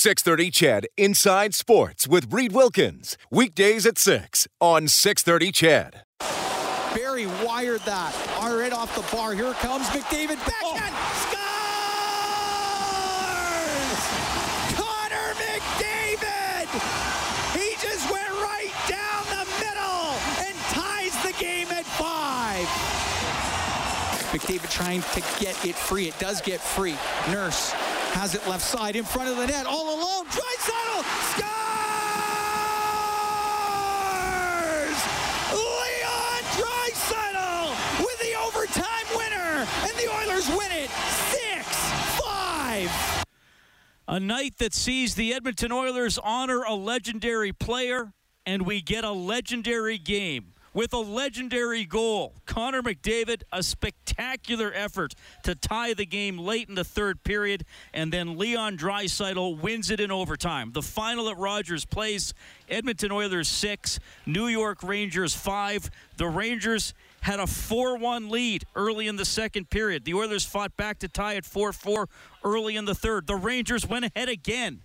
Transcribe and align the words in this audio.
630 0.00 0.50
CHED 0.50 0.86
Inside 0.96 1.54
Sports 1.54 2.08
with 2.08 2.32
Reed 2.32 2.52
Wilkins. 2.52 3.18
Weekdays 3.30 3.84
at 3.84 3.98
6 3.98 4.48
on 4.58 4.88
630 4.88 5.52
CHED. 5.52 6.04
Barrie 6.94 7.26
wired 7.44 7.82
that. 7.82 8.14
Right 8.40 8.72
off 8.72 8.96
the 8.96 9.02
bar. 9.14 9.34
Here 9.34 9.52
comes 9.60 9.86
McDavid. 9.88 10.38
Backhand. 10.48 10.94
Oh. 10.96 11.12
Scores! 14.72 14.80
Connor 14.80 15.34
McDavid! 15.36 16.64
He 17.52 17.76
just 17.76 18.10
went 18.10 18.30
right 18.40 18.72
down 18.88 19.28
the 19.28 19.44
middle 19.60 20.16
and 20.48 20.56
ties 20.72 21.12
the 21.22 21.34
game 21.38 21.68
at 21.68 21.84
five. 21.84 22.64
McDavid 24.32 24.70
trying 24.70 25.02
to 25.02 25.20
get 25.44 25.62
it 25.66 25.74
free. 25.74 26.08
It 26.08 26.18
does 26.18 26.40
get 26.40 26.62
free. 26.62 26.96
Nurse 27.30 27.74
has 28.10 28.34
it 28.34 28.46
left 28.46 28.62
side 28.64 28.96
in 28.96 29.04
front 29.04 29.28
of 29.28 29.36
the 29.36 29.46
net. 29.46 29.66
All 29.66 29.94
alone. 29.94 30.26
Draisaitl 30.26 31.04
scores! 31.32 31.50
Leon 35.52 36.42
Draisaitl 36.58 37.74
with 38.04 38.18
the 38.20 38.34
overtime 38.46 39.06
winner, 39.16 39.66
and 39.82 39.96
the 39.96 40.08
Oilers 40.08 40.48
win 40.48 40.70
it 40.72 40.90
6-5. 42.20 43.24
A 44.08 44.20
night 44.20 44.58
that 44.58 44.74
sees 44.74 45.14
the 45.14 45.32
Edmonton 45.32 45.72
Oilers 45.72 46.18
honor 46.18 46.62
a 46.62 46.74
legendary 46.74 47.52
player, 47.52 48.12
and 48.44 48.66
we 48.66 48.82
get 48.82 49.04
a 49.04 49.12
legendary 49.12 49.98
game 49.98 50.54
with 50.72 50.92
a 50.92 50.98
legendary 50.98 51.84
goal. 51.84 52.34
Connor 52.46 52.82
McDavid, 52.82 53.42
a 53.52 53.62
spectacular 53.62 54.72
effort 54.74 55.14
to 55.42 55.54
tie 55.54 55.94
the 55.94 56.06
game 56.06 56.38
late 56.38 56.68
in 56.68 56.74
the 56.74 56.84
third 56.84 57.22
period, 57.24 57.64
and 57.92 58.12
then 58.12 58.38
Leon 58.38 58.76
Draisaitl 58.76 59.60
wins 59.60 59.90
it 59.90 60.00
in 60.00 60.10
overtime. 60.10 60.72
The 60.72 60.82
final 60.82 61.28
at 61.28 61.36
Rogers 61.36 61.84
Place, 61.84 62.32
Edmonton 62.68 63.12
Oilers 63.12 63.48
6, 63.48 63.98
New 64.26 64.46
York 64.46 64.82
Rangers 64.82 65.34
5. 65.34 65.90
The 66.16 66.26
Rangers 66.26 66.94
had 67.22 67.40
a 67.40 67.46
4 67.46 67.98
1 67.98 68.30
lead 68.30 68.64
early 68.74 69.06
in 69.06 69.16
the 69.16 69.24
second 69.24 69.70
period. 69.70 70.04
The 70.04 70.14
Oilers 70.14 70.44
fought 70.44 70.76
back 70.76 70.98
to 71.00 71.08
tie 71.08 71.36
at 71.36 71.44
4 71.44 71.72
4 71.72 72.08
early 72.44 72.76
in 72.76 72.84
the 72.84 72.94
third. 72.94 73.26
The 73.26 73.36
Rangers 73.36 73.86
went 73.86 74.06
ahead 74.06 74.28
again 74.28 74.80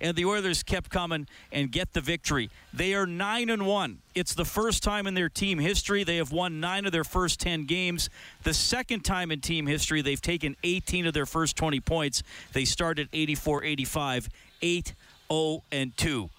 and 0.00 0.16
the 0.16 0.24
Oilers 0.24 0.62
kept 0.62 0.90
coming 0.90 1.26
and 1.52 1.70
get 1.70 1.92
the 1.92 2.00
victory. 2.00 2.50
They 2.72 2.94
are 2.94 3.06
9 3.06 3.50
and 3.50 3.66
1. 3.66 3.98
It's 4.14 4.34
the 4.34 4.44
first 4.44 4.82
time 4.82 5.06
in 5.06 5.14
their 5.14 5.28
team 5.28 5.58
history 5.58 6.04
they 6.04 6.16
have 6.16 6.32
won 6.32 6.60
9 6.60 6.86
of 6.86 6.92
their 6.92 7.04
first 7.04 7.40
10 7.40 7.64
games. 7.66 8.10
The 8.42 8.54
second 8.54 9.04
time 9.04 9.30
in 9.30 9.40
team 9.40 9.66
history 9.66 10.02
they've 10.02 10.20
taken 10.20 10.56
18 10.62 11.06
of 11.06 11.14
their 11.14 11.26
first 11.26 11.56
20 11.56 11.80
points. 11.80 12.22
They 12.52 12.64
started 12.64 13.10
84-85, 13.12 14.28
8 14.62 14.94
0 15.30 15.62
and 15.72 15.96
2. 15.96 16.30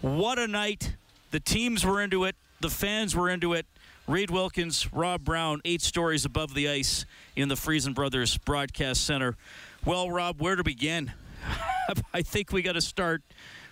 What 0.00 0.38
a 0.38 0.46
night. 0.46 0.94
The 1.30 1.40
teams 1.40 1.84
were 1.84 2.00
into 2.00 2.24
it. 2.24 2.36
The 2.60 2.70
fans 2.70 3.14
were 3.14 3.28
into 3.28 3.52
it. 3.54 3.66
Reed 4.06 4.30
Wilkins, 4.30 4.92
Rob 4.92 5.24
Brown, 5.24 5.60
eight 5.64 5.82
stories 5.82 6.24
above 6.24 6.54
the 6.54 6.68
ice 6.68 7.04
in 7.34 7.48
the 7.48 7.56
Friesen 7.56 7.92
Brothers 7.92 8.38
Broadcast 8.38 9.04
Center. 9.04 9.36
Well, 9.84 10.10
Rob, 10.10 10.40
where 10.40 10.54
to 10.54 10.62
begin? 10.62 11.12
I 12.14 12.22
think 12.22 12.52
we 12.52 12.62
got 12.62 12.72
to 12.72 12.80
start 12.80 13.22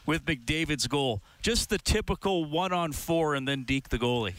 with 0.07 0.25
McDavid's 0.25 0.87
goal. 0.87 1.23
Just 1.43 1.71
the 1.71 1.79
typical 1.79 2.45
one 2.45 2.73
on 2.73 2.93
four 2.93 3.35
and 3.35 3.47
then 3.47 3.65
Deke 3.65 3.89
the 3.89 3.99
goalie. 3.99 4.35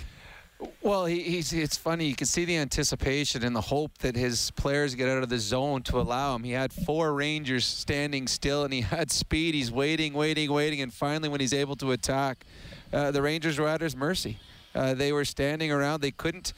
Well, 0.82 1.06
he, 1.06 1.22
he's, 1.22 1.52
it's 1.52 1.76
funny. 1.76 2.08
You 2.08 2.16
can 2.16 2.28
see 2.28 2.46
the 2.46 2.56
anticipation 2.58 3.44
and 3.44 3.56
the 3.56 3.62
hope 3.62 3.98
that 4.00 4.16
his 4.16 4.52
players 4.52 4.96
get 4.96 5.10
out 5.10 5.22
of 5.22 5.30
the 5.30 5.38
zone 5.38 5.82
to 5.84 6.00
allow 6.00 6.36
him. 6.36 6.44
He 6.44 6.52
had 6.52 6.72
four 6.72 7.14
Rangers 7.14 7.66
standing 7.66 8.28
still, 8.28 8.64
and 8.64 8.74
he 8.74 8.82
had 8.96 9.12
speed. 9.12 9.54
He's 9.54 9.72
waiting, 9.72 10.14
waiting, 10.14 10.52
waiting, 10.52 10.82
and 10.82 10.94
finally, 10.94 11.28
when 11.28 11.42
he's 11.42 11.54
able 11.54 11.76
to 11.78 11.92
attack, 11.92 12.46
uh, 12.94 13.12
the 13.12 13.22
Rangers 13.22 13.60
were 13.60 13.68
at 13.68 13.82
his 13.82 13.96
mercy. 13.96 14.38
Uh, 14.76 14.94
they 14.94 15.12
were 15.12 15.26
standing 15.26 15.72
around. 15.72 16.02
They 16.02 16.12
couldn't. 16.12 16.54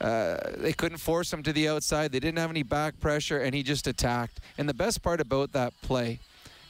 Uh, 0.00 0.36
they 0.58 0.72
couldn't 0.72 0.98
force 0.98 1.32
him 1.32 1.42
to 1.42 1.52
the 1.52 1.68
outside. 1.68 2.12
They 2.12 2.20
didn't 2.20 2.38
have 2.38 2.50
any 2.50 2.62
back 2.62 3.00
pressure, 3.00 3.40
and 3.40 3.54
he 3.54 3.62
just 3.62 3.86
attacked. 3.86 4.40
And 4.58 4.68
the 4.68 4.74
best 4.74 5.02
part 5.02 5.20
about 5.20 5.52
that 5.52 5.72
play, 5.80 6.20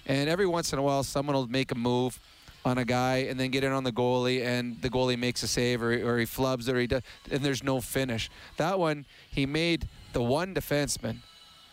and 0.06 0.28
every 0.28 0.46
once 0.46 0.72
in 0.72 0.78
a 0.78 0.82
while, 0.82 1.02
someone 1.02 1.34
will 1.34 1.48
make 1.48 1.72
a 1.72 1.74
move 1.74 2.20
on 2.64 2.78
a 2.78 2.84
guy 2.84 3.16
and 3.28 3.40
then 3.40 3.50
get 3.50 3.64
in 3.64 3.72
on 3.72 3.82
the 3.82 3.90
goalie, 3.90 4.44
and 4.44 4.80
the 4.82 4.88
goalie 4.88 5.18
makes 5.18 5.42
a 5.42 5.48
save, 5.48 5.82
or, 5.82 5.92
or 5.92 6.18
he 6.18 6.24
flubs, 6.24 6.68
or 6.68 6.78
he 6.78 6.86
does, 6.86 7.02
and 7.30 7.42
there's 7.42 7.64
no 7.64 7.80
finish. 7.80 8.30
That 8.56 8.78
one, 8.78 9.04
he 9.28 9.46
made 9.46 9.88
the 10.12 10.22
one 10.22 10.54
defenseman 10.54 11.16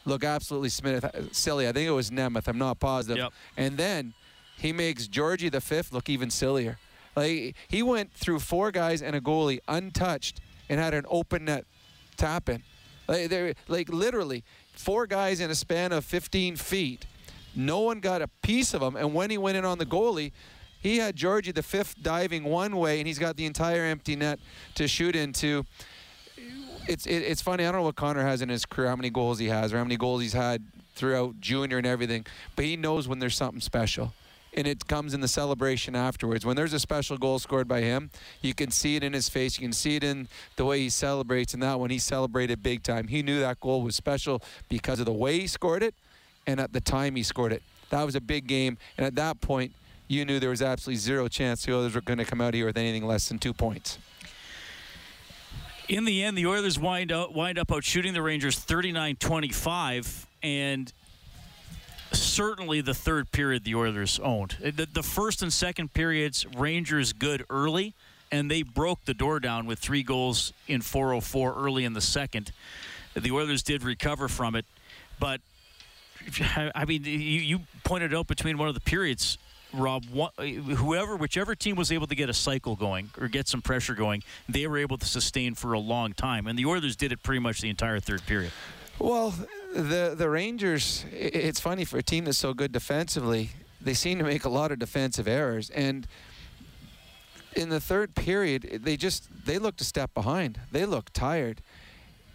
look 0.05 0.23
absolutely 0.23 0.69
silly. 1.31 1.67
I 1.67 1.71
think 1.71 1.87
it 1.87 1.91
was 1.91 2.09
Nemeth. 2.09 2.47
I'm 2.47 2.57
not 2.57 2.79
positive. 2.79 3.17
Yep. 3.17 3.33
And 3.57 3.77
then 3.77 4.13
he 4.57 4.73
makes 4.73 5.07
Georgie 5.07 5.49
the 5.49 5.61
fifth 5.61 5.93
look 5.93 6.09
even 6.09 6.31
sillier. 6.31 6.79
Like 7.19 7.55
he 7.67 7.83
went 7.83 8.13
through 8.13 8.39
four 8.39 8.71
guys 8.71 9.01
and 9.01 9.15
a 9.15 9.19
goalie 9.19 9.59
untouched 9.67 10.39
and 10.69 10.79
had 10.79 10.93
an 10.93 11.05
open 11.09 11.45
net 11.45 11.65
tap 12.15 12.47
in. 12.47 12.63
Like, 13.07 13.57
like 13.67 13.89
literally 13.89 14.43
four 14.71 15.05
guys 15.05 15.39
in 15.41 15.51
a 15.51 15.55
span 15.55 15.91
of 15.91 16.05
15 16.05 16.55
feet. 16.55 17.05
No 17.55 17.79
one 17.79 17.99
got 17.99 18.21
a 18.21 18.29
piece 18.41 18.73
of 18.73 18.81
him. 18.81 18.95
And 18.95 19.13
when 19.13 19.29
he 19.29 19.37
went 19.37 19.57
in 19.57 19.65
on 19.65 19.79
the 19.79 19.85
goalie, 19.85 20.31
he 20.79 20.97
had 20.97 21.15
Georgie 21.15 21.51
the 21.51 21.63
fifth 21.63 22.01
diving 22.01 22.45
one 22.45 22.77
way, 22.77 22.99
and 22.99 23.07
he's 23.07 23.19
got 23.19 23.35
the 23.35 23.45
entire 23.45 23.83
empty 23.83 24.15
net 24.15 24.39
to 24.75 24.87
shoot 24.87 25.15
into. 25.15 25.65
It's 26.87 27.05
it, 27.05 27.17
it's 27.23 27.41
funny. 27.41 27.65
I 27.65 27.71
don't 27.71 27.81
know 27.81 27.85
what 27.85 27.97
Connor 27.97 28.23
has 28.23 28.41
in 28.41 28.47
his 28.47 28.65
career, 28.65 28.87
how 28.87 28.95
many 28.95 29.09
goals 29.09 29.39
he 29.39 29.47
has, 29.47 29.73
or 29.73 29.77
how 29.77 29.83
many 29.83 29.97
goals 29.97 30.21
he's 30.21 30.33
had 30.33 30.63
throughout 30.95 31.41
junior 31.41 31.79
and 31.79 31.87
everything. 31.87 32.25
But 32.55 32.63
he 32.63 32.77
knows 32.77 33.09
when 33.09 33.19
there's 33.19 33.35
something 33.35 33.59
special 33.59 34.13
and 34.53 34.67
it 34.67 34.87
comes 34.87 35.13
in 35.13 35.21
the 35.21 35.27
celebration 35.27 35.95
afterwards. 35.95 36.45
When 36.45 36.55
there's 36.55 36.73
a 36.73 36.79
special 36.79 37.17
goal 37.17 37.39
scored 37.39 37.67
by 37.67 37.81
him, 37.81 38.09
you 38.41 38.53
can 38.53 38.71
see 38.71 38.95
it 38.95 39.03
in 39.03 39.13
his 39.13 39.29
face. 39.29 39.59
You 39.59 39.67
can 39.67 39.73
see 39.73 39.95
it 39.95 40.03
in 40.03 40.27
the 40.55 40.65
way 40.65 40.79
he 40.79 40.89
celebrates. 40.89 41.53
And 41.53 41.61
that 41.63 41.79
one, 41.79 41.89
he 41.89 41.99
celebrated 41.99 42.63
big 42.63 42.83
time. 42.83 43.07
He 43.07 43.21
knew 43.21 43.39
that 43.39 43.59
goal 43.59 43.81
was 43.81 43.95
special 43.95 44.41
because 44.67 44.99
of 44.99 45.05
the 45.05 45.13
way 45.13 45.39
he 45.39 45.47
scored 45.47 45.83
it 45.83 45.93
and 46.47 46.59
at 46.59 46.73
the 46.73 46.81
time 46.81 47.15
he 47.15 47.23
scored 47.23 47.53
it. 47.53 47.61
That 47.89 48.03
was 48.03 48.15
a 48.15 48.21
big 48.21 48.47
game. 48.47 48.77
And 48.97 49.05
at 49.05 49.15
that 49.15 49.41
point, 49.41 49.73
you 50.07 50.25
knew 50.25 50.39
there 50.39 50.49
was 50.49 50.61
absolutely 50.61 50.99
zero 50.99 51.27
chance 51.27 51.65
the 51.65 51.73
Oilers 51.73 51.93
were 51.93 52.01
going 52.01 52.17
to 52.17 52.25
come 52.25 52.41
out 52.41 52.53
here 52.53 52.65
with 52.65 52.77
anything 52.77 53.05
less 53.05 53.29
than 53.29 53.37
two 53.37 53.53
points. 53.53 53.99
In 55.87 56.05
the 56.05 56.23
end, 56.23 56.37
the 56.37 56.45
Oilers 56.45 56.79
wind 56.79 57.11
up, 57.11 57.33
wind 57.33 57.57
up 57.57 57.71
out 57.71 57.83
shooting 57.83 58.13
the 58.13 58.21
Rangers 58.21 58.57
39 58.57 59.15
25. 59.15 60.27
And 60.41 60.91
certainly 62.11 62.81
the 62.81 62.93
third 62.93 63.31
period 63.31 63.63
the 63.63 63.75
Oilers 63.75 64.19
owned. 64.19 64.57
Uh, 64.63 64.71
the, 64.75 64.87
the, 64.91 65.03
first 65.03 65.41
and 65.41 65.51
second 65.51 65.93
periods, 65.93 66.45
Rangers 66.57 67.13
good 67.13 67.45
early, 67.49 67.93
and 68.31 68.49
they 68.49 68.63
broke 68.63 69.05
the 69.05 69.13
door 69.13 69.39
down 69.39 69.65
with 69.65 69.79
three 69.79 70.03
goals 70.03 70.53
in 70.67 70.81
4:04 70.81 71.55
early 71.57 71.85
in 71.85 71.93
the 71.93 72.01
second. 72.01 72.51
The 73.15 73.31
Oilers 73.31 73.63
did 73.63 73.83
recover 73.83 74.27
from 74.27 74.55
it, 74.55 74.65
but 75.19 75.41
I 76.75 76.85
mean, 76.85 77.03
you, 77.03 77.11
you 77.11 77.59
pointed 77.83 78.13
out 78.13 78.27
between 78.27 78.57
one 78.57 78.67
of 78.67 78.73
the 78.73 78.81
periods. 78.81 79.37
Rob, 79.71 80.03
whoever, 80.05 81.15
whichever 81.15 81.53
team 81.53 81.75
was 81.75 81.91
able 81.91 82.07
to 82.07 82.15
get 82.15 82.27
a 82.27 82.33
cycle 82.33 82.75
going 82.75 83.11
or 83.21 83.27
get 83.27 83.47
some 83.47 83.61
pressure 83.61 83.93
going, 83.93 84.23
they 84.47 84.65
were 84.65 84.79
able 84.79 84.97
to 84.97 85.05
sustain 85.05 85.53
for 85.53 85.73
a 85.73 85.79
long 85.79 86.13
time. 86.13 86.47
And 86.47 86.57
the 86.57 86.65
Oilers 86.65 86.95
did 86.95 87.11
it 87.11 87.21
pretty 87.21 87.39
much 87.39 87.61
the 87.61 87.69
entire 87.69 87.99
third 87.99 88.25
period. 88.25 88.51
Well, 88.99 89.33
the 89.73 90.13
the 90.17 90.29
Rangers. 90.29 91.05
It's 91.11 91.61
funny 91.61 91.85
for 91.85 91.97
a 91.97 92.03
team 92.03 92.25
that's 92.25 92.37
so 92.37 92.53
good 92.53 92.73
defensively. 92.73 93.51
They 93.79 93.93
seem 93.93 94.17
to 94.17 94.25
make 94.25 94.43
a 94.43 94.49
lot 94.49 94.73
of 94.73 94.79
defensive 94.79 95.25
errors, 95.25 95.69
and 95.69 96.05
in 97.55 97.69
the 97.69 97.79
third 97.79 98.13
period, 98.13 98.81
they 98.83 98.97
just 98.97 99.29
they 99.45 99.57
looked 99.57 99.79
a 99.79 99.85
step 99.85 100.13
behind. 100.13 100.59
They 100.73 100.85
looked 100.85 101.13
tired, 101.13 101.61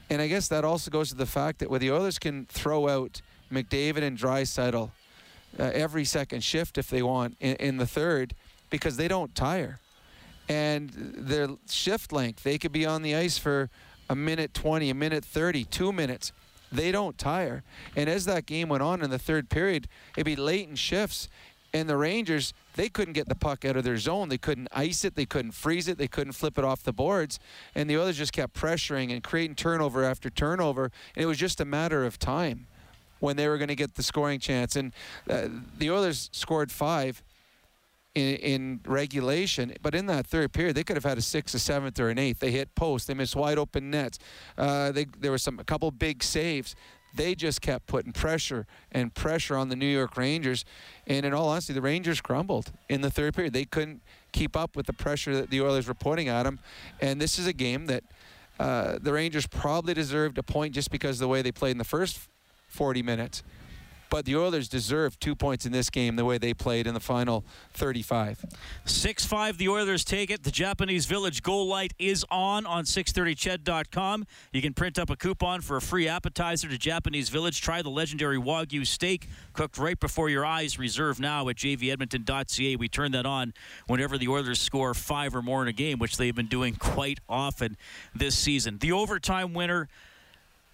and 0.08 0.22
I 0.22 0.26
guess 0.26 0.48
that 0.48 0.64
also 0.64 0.91
goes 0.91 1.10
to 1.10 1.16
the 1.16 1.26
fact 1.26 1.58
that 1.58 1.69
where 1.69 1.78
the 1.78 1.91
Oilers 1.91 2.19
can 2.19 2.47
throw 2.47 2.88
out 2.88 3.20
McDavid 3.52 4.02
and 4.02 4.16
Draisaitl 4.16 4.91
uh, 5.60 5.62
every 5.62 6.06
second 6.06 6.42
shift 6.42 6.78
if 6.78 6.88
they 6.88 7.02
want 7.02 7.36
in, 7.41 7.56
in 7.56 7.76
the 7.76 7.87
third, 7.87 8.34
because 8.70 8.96
they 8.96 9.06
don't 9.06 9.34
tire, 9.34 9.81
and 10.49 10.88
their 10.94 11.49
shift 11.69 12.11
length 12.11 12.43
they 12.43 12.56
could 12.56 12.72
be 12.72 12.87
on 12.87 13.02
the 13.02 13.14
ice 13.14 13.37
for 13.37 13.69
a 14.08 14.16
minute 14.16 14.55
20, 14.55 14.88
a 14.88 14.94
minute 14.94 15.26
30, 15.26 15.64
two 15.64 15.93
minutes 15.93 16.32
they 16.75 16.93
don't 16.93 17.17
tire. 17.19 17.62
And 17.97 18.09
as 18.09 18.25
that 18.26 18.47
game 18.47 18.69
went 18.69 18.82
on 18.82 19.03
in 19.03 19.11
the 19.11 19.19
third 19.19 19.49
period, 19.49 19.88
it'd 20.17 20.26
be 20.26 20.37
late 20.37 20.69
in 20.69 20.76
shifts. 20.76 21.29
And 21.73 21.88
the 21.88 21.97
Rangers, 21.97 22.55
they 22.76 22.88
couldn't 22.88 23.15
get 23.15 23.29
the 23.29 23.35
puck 23.35 23.65
out 23.65 23.76
of 23.76 23.82
their 23.82 23.97
zone. 23.97 24.29
They 24.29 24.38
couldn't 24.38 24.69
ice 24.73 25.05
it. 25.05 25.17
They 25.17 25.26
couldn't 25.26 25.53
freeze 25.53 25.88
it. 25.88 25.99
They 25.99 26.06
couldn't 26.06 26.35
flip 26.35 26.56
it 26.56 26.65
off 26.65 26.85
the 26.85 26.93
boards. 26.93 27.41
And 27.75 27.91
the 27.91 27.97
others 27.97 28.17
just 28.17 28.32
kept 28.32 28.55
pressuring 28.55 29.12
and 29.12 29.25
creating 29.25 29.56
turnover 29.56 30.05
after 30.05 30.31
turnover. 30.31 30.93
And 31.17 31.25
it 31.25 31.26
was 31.26 31.38
just 31.38 31.61
a 31.61 31.65
matter 31.65 32.05
of 32.05 32.19
time 32.19 32.67
when 33.19 33.37
they 33.37 33.49
were 33.49 33.59
going 33.59 33.69
to 33.69 33.75
get 33.75 33.97
the 33.97 34.03
scoring 34.05 34.38
chance. 34.38 34.76
And 34.76 34.93
uh, 35.29 35.49
the 35.79 35.91
Oilers 35.91 36.31
scored 36.32 36.71
five 36.71 37.23
in, 38.14 38.37
in, 38.37 38.81
regulation, 38.87 39.75
but 39.82 39.94
in 39.94 40.06
that 40.06 40.26
third 40.26 40.52
period, 40.52 40.76
they 40.76 40.84
could 40.84 40.96
have 40.96 41.05
had 41.05 41.19
a 41.19 41.22
sixth, 41.22 41.55
a 41.55 41.58
seventh, 41.58 41.99
or 41.99 42.11
an 42.11 42.19
eighth. 42.19 42.38
They 42.38 42.50
hit 42.50 42.75
post. 42.75 43.08
They 43.08 43.14
missed 43.14 43.34
wide 43.34 43.58
open 43.58 43.90
nets. 43.90 44.19
Uh, 44.56 44.93
they, 44.93 45.06
there 45.19 45.31
were 45.31 45.38
some 45.38 45.58
a 45.58 45.64
couple 45.64 45.90
big 45.90 46.22
saves. 46.22 46.76
they 47.14 47.34
just 47.34 47.61
kept 47.61 47.87
putting 47.87 48.12
pressure 48.12 48.66
and 48.93 49.14
pressure 49.14 49.56
on 49.56 49.69
the 49.69 49.76
New 49.76 49.87
York 49.87 50.16
Rangers. 50.16 50.64
And 51.06 51.26
in 51.26 51.34
all 51.34 51.49
honesty, 51.49 51.72
the 51.72 51.82
Rangers 51.82 52.20
crumbled 52.20 52.72
in 52.88 53.00
the 53.00 53.11
third 53.11 53.34
period. 53.34 53.52
They 53.52 53.64
couldn't 53.64 54.02
keep 54.32 54.56
up 54.56 54.76
with 54.76 54.87
the 54.87 54.93
pressure 54.93 55.34
that 55.34 55.50
the 55.50 55.61
Oilers 55.61 55.88
were 55.88 55.94
putting 55.94 56.28
at 56.28 56.44
them. 56.44 56.61
And 57.00 57.20
this 57.20 57.38
is 57.38 57.46
a 57.46 57.52
game 57.52 57.87
that 57.87 58.05
uh, 58.58 58.99
the 59.00 59.12
Rangers 59.12 59.46
probably 59.46 59.94
deserved 59.94 60.38
a 60.38 60.43
point 60.43 60.75
just 60.75 60.90
because 60.90 61.16
of 61.16 61.20
the 61.20 61.28
way 61.28 61.43
they 61.43 61.52
played 61.52 61.72
in 61.72 61.78
the 61.78 61.84
first 61.84 62.28
40 62.69 63.02
minutes. 63.02 63.43
But 64.10 64.24
the 64.24 64.36
Oilers 64.36 64.68
deserved 64.68 65.20
two 65.20 65.34
points 65.34 65.66
in 65.66 65.72
this 65.72 65.90
game 65.90 66.16
the 66.16 66.24
way 66.24 66.38
they 66.38 66.54
played 66.54 66.86
in 66.86 66.94
the 66.94 67.00
final 67.00 67.44
35. 67.72 68.44
6 68.84 69.24
5, 69.24 69.58
the 69.58 69.68
Oilers 69.68 70.04
take 70.04 70.30
it. 70.30 70.42
The 70.42 70.50
Japanese 70.50 71.06
Village 71.06 71.42
goal 71.42 71.66
light 71.66 71.94
is 71.98 72.24
on 72.30 72.66
on 72.66 72.84
630ched.com. 72.84 74.26
You 74.52 74.62
can 74.62 74.72
print 74.72 74.98
up 74.98 75.10
a 75.10 75.16
coupon 75.16 75.60
for 75.60 75.76
a 75.76 75.80
free 75.80 76.08
appetizer 76.08 76.68
to 76.68 76.78
Japanese 76.78 77.28
Village. 77.28 77.60
Try 77.60 77.82
the 77.82 77.90
legendary 77.90 78.38
Wagyu 78.38 78.86
steak 78.86 79.28
cooked 79.52 79.78
right 79.78 79.98
before 79.98 80.28
your 80.28 80.44
eyes. 80.44 80.78
Reserve 80.78 81.18
now 81.18 81.48
at 81.48 81.56
jvedmonton.ca. 81.56 82.76
We 82.76 82.88
turn 82.88 83.12
that 83.12 83.26
on 83.26 83.52
whenever 83.86 84.18
the 84.18 84.28
Oilers 84.28 84.60
score 84.60 84.94
five 84.94 85.34
or 85.34 85.42
more 85.42 85.62
in 85.62 85.68
a 85.68 85.72
game, 85.72 85.98
which 85.98 86.16
they've 86.16 86.34
been 86.34 86.46
doing 86.46 86.74
quite 86.74 87.20
often 87.28 87.76
this 88.14 88.36
season. 88.36 88.78
The 88.78 88.92
overtime 88.92 89.54
winner. 89.54 89.88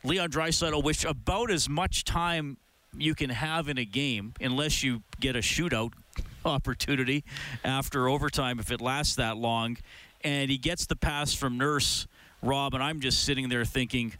Leon 0.02 0.30
Draisaitl, 0.30 0.82
which 0.82 1.04
about 1.04 1.50
as 1.50 1.68
much 1.68 2.04
time 2.04 2.56
you 2.96 3.14
can 3.14 3.30
have 3.30 3.68
in 3.68 3.78
a 3.78 3.84
game 3.84 4.34
unless 4.40 4.82
you 4.82 5.02
get 5.20 5.36
a 5.36 5.40
shootout 5.40 5.92
opportunity 6.44 7.24
after 7.64 8.08
overtime 8.08 8.58
if 8.58 8.70
it 8.70 8.80
lasts 8.80 9.16
that 9.16 9.36
long. 9.36 9.76
And 10.22 10.50
he 10.50 10.58
gets 10.58 10.86
the 10.86 10.96
pass 10.96 11.34
from 11.34 11.56
Nurse 11.56 12.06
Rob, 12.42 12.74
and 12.74 12.82
I'm 12.82 13.00
just 13.00 13.24
sitting 13.24 13.48
there 13.48 13.64
thinking, 13.64 14.14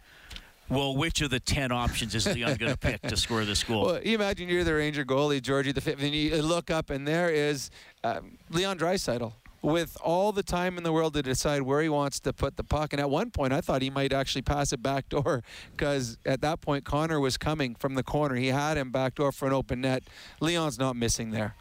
well, 0.69 0.95
which 0.95 1.21
of 1.21 1.29
the 1.29 1.39
10 1.39 1.71
options 1.71 2.15
is 2.15 2.25
Leon 2.25 2.55
going 2.55 2.71
to 2.71 2.77
pick 2.77 3.01
to 3.01 3.17
score 3.17 3.43
this 3.45 3.63
goal? 3.63 3.85
Well, 3.85 4.01
you 4.03 4.15
imagine 4.15 4.47
you're 4.47 4.63
the 4.63 4.73
Ranger 4.73 5.03
goalie, 5.03 5.41
Georgie 5.41 5.73
the 5.73 5.81
fifth, 5.81 6.01
and 6.01 6.13
you 6.13 6.41
look 6.41 6.71
up, 6.71 6.89
and 6.89 7.07
there 7.07 7.29
is 7.29 7.69
um, 8.03 8.37
Leon 8.49 8.79
Draisaitl 8.79 9.33
with 9.61 9.95
all 10.03 10.31
the 10.31 10.43
time 10.43 10.77
in 10.77 10.83
the 10.83 10.91
world 10.91 11.13
to 11.13 11.21
decide 11.21 11.61
where 11.61 11.81
he 11.81 11.89
wants 11.89 12.19
to 12.21 12.33
put 12.33 12.57
the 12.57 12.63
puck. 12.63 12.93
And 12.93 12.99
at 12.99 13.09
one 13.09 13.29
point, 13.29 13.53
I 13.53 13.61
thought 13.61 13.81
he 13.81 13.89
might 13.89 14.11
actually 14.11 14.41
pass 14.41 14.73
it 14.73 14.81
back 14.81 15.09
door 15.09 15.43
because 15.71 16.17
at 16.25 16.41
that 16.41 16.61
point, 16.61 16.83
Connor 16.83 17.19
was 17.19 17.37
coming 17.37 17.75
from 17.75 17.95
the 17.95 18.03
corner. 18.03 18.35
He 18.35 18.47
had 18.47 18.77
him 18.77 18.91
back 18.91 19.15
door 19.15 19.31
for 19.31 19.47
an 19.47 19.53
open 19.53 19.81
net. 19.81 20.03
Leon's 20.39 20.79
not 20.79 20.95
missing 20.95 21.31
there. 21.31 21.55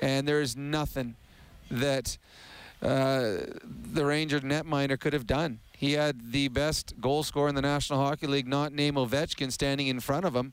And 0.00 0.28
there's 0.28 0.56
nothing 0.56 1.16
that 1.70 2.18
uh, 2.82 3.36
the 3.92 4.04
Ranger 4.04 4.40
netminder 4.40 4.98
could 4.98 5.12
have 5.12 5.26
done. 5.26 5.60
He 5.76 5.92
had 5.92 6.32
the 6.32 6.48
best 6.48 7.00
goal 7.00 7.22
scorer 7.22 7.48
in 7.48 7.54
the 7.54 7.62
National 7.62 8.00
Hockey 8.00 8.26
League, 8.26 8.48
not 8.48 8.72
named 8.72 8.96
Ovechkin, 8.96 9.52
standing 9.52 9.86
in 9.86 10.00
front 10.00 10.24
of 10.24 10.34
him. 10.34 10.52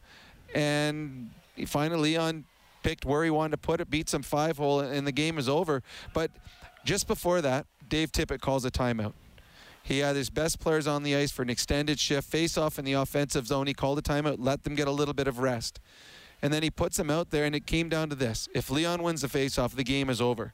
And 0.53 1.31
finally, 1.65 2.11
Leon 2.11 2.45
picked 2.83 3.05
where 3.05 3.23
he 3.23 3.31
wanted 3.31 3.51
to 3.51 3.57
put 3.57 3.81
it, 3.81 3.89
beat 3.89 4.07
some 4.07 4.21
five 4.21 4.57
hole, 4.57 4.79
and 4.79 5.07
the 5.07 5.11
game 5.11 5.37
is 5.37 5.49
over. 5.49 5.81
But 6.13 6.29
just 6.85 7.07
before 7.07 7.41
that, 7.41 7.65
Dave 7.89 8.11
Tippett 8.11 8.39
calls 8.39 8.63
a 8.63 8.71
timeout. 8.71 9.13
He 9.83 9.99
had 9.99 10.15
his 10.15 10.29
best 10.29 10.59
players 10.59 10.87
on 10.87 11.03
the 11.03 11.15
ice 11.15 11.31
for 11.31 11.41
an 11.41 11.49
extended 11.49 11.99
shift, 11.99 12.29
face 12.29 12.57
off 12.57 12.79
in 12.79 12.85
the 12.85 12.93
offensive 12.93 13.45
zone. 13.45 13.67
He 13.67 13.73
called 13.73 13.99
a 13.99 14.01
timeout, 14.01 14.37
let 14.39 14.63
them 14.63 14.73
get 14.73 14.87
a 14.87 14.91
little 14.91 15.13
bit 15.13 15.27
of 15.27 15.39
rest. 15.39 15.79
And 16.41 16.53
then 16.53 16.63
he 16.63 16.71
puts 16.71 16.97
them 16.97 17.11
out 17.11 17.29
there, 17.29 17.45
and 17.45 17.55
it 17.55 17.67
came 17.67 17.89
down 17.89 18.09
to 18.09 18.15
this. 18.15 18.49
If 18.55 18.71
Leon 18.71 19.03
wins 19.03 19.21
the 19.21 19.29
face-off, 19.29 19.75
the 19.75 19.83
game 19.83 20.09
is 20.09 20.21
over 20.21 20.53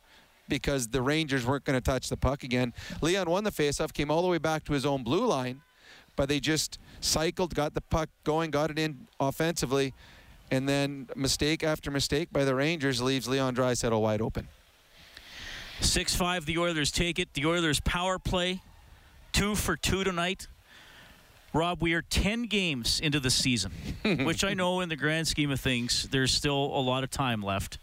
because 0.50 0.90
the 0.90 1.02
Rangers 1.02 1.46
weren't 1.46 1.64
going 1.64 1.78
to 1.78 1.82
touch 1.82 2.10
the 2.10 2.18
puck 2.18 2.44
again. 2.44 2.74
Leon 3.02 3.30
won 3.30 3.46
the 3.46 3.52
face-off, 3.52 3.94
came 3.94 4.12
all 4.12 4.22
the 4.22 4.28
way 4.28 4.38
back 4.38 4.66
to 4.66 4.74
his 4.74 4.86
own 4.86 5.04
blue 5.04 5.26
line, 5.26 5.62
but 6.18 6.28
they 6.28 6.42
just 6.42 6.78
cycled, 7.00 7.56
got 7.56 7.74
the 7.74 7.82
puck 7.82 8.10
going, 8.26 8.52
got 8.52 8.70
it 8.70 8.78
in 8.78 9.08
offensively, 9.20 9.94
and 10.50 10.68
then 10.68 11.08
mistake 11.16 11.64
after 11.64 11.90
mistake 11.90 12.34
by 12.34 12.44
the 12.44 12.54
Rangers 12.54 13.02
leaves 13.02 13.30
Leon 13.30 13.56
Draisaitl 13.56 14.02
wide 14.02 14.22
open. 14.22 14.50
6 15.82 16.16
5, 16.16 16.46
the 16.46 16.58
Oilers 16.58 16.92
take 16.92 17.20
it. 17.20 17.34
The 17.34 17.46
Oilers 17.46 17.80
power 17.80 18.20
play, 18.20 18.62
two 19.32 19.56
for 19.56 19.76
two 19.76 20.04
tonight. 20.04 20.48
Rob, 21.54 21.82
we 21.82 21.94
are 21.94 22.02
10 22.02 22.44
games 22.44 23.00
into 23.02 23.20
the 23.20 23.30
season, 23.30 23.72
which 24.04 24.44
I 24.44 24.54
know 24.54 24.80
in 24.80 24.90
the 24.90 24.96
grand 24.96 25.28
scheme 25.28 25.52
of 25.52 25.60
things, 25.60 26.08
there's 26.12 26.34
still 26.34 26.56
a 26.56 26.80
lot 26.80 27.04
of 27.04 27.10
time 27.10 27.42
left. 27.42 27.78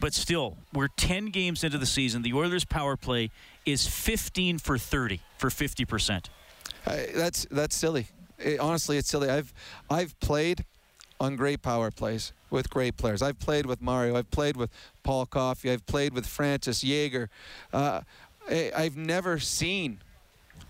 But 0.00 0.14
still, 0.14 0.56
we're 0.72 0.88
10 0.88 1.26
games 1.26 1.62
into 1.62 1.76
the 1.76 1.84
season. 1.84 2.22
The 2.22 2.32
Oilers' 2.32 2.64
power 2.64 2.96
play 2.96 3.30
is 3.66 3.86
15 3.86 4.58
for 4.58 4.78
30 4.78 5.20
for 5.36 5.50
50%. 5.50 6.26
Uh, 6.86 6.96
that's 7.14 7.46
that's 7.50 7.76
silly. 7.76 8.06
It, 8.38 8.58
honestly, 8.58 8.96
it's 8.96 9.08
silly. 9.08 9.28
I've 9.28 9.52
I've 9.90 10.18
played 10.20 10.64
on 11.22 11.36
great 11.36 11.62
power 11.62 11.92
plays 11.92 12.32
with 12.50 12.68
great 12.68 12.96
players. 12.96 13.22
I've 13.22 13.38
played 13.38 13.64
with 13.64 13.80
Mario. 13.80 14.16
I've 14.16 14.30
played 14.32 14.56
with 14.56 14.70
Paul 15.04 15.24
Coffey. 15.24 15.70
I've 15.70 15.86
played 15.86 16.12
with 16.12 16.26
Francis 16.26 16.82
Jagr. 16.82 17.28
Uh, 17.72 18.00
I've 18.50 18.96
never 18.96 19.38
seen 19.38 20.00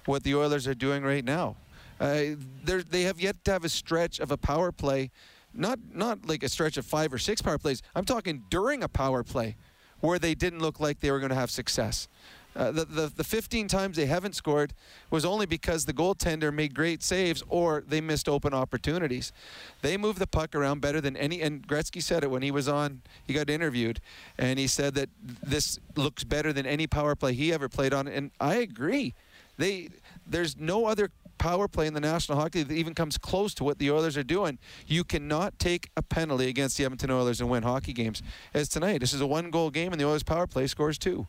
what 0.04 0.24
the 0.24 0.34
Oilers 0.34 0.68
are 0.68 0.74
doing 0.74 1.04
right 1.04 1.24
now. 1.24 1.56
Uh, 1.98 2.36
they 2.64 3.02
have 3.02 3.18
yet 3.18 3.42
to 3.46 3.52
have 3.52 3.64
a 3.64 3.70
stretch 3.70 4.20
of 4.20 4.30
a 4.30 4.36
power 4.36 4.72
play, 4.72 5.10
not 5.54 5.78
not 5.94 6.26
like 6.26 6.42
a 6.42 6.50
stretch 6.50 6.76
of 6.76 6.84
five 6.84 7.14
or 7.14 7.18
six 7.18 7.40
power 7.40 7.56
plays. 7.56 7.80
I'm 7.94 8.04
talking 8.04 8.44
during 8.50 8.82
a 8.82 8.88
power 8.88 9.22
play, 9.22 9.56
where 10.00 10.18
they 10.18 10.34
didn't 10.34 10.60
look 10.60 10.80
like 10.80 11.00
they 11.00 11.10
were 11.10 11.20
going 11.20 11.30
to 11.30 11.36
have 11.36 11.50
success. 11.50 12.08
Uh, 12.54 12.70
the, 12.70 12.84
the, 12.84 13.12
the 13.16 13.24
15 13.24 13.68
times 13.68 13.96
they 13.96 14.06
haven't 14.06 14.34
scored 14.34 14.74
was 15.10 15.24
only 15.24 15.46
because 15.46 15.84
the 15.84 15.92
goaltender 15.92 16.52
made 16.52 16.74
great 16.74 17.02
saves 17.02 17.42
or 17.48 17.82
they 17.86 18.00
missed 18.00 18.28
open 18.28 18.52
opportunities. 18.52 19.32
They 19.80 19.96
move 19.96 20.18
the 20.18 20.26
puck 20.26 20.54
around 20.54 20.80
better 20.80 21.00
than 21.00 21.16
any, 21.16 21.40
and 21.40 21.66
Gretzky 21.66 22.02
said 22.02 22.22
it 22.22 22.30
when 22.30 22.42
he 22.42 22.50
was 22.50 22.68
on, 22.68 23.02
he 23.26 23.32
got 23.32 23.48
interviewed, 23.48 24.00
and 24.38 24.58
he 24.58 24.66
said 24.66 24.94
that 24.94 25.08
this 25.42 25.78
looks 25.96 26.24
better 26.24 26.52
than 26.52 26.66
any 26.66 26.86
power 26.86 27.14
play 27.14 27.32
he 27.32 27.52
ever 27.52 27.68
played 27.68 27.94
on, 27.94 28.06
and 28.06 28.30
I 28.40 28.56
agree. 28.56 29.14
They, 29.58 29.90
there's 30.26 30.56
no 30.58 30.86
other 30.86 31.10
power 31.38 31.66
play 31.68 31.86
in 31.86 31.94
the 31.94 32.00
National 32.00 32.38
Hockey 32.38 32.60
League 32.60 32.68
that 32.68 32.74
even 32.74 32.94
comes 32.94 33.18
close 33.18 33.52
to 33.54 33.64
what 33.64 33.78
the 33.78 33.90
Oilers 33.90 34.16
are 34.16 34.22
doing. 34.22 34.58
You 34.86 35.04
cannot 35.04 35.58
take 35.58 35.90
a 35.96 36.02
penalty 36.02 36.48
against 36.48 36.78
the 36.78 36.84
Edmonton 36.84 37.10
Oilers 37.10 37.40
and 37.40 37.50
win 37.50 37.64
hockey 37.64 37.92
games. 37.92 38.22
As 38.54 38.68
tonight, 38.68 38.98
this 38.98 39.12
is 39.12 39.20
a 39.20 39.26
one-goal 39.26 39.70
game, 39.70 39.92
and 39.92 40.00
the 40.00 40.06
Oilers' 40.06 40.22
power 40.22 40.46
play 40.46 40.66
scores 40.66 40.98
two. 40.98 41.26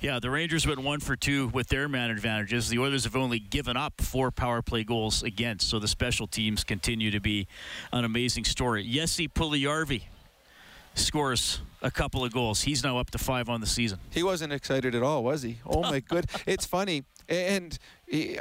Yeah, 0.00 0.18
the 0.20 0.30
Rangers 0.30 0.66
went 0.66 0.80
one 0.80 1.00
for 1.00 1.16
two 1.16 1.48
with 1.48 1.68
their 1.68 1.88
man 1.88 2.10
advantages. 2.10 2.68
The 2.68 2.78
Oilers 2.78 3.04
have 3.04 3.16
only 3.16 3.38
given 3.38 3.76
up 3.76 4.00
four 4.00 4.30
power 4.30 4.60
play 4.60 4.84
goals 4.84 5.22
against, 5.22 5.68
so 5.70 5.78
the 5.78 5.88
special 5.88 6.26
teams 6.26 6.64
continue 6.64 7.10
to 7.10 7.20
be 7.20 7.46
an 7.92 8.04
amazing 8.04 8.44
story. 8.44 8.86
Jesse 8.86 9.26
Puljujarvi 9.26 10.02
scores 10.94 11.60
a 11.80 11.90
couple 11.90 12.24
of 12.24 12.32
goals. 12.32 12.62
He's 12.62 12.84
now 12.84 12.98
up 12.98 13.10
to 13.12 13.18
five 13.18 13.48
on 13.48 13.60
the 13.60 13.66
season. 13.66 13.98
He 14.10 14.22
wasn't 14.22 14.52
excited 14.52 14.94
at 14.94 15.02
all, 15.02 15.24
was 15.24 15.42
he? 15.42 15.58
Oh 15.66 15.82
my 15.82 16.00
good! 16.08 16.26
It's 16.46 16.66
funny, 16.66 17.04
and 17.28 17.78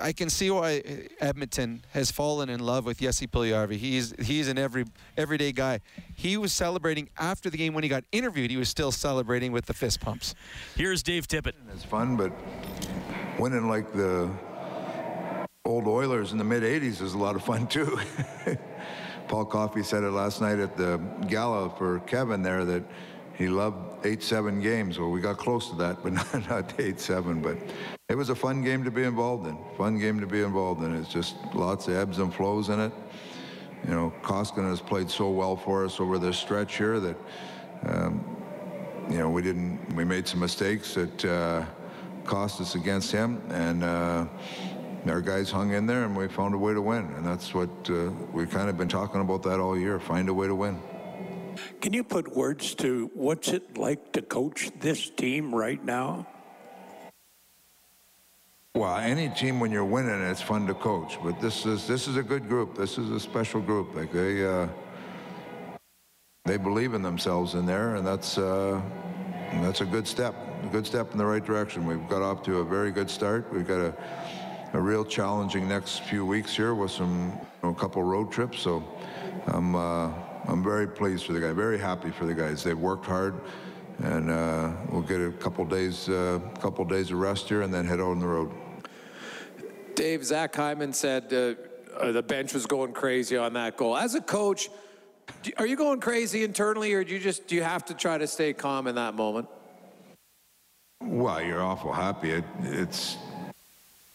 I 0.02 0.14
can 0.14 0.30
see 0.30 0.52
why 0.52 0.82
Edmonton 1.20 1.84
has 1.92 2.12
fallen 2.12 2.50
in 2.50 2.60
love 2.60 2.86
with 2.86 3.00
Jesse 3.00 3.28
Puljujarvi. 3.28 3.78
He's 3.78 4.14
he's 4.20 4.48
an 4.48 4.58
every 4.58 4.86
everyday 5.18 5.52
guy. 5.52 5.80
He 6.16 6.38
was 6.38 6.54
celebrating 6.54 7.10
after 7.18 7.50
the 7.50 7.58
game 7.58 7.74
when 7.74 7.84
he 7.84 7.90
got 7.90 8.04
interviewed. 8.12 8.52
He 8.52 8.58
was 8.58 8.70
still 8.70 8.92
celebrating 8.92 9.52
with 9.52 9.66
the 9.66 9.74
fist 9.74 10.02
pumps. 10.02 10.36
Here's 10.76 11.02
Dave 11.02 11.28
Tippett. 11.28 11.54
It's 11.74 11.84
fun, 11.84 12.16
but 12.16 12.32
winning 13.40 13.68
like 13.68 13.92
the 13.92 14.30
old 15.66 15.88
Oilers 15.88 16.32
in 16.32 16.38
the 16.38 16.44
mid 16.44 16.64
'80s 16.64 17.02
is 17.02 17.14
a 17.14 17.18
lot 17.18 17.36
of 17.36 17.44
fun 17.44 17.68
too. 17.68 18.00
Paul 19.28 19.46
Coffey 19.46 19.82
said 19.82 20.04
it 20.04 20.12
last 20.12 20.40
night 20.42 20.60
at 20.60 20.78
the 20.78 20.98
gala 21.28 21.72
for 21.72 22.00
Kevin 22.02 22.44
there 22.44 22.64
that 22.66 22.84
he 23.38 23.48
loved 23.48 24.06
eight 24.06 24.24
seven 24.24 24.62
games. 24.62 24.98
Well, 24.98 25.12
we 25.12 25.22
got 25.22 25.38
close 25.38 25.70
to 25.70 25.76
that, 25.78 26.02
but 26.02 26.14
not, 26.34 26.50
not 26.50 26.80
eight 26.80 27.00
seven. 27.00 27.42
But 27.42 27.58
it 28.10 28.16
was 28.16 28.30
a 28.30 28.36
fun 28.36 28.64
game 28.64 28.84
to 28.84 28.92
be 28.92 29.04
involved 29.04 29.48
in. 29.48 29.58
Fun 29.78 30.00
game 30.00 30.20
to 30.20 30.28
be 30.28 30.42
involved 30.42 30.84
in. 30.84 30.96
It's 30.96 31.12
just 31.12 31.36
lots 31.54 31.88
of 31.88 31.96
ebbs 31.96 32.20
and 32.20 32.34
flows 32.34 32.70
in 32.70 32.80
it. 32.80 32.94
You 33.88 33.94
know, 33.94 34.14
Koskinen 34.24 34.70
has 34.70 34.82
played 34.82 35.10
so 35.10 35.30
well 35.30 35.56
for 35.56 35.86
us 35.86 36.00
over 36.00 36.18
this 36.18 36.38
stretch 36.38 36.78
here 36.78 37.00
that, 37.00 37.18
um, 37.86 38.24
you 39.10 39.18
know, 39.18 39.30
we 39.30 39.42
didn't. 39.42 39.94
We 39.96 40.06
made 40.06 40.28
some 40.28 40.40
mistakes 40.40 40.94
that 40.96 41.26
uh, 41.26 41.66
cost 42.24 42.62
us 42.62 42.76
against 42.76 43.12
him, 43.12 43.42
and. 43.50 43.84
Uh, 43.84 44.26
our 45.08 45.22
guys 45.22 45.52
hung 45.52 45.72
in 45.72 45.86
there 45.86 46.04
and 46.04 46.18
we 46.18 46.28
found 46.28 46.56
a 46.56 46.58
way 46.58 46.74
to 46.74 46.82
win. 46.82 47.06
And 47.16 47.24
that's 47.24 47.54
what 47.54 47.70
uh, 47.92 48.10
we've 48.34 48.50
kind 48.50 48.72
of 48.72 48.78
been 48.78 48.88
talking 48.88 49.22
about 49.22 49.44
that 49.44 49.60
all 49.60 49.78
year 49.78 50.00
find 50.00 50.30
a 50.30 50.34
way 50.34 50.48
to 50.48 50.56
win. 50.56 50.82
Can 51.82 51.94
you 51.94 52.04
put 52.04 52.36
words 52.36 52.76
to 52.76 53.10
what's 53.14 53.50
it 53.50 53.78
like 53.78 54.12
to 54.14 54.22
coach 54.22 54.72
this 54.80 55.10
team 55.10 55.54
right 55.54 55.84
now? 55.84 56.28
Well, 58.76 58.98
any 58.98 59.30
team 59.30 59.60
when 59.60 59.72
you're 59.72 59.86
winning, 59.86 60.22
it's 60.22 60.42
fun 60.42 60.68
to 60.68 60.74
coach. 60.74 61.18
But 61.24 61.40
this 61.40 61.66
is 61.66 61.88
this 61.88 62.08
is 62.08 62.18
a 62.18 62.24
good 62.24 62.50
group. 62.50 62.76
This 62.76 62.98
is 62.98 63.10
a 63.10 63.20
special 63.20 63.62
group. 63.62 63.96
Like 63.96 64.12
they 64.12 64.46
uh, 64.46 64.68
they 66.44 66.58
believe 66.58 66.94
in 66.94 67.02
themselves 67.02 67.54
in 67.54 67.66
there, 67.66 67.96
and 67.96 68.06
that's 68.06 68.38
uh, 68.38 68.82
that's 69.62 69.82
a 69.82 69.86
good 69.86 70.08
step. 70.08 70.36
A 70.64 70.68
good 70.68 70.86
step 70.86 71.12
in 71.14 71.18
the 71.18 71.26
right 71.26 71.46
direction. 71.46 71.86
We've 71.86 72.10
got 72.10 72.22
off 72.22 72.44
to 72.44 72.60
a 72.60 72.66
very 72.66 72.92
good 72.92 73.10
start. 73.10 73.52
We've 73.54 73.68
got 73.68 73.80
a 73.80 73.94
a 74.76 74.82
real 74.82 75.06
challenging 75.06 75.70
next 75.70 76.02
few 76.04 76.26
weeks 76.26 76.54
here 76.54 76.76
with 76.76 76.92
some 76.92 77.32
you 77.32 77.48
know, 77.64 77.70
a 77.70 77.76
couple 77.76 78.04
road 78.04 78.30
trips. 78.30 78.60
So 78.60 78.84
I'm 79.48 79.74
uh, 79.74 80.12
I'm 80.48 80.64
very 80.64 80.88
pleased 80.88 81.26
for 81.26 81.34
the 81.34 81.40
guy, 81.40 81.52
very 81.54 81.80
happy 81.80 82.12
for 82.12 82.26
the 82.26 82.34
guys. 82.34 82.64
They've 82.64 82.78
worked 82.78 83.06
hard, 83.06 83.42
and 84.00 84.30
uh, 84.30 84.72
we'll 84.90 85.02
get 85.02 85.20
a 85.20 85.32
couple 85.32 85.66
days 85.66 86.08
uh, 86.10 86.40
couple 86.60 86.86
days 86.86 87.12
of 87.12 87.18
rest 87.18 87.50
here, 87.50 87.62
and 87.62 87.74
then 87.74 87.86
head 87.86 88.00
out 88.00 88.12
on 88.12 88.20
the 88.20 88.28
road. 88.28 88.52
Dave, 89.96 90.24
Zach 90.24 90.56
Hyman 90.56 90.94
said 90.94 91.34
uh, 91.34 91.56
uh, 91.98 92.12
the 92.12 92.22
bench 92.22 92.54
was 92.54 92.66
going 92.66 92.94
crazy 92.94 93.38
on 93.38 93.54
that 93.54 93.78
goal. 93.78 93.98
As 93.98 94.14
a 94.14 94.22
coach, 94.22 94.70
do, 95.42 95.52
are 95.58 95.66
you 95.66 95.76
going 95.76 96.00
crazy 96.00 96.44
internally, 96.44 96.94
or 96.94 97.04
do 97.04 97.14
you 97.14 97.20
just 97.20 97.48
do 97.48 97.56
you 97.56 97.64
have 97.64 97.86
to 97.86 97.94
try 97.94 98.18
to 98.18 98.28
stay 98.28 98.54
calm 98.54 98.88
in 98.88 98.96
that 98.96 99.16
moment? 99.16 99.48
Well, 101.02 101.42
you're 101.42 101.64
awful 101.64 101.92
happy. 101.92 102.32
It, 102.32 102.44
it's 102.62 103.18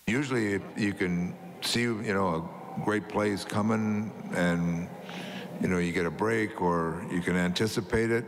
usually 0.06 0.60
you 0.76 0.92
can 0.92 1.34
see, 1.60 1.82
you 1.82 2.14
know, 2.14 2.48
a 2.78 2.84
great 2.84 3.08
plays 3.08 3.44
coming, 3.44 4.12
and 4.34 4.88
you 5.60 5.68
know 5.68 5.78
you 5.78 5.92
get 5.92 6.06
a 6.06 6.10
break, 6.10 6.60
or 6.60 7.04
you 7.10 7.20
can 7.20 7.36
anticipate 7.36 8.10
it. 8.10 8.24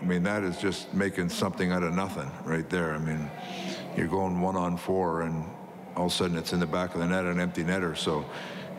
I 0.00 0.04
mean, 0.04 0.22
that 0.24 0.42
is 0.42 0.56
just 0.58 0.92
making 0.94 1.28
something 1.28 1.70
out 1.70 1.82
of 1.82 1.94
nothing 1.94 2.30
right 2.44 2.68
there. 2.68 2.94
I 2.94 2.98
mean, 2.98 3.30
you're 3.96 4.08
going 4.08 4.40
one 4.40 4.56
on 4.56 4.76
four, 4.76 5.22
and 5.22 5.44
all 5.96 6.06
of 6.06 6.12
a 6.12 6.14
sudden 6.14 6.36
it's 6.36 6.52
in 6.52 6.60
the 6.60 6.66
back 6.66 6.94
of 6.94 7.00
the 7.00 7.06
net, 7.06 7.24
an 7.24 7.40
empty 7.40 7.62
netter. 7.62 7.96
So 7.96 8.24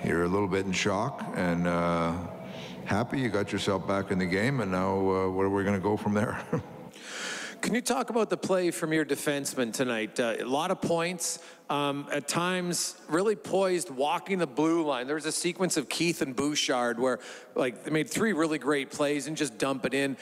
you're 0.04 0.24
a 0.24 0.28
little 0.28 0.48
bit 0.48 0.66
in 0.66 0.74
shock 0.74 1.24
and 1.36 1.68
uh, 1.68 2.14
happy 2.86 3.20
you 3.20 3.30
got 3.30 3.52
yourself 3.52 3.88
back 3.88 4.12
in 4.12 4.20
the 4.20 4.26
game, 4.26 4.60
and 4.60 4.72
now 4.72 4.98
uh, 4.98 5.30
where 5.30 5.48
are 5.48 5.50
we 5.50 5.64
going 5.64 5.76
to 5.76 5.84
go 5.84 5.98
from 5.98 6.14
there? 6.14 6.44
Can 7.64 7.74
you 7.74 7.82
talk 7.82 8.10
about 8.10 8.30
the 8.30 8.36
play 8.36 8.72
from 8.72 8.92
your 8.92 9.06
defenseman 9.06 9.72
tonight? 9.72 10.20
Uh, 10.20 10.36
a 10.38 10.44
lot 10.44 10.70
of 10.70 10.82
points, 10.82 11.40
um, 11.70 12.06
at 12.12 12.28
times 12.28 12.98
really 13.08 13.38
poised, 13.38 13.90
walking 13.90 14.38
the 14.38 14.46
blue 14.46 14.86
line. 14.86 15.08
There 15.08 15.16
was 15.16 15.26
a 15.26 15.32
sequence 15.32 15.78
of 15.78 15.88
Keith 15.88 16.22
and 16.22 16.36
Bouchard 16.36 17.00
where, 17.00 17.20
like, 17.56 17.86
they 17.86 17.90
made 17.90 18.10
three 18.10 18.34
really 18.34 18.58
great 18.58 18.92
plays 18.92 19.28
and 19.28 19.38
just 19.38 19.58
dump 19.58 19.86
it 19.86 19.94
in. 19.94 20.18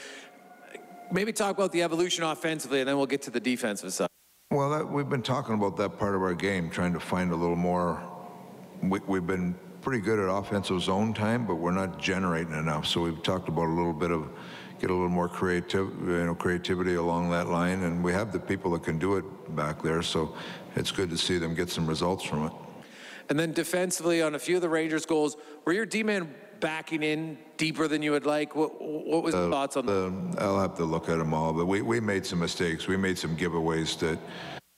Maybe 1.10 1.32
talk 1.32 1.56
about 1.56 1.72
the 1.72 1.82
evolution 1.82 2.22
offensively, 2.22 2.78
and 2.78 2.88
then 2.88 2.96
we'll 2.96 3.06
get 3.06 3.22
to 3.22 3.32
the 3.32 3.40
defensive 3.40 3.92
side. 3.92 4.08
Well, 4.52 4.70
that, 4.70 4.88
we've 4.88 5.08
been 5.08 5.20
talking 5.20 5.56
about 5.56 5.76
that 5.78 5.98
part 5.98 6.14
of 6.14 6.22
our 6.22 6.34
game, 6.34 6.70
trying 6.70 6.92
to 6.92 7.00
find 7.00 7.32
a 7.32 7.36
little 7.36 7.56
more. 7.56 8.00
We, 8.84 9.00
we've 9.08 9.26
been 9.26 9.56
pretty 9.80 10.00
good 10.00 10.20
at 10.20 10.32
offensive 10.32 10.80
zone 10.80 11.12
time, 11.12 11.48
but 11.48 11.56
we're 11.56 11.72
not 11.72 11.98
generating 11.98 12.54
enough. 12.54 12.86
So 12.86 13.00
we've 13.00 13.20
talked 13.24 13.48
about 13.48 13.66
a 13.66 13.74
little 13.74 13.92
bit 13.92 14.12
of 14.12 14.30
get 14.82 14.90
a 14.90 14.92
little 14.92 15.08
more 15.08 15.28
creative, 15.28 15.88
you 16.00 16.24
know, 16.24 16.34
creativity 16.34 16.96
along 16.96 17.30
that 17.30 17.46
line, 17.46 17.84
and 17.84 18.02
we 18.02 18.12
have 18.12 18.32
the 18.32 18.40
people 18.40 18.72
that 18.72 18.82
can 18.82 18.98
do 18.98 19.16
it 19.16 19.24
back 19.54 19.80
there. 19.80 20.02
So 20.02 20.34
it's 20.74 20.90
good 20.90 21.08
to 21.10 21.16
see 21.16 21.38
them 21.38 21.54
get 21.54 21.70
some 21.70 21.86
results 21.86 22.24
from 22.24 22.46
it. 22.46 22.52
And 23.28 23.38
then 23.38 23.52
defensively, 23.52 24.22
on 24.22 24.34
a 24.34 24.40
few 24.40 24.56
of 24.56 24.62
the 24.62 24.68
Rangers' 24.68 25.06
goals, 25.06 25.36
were 25.64 25.72
your 25.72 25.86
D-man 25.86 26.34
backing 26.58 27.04
in 27.04 27.38
deeper 27.56 27.86
than 27.86 28.02
you 28.02 28.10
would 28.10 28.26
like? 28.26 28.56
What, 28.56 28.82
what 28.82 29.22
was 29.22 29.34
the 29.34 29.46
uh, 29.46 29.50
thoughts 29.50 29.76
on 29.76 29.86
the, 29.86 30.06
um, 30.06 30.34
I'll 30.38 30.60
have 30.60 30.76
to 30.78 30.84
look 30.84 31.08
at 31.08 31.18
them 31.18 31.32
all, 31.32 31.52
but 31.52 31.66
we, 31.66 31.80
we 31.80 32.00
made 32.00 32.26
some 32.26 32.40
mistakes. 32.40 32.88
We 32.88 32.96
made 32.96 33.16
some 33.16 33.36
giveaways 33.36 33.96
that 34.00 34.18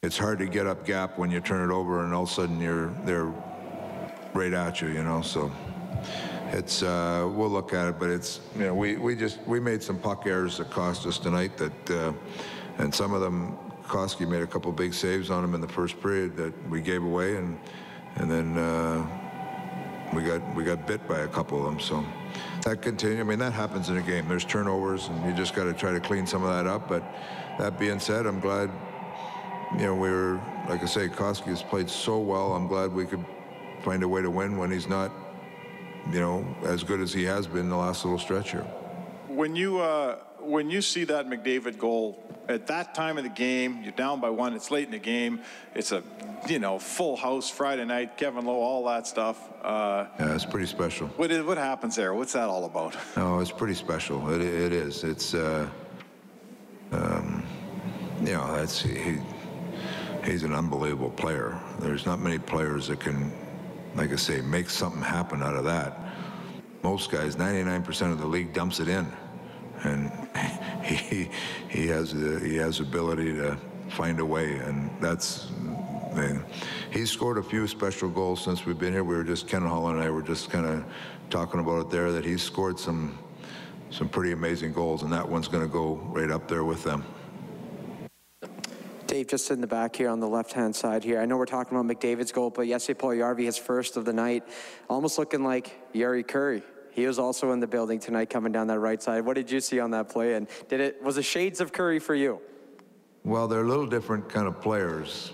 it's 0.03 0.19
hard 0.19 0.39
to 0.41 0.47
get 0.47 0.67
up 0.67 0.85
gap 0.85 1.17
when 1.17 1.31
you 1.31 1.41
turn 1.41 1.71
it 1.71 1.73
over 1.73 2.05
and 2.05 2.13
all 2.13 2.25
of 2.25 2.29
a 2.29 2.33
sudden 2.33 2.61
you're 2.61 2.89
they're 3.07 3.33
right 4.35 4.53
at 4.53 4.83
you, 4.83 4.89
you 4.89 5.03
know. 5.03 5.23
So 5.23 5.51
it's 6.55 6.85
uh, 6.85 7.29
we'll 7.35 7.51
look 7.51 7.75
at 7.75 7.89
it, 7.89 7.99
but 7.99 8.11
it's 8.11 8.41
you 8.57 8.63
know 8.67 8.75
we, 8.75 8.97
we 8.97 9.17
just 9.17 9.41
we 9.47 9.59
made 9.59 9.83
some 9.83 9.99
puck 9.99 10.25
errors 10.27 10.59
that 10.59 10.71
cost 10.71 11.05
us 11.05 11.19
tonight 11.19 11.57
that 11.57 11.91
uh, 11.91 12.13
and 12.79 12.95
some 12.95 13.13
of 13.13 13.21
them 13.21 13.59
Koski 13.85 14.29
made 14.29 14.43
a 14.43 14.47
couple 14.47 14.71
big 14.73 14.95
saves 14.95 15.31
on 15.31 15.43
them 15.43 15.55
in 15.55 15.61
the 15.61 15.69
first 15.69 16.01
period 16.01 16.37
that 16.37 16.55
we 16.71 16.81
gave 16.81 17.03
away 17.03 17.37
and 17.37 17.59
and 18.17 18.31
then 18.31 18.57
uh, 18.57 19.05
we 20.15 20.23
got 20.23 20.55
we 20.55 20.63
got 20.63 20.87
bit 20.87 21.07
by 21.09 21.21
a 21.21 21.29
couple 21.29 21.59
of 21.59 21.65
them 21.65 21.81
so. 21.81 22.05
That 22.63 22.81
continue 22.83 23.21
I 23.21 23.25
mean 23.25 23.41
that 23.41 23.53
happens 23.53 23.91
in 23.91 23.97
a 23.97 24.03
game. 24.03 24.29
There's 24.29 24.45
turnovers 24.45 25.09
and 25.09 25.25
you 25.27 25.33
just 25.33 25.55
got 25.55 25.65
to 25.65 25.75
try 25.75 25.93
to 25.93 26.01
clean 26.01 26.27
some 26.27 26.45
of 26.45 26.51
that 26.51 26.67
up 26.71 26.89
but 26.89 27.03
that 27.59 27.79
being 27.79 27.99
said 27.99 28.27
I'm 28.27 28.41
glad 28.41 28.71
you 29.73 29.87
know 29.87 29.95
we 29.95 30.09
were 30.09 30.41
like 30.69 30.83
I 30.83 30.87
say 30.87 31.09
Koski 31.09 31.47
has 31.47 31.63
played 31.63 31.91
so 31.91 32.19
well. 32.19 32.55
I'm 32.55 32.69
glad 32.69 32.93
we 32.93 33.07
could 33.07 33.25
find 33.83 34.05
a 34.05 34.09
way 34.09 34.23
to 34.23 34.31
win 34.31 34.57
when 34.57 34.71
he's 34.71 34.89
not 34.89 35.11
you 36.11 36.21
know, 36.21 36.47
as 36.65 36.83
good 36.83 37.01
as 37.01 37.13
he 37.13 37.25
has 37.25 37.47
been 37.47 37.69
the 37.69 37.77
last 37.77 38.05
little 38.05 38.19
stretch 38.19 38.53
here. 38.53 38.67
When 39.29 39.57
you 39.57 39.79
uh, 39.81 40.17
when 40.41 40.71
you 40.71 40.83
see 40.83 41.05
that 41.05 41.27
McDavid 41.29 41.79
goal 41.79 42.23
at 42.49 42.67
that 42.67 42.95
time 42.95 43.17
of 43.19 43.25
the 43.25 43.31
game, 43.31 43.81
you're 43.83 43.93
down 43.93 44.21
by 44.21 44.31
one. 44.31 44.55
It's 44.55 44.71
late 44.71 44.85
in 44.85 44.93
the 44.93 44.99
game. 44.99 45.41
It's 45.75 45.93
a 45.93 46.03
you 46.49 46.59
know 46.59 46.79
full 46.79 47.17
house 47.17 47.51
Friday 47.51 47.85
night. 47.85 48.17
Kevin 48.17 48.45
Lowe, 48.45 48.61
all 48.61 48.85
that 48.87 49.07
stuff. 49.07 49.39
Uh, 49.63 50.07
yeah, 50.19 50.35
it's 50.35 50.45
pretty 50.45 50.67
special. 50.67 51.09
What 51.09 51.31
is, 51.31 51.43
what 51.43 51.59
happens 51.59 51.97
there? 51.97 52.15
What's 52.15 52.35
that 52.35 52.49
all 52.49 52.65
about? 52.65 52.97
No, 53.17 53.39
it's 53.39 53.51
pretty 53.51 53.75
special. 53.75 54.31
It, 54.31 54.41
it 54.43 54.73
is. 54.73 55.05
It's 55.05 55.35
uh, 55.35 55.69
um, 56.93 57.45
you 58.21 58.33
know 58.33 58.55
that's 58.55 58.81
he. 58.83 59.19
He's 60.25 60.43
an 60.43 60.55
unbelievable 60.55 61.11
player. 61.11 61.61
There's 61.81 62.07
not 62.07 62.19
many 62.19 62.39
players 62.39 62.89
that 62.89 62.99
can 63.01 63.31
like 63.95 64.13
I 64.13 64.17
say, 64.17 64.41
make 64.41 64.69
something 64.71 65.03
happen 65.03 65.43
out 65.43 65.57
of 65.57 65.65
that. 65.65 65.99
Most 66.83 67.11
guys, 67.11 67.37
99% 67.37 68.13
of 68.13 68.19
the 68.19 68.27
league 68.27 68.53
dumps 68.53 68.81
it 68.81 68.89
in, 68.89 69.07
and 69.85 70.11
he 70.85 71.31
he 71.69 71.87
has 71.87 72.13
the 72.13 72.41
he 72.41 72.57
has 72.57 72.81
ability 72.81 73.35
to 73.35 73.57
find 73.89 74.21
a 74.21 74.25
way, 74.25 74.57
and 74.59 74.91
that's. 75.01 75.49
he's 76.93 77.11
scored 77.11 77.39
a 77.39 77.43
few 77.43 77.67
special 77.67 78.09
goals 78.09 78.45
since 78.45 78.67
we've 78.67 78.79
been 78.79 78.93
here. 78.93 79.03
We 79.05 79.17
were 79.17 79.25
just 79.25 79.49
Ken 79.49 79.63
Hall 79.63 79.89
and 79.89 80.01
I 80.01 80.11
were 80.11 80.23
just 80.23 80.51
kind 80.51 80.67
of 80.67 80.85
talking 81.31 81.59
about 81.61 81.81
it 81.81 81.91
there 81.91 82.13
that 82.13 82.25
he's 82.25 82.43
scored 82.43 82.79
some 82.79 83.19
some 83.91 84.09
pretty 84.09 84.33
amazing 84.33 84.73
goals, 84.73 85.03
and 85.03 85.13
that 85.13 85.29
one's 85.29 85.49
going 85.49 85.65
to 85.65 85.73
go 85.73 85.95
right 86.13 86.31
up 86.31 86.49
there 86.49 86.65
with 86.65 86.83
them. 86.83 87.05
Dave, 89.15 89.29
just 89.29 89.53
in 89.53 89.61
the 89.61 89.67
back 89.69 89.95
here 89.95 90.09
on 90.09 90.19
the 90.19 90.27
left-hand 90.27 90.75
side 90.75 91.05
here. 91.05 91.21
I 91.21 91.25
know 91.25 91.37
we're 91.37 91.47
talking 91.47 91.79
about 91.79 91.87
McDavid's 91.87 92.33
goal, 92.33 92.51
but 92.51 92.67
Jesse 92.67 92.95
Puljujarvi, 92.95 93.45
his 93.45 93.57
first 93.57 93.97
of 93.97 94.05
the 94.05 94.13
night, 94.13 94.43
almost 94.91 95.19
looking 95.19 95.45
like 95.45 95.93
Jari 95.95 96.27
Kurri. 96.27 96.65
He 96.91 97.07
was 97.07 97.21
also 97.21 97.53
in 97.53 97.61
the 97.61 97.67
building 97.69 98.01
tonight 98.01 98.29
coming 98.29 98.51
down 98.51 98.67
that 98.67 98.81
right 98.81 99.01
side. 99.01 99.25
What 99.25 99.35
did 99.35 99.53
you 99.53 99.61
see 99.61 99.79
on 99.79 99.93
that 99.93 100.09
play? 100.09 100.35
And 100.35 100.49
did 100.69 100.81
it 100.81 101.01
was 101.01 101.17
it 101.17 101.23
shades 101.23 101.61
of 101.61 101.71
Kurri 101.71 102.03
for 102.03 102.17
you? 102.17 102.41
Well, 103.23 103.47
they're 103.47 103.63
a 103.63 103.69
little 103.69 103.87
different 103.87 104.29
kind 104.29 104.49
of 104.49 104.61
players, 104.61 105.31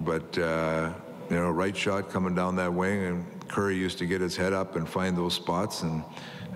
but 0.00 0.38
uh, 0.38 0.90
you 1.28 1.36
know, 1.36 1.50
right 1.50 1.76
shot 1.76 2.08
coming 2.08 2.34
down 2.34 2.56
that 2.56 2.72
wing, 2.72 3.04
and 3.04 3.48
Kurri 3.48 3.76
used 3.76 3.98
to 3.98 4.06
get 4.06 4.22
his 4.22 4.34
head 4.34 4.54
up 4.54 4.76
and 4.76 4.88
find 4.88 5.14
those 5.14 5.34
spots, 5.34 5.82
and 5.82 6.02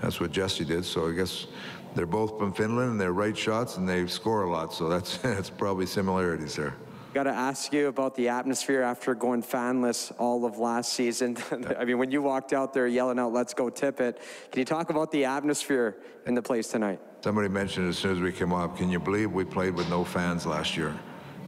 that's 0.01 0.19
what 0.19 0.33
Jesse 0.33 0.65
did. 0.65 0.87
So 0.87 1.11
I 1.11 1.13
guess 1.13 1.47
they're 1.95 2.07
both 2.07 2.39
from 2.39 2.53
Finland 2.53 2.93
and 2.93 3.01
they're 3.01 3.13
right 3.13 3.37
shots 3.37 3.77
and 3.77 3.89
they 3.89 4.07
score 4.07 4.43
a 4.45 4.51
lot. 4.51 4.73
So 4.73 4.89
that's 4.89 5.17
that's 5.23 5.51
probably 5.51 5.87
similarities 5.87 6.57
there. 6.57 6.75
Got 7.15 7.25
to 7.25 7.31
ask 7.31 7.73
you 7.73 7.87
about 7.87 8.17
the 8.17 8.29
atmosphere 8.29 8.83
after 8.83 9.15
going 9.15 9.41
fanless 9.41 10.13
all 10.19 10.45
of 10.45 10.59
last 10.59 10.95
season. 10.95 11.37
I 11.79 11.85
mean, 11.85 11.97
when 11.97 12.11
you 12.11 12.21
walked 12.23 12.53
out 12.53 12.75
there 12.75 12.89
yelling 12.89 13.21
out, 13.21 13.33
let's 13.33 13.55
go 13.55 13.71
Tippett, 13.71 14.17
can 14.51 14.59
you 14.59 14.65
talk 14.65 14.91
about 14.91 15.13
the 15.13 15.25
atmosphere 15.25 15.97
in 16.27 16.35
the 16.35 16.43
place 16.43 16.67
tonight? 16.67 17.01
Somebody 17.21 17.49
mentioned 17.49 17.89
as 17.89 17.99
soon 17.99 18.17
as 18.17 18.21
we 18.21 18.33
came 18.33 18.53
up, 18.53 18.77
can 18.77 18.91
you 18.91 18.99
believe 18.99 19.31
we 19.31 19.45
played 19.45 19.77
with 19.77 19.89
no 19.89 20.03
fans 20.03 20.45
last 20.45 20.77
year? 20.77 20.93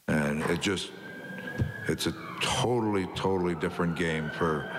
And 0.07 0.41
it 0.45 0.61
just, 0.61 0.93
it's 1.89 2.07
a 2.07 2.15
totally, 2.41 3.09
totally 3.17 3.57
different 3.57 3.97
game 3.97 4.31
for 4.39 4.71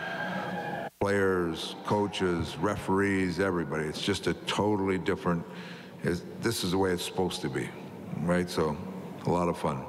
players, 1.00 1.76
coaches, 1.86 2.58
referees, 2.58 3.40
everybody. 3.40 3.86
It's 3.86 4.02
just 4.02 4.28
a 4.28 4.34
totally 4.46 4.98
different, 4.98 5.46
this 6.04 6.64
is 6.64 6.72
the 6.72 6.78
way 6.78 6.92
it's 6.92 7.06
supposed 7.06 7.42
to 7.42 7.50
be, 7.50 7.70
right? 8.24 8.50
So 8.50 8.76
a 9.26 9.30
lot 9.30 9.48
of 9.48 9.58
fun. 9.58 9.86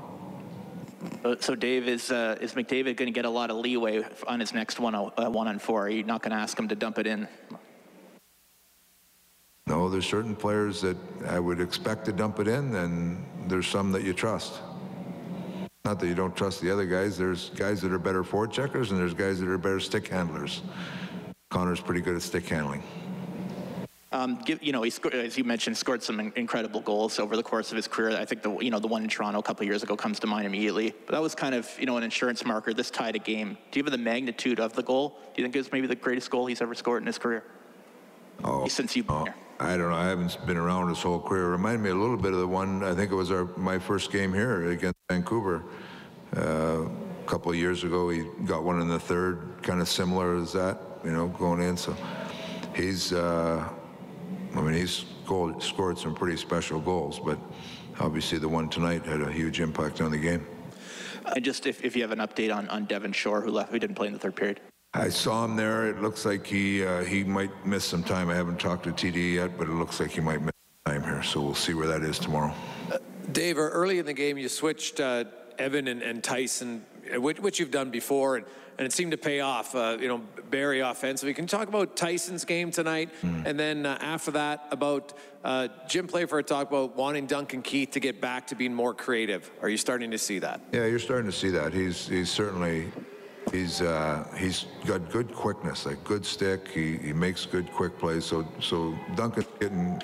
Uh, 1.24 1.36
so 1.40 1.54
Dave, 1.54 1.88
is 1.88 2.10
uh, 2.10 2.36
is 2.40 2.54
McDavid 2.54 2.96
going 2.96 3.06
to 3.06 3.12
get 3.12 3.24
a 3.24 3.30
lot 3.30 3.50
of 3.50 3.56
leeway 3.56 4.04
on 4.26 4.40
his 4.40 4.52
next 4.52 4.80
one 4.80 4.94
uh, 4.94 5.30
one 5.30 5.48
on 5.48 5.58
four? 5.58 5.86
Are 5.86 5.90
you 5.90 6.02
not 6.02 6.22
going 6.22 6.32
to 6.32 6.36
ask 6.36 6.58
him 6.58 6.68
to 6.68 6.74
dump 6.74 6.98
it 6.98 7.06
in? 7.06 7.26
No, 9.66 9.88
there's 9.88 10.06
certain 10.06 10.34
players 10.34 10.80
that 10.82 10.96
I 11.26 11.38
would 11.38 11.60
expect 11.60 12.04
to 12.06 12.12
dump 12.12 12.40
it 12.40 12.48
in, 12.48 12.74
and 12.74 13.24
there's 13.46 13.66
some 13.66 13.92
that 13.92 14.02
you 14.02 14.12
trust. 14.12 14.60
Not 15.88 16.00
that 16.00 16.06
you 16.06 16.14
don't 16.14 16.36
trust 16.36 16.60
the 16.60 16.70
other 16.70 16.84
guys. 16.84 17.16
There's 17.16 17.48
guys 17.56 17.80
that 17.80 17.92
are 17.92 17.98
better 17.98 18.22
forward 18.22 18.52
checkers, 18.52 18.90
and 18.90 19.00
there's 19.00 19.14
guys 19.14 19.40
that 19.40 19.48
are 19.48 19.56
better 19.56 19.80
stick 19.80 20.06
handlers. 20.06 20.60
Connor's 21.48 21.80
pretty 21.80 22.02
good 22.02 22.14
at 22.14 22.20
stick 22.20 22.46
handling. 22.46 22.82
Um, 24.12 24.38
you 24.60 24.70
know, 24.70 24.82
he 24.82 24.90
scored, 24.90 25.14
as 25.14 25.38
you 25.38 25.44
mentioned, 25.44 25.78
scored 25.78 26.02
some 26.02 26.20
incredible 26.36 26.82
goals 26.82 27.18
over 27.18 27.36
the 27.36 27.42
course 27.42 27.70
of 27.70 27.76
his 27.76 27.88
career. 27.88 28.10
I 28.18 28.26
think 28.26 28.42
the 28.42 28.58
you 28.58 28.70
know 28.70 28.78
the 28.78 28.86
one 28.86 29.02
in 29.02 29.08
Toronto 29.08 29.38
a 29.38 29.42
couple 29.42 29.64
years 29.64 29.82
ago 29.82 29.96
comes 29.96 30.20
to 30.20 30.26
mind 30.26 30.46
immediately. 30.46 30.92
But 31.06 31.12
that 31.12 31.22
was 31.22 31.34
kind 31.34 31.54
of 31.54 31.66
you 31.80 31.86
know 31.86 31.96
an 31.96 32.02
insurance 32.02 32.44
marker. 32.44 32.74
This 32.74 32.90
tied 32.90 33.16
a 33.16 33.18
game. 33.18 33.56
Do 33.70 33.80
you 33.80 33.84
have 33.84 33.90
the 33.90 33.96
magnitude 33.96 34.60
of 34.60 34.74
the 34.74 34.82
goal? 34.82 35.16
Do 35.34 35.40
you 35.40 35.44
think 35.44 35.56
it 35.56 35.60
was 35.60 35.72
maybe 35.72 35.86
the 35.86 35.96
greatest 35.96 36.30
goal 36.30 36.44
he's 36.44 36.60
ever 36.60 36.74
scored 36.74 37.02
in 37.02 37.06
his 37.06 37.16
career? 37.16 37.44
Oh, 38.44 38.68
since 38.68 38.94
you've 38.94 39.06
been 39.06 39.16
oh, 39.16 39.24
here. 39.24 39.34
I 39.58 39.78
don't 39.78 39.88
know. 39.88 39.96
I 39.96 40.08
haven't 40.08 40.36
been 40.46 40.58
around 40.58 40.90
his 40.90 41.00
whole 41.00 41.18
career. 41.18 41.44
It 41.44 41.52
reminded 41.52 41.80
me 41.80 41.88
a 41.88 41.94
little 41.94 42.18
bit 42.18 42.34
of 42.34 42.40
the 42.40 42.46
one. 42.46 42.84
I 42.84 42.94
think 42.94 43.10
it 43.10 43.14
was 43.14 43.30
our 43.30 43.46
my 43.56 43.78
first 43.78 44.12
game 44.12 44.34
here 44.34 44.70
against 44.70 44.97
Vancouver. 45.10 45.64
Uh, 46.36 46.84
couple 47.24 47.50
of 47.50 47.56
years 47.56 47.82
ago, 47.82 48.10
he 48.10 48.24
got 48.44 48.62
one 48.62 48.78
in 48.80 48.88
the 48.88 49.00
third, 49.00 49.62
kind 49.62 49.80
of 49.80 49.88
similar 49.88 50.36
as 50.36 50.52
that, 50.52 50.78
you 51.02 51.10
know, 51.10 51.28
going 51.28 51.62
in. 51.62 51.78
So 51.78 51.96
he's, 52.74 53.14
uh, 53.14 53.66
I 54.54 54.60
mean, 54.60 54.74
he's 54.74 55.06
scored, 55.24 55.62
scored 55.62 55.98
some 55.98 56.14
pretty 56.14 56.36
special 56.36 56.78
goals, 56.78 57.18
but 57.18 57.38
obviously 58.00 58.38
the 58.38 58.48
one 58.48 58.68
tonight 58.68 59.04
had 59.06 59.22
a 59.22 59.32
huge 59.32 59.60
impact 59.60 60.02
on 60.02 60.10
the 60.10 60.18
game. 60.18 60.46
And 61.34 61.42
just 61.42 61.66
if, 61.66 61.82
if 61.82 61.96
you 61.96 62.02
have 62.02 62.12
an 62.12 62.18
update 62.18 62.54
on, 62.54 62.68
on 62.68 62.84
Devin 62.84 63.12
Shore, 63.12 63.40
who 63.40 63.50
left, 63.50 63.70
who 63.72 63.78
didn't 63.78 63.96
play 63.96 64.08
in 64.08 64.12
the 64.12 64.18
third 64.18 64.36
period. 64.36 64.60
I 64.92 65.08
saw 65.08 65.44
him 65.44 65.56
there. 65.56 65.88
It 65.88 66.02
looks 66.02 66.26
like 66.26 66.46
he 66.46 66.84
uh, 66.84 67.04
he 67.04 67.24
might 67.24 67.50
miss 67.66 67.84
some 67.84 68.02
time. 68.02 68.30
I 68.30 68.34
haven't 68.34 68.58
talked 68.58 68.84
to 68.84 68.90
TD 68.90 69.34
yet, 69.34 69.58
but 69.58 69.68
it 69.68 69.72
looks 69.74 70.00
like 70.00 70.10
he 70.10 70.20
might 70.20 70.40
miss 70.40 70.54
time 70.86 71.02
here. 71.02 71.22
So 71.22 71.42
we'll 71.42 71.54
see 71.54 71.74
where 71.74 71.86
that 71.86 72.02
is 72.02 72.18
tomorrow. 72.18 72.54
Uh, 73.28 73.32
Dave, 73.32 73.58
early 73.58 73.98
in 73.98 74.06
the 74.06 74.12
game, 74.12 74.38
you 74.38 74.48
switched 74.48 75.00
uh, 75.00 75.24
Evan 75.58 75.88
and, 75.88 76.02
and 76.02 76.22
Tyson, 76.22 76.84
uh, 77.14 77.20
which, 77.20 77.38
which, 77.40 77.58
you've 77.58 77.70
done 77.70 77.90
before, 77.90 78.36
and, 78.36 78.46
and 78.78 78.86
it 78.86 78.92
seemed 78.92 79.12
to 79.12 79.18
pay 79.18 79.40
off. 79.40 79.74
Uh, 79.74 79.96
you 80.00 80.08
know, 80.08 80.22
Barrie 80.50 80.80
offensively. 80.80 81.34
Can 81.34 81.44
you 81.44 81.48
talk 81.48 81.68
about 81.68 81.96
Tyson's 81.96 82.44
game 82.44 82.70
tonight, 82.70 83.10
mm. 83.22 83.44
and 83.44 83.58
then 83.58 83.86
uh, 83.86 83.98
after 84.00 84.30
that 84.32 84.66
about 84.70 85.12
Jim 85.88 86.06
Playfair 86.06 86.42
talked 86.42 86.70
about 86.70 86.96
wanting 86.96 87.26
Duncan 87.26 87.62
Keith 87.62 87.92
to 87.92 88.00
get 88.00 88.20
back 88.20 88.46
to 88.48 88.54
being 88.54 88.74
more 88.74 88.92
creative. 88.92 89.50
Are 89.62 89.68
you 89.68 89.78
starting 89.78 90.10
to 90.10 90.18
see 90.18 90.38
that? 90.40 90.60
Yeah, 90.72 90.86
you're 90.86 90.98
starting 90.98 91.30
to 91.30 91.36
see 91.36 91.50
that. 91.50 91.72
He's 91.72 92.06
he's 92.08 92.30
certainly 92.30 92.92
He's 93.52 93.80
uh, 93.80 94.26
he's 94.36 94.66
got 94.86 95.10
good 95.10 95.34
quickness, 95.34 95.86
like 95.86 96.02
good 96.04 96.24
stick. 96.24 96.68
He, 96.68 96.96
he 96.98 97.12
makes 97.12 97.46
good 97.46 97.70
quick 97.72 97.98
plays. 97.98 98.24
So 98.24 98.46
so 98.60 98.94
Duncan's 99.14 99.46
getting 99.58 100.00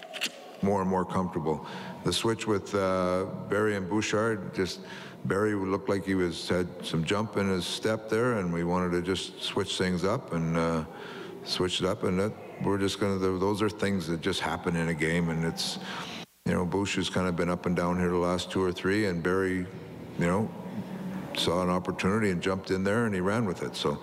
more 0.64 0.80
and 0.80 0.90
more 0.90 1.04
comfortable. 1.04 1.66
The 2.04 2.12
switch 2.12 2.47
with 2.47 2.75
uh, 2.75 3.26
Barrie 3.49 3.76
and 3.76 3.88
Bouchard, 3.88 4.54
just 4.54 4.80
Barrie 5.26 5.54
looked 5.54 5.88
like 5.88 6.04
he 6.04 6.14
was 6.14 6.49
had 6.49 6.66
some 6.83 7.04
jump 7.04 7.37
in 7.37 7.49
his 7.49 7.64
step 7.64 8.09
there, 8.09 8.38
and 8.38 8.52
we 8.52 8.64
wanted 8.64 8.90
to 8.92 9.02
just 9.02 9.42
switch 9.42 9.78
things 9.78 10.04
up 10.04 10.33
and 10.33 10.56
uh, 10.56 10.85
switch 11.44 11.80
it 11.80 11.87
up. 11.87 12.04
And 12.04 12.18
that, 12.18 12.33
we're 12.62 12.78
just 12.78 13.00
gonna. 13.00 13.18
Those 13.18 13.62
are 13.62 13.71
things 13.71 14.06
that 14.09 14.21
just 14.21 14.40
happen 14.40 14.76
in 14.76 14.88
a 14.88 14.94
game, 14.94 15.30
and 15.30 15.44
it's 15.44 15.78
you 16.47 16.52
know 16.52 16.64
Bush 16.64 16.97
has 16.97 17.09
kind 17.09 17.26
of 17.26 17.37
been 17.37 17.49
up 17.49 17.66
and 17.66 17.75
down 17.75 17.99
here 17.99 18.11
the 18.11 18.16
last 18.16 18.50
two 18.50 18.62
or 18.62 18.73
three, 18.73 19.06
and 19.06 19.23
Barrie, 19.23 19.66
you 20.18 20.26
know, 20.26 20.50
saw 21.38 21.62
an 21.62 21.71
opportunity 21.71 22.30
and 22.30 22.42
jumped 22.42 22.71
in 22.71 22.85
there 22.85 23.06
and 23.06 23.14
he 23.14 23.21
ran 23.21 23.44
with 23.44 23.62
it. 23.62 23.76
So 23.76 23.99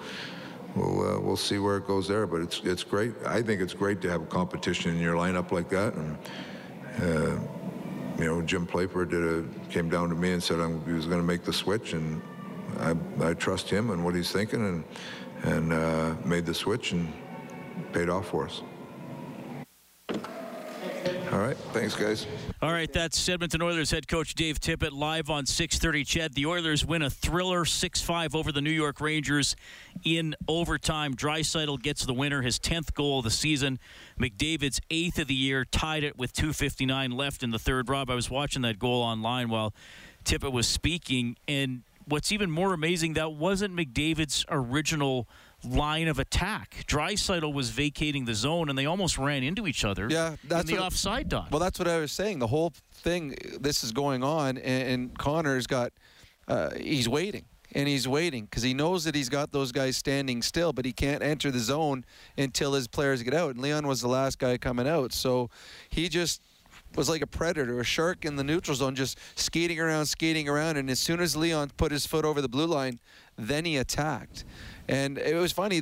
we'll 0.75 1.15
uh, 1.15 1.19
we'll 1.19 1.37
see 1.37 1.59
where 1.59 1.77
it 1.77 1.87
goes 1.87 2.07
there. 2.07 2.27
But 2.27 2.41
it's 2.41 2.61
it's 2.63 2.83
great. 2.83 3.13
I 3.25 3.41
think 3.41 3.61
it's 3.61 3.73
great 3.73 4.01
to 4.01 4.09
have 4.09 4.23
a 4.23 4.25
competition 4.25 4.95
in 4.95 5.01
your 5.01 5.15
lineup 5.15 5.51
like 5.51 5.69
that. 5.69 5.93
And 5.93 6.17
uh, 6.99 7.39
you 8.17 8.25
know, 8.25 8.41
Jim 8.41 8.65
Playfair 8.65 9.05
did 9.05 9.23
a 9.23 9.43
came 9.69 9.89
down 9.89 10.09
to 10.09 10.15
me 10.15 10.31
and 10.33 10.43
said 10.43 10.59
I'm, 10.59 10.83
he 10.85 10.93
was 10.93 11.05
going 11.05 11.19
to 11.19 11.25
make 11.25 11.43
the 11.43 11.53
switch, 11.53 11.93
and 11.93 12.21
I 12.79 12.95
I 13.21 13.33
trust 13.33 13.69
him 13.69 13.89
and 13.89 14.03
what 14.03 14.15
he's 14.15 14.31
thinking, 14.31 14.65
and 14.65 14.83
and 15.43 15.73
uh, 15.73 16.15
made 16.25 16.45
the 16.45 16.53
switch 16.53 16.91
and 16.91 17.11
paid 17.93 18.09
off 18.09 18.29
for 18.29 18.45
us. 18.45 18.61
All 21.31 21.39
right. 21.39 21.55
Thanks, 21.71 21.95
guys. 21.95 22.27
All 22.61 22.73
right. 22.73 22.91
That's 22.91 23.29
Edmonton 23.29 23.61
Oilers 23.61 23.91
head 23.91 24.07
coach 24.07 24.35
Dave 24.35 24.59
Tippett 24.59 24.91
live 24.91 25.29
on 25.29 25.45
6:30. 25.45 26.03
CHED. 26.03 26.33
The 26.33 26.45
Oilers 26.45 26.85
win 26.85 27.01
a 27.01 27.09
thriller 27.09 27.63
6-5 27.63 28.35
over 28.35 28.51
the 28.51 28.59
New 28.59 28.71
York 28.71 28.99
Rangers 28.99 29.55
in 30.03 30.35
overtime. 30.49 31.15
Draisaitl 31.15 31.81
gets 31.81 32.05
the 32.05 32.13
winner, 32.13 32.41
his 32.41 32.59
10th 32.59 32.93
goal 32.93 33.19
of 33.19 33.23
the 33.23 33.31
season. 33.31 33.79
McDavid's 34.19 34.81
eighth 34.89 35.19
of 35.19 35.27
the 35.27 35.33
year, 35.33 35.63
tied 35.63 36.03
it 36.03 36.17
with 36.17 36.33
2:59 36.33 37.11
left 37.11 37.43
in 37.43 37.51
the 37.51 37.59
third. 37.59 37.87
Rob, 37.87 38.09
I 38.09 38.15
was 38.15 38.29
watching 38.29 38.61
that 38.63 38.77
goal 38.77 39.01
online 39.01 39.47
while 39.47 39.73
Tippett 40.25 40.51
was 40.51 40.67
speaking, 40.67 41.37
and 41.47 41.83
what's 42.05 42.33
even 42.33 42.51
more 42.51 42.73
amazing, 42.73 43.13
that 43.13 43.31
wasn't 43.31 43.73
McDavid's 43.73 44.45
original 44.49 45.29
line 45.63 46.07
of 46.07 46.19
attack. 46.19 46.83
Draisaitl 46.87 47.53
was 47.53 47.69
vacating 47.69 48.25
the 48.25 48.35
zone, 48.35 48.69
and 48.69 48.77
they 48.77 48.85
almost 48.85 49.17
ran 49.17 49.43
into 49.43 49.67
each 49.67 49.85
other. 49.85 50.07
Yeah, 50.09 50.35
that's 50.43 50.69
in 50.69 50.75
the 50.75 50.83
offside 50.83 51.29
dot. 51.29 51.51
Well, 51.51 51.59
that's 51.59 51.79
what 51.79 51.87
I 51.87 51.97
was 51.97 52.11
saying. 52.11 52.39
The 52.39 52.47
whole 52.47 52.73
thing, 52.93 53.35
this 53.59 53.83
is 53.83 53.91
going 53.91 54.23
on, 54.23 54.57
and, 54.57 54.87
and 54.87 55.17
Connor's 55.17 55.67
got, 55.67 55.91
uh, 56.47 56.71
he's 56.75 57.07
waiting. 57.07 57.45
And 57.73 57.87
he's 57.87 58.05
waiting 58.05 58.43
because 58.45 58.63
he 58.63 58.73
knows 58.73 59.05
that 59.05 59.15
he's 59.15 59.29
got 59.29 59.53
those 59.53 59.71
guys 59.71 59.95
standing 59.95 60.41
still, 60.41 60.73
but 60.73 60.83
he 60.83 60.91
can't 60.91 61.23
enter 61.23 61.51
the 61.51 61.59
zone 61.59 62.03
until 62.37 62.73
his 62.73 62.89
players 62.89 63.23
get 63.23 63.33
out. 63.33 63.51
And 63.51 63.61
Leon 63.61 63.87
was 63.87 64.01
the 64.01 64.09
last 64.09 64.39
guy 64.39 64.57
coming 64.57 64.89
out, 64.89 65.13
so 65.13 65.49
he 65.89 66.09
just 66.09 66.41
was 66.95 67.07
like 67.07 67.21
a 67.21 67.27
predator, 67.27 67.79
a 67.79 67.85
shark 67.85 68.25
in 68.25 68.35
the 68.35 68.43
neutral 68.43 68.75
zone, 68.75 68.93
just 68.93 69.17
skating 69.35 69.79
around, 69.79 70.07
skating 70.07 70.49
around. 70.49 70.75
And 70.75 70.89
as 70.89 70.99
soon 70.99 71.21
as 71.21 71.37
Leon 71.37 71.71
put 71.77 71.93
his 71.93 72.05
foot 72.05 72.25
over 72.25 72.41
the 72.41 72.49
blue 72.49 72.65
line, 72.65 72.99
then 73.37 73.63
he 73.63 73.77
attacked. 73.77 74.43
And 74.87 75.17
it 75.17 75.35
was 75.35 75.51
funny. 75.51 75.81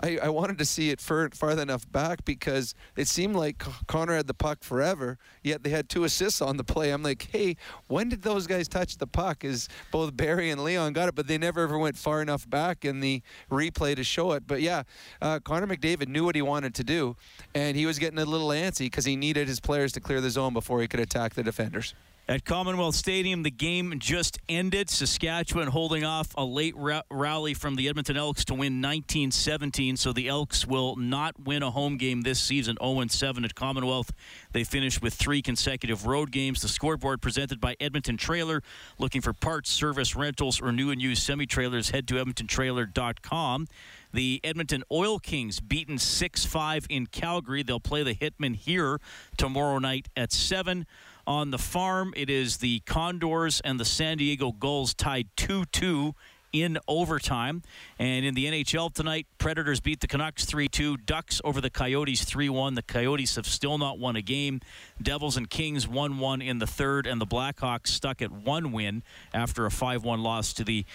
I, 0.00 0.18
I 0.22 0.28
wanted 0.28 0.58
to 0.58 0.64
see 0.64 0.90
it 0.90 1.00
far, 1.00 1.28
farther 1.30 1.62
enough 1.62 1.90
back 1.90 2.24
because 2.24 2.74
it 2.96 3.08
seemed 3.08 3.34
like 3.34 3.58
Connor 3.86 4.14
had 4.14 4.26
the 4.26 4.34
puck 4.34 4.62
forever, 4.62 5.18
yet 5.42 5.64
they 5.64 5.70
had 5.70 5.88
two 5.88 6.04
assists 6.04 6.40
on 6.40 6.56
the 6.56 6.64
play. 6.64 6.90
I'm 6.90 7.02
like, 7.02 7.28
hey, 7.32 7.56
when 7.88 8.08
did 8.08 8.22
those 8.22 8.46
guys 8.46 8.68
touch 8.68 8.98
the 8.98 9.06
puck? 9.06 9.44
Is 9.44 9.68
both 9.90 10.16
Barrie 10.16 10.50
and 10.50 10.62
Leon 10.62 10.92
got 10.92 11.08
it, 11.08 11.14
but 11.14 11.26
they 11.26 11.38
never 11.38 11.62
ever 11.62 11.78
went 11.78 11.96
far 11.96 12.22
enough 12.22 12.48
back 12.48 12.84
in 12.84 13.00
the 13.00 13.22
replay 13.50 13.96
to 13.96 14.04
show 14.04 14.32
it. 14.32 14.46
But 14.46 14.62
yeah, 14.62 14.84
uh, 15.20 15.40
Connor 15.40 15.66
McDavid 15.66 16.08
knew 16.08 16.24
what 16.24 16.36
he 16.36 16.42
wanted 16.42 16.74
to 16.76 16.84
do, 16.84 17.16
and 17.54 17.76
he 17.76 17.86
was 17.86 17.98
getting 17.98 18.18
a 18.18 18.24
little 18.24 18.48
antsy 18.48 18.86
because 18.86 19.04
he 19.04 19.16
needed 19.16 19.48
his 19.48 19.58
players 19.58 19.92
to 19.92 20.00
clear 20.00 20.20
the 20.20 20.30
zone 20.30 20.52
before 20.52 20.80
he 20.80 20.86
could 20.86 21.00
attack 21.00 21.34
the 21.34 21.42
defenders. 21.42 21.94
At 22.30 22.44
Commonwealth 22.44 22.94
Stadium, 22.94 23.42
the 23.42 23.50
game 23.50 23.94
just 23.98 24.38
ended. 24.50 24.90
Saskatchewan 24.90 25.68
holding 25.68 26.04
off 26.04 26.34
a 26.36 26.44
late 26.44 26.76
ra- 26.76 27.00
rally 27.10 27.54
from 27.54 27.76
the 27.76 27.88
Edmonton 27.88 28.18
Elks 28.18 28.44
to 28.44 28.54
win 28.54 28.82
19-17. 28.82 29.96
So 29.96 30.12
the 30.12 30.28
Elks 30.28 30.66
will 30.66 30.94
not 30.96 31.40
win 31.42 31.62
a 31.62 31.70
home 31.70 31.96
game 31.96 32.20
this 32.20 32.38
season. 32.38 32.76
0-7 32.82 33.46
at 33.46 33.54
Commonwealth. 33.54 34.12
They 34.52 34.62
finished 34.62 35.00
with 35.00 35.14
three 35.14 35.40
consecutive 35.40 36.04
road 36.04 36.30
games. 36.30 36.60
The 36.60 36.68
scoreboard 36.68 37.22
presented 37.22 37.62
by 37.62 37.76
Edmonton 37.80 38.18
Trailer. 38.18 38.62
Looking 38.98 39.22
for 39.22 39.32
parts, 39.32 39.70
service, 39.70 40.14
rentals, 40.14 40.60
or 40.60 40.70
new 40.70 40.90
and 40.90 41.00
used 41.00 41.22
semi-trailers, 41.22 41.88
head 41.88 42.06
to 42.08 42.16
edmontontrailer.com. 42.16 43.68
The 44.12 44.40
Edmonton 44.44 44.84
Oil 44.92 45.18
Kings 45.18 45.60
beaten 45.60 45.96
6-5 45.96 46.86
in 46.90 47.06
Calgary. 47.06 47.62
They'll 47.62 47.80
play 47.80 48.02
the 48.02 48.14
Hitmen 48.14 48.54
here 48.54 49.00
tomorrow 49.38 49.78
night 49.78 50.08
at 50.14 50.30
7. 50.30 50.86
On 51.28 51.50
the 51.50 51.58
farm, 51.58 52.14
it 52.16 52.30
is 52.30 52.56
the 52.56 52.80
Condors 52.86 53.60
and 53.60 53.78
the 53.78 53.84
San 53.84 54.16
Diego 54.16 54.50
Gulls 54.50 54.94
tied 54.94 55.28
2 55.36 55.66
2 55.66 56.14
in 56.54 56.78
overtime. 56.88 57.60
And 57.98 58.24
in 58.24 58.32
the 58.32 58.46
NHL 58.46 58.94
tonight, 58.94 59.26
Predators 59.36 59.78
beat 59.80 60.00
the 60.00 60.06
Canucks 60.06 60.46
3 60.46 60.68
2, 60.68 60.96
Ducks 60.96 61.42
over 61.44 61.60
the 61.60 61.68
Coyotes 61.68 62.24
3 62.24 62.48
1. 62.48 62.76
The 62.76 62.82
Coyotes 62.82 63.36
have 63.36 63.44
still 63.44 63.76
not 63.76 63.98
won 63.98 64.16
a 64.16 64.22
game. 64.22 64.62
Devils 65.02 65.36
and 65.36 65.50
Kings 65.50 65.86
1 65.86 66.18
1 66.18 66.40
in 66.40 66.60
the 66.60 66.66
third, 66.66 67.06
and 67.06 67.20
the 67.20 67.26
Blackhawks 67.26 67.88
stuck 67.88 68.22
at 68.22 68.32
one 68.32 68.72
win 68.72 69.02
after 69.34 69.66
a 69.66 69.70
5 69.70 70.04
1 70.04 70.22
loss 70.22 70.54
to 70.54 70.64
the 70.64 70.86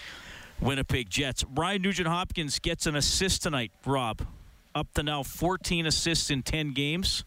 Winnipeg 0.59 1.11
Jets. 1.11 1.45
Ryan 1.53 1.83
Nugent 1.83 2.07
Hopkins 2.07 2.57
gets 2.57 2.87
an 2.87 2.95
assist 2.95 3.43
tonight, 3.43 3.71
Rob. 3.85 4.25
Up 4.73 4.91
to 4.95 5.03
now 5.03 5.21
14 5.21 5.85
assists 5.85 6.31
in 6.31 6.41
10 6.41 6.73
games. 6.73 7.23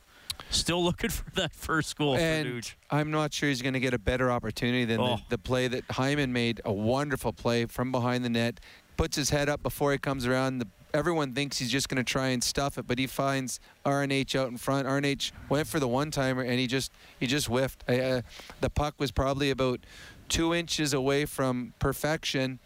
Still 0.50 0.82
looking 0.82 1.10
for 1.10 1.30
that 1.32 1.54
first 1.54 1.96
goal 1.96 2.16
and. 2.16 2.72
I'm 2.90 3.10
not 3.10 3.32
sure 3.32 3.48
he's 3.48 3.62
going 3.62 3.74
to 3.74 3.80
get 3.80 3.94
a 3.94 3.98
better 3.98 4.30
opportunity 4.30 4.84
than 4.84 5.00
oh. 5.00 5.16
the, 5.16 5.22
the, 5.30 5.38
play 5.38 5.68
that 5.68 5.84
Hyman 5.90 6.32
made. 6.32 6.60
A 6.64 6.72
wonderful 6.72 7.32
play 7.32 7.66
from 7.66 7.92
behind 7.92 8.24
the 8.24 8.30
net. 8.30 8.60
Puts 8.96 9.16
his 9.16 9.30
head 9.30 9.48
up 9.48 9.62
before 9.62 9.92
he 9.92 9.98
comes 9.98 10.26
around. 10.26 10.58
The, 10.58 10.68
everyone 10.94 11.34
thinks 11.34 11.58
he's 11.58 11.70
just 11.70 11.88
going 11.88 12.02
to 12.02 12.10
try 12.10 12.28
and 12.28 12.42
stuff 12.42 12.78
it, 12.78 12.86
but 12.86 12.98
he 12.98 13.06
finds 13.06 13.60
RNH 13.84 14.38
out 14.38 14.48
in 14.48 14.56
front. 14.56 14.86
RNH 14.86 15.32
went 15.48 15.66
for 15.66 15.78
the 15.78 15.88
one 15.88 16.10
timer 16.10 16.42
and 16.42 16.58
he 16.58 16.66
just 16.66 16.92
he 17.20 17.26
just 17.26 17.46
whiffed. 17.46 17.84
Uh, 17.88 18.22
the 18.60 18.70
puck 18.70 18.94
was 18.98 19.10
probably 19.10 19.50
about 19.50 19.80
two 20.28 20.54
inches 20.54 20.92
away 20.92 21.24
from 21.24 21.74
perfection 21.78 22.58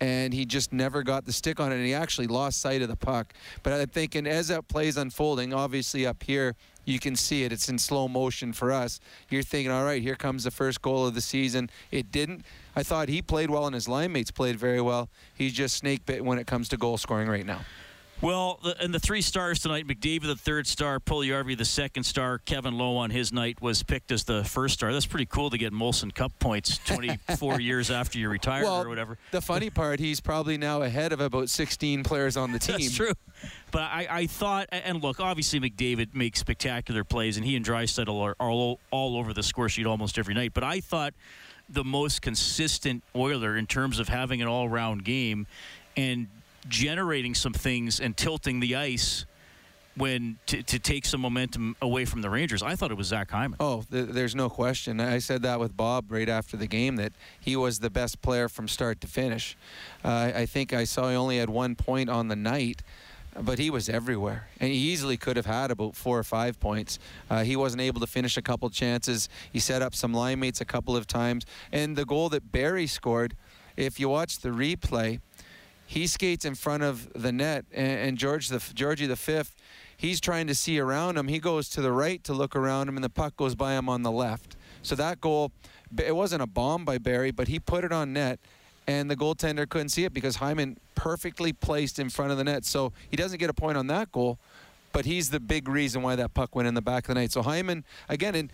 and 0.00 0.32
he 0.34 0.44
just 0.44 0.72
never 0.72 1.02
got 1.02 1.24
the 1.24 1.32
stick 1.32 1.60
on 1.60 1.72
it, 1.72 1.76
and 1.76 1.84
he 1.84 1.94
actually 1.94 2.26
lost 2.26 2.60
sight 2.60 2.82
of 2.82 2.88
the 2.88 2.96
puck. 2.96 3.32
But 3.62 3.72
I'm 3.72 3.88
thinking 3.88 4.26
as 4.26 4.48
that 4.48 4.68
play's 4.68 4.96
unfolding, 4.96 5.54
obviously 5.54 6.06
up 6.06 6.22
here, 6.22 6.54
you 6.84 6.98
can 6.98 7.16
see 7.16 7.42
it. 7.42 7.52
It's 7.52 7.68
in 7.68 7.78
slow 7.78 8.06
motion 8.06 8.52
for 8.52 8.72
us. 8.72 9.00
You're 9.28 9.42
thinking, 9.42 9.72
all 9.72 9.84
right, 9.84 10.00
here 10.00 10.14
comes 10.14 10.44
the 10.44 10.50
first 10.50 10.80
goal 10.82 11.06
of 11.06 11.14
the 11.14 11.20
season. 11.20 11.68
It 11.90 12.12
didn't. 12.12 12.44
I 12.76 12.82
thought 12.82 13.08
he 13.08 13.22
played 13.22 13.50
well, 13.50 13.66
and 13.66 13.74
his 13.74 13.88
line 13.88 14.12
mates 14.12 14.30
played 14.30 14.56
very 14.56 14.80
well. 14.80 15.08
He's 15.34 15.52
just 15.52 15.76
snake 15.76 16.06
bit 16.06 16.24
when 16.24 16.38
it 16.38 16.46
comes 16.46 16.68
to 16.68 16.76
goal 16.76 16.96
scoring 16.96 17.28
right 17.28 17.46
now. 17.46 17.60
Well, 18.22 18.58
the, 18.62 18.80
and 18.82 18.94
the 18.94 18.98
three 18.98 19.20
stars 19.20 19.58
tonight: 19.58 19.86
McDavid, 19.86 20.22
the 20.22 20.36
third 20.36 20.66
star; 20.66 20.98
Puljujarvi, 20.98 21.56
the 21.56 21.64
second 21.66 22.04
star. 22.04 22.38
Kevin 22.38 22.78
Lowe 22.78 22.96
on 22.96 23.10
his 23.10 23.32
night 23.32 23.60
was 23.60 23.82
picked 23.82 24.10
as 24.10 24.24
the 24.24 24.42
first 24.44 24.74
star. 24.74 24.92
That's 24.92 25.06
pretty 25.06 25.26
cool 25.26 25.50
to 25.50 25.58
get 25.58 25.72
Molson 25.72 26.14
Cup 26.14 26.32
points 26.38 26.78
24 26.86 27.60
years 27.60 27.90
after 27.90 28.18
you 28.18 28.28
retire 28.30 28.64
well, 28.64 28.82
or 28.82 28.88
whatever. 28.88 29.18
The 29.32 29.42
funny 29.42 29.68
part, 29.68 30.00
he's 30.00 30.20
probably 30.20 30.56
now 30.56 30.82
ahead 30.82 31.12
of 31.12 31.20
about 31.20 31.50
16 31.50 32.04
players 32.04 32.36
on 32.36 32.52
the 32.52 32.58
team. 32.58 32.78
That's 32.78 32.94
true. 32.94 33.12
But 33.70 33.82
I, 33.82 34.06
I 34.10 34.26
thought, 34.26 34.68
and 34.72 35.02
look, 35.02 35.20
obviously 35.20 35.60
McDavid 35.60 36.14
makes 36.14 36.40
spectacular 36.40 37.04
plays, 37.04 37.36
and 37.36 37.44
he 37.44 37.54
and 37.54 37.64
Draisaitl 37.64 38.18
are, 38.18 38.34
are 38.40 38.50
all, 38.50 38.80
all 38.90 39.18
over 39.18 39.34
the 39.34 39.42
score 39.42 39.68
sheet 39.68 39.84
almost 39.86 40.18
every 40.18 40.34
night. 40.34 40.54
But 40.54 40.64
I 40.64 40.80
thought 40.80 41.12
the 41.68 41.84
most 41.84 42.22
consistent 42.22 43.02
Oiler 43.14 43.56
in 43.56 43.66
terms 43.66 43.98
of 43.98 44.08
having 44.08 44.40
an 44.40 44.48
all-round 44.48 45.04
game 45.04 45.46
and 45.96 46.28
generating 46.68 47.34
some 47.34 47.52
things 47.52 48.00
and 48.00 48.16
tilting 48.16 48.60
the 48.60 48.76
ice 48.76 49.26
when 49.96 50.38
to, 50.46 50.62
to 50.62 50.78
take 50.78 51.06
some 51.06 51.20
momentum 51.22 51.74
away 51.80 52.04
from 52.04 52.20
the 52.20 52.28
Rangers. 52.28 52.62
I 52.62 52.76
thought 52.76 52.90
it 52.90 52.96
was 52.96 53.06
Zach 53.08 53.30
Hyman. 53.30 53.56
Oh, 53.58 53.82
th- 53.90 54.08
there's 54.10 54.34
no 54.34 54.50
question. 54.50 55.00
I 55.00 55.18
said 55.18 55.42
that 55.42 55.58
with 55.58 55.76
Bob 55.76 56.12
right 56.12 56.28
after 56.28 56.56
the 56.56 56.66
game 56.66 56.96
that 56.96 57.12
he 57.40 57.56
was 57.56 57.78
the 57.78 57.90
best 57.90 58.20
player 58.20 58.48
from 58.48 58.68
start 58.68 59.00
to 59.00 59.06
finish. 59.06 59.56
Uh, 60.04 60.32
I 60.34 60.46
think 60.46 60.72
I 60.72 60.84
saw 60.84 61.08
he 61.08 61.16
only 61.16 61.38
had 61.38 61.48
one 61.48 61.74
point 61.74 62.10
on 62.10 62.28
the 62.28 62.36
night. 62.36 62.82
But 63.38 63.58
he 63.58 63.68
was 63.68 63.90
everywhere, 63.90 64.48
and 64.60 64.72
he 64.72 64.78
easily 64.78 65.18
could 65.18 65.36
have 65.36 65.44
had 65.44 65.70
about 65.70 65.94
four 65.94 66.18
or 66.18 66.24
five 66.24 66.58
points. 66.58 66.98
Uh, 67.28 67.44
he 67.44 67.54
wasn't 67.54 67.82
able 67.82 68.00
to 68.00 68.06
finish 68.06 68.38
a 68.38 68.40
couple 68.40 68.70
chances. 68.70 69.28
He 69.52 69.58
set 69.58 69.82
up 69.82 69.94
some 69.94 70.14
line 70.14 70.40
mates 70.40 70.62
a 70.62 70.64
couple 70.64 70.96
of 70.96 71.06
times, 71.06 71.44
and 71.70 71.96
the 71.96 72.06
goal 72.06 72.30
that 72.30 72.50
Barrie 72.50 72.86
scored, 72.86 73.36
if 73.76 74.00
you 74.00 74.08
watch 74.08 74.38
the 74.38 74.48
replay, 74.48 75.20
he 75.86 76.06
skates 76.06 76.44
in 76.44 76.54
front 76.54 76.82
of 76.82 77.12
the 77.14 77.32
net, 77.32 77.64
and, 77.72 77.98
and 77.98 78.18
George 78.18 78.48
the 78.48 78.62
Georgie 78.74 79.06
the 79.06 79.16
fifth, 79.16 79.56
he's 79.96 80.20
trying 80.20 80.46
to 80.48 80.54
see 80.54 80.78
around 80.78 81.16
him. 81.16 81.28
He 81.28 81.38
goes 81.38 81.68
to 81.70 81.80
the 81.80 81.92
right 81.92 82.22
to 82.24 82.32
look 82.32 82.56
around 82.56 82.88
him, 82.88 82.96
and 82.96 83.04
the 83.04 83.10
puck 83.10 83.36
goes 83.36 83.54
by 83.54 83.74
him 83.74 83.88
on 83.88 84.02
the 84.02 84.10
left. 84.10 84.56
So 84.82 84.94
that 84.96 85.20
goal, 85.20 85.52
it 85.96 86.14
wasn't 86.14 86.42
a 86.42 86.46
bomb 86.46 86.84
by 86.84 86.98
Barrie, 86.98 87.30
but 87.30 87.48
he 87.48 87.58
put 87.58 87.84
it 87.84 87.92
on 87.92 88.12
net, 88.12 88.38
and 88.86 89.10
the 89.10 89.16
goaltender 89.16 89.68
couldn't 89.68 89.88
see 89.88 90.04
it 90.04 90.12
because 90.12 90.36
Hyman 90.36 90.76
perfectly 90.94 91.52
placed 91.52 91.98
in 91.98 92.10
front 92.10 92.32
of 92.32 92.38
the 92.38 92.44
net. 92.44 92.64
So 92.64 92.92
he 93.10 93.16
doesn't 93.16 93.38
get 93.38 93.50
a 93.50 93.54
point 93.54 93.76
on 93.78 93.86
that 93.88 94.12
goal, 94.12 94.38
but 94.92 95.04
he's 95.04 95.30
the 95.30 95.40
big 95.40 95.68
reason 95.68 96.02
why 96.02 96.16
that 96.16 96.34
puck 96.34 96.54
went 96.54 96.68
in 96.68 96.74
the 96.74 96.82
back 96.82 97.04
of 97.04 97.14
the 97.14 97.20
net. 97.20 97.32
So 97.32 97.42
Hyman, 97.42 97.84
again, 98.08 98.34
and 98.34 98.52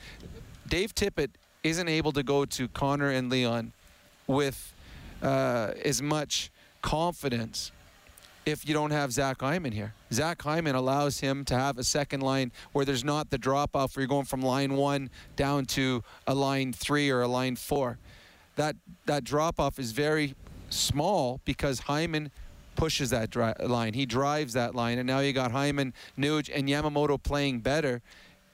Dave 0.68 0.94
Tippett 0.94 1.30
isn't 1.62 1.88
able 1.88 2.12
to 2.12 2.22
go 2.22 2.44
to 2.44 2.68
Connor 2.68 3.10
and 3.10 3.30
Leon 3.30 3.72
with 4.26 4.72
uh, 5.22 5.72
as 5.84 6.02
much 6.02 6.50
confidence 6.82 7.72
if 8.44 8.66
you 8.66 8.74
don't 8.74 8.90
have 8.90 9.12
Zach 9.12 9.40
Hyman 9.40 9.72
here. 9.72 9.94
Zach 10.12 10.42
Hyman 10.42 10.74
allows 10.74 11.20
him 11.20 11.44
to 11.46 11.54
have 11.54 11.78
a 11.78 11.84
second 11.84 12.20
line 12.20 12.52
where 12.72 12.84
there's 12.84 13.04
not 13.04 13.30
the 13.30 13.38
drop 13.38 13.76
off 13.76 13.96
where 13.96 14.02
you're 14.02 14.08
going 14.08 14.24
from 14.24 14.42
line 14.42 14.74
one 14.74 15.10
down 15.36 15.64
to 15.66 16.02
a 16.26 16.34
line 16.34 16.72
three 16.72 17.08
or 17.10 17.22
a 17.22 17.28
line 17.28 17.56
four. 17.56 17.98
That 18.56 18.76
that 19.06 19.24
drop 19.24 19.58
off 19.60 19.78
is 19.78 19.92
very 19.92 20.34
small 20.68 21.40
because 21.44 21.80
Hyman 21.80 22.30
pushes 22.74 23.10
that 23.10 23.30
dri- 23.30 23.54
line. 23.60 23.94
He 23.94 24.06
drives 24.06 24.54
that 24.54 24.74
line, 24.74 24.98
and 24.98 25.06
now 25.06 25.20
you 25.20 25.32
got 25.32 25.52
Hyman, 25.52 25.94
Nuge, 26.18 26.50
and 26.52 26.68
Yamamoto 26.68 27.22
playing 27.22 27.60
better, 27.60 28.02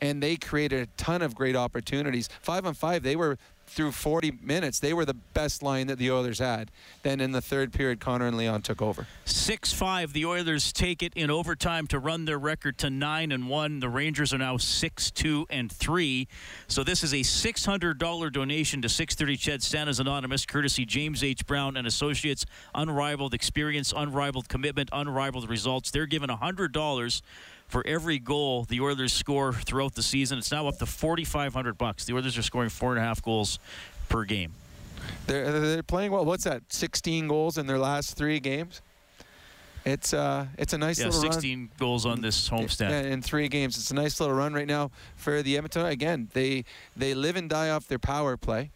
and 0.00 0.22
they 0.22 0.36
created 0.36 0.82
a 0.82 1.02
ton 1.02 1.22
of 1.22 1.34
great 1.34 1.56
opportunities. 1.56 2.28
Five 2.40 2.66
on 2.66 2.74
five, 2.74 3.02
they 3.02 3.16
were 3.16 3.38
through 3.68 3.92
40 3.92 4.38
minutes, 4.42 4.80
they 4.80 4.92
were 4.92 5.04
the 5.04 5.14
best 5.14 5.62
line 5.62 5.88
that 5.88 5.98
the 5.98 6.10
Oilers 6.10 6.38
had. 6.38 6.70
Then 7.02 7.20
in 7.20 7.32
the 7.32 7.40
third 7.40 7.72
period, 7.72 8.00
Connor 8.00 8.26
and 8.26 8.36
Leon 8.36 8.62
took 8.62 8.80
over. 8.80 9.06
6 9.24 9.72
5. 9.72 10.12
The 10.12 10.24
Oilers 10.24 10.72
take 10.72 11.02
it 11.02 11.12
in 11.14 11.30
overtime 11.30 11.86
to 11.88 11.98
run 11.98 12.24
their 12.24 12.38
record 12.38 12.78
to 12.78 12.90
9 12.90 13.30
and 13.30 13.48
1. 13.48 13.80
The 13.80 13.88
Rangers 13.88 14.32
are 14.32 14.38
now 14.38 14.56
6 14.56 15.10
2 15.10 15.46
and 15.50 15.70
3. 15.70 16.28
So 16.66 16.82
this 16.82 17.04
is 17.04 17.12
a 17.12 17.20
$600 17.20 18.32
donation 18.32 18.82
to 18.82 18.88
630 18.88 19.36
Ched 19.36 19.62
Santa's 19.62 20.00
Anonymous, 20.00 20.46
courtesy 20.46 20.84
James 20.84 21.22
H. 21.22 21.46
Brown 21.46 21.76
and 21.76 21.86
Associates. 21.86 22.46
Unrivaled 22.74 23.34
experience, 23.34 23.92
unrivaled 23.94 24.48
commitment, 24.48 24.88
unrivaled 24.92 25.48
results. 25.48 25.90
They're 25.90 26.06
given 26.06 26.30
$100 26.30 27.22
for 27.68 27.86
every 27.86 28.18
goal 28.18 28.64
the 28.64 28.80
Oilers 28.80 29.12
score 29.12 29.52
throughout 29.52 29.94
the 29.94 30.02
season. 30.02 30.38
It's 30.38 30.50
now 30.50 30.66
up 30.66 30.78
to 30.78 30.86
4,500 30.86 31.78
bucks. 31.78 32.04
The 32.04 32.14
Oilers 32.14 32.36
are 32.36 32.42
scoring 32.42 32.70
four 32.70 32.90
and 32.90 32.98
a 32.98 33.02
half 33.02 33.22
goals 33.22 33.58
per 34.08 34.24
game. 34.24 34.52
They're 35.26 35.60
they're 35.60 35.82
playing 35.82 36.12
well. 36.12 36.24
What's 36.24 36.44
that? 36.44 36.62
16 36.70 37.28
goals 37.28 37.58
in 37.58 37.66
their 37.66 37.78
last 37.78 38.16
three 38.16 38.40
games. 38.40 38.82
It's 39.84 40.12
uh, 40.12 40.46
it's 40.58 40.72
a 40.72 40.78
nice 40.78 40.98
little 40.98 41.12
yeah, 41.12 41.18
little 41.18 41.32
16 41.32 41.58
run. 41.58 41.70
goals 41.78 42.04
on 42.04 42.20
this 42.20 42.48
homestand. 42.48 42.90
Yeah, 42.90 43.00
in 43.00 43.22
three 43.22 43.48
games. 43.48 43.78
It's 43.78 43.90
a 43.90 43.94
nice 43.94 44.20
little 44.20 44.34
run 44.34 44.52
right 44.52 44.66
now 44.66 44.90
for 45.16 45.42
the 45.42 45.56
Edmonton. 45.56 45.86
Again, 45.86 46.28
they 46.32 46.64
they 46.96 47.14
live 47.14 47.36
and 47.36 47.48
die 47.48 47.70
off 47.70 47.86
their 47.86 47.98
power 47.98 48.36
play, 48.36 48.70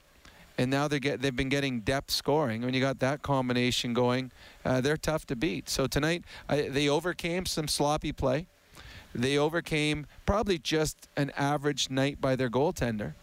and 0.57 0.71
now 0.71 0.89
they 0.89 1.01
get 1.01 1.21
they've 1.21 1.35
been 1.35 1.49
getting 1.49 1.81
depth 1.81 2.11
scoring. 2.11 2.63
When 2.63 2.73
you 2.73 2.81
got 2.81 3.01
that 3.01 3.23
combination 3.23 3.93
going, 3.93 4.31
uh, 4.65 4.81
they're 4.81 4.97
tough 4.97 5.27
to 5.27 5.37
beat. 5.37 5.69
So 5.69 5.87
tonight 5.87 6.25
I, 6.49 6.69
they 6.69 6.89
overcame 6.89 7.47
some 7.47 7.69
sloppy 7.69 8.13
play. 8.13 8.47
They 9.15 9.37
overcame 9.37 10.07
probably 10.27 10.59
just 10.59 11.09
an 11.17 11.31
average 11.37 11.91
night 11.91 12.21
by 12.21 12.37
their 12.37 12.49
goaltender. 12.49 13.15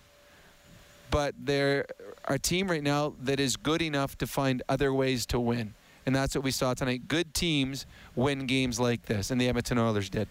But 1.12 1.34
they're 1.40 1.86
a 2.26 2.38
team 2.38 2.70
right 2.70 2.84
now 2.84 3.14
that 3.22 3.40
is 3.40 3.58
good 3.58 3.82
enough 3.82 4.18
to 4.20 4.28
find 4.28 4.62
other 4.70 4.94
ways 4.94 5.26
to 5.28 5.40
win. 5.40 5.74
And 6.06 6.16
that's 6.16 6.36
what 6.36 6.44
we 6.44 6.52
saw 6.52 6.74
tonight. 6.74 7.08
Good 7.08 7.34
teams 7.34 7.86
win 8.16 8.46
games 8.46 8.80
like 8.80 9.06
this, 9.06 9.32
and 9.32 9.40
the 9.40 9.48
Edmonton 9.48 9.78
Oilers 9.78 10.10
did. 10.10 10.28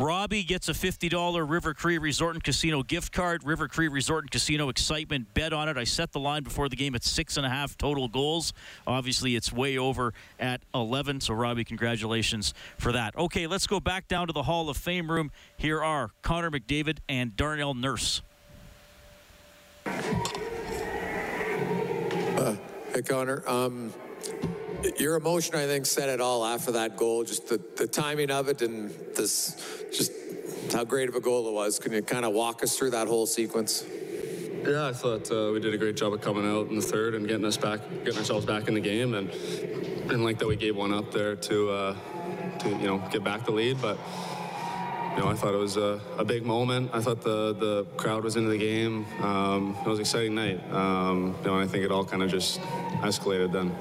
Robbie 0.00 0.42
gets 0.44 0.70
a 0.70 0.72
$50 0.72 1.46
River 1.46 1.74
Cree 1.74 1.98
Resort 1.98 2.34
and 2.34 2.42
Casino 2.42 2.82
gift 2.82 3.12
card. 3.12 3.44
River 3.44 3.68
Cree 3.68 3.88
Resort 3.88 4.24
and 4.24 4.30
Casino 4.30 4.70
excitement. 4.70 5.34
Bet 5.34 5.52
on 5.52 5.68
it. 5.68 5.76
I 5.76 5.84
set 5.84 6.12
the 6.12 6.20
line 6.20 6.42
before 6.42 6.70
the 6.70 6.76
game 6.76 6.94
at 6.94 7.04
six 7.04 7.36
and 7.36 7.44
a 7.44 7.50
half 7.50 7.76
total 7.76 8.08
goals. 8.08 8.54
Obviously, 8.86 9.36
it's 9.36 9.52
way 9.52 9.76
over 9.76 10.14
at 10.38 10.62
11. 10.74 11.20
So, 11.20 11.34
Robbie, 11.34 11.64
congratulations 11.64 12.54
for 12.78 12.92
that. 12.92 13.14
Okay, 13.14 13.46
let's 13.46 13.66
go 13.66 13.78
back 13.78 14.08
down 14.08 14.28
to 14.28 14.32
the 14.32 14.44
Hall 14.44 14.70
of 14.70 14.78
Fame 14.78 15.10
room. 15.10 15.30
Here 15.58 15.84
are 15.84 16.12
Connor 16.22 16.50
McDavid 16.50 17.00
and 17.06 17.36
Darnell 17.36 17.74
Nurse. 17.74 18.22
Uh, 19.84 20.00
hey, 22.94 23.02
Connor. 23.02 23.46
Um, 23.46 23.92
your 24.98 25.16
emotion, 25.16 25.54
I 25.54 25.66
think, 25.66 25.86
said 25.86 26.08
it 26.08 26.20
all 26.20 26.44
after 26.44 26.72
that 26.72 26.96
goal. 26.96 27.24
Just 27.24 27.48
the, 27.48 27.60
the 27.76 27.86
timing 27.86 28.30
of 28.30 28.48
it 28.48 28.62
and 28.62 28.90
this, 29.14 29.84
just 29.92 30.12
how 30.72 30.84
great 30.84 31.08
of 31.08 31.14
a 31.14 31.20
goal 31.20 31.48
it 31.48 31.52
was. 31.52 31.78
Can 31.78 31.92
you 31.92 32.02
kind 32.02 32.24
of 32.24 32.32
walk 32.32 32.62
us 32.62 32.76
through 32.76 32.90
that 32.90 33.08
whole 33.08 33.26
sequence? 33.26 33.84
Yeah, 34.64 34.88
I 34.88 34.92
thought 34.92 35.30
uh, 35.32 35.50
we 35.52 35.60
did 35.60 35.72
a 35.72 35.78
great 35.78 35.96
job 35.96 36.12
of 36.12 36.20
coming 36.20 36.46
out 36.46 36.68
in 36.68 36.76
the 36.76 36.82
third 36.82 37.14
and 37.14 37.26
getting 37.26 37.46
us 37.46 37.56
back, 37.56 37.80
getting 38.04 38.18
ourselves 38.18 38.44
back 38.44 38.68
in 38.68 38.74
the 38.74 38.80
game, 38.80 39.14
and 39.14 39.30
didn't 39.30 40.22
like 40.22 40.38
that 40.38 40.46
we 40.46 40.56
gave 40.56 40.76
one 40.76 40.92
up 40.92 41.10
there 41.10 41.34
to, 41.34 41.70
uh, 41.70 41.96
to 42.58 42.68
you 42.68 42.86
know, 42.86 42.98
get 43.10 43.24
back 43.24 43.46
the 43.46 43.52
lead. 43.52 43.80
But 43.80 43.98
you 45.16 45.22
know, 45.22 45.28
I 45.28 45.34
thought 45.34 45.54
it 45.54 45.58
was 45.58 45.76
a, 45.76 46.00
a 46.18 46.24
big 46.24 46.44
moment. 46.44 46.90
I 46.92 47.00
thought 47.00 47.22
the 47.22 47.54
the 47.54 47.86
crowd 47.96 48.22
was 48.22 48.36
into 48.36 48.50
the 48.50 48.58
game. 48.58 49.06
Um, 49.22 49.76
it 49.80 49.88
was 49.88 49.98
an 49.98 50.02
exciting 50.02 50.34
night. 50.34 50.60
Um, 50.72 51.36
you 51.40 51.46
know, 51.46 51.54
and 51.58 51.64
I 51.64 51.66
think 51.66 51.84
it 51.84 51.90
all 51.90 52.04
kind 52.04 52.22
of 52.22 52.30
just 52.30 52.60
escalated 53.00 53.52
then. 53.52 53.74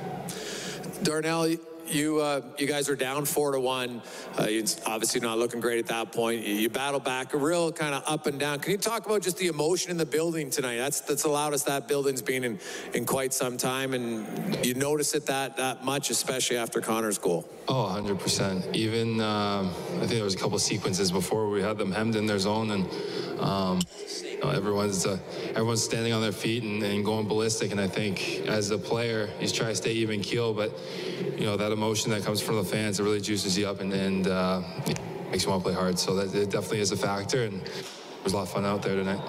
Darnell, 1.04 1.56
you 1.88 2.20
uh, 2.20 2.42
you 2.58 2.68
guys 2.68 2.90
are 2.90 2.96
down 2.96 3.26
four 3.26 3.52
to 3.52 3.60
one. 3.60 4.02
Uh, 4.38 4.48
obviously 4.86 5.22
not 5.22 5.38
looking 5.38 5.60
great 5.60 5.80
at 5.80 5.88
that 5.88 6.12
point. 6.12 6.46
You, 6.46 6.56
you 6.56 6.70
battle 6.70 7.00
back, 7.00 7.34
a 7.34 7.38
real 7.38 7.72
kind 7.72 7.96
of 7.96 8.04
up 8.06 8.28
and 8.28 8.40
down. 8.40 8.60
Can 8.60 8.72
you 8.72 8.78
talk 8.78 9.06
about 9.06 9.22
just 9.22 9.38
the 9.38 9.48
emotion 9.48 9.92
in 9.92 9.98
the 9.98 10.06
building 10.06 10.50
tonight? 10.50 10.78
That's 10.78 11.02
that's 11.02 11.24
the 11.24 11.30
loudest 11.30 11.66
that 11.66 11.88
building's 11.88 12.22
been 12.22 12.44
in 12.44 12.60
in 12.94 13.06
quite 13.06 13.34
some 13.34 13.58
time, 13.58 13.94
and 13.94 14.66
you 14.66 14.74
notice 14.74 15.16
it 15.16 15.26
that 15.28 15.58
that 15.58 15.84
much, 15.84 16.10
especially 16.10 16.58
after 16.58 16.82
Connor's 16.82 17.18
goal. 17.18 17.48
Oh, 17.72 17.86
100%. 17.96 18.76
Even 18.76 19.22
um, 19.22 19.68
I 19.68 20.00
think 20.00 20.10
there 20.10 20.24
was 20.24 20.34
a 20.34 20.40
couple 20.40 20.58
sequences 20.58 21.12
before 21.12 21.52
we 21.52 21.62
had 21.62 21.78
them 21.78 21.92
hemmed 21.92 22.16
in 22.16 22.26
their 22.26 22.40
zone, 22.40 22.72
and 22.72 22.90
um, 23.40 23.80
you 24.24 24.40
know, 24.40 24.50
everyone's 24.50 25.06
uh, 25.06 25.20
everyone's 25.50 25.84
standing 25.84 26.12
on 26.12 26.20
their 26.20 26.32
feet 26.32 26.64
and, 26.64 26.82
and, 26.82 27.06
going 27.06 27.28
ballistic. 27.28 27.72
And 27.72 27.80
I 27.80 27.88
think 27.88 28.48
as 28.48 28.72
a 28.72 28.78
player, 28.80 29.30
you 29.40 29.48
try 29.48 29.68
to 29.68 29.76
stay 29.76 29.92
even 29.92 30.22
keel, 30.22 30.52
but 30.52 30.72
you 31.38 31.46
know 31.46 31.58
that 31.58 31.72
emotion 31.72 32.10
that 32.10 32.24
comes 32.24 32.42
from 32.42 32.56
the 32.56 32.64
fans, 32.64 33.00
it 33.00 33.04
really 33.04 33.22
juices 33.22 33.56
you 33.56 33.68
up 33.68 33.82
and, 33.82 33.94
and 33.94 34.28
uh, 34.28 34.64
makes 35.30 35.44
you 35.44 35.52
want 35.52 35.64
to 35.64 35.70
play 35.70 35.74
hard. 35.74 36.00
So 36.00 36.16
that 36.16 36.34
it 36.34 36.50
definitely 36.50 36.80
is 36.80 36.92
a 36.92 36.98
factor, 36.98 37.44
and 37.44 37.62
it 37.62 38.24
was 38.24 38.34
a 38.34 38.36
lot 38.36 38.44
of 38.44 38.50
fun 38.50 38.66
out 38.66 38.82
there 38.82 38.96
tonight. 38.96 39.22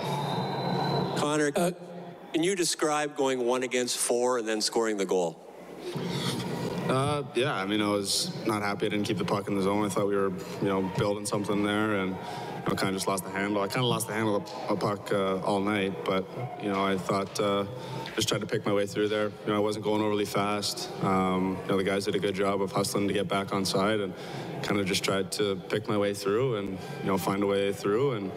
Connor, 1.18 1.52
uh, 1.54 1.72
can 2.32 2.42
you 2.42 2.56
describe 2.56 3.18
going 3.18 3.44
one 3.44 3.64
against 3.64 3.98
four 3.98 4.38
and 4.38 4.48
then 4.48 4.62
scoring 4.62 4.96
the 4.96 5.04
goal? 5.04 5.38
Uh, 6.90 7.22
yeah, 7.34 7.54
I 7.54 7.66
mean, 7.66 7.80
I 7.80 7.88
was 7.88 8.32
not 8.46 8.62
happy 8.62 8.86
I 8.86 8.88
didn't 8.88 9.06
keep 9.06 9.18
the 9.18 9.24
puck 9.24 9.46
in 9.46 9.54
the 9.54 9.62
zone. 9.62 9.86
I 9.86 9.88
thought 9.88 10.08
we 10.08 10.16
were, 10.16 10.32
you 10.60 10.68
know, 10.68 10.90
building 10.98 11.24
something 11.24 11.62
there, 11.62 11.94
and 11.96 12.16
know, 12.70 12.76
kind 12.76 12.88
of 12.88 12.94
just 12.94 13.08
lost 13.08 13.24
the 13.24 13.30
handle. 13.30 13.62
I 13.62 13.66
kind 13.66 13.84
of 13.84 13.90
lost 13.90 14.06
the 14.06 14.14
handle 14.14 14.36
of 14.36 14.44
the 14.68 14.76
puck 14.76 15.12
uh, 15.12 15.38
all 15.40 15.60
night, 15.60 16.04
but 16.04 16.24
you 16.62 16.68
know, 16.68 16.84
I 16.84 16.96
thought 16.96 17.38
uh, 17.40 17.64
just 18.14 18.28
tried 18.28 18.40
to 18.40 18.46
pick 18.46 18.64
my 18.66 18.72
way 18.72 18.86
through 18.86 19.08
there. 19.08 19.24
You 19.24 19.52
know, 19.52 19.56
I 19.56 19.58
wasn't 19.58 19.84
going 19.84 20.02
overly 20.02 20.24
fast. 20.24 20.90
Um, 21.02 21.58
you 21.62 21.68
know, 21.68 21.76
the 21.76 21.84
guys 21.84 22.04
did 22.04 22.14
a 22.14 22.18
good 22.18 22.34
job 22.34 22.62
of 22.62 22.72
hustling 22.72 23.08
to 23.08 23.14
get 23.14 23.28
back 23.28 23.52
on 23.52 23.64
side, 23.64 24.00
and 24.00 24.14
kind 24.62 24.80
of 24.80 24.86
just 24.86 25.04
tried 25.04 25.32
to 25.32 25.56
pick 25.68 25.88
my 25.88 25.96
way 25.96 26.14
through 26.14 26.56
and 26.56 26.70
you 27.00 27.06
know 27.06 27.18
find 27.18 27.42
a 27.42 27.46
way 27.46 27.72
through 27.72 28.12
and. 28.12 28.32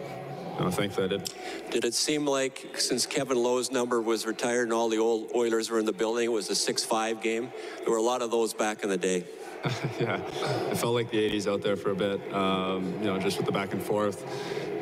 You 0.58 0.64
know, 0.64 0.70
thankfully 0.70 1.06
I 1.06 1.08
did. 1.08 1.34
Did 1.70 1.84
it 1.84 1.94
seem 1.94 2.26
like 2.26 2.66
since 2.78 3.06
Kevin 3.06 3.42
Lowe's 3.42 3.70
number 3.70 4.00
was 4.00 4.26
retired 4.26 4.64
and 4.64 4.72
all 4.72 4.88
the 4.88 4.98
old 4.98 5.30
Oilers 5.34 5.70
were 5.70 5.78
in 5.78 5.86
the 5.86 5.92
building, 5.92 6.26
it 6.26 6.32
was 6.32 6.48
a 6.48 6.52
6-5 6.52 7.20
game? 7.20 7.52
There 7.80 7.90
were 7.90 7.98
a 7.98 8.02
lot 8.02 8.22
of 8.22 8.30
those 8.30 8.54
back 8.54 8.82
in 8.84 8.88
the 8.88 8.96
day. 8.96 9.24
yeah, 9.98 10.20
it 10.70 10.76
felt 10.76 10.94
like 10.94 11.10
the 11.10 11.30
80s 11.30 11.50
out 11.50 11.62
there 11.62 11.74
for 11.74 11.90
a 11.90 11.94
bit. 11.94 12.20
Um, 12.34 12.92
you 13.00 13.06
know, 13.06 13.18
just 13.18 13.38
with 13.38 13.46
the 13.46 13.52
back 13.52 13.72
and 13.72 13.82
forth. 13.82 14.22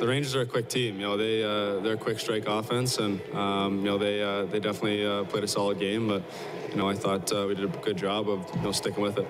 The 0.00 0.08
Rangers 0.08 0.34
are 0.34 0.40
a 0.40 0.46
quick 0.46 0.68
team. 0.68 0.96
You 0.96 1.06
know, 1.06 1.16
they 1.16 1.44
uh, 1.44 1.78
they're 1.80 1.94
a 1.94 1.96
quick 1.96 2.18
strike 2.18 2.48
offense, 2.48 2.98
and 2.98 3.20
um, 3.32 3.78
you 3.78 3.84
know 3.84 3.98
they 3.98 4.20
uh, 4.20 4.46
they 4.46 4.58
definitely 4.58 5.06
uh, 5.06 5.22
played 5.22 5.44
a 5.44 5.48
solid 5.48 5.78
game. 5.78 6.08
But 6.08 6.24
you 6.70 6.76
know, 6.76 6.88
I 6.88 6.94
thought 6.94 7.32
uh, 7.32 7.46
we 7.46 7.54
did 7.54 7.66
a 7.72 7.78
good 7.78 7.96
job 7.96 8.28
of 8.28 8.44
you 8.56 8.62
know 8.62 8.72
sticking 8.72 9.02
with 9.04 9.18
it. 9.18 9.28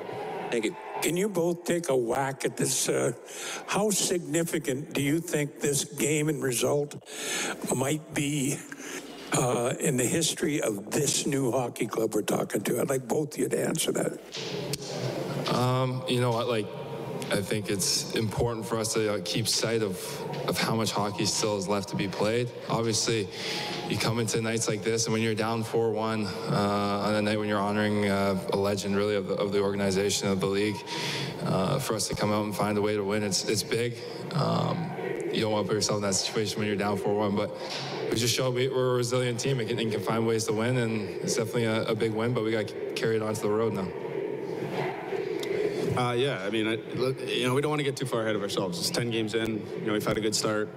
Thank 0.51 0.65
you. 0.65 0.77
Can 1.03 1.17
you 1.17 1.29
both 1.29 1.65
take 1.65 1.88
a 1.88 1.97
whack 1.97 2.45
at 2.45 2.57
this? 2.57 2.88
Uh, 2.88 3.12
how 3.67 3.91
significant 3.91 4.93
do 4.93 5.03
you 5.03 5.19
think 5.19 5.61
this 5.61 5.85
game 5.85 6.29
and 6.29 6.41
result 6.41 6.95
might 7.75 8.15
be 8.15 8.57
uh, 9.33 9.75
in 9.81 9.97
the 9.97 10.05
history 10.05 10.61
of 10.62 10.93
this 10.93 11.27
new 11.27 11.51
hockey 11.51 11.88
club 11.88 12.15
we're 12.15 12.23
talking 12.23 12.61
to? 12.62 12.81
I'd 12.81 12.88
like 12.88 13.09
both 13.09 13.35
of 13.35 13.41
you 13.41 13.49
to 13.49 13.67
answer 13.67 13.91
that. 13.91 15.53
Um, 15.53 16.05
you 16.09 16.21
know 16.21 16.31
what, 16.31 16.47
like, 16.47 16.69
I 17.33 17.40
think 17.40 17.71
it's 17.71 18.14
important 18.14 18.66
for 18.66 18.79
us 18.79 18.92
to 18.92 19.14
uh, 19.14 19.21
keep 19.25 19.49
sight 19.49 19.83
of, 19.83 19.97
of 20.47 20.59
how 20.59 20.75
much 20.75 20.92
hockey 20.92 21.25
still 21.25 21.57
is 21.57 21.66
left 21.66 21.88
to 21.88 21.97
be 21.97 22.07
played. 22.07 22.51
Obviously, 22.68 23.27
you 23.88 23.97
come 23.97 24.18
into 24.18 24.42
nights 24.42 24.68
like 24.68 24.83
this, 24.83 25.07
and 25.07 25.14
when 25.14 25.23
you're 25.23 25.35
down 25.35 25.64
4-1 25.64 26.27
uh, 26.51 26.55
on 27.09 27.14
a 27.14 27.23
night 27.23 27.38
when 27.38 27.49
you're 27.49 27.59
honoring 27.59 28.07
uh, 28.07 28.38
a 28.53 28.57
legend, 28.57 28.97
really, 28.97 29.16
of 29.16 29.29
the, 29.29 29.35
of 29.35 29.51
the 29.51 29.62
organization 29.62 30.29
of 30.29 30.40
the 30.40 30.47
league, 30.47 30.77
uh, 31.45 31.79
for 31.79 31.95
us 31.95 32.07
to 32.09 32.14
come 32.14 32.31
out 32.31 32.45
and 32.45 32.55
find 32.55 32.77
a 32.77 32.83
way 32.83 32.97
to 32.97 33.03
win, 33.03 33.23
it's 33.23 33.49
it's 33.49 33.62
big. 33.62 33.95
Um, 34.35 34.90
you 35.33 35.40
don't 35.40 35.53
want 35.53 35.64
to 35.64 35.68
put 35.68 35.75
yourself 35.75 35.97
in 35.97 36.03
that 36.03 36.14
situation 36.14 36.59
when 36.59 36.68
you're 36.68 36.77
down 36.77 36.99
4-1, 36.99 37.35
but 37.35 37.51
we 38.11 38.18
just 38.18 38.35
showed 38.35 38.55
we, 38.55 38.68
are 38.68 38.90
a 38.90 38.95
resilient 38.95 39.40
team 39.40 39.59
and 39.59 39.68
can, 39.71 39.79
and 39.79 39.90
can, 39.90 40.01
find 40.03 40.27
ways 40.27 40.45
to 40.45 40.53
win, 40.53 40.77
and 40.77 41.09
it's 41.23 41.37
definitely 41.37 41.64
a, 41.64 41.85
a 41.85 41.95
big 41.95 42.12
win, 42.12 42.35
but 42.35 42.45
we 42.45 42.51
got 42.51 42.68
to 42.68 42.92
carry 42.95 43.16
it 43.16 43.23
onto 43.23 43.40
the 43.40 43.49
road 43.49 43.73
now. 43.73 43.88
Uh, 45.97 46.13
yeah, 46.13 46.43
I 46.43 46.49
mean, 46.51 46.67
I, 46.67 46.75
you 47.27 47.47
know, 47.47 47.55
we 47.55 47.61
don't 47.61 47.69
want 47.71 47.81
to 47.81 47.85
get 47.85 47.97
too 47.97 48.07
far 48.07 48.23
ahead 48.23 48.35
of 48.35 48.43
ourselves. 48.43 48.79
It's 48.79 48.91
10 48.91 49.11
games 49.11 49.35
in. 49.35 49.65
You 49.81 49.87
know, 49.87 49.93
we've 49.93 50.07
had 50.07 50.17
a 50.17 50.23
good 50.23 50.35
start. 50.35 50.71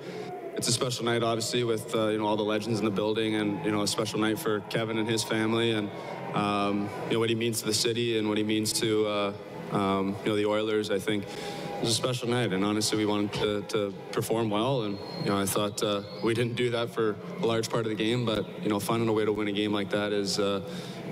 It's 0.58 0.68
a 0.68 0.74
special 0.74 1.06
night, 1.06 1.24
obviously, 1.24 1.64
with 1.64 1.94
uh, 1.96 2.08
you 2.08 2.18
know 2.18 2.26
all 2.26 2.38
the 2.38 2.44
legends 2.44 2.80
in 2.80 2.86
the 2.86 2.92
building, 2.92 3.36
and 3.36 3.64
you 3.66 3.72
know 3.72 3.82
a 3.82 3.88
special 3.88 4.20
night 4.20 4.40
for 4.40 4.62
Kevin 4.62 4.98
and 4.98 5.08
his 5.08 5.24
family, 5.24 5.72
and 5.72 5.90
um, 6.34 6.90
you 7.08 7.14
know 7.14 7.20
what 7.20 7.30
he 7.30 7.36
means 7.36 7.60
to 7.62 7.66
the 7.66 7.74
city 7.74 8.18
and 8.18 8.28
what 8.30 8.38
he 8.38 8.44
means 8.44 8.72
to 8.74 9.06
uh, 9.06 9.34
um, 9.72 10.16
you 10.24 10.30
know 10.30 10.36
the 10.38 10.46
Oilers. 10.46 10.92
I 10.92 11.00
think 11.00 11.26
it 11.26 11.82
was 11.82 11.90
a 11.90 11.94
special 11.94 12.30
night, 12.30 12.54
and 12.54 12.64
honestly, 12.64 12.98
we 12.98 13.06
wanted 13.06 13.34
to, 13.34 13.62
to 13.64 13.94
perform 14.14 14.50
well, 14.50 14.84
and 14.84 14.98
you 15.24 15.26
know 15.30 15.38
I 15.38 15.46
thought 15.46 15.84
uh, 15.84 16.04
we 16.24 16.34
didn't 16.34 16.56
do 16.56 16.70
that 16.70 16.90
for 16.90 17.18
a 17.42 17.46
large 17.46 17.70
part 17.70 17.86
of 17.86 17.90
the 17.90 17.96
game, 17.96 18.26
but 18.26 18.46
you 18.64 18.70
know 18.70 18.80
finding 18.80 19.10
a 19.10 19.14
way 19.14 19.26
to 19.26 19.34
win 19.34 19.50
a 19.50 19.52
game 19.54 19.74
like 19.74 19.90
that 19.90 20.14
is 20.14 20.40
uh, 20.40 20.62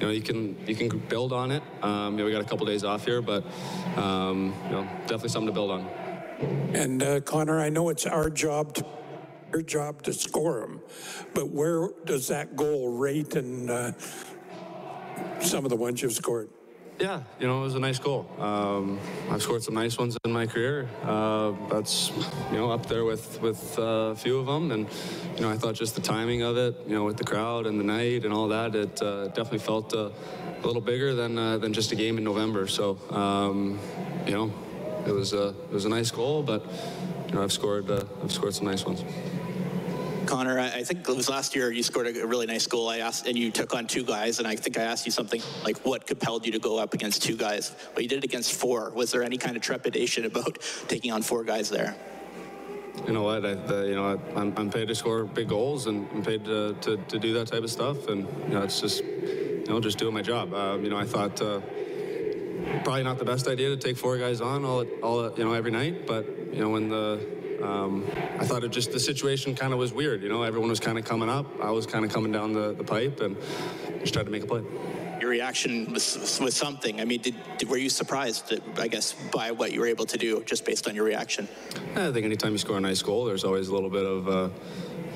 you 0.03 0.09
know, 0.09 0.13
you 0.15 0.21
can 0.21 0.57
you 0.67 0.75
can 0.75 0.99
build 0.99 1.31
on 1.31 1.49
it. 1.49 1.63
Um, 1.81 2.13
you 2.13 2.17
know, 2.17 2.25
we 2.25 2.33
got 2.33 2.41
a 2.41 2.45
couple 2.45 2.65
days 2.65 2.83
off 2.83 3.05
here, 3.05 3.21
but 3.21 3.45
um, 3.95 4.53
you 4.65 4.71
know, 4.71 4.83
definitely 5.03 5.29
something 5.29 5.47
to 5.47 5.53
build 5.53 5.71
on. 5.71 5.87
And 6.73 7.01
uh, 7.01 7.21
Connor, 7.21 7.61
I 7.61 7.69
know 7.69 7.87
it's 7.87 8.05
our 8.05 8.29
job 8.29 8.73
to 8.73 8.85
your 9.53 9.61
job 9.61 10.01
to 10.01 10.11
score 10.11 10.59
them, 10.59 10.81
but 11.33 11.51
where 11.51 11.87
does 12.03 12.27
that 12.27 12.57
goal 12.57 12.89
rate 12.89 13.37
in 13.37 13.69
uh, 13.69 13.93
some 15.39 15.63
of 15.63 15.69
the 15.69 15.77
ones 15.77 16.01
you've 16.01 16.11
scored? 16.11 16.49
Yeah, 16.99 17.23
you 17.39 17.47
know, 17.47 17.61
it 17.61 17.63
was 17.63 17.75
a 17.75 17.79
nice 17.79 17.97
goal. 17.97 18.29
Um, 18.39 18.99
I've 19.29 19.41
scored 19.41 19.63
some 19.63 19.73
nice 19.73 19.97
ones 19.97 20.15
in 20.23 20.31
my 20.31 20.45
career. 20.45 20.87
Uh, 21.03 21.53
that's, 21.69 22.11
you 22.51 22.57
know, 22.57 22.71
up 22.71 22.85
there 22.85 23.03
with 23.03 23.41
with 23.41 23.77
uh, 23.79 24.13
a 24.13 24.15
few 24.15 24.37
of 24.37 24.45
them. 24.45 24.71
And, 24.71 24.87
you 25.35 25.41
know, 25.41 25.49
I 25.49 25.57
thought 25.57 25.73
just 25.73 25.95
the 25.95 26.01
timing 26.01 26.43
of 26.43 26.55
it, 26.55 26.75
you 26.87 26.93
know, 26.93 27.03
with 27.03 27.17
the 27.17 27.23
crowd 27.23 27.65
and 27.65 27.79
the 27.79 27.83
night 27.83 28.25
and 28.25 28.33
all 28.33 28.47
that, 28.49 28.75
it 28.75 29.01
uh, 29.01 29.27
definitely 29.27 29.59
felt 29.59 29.93
uh, 29.93 30.09
a 30.63 30.67
little 30.67 30.81
bigger 30.81 31.15
than 31.15 31.37
uh, 31.37 31.57
than 31.57 31.73
just 31.73 31.91
a 31.91 31.95
game 31.95 32.17
in 32.17 32.23
November. 32.23 32.67
So, 32.67 32.97
um, 33.09 33.79
you 34.27 34.33
know, 34.33 34.53
it 35.07 35.11
was 35.11 35.33
a 35.33 35.49
it 35.49 35.71
was 35.71 35.85
a 35.85 35.89
nice 35.89 36.11
goal, 36.11 36.43
but 36.43 36.63
you 37.27 37.33
know, 37.33 37.43
I've 37.43 37.51
scored 37.51 37.89
uh, 37.89 38.03
I've 38.23 38.31
scored 38.31 38.53
some 38.53 38.67
nice 38.67 38.85
ones. 38.85 39.03
Connor, 40.25 40.59
I 40.59 40.83
think 40.83 41.07
it 41.07 41.15
was 41.15 41.29
last 41.29 41.55
year 41.55 41.71
you 41.71 41.83
scored 41.83 42.07
a 42.07 42.25
really 42.25 42.45
nice 42.45 42.67
goal. 42.67 42.89
I 42.89 42.99
asked, 42.99 43.27
and 43.27 43.37
you 43.37 43.51
took 43.51 43.73
on 43.73 43.87
two 43.87 44.03
guys, 44.03 44.39
and 44.39 44.47
I 44.47 44.55
think 44.55 44.77
I 44.77 44.83
asked 44.83 45.05
you 45.05 45.11
something 45.11 45.41
like, 45.63 45.77
what 45.85 46.05
compelled 46.05 46.45
you 46.45 46.51
to 46.53 46.59
go 46.59 46.77
up 46.77 46.93
against 46.93 47.23
two 47.23 47.35
guys? 47.35 47.75
Well, 47.93 48.01
you 48.01 48.07
did 48.07 48.19
it 48.19 48.23
against 48.23 48.53
four. 48.53 48.91
Was 48.91 49.11
there 49.11 49.23
any 49.23 49.37
kind 49.37 49.55
of 49.55 49.61
trepidation 49.61 50.25
about 50.25 50.59
taking 50.87 51.11
on 51.11 51.21
four 51.21 51.43
guys 51.43 51.69
there? 51.69 51.95
You 53.07 53.13
know 53.13 53.23
what? 53.23 53.45
I, 53.45 53.53
the, 53.55 53.87
you 53.87 53.95
know, 53.95 54.19
I, 54.35 54.39
am 54.39 54.53
I'm 54.55 54.69
paid 54.69 54.87
to 54.87 54.95
score 54.95 55.25
big 55.25 55.49
goals, 55.49 55.87
and 55.87 56.07
I'm 56.11 56.23
paid 56.23 56.45
to, 56.45 56.75
to, 56.81 56.97
to, 56.97 57.19
do 57.19 57.33
that 57.33 57.47
type 57.47 57.63
of 57.63 57.71
stuff, 57.71 58.07
and 58.07 58.27
you 58.47 58.53
know, 58.53 58.61
it's 58.61 58.79
just, 58.79 59.03
you 59.03 59.65
know, 59.67 59.79
just 59.79 59.97
doing 59.97 60.13
my 60.13 60.21
job. 60.21 60.53
Um, 60.53 60.83
you 60.83 60.89
know, 60.89 60.97
I 60.97 61.05
thought. 61.05 61.41
Uh, 61.41 61.61
probably 62.83 63.03
not 63.03 63.19
the 63.19 63.25
best 63.25 63.47
idea 63.47 63.69
to 63.69 63.77
take 63.77 63.97
four 63.97 64.17
guys 64.17 64.41
on 64.41 64.63
all, 64.63 64.85
all 65.01 65.31
you 65.37 65.43
know 65.43 65.53
every 65.53 65.71
night, 65.71 66.07
but 66.07 66.25
you 66.53 66.59
know 66.59 66.69
when 66.69 66.89
the 66.89 67.19
um, 67.63 68.05
I 68.39 68.45
thought 68.45 68.63
it 68.63 68.71
just 68.71 68.91
the 68.91 68.99
situation 68.99 69.55
kind 69.55 69.73
of 69.73 69.79
was 69.79 69.93
weird. 69.93 70.21
You 70.21 70.29
know, 70.29 70.43
everyone 70.43 70.69
was 70.69 70.79
kind 70.79 70.97
of 70.97 71.05
coming 71.05 71.29
up. 71.29 71.45
I 71.61 71.71
was 71.71 71.85
kind 71.85 72.03
of 72.03 72.11
coming 72.11 72.31
down 72.31 72.53
the, 72.53 72.73
the 72.73 72.83
pipe 72.83 73.21
and 73.21 73.37
just 74.01 74.13
tried 74.13 74.25
to 74.25 74.31
make 74.31 74.43
a 74.43 74.47
play. 74.47 74.63
Your 75.21 75.29
reaction 75.29 75.93
was, 75.93 76.39
was 76.41 76.55
something. 76.55 76.99
I 76.99 77.05
mean, 77.05 77.21
did, 77.21 77.35
did, 77.57 77.69
were 77.69 77.77
you 77.77 77.89
surprised, 77.89 78.49
that, 78.49 78.61
I 78.77 78.89
guess, 78.89 79.13
by 79.31 79.51
what 79.51 79.71
you 79.71 79.79
were 79.79 79.87
able 79.87 80.05
to 80.05 80.17
do 80.17 80.43
just 80.43 80.65
based 80.65 80.87
on 80.87 80.95
your 80.95 81.05
reaction? 81.05 81.47
I 81.95 82.11
think 82.11 82.25
anytime 82.25 82.51
you 82.51 82.57
score 82.57 82.77
a 82.77 82.81
nice 82.81 83.01
goal, 83.01 83.23
there's 83.25 83.45
always 83.45 83.69
a 83.69 83.73
little 83.73 83.89
bit 83.89 84.05
of 84.05 84.27
uh, 84.27 84.49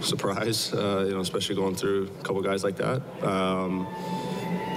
surprise, 0.02 0.74
uh, 0.74 1.06
you 1.08 1.14
know, 1.14 1.20
especially 1.20 1.56
going 1.56 1.76
through 1.76 2.10
a 2.20 2.24
couple 2.24 2.42
guys 2.42 2.64
like 2.64 2.78
that. 2.78 3.02
Um, 3.22 3.86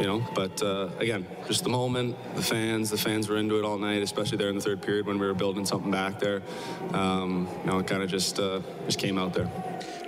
you 0.00 0.06
know. 0.06 0.26
But 0.34 0.62
uh, 0.62 0.88
again, 0.98 1.26
just 1.46 1.62
the 1.62 1.70
moment, 1.70 2.16
the 2.34 2.42
fans, 2.42 2.90
the 2.90 2.96
fans 2.96 3.28
were 3.28 3.36
into 3.36 3.58
it 3.58 3.64
all 3.64 3.78
night, 3.78 4.02
especially 4.02 4.38
there 4.38 4.48
in 4.48 4.54
the 4.56 4.60
third 4.60 4.82
period 4.82 5.06
when 5.06 5.18
we 5.18 5.26
were 5.26 5.34
building 5.34 5.66
something 5.66 5.90
back 5.90 6.18
there. 6.18 6.42
Um, 6.92 7.46
you 7.60 7.70
know, 7.70 7.78
it 7.78 7.86
kind 7.86 8.02
of 8.02 8.10
just 8.10 8.40
uh, 8.40 8.62
just 8.86 8.98
came 8.98 9.18
out 9.18 9.34
there. 9.34 9.48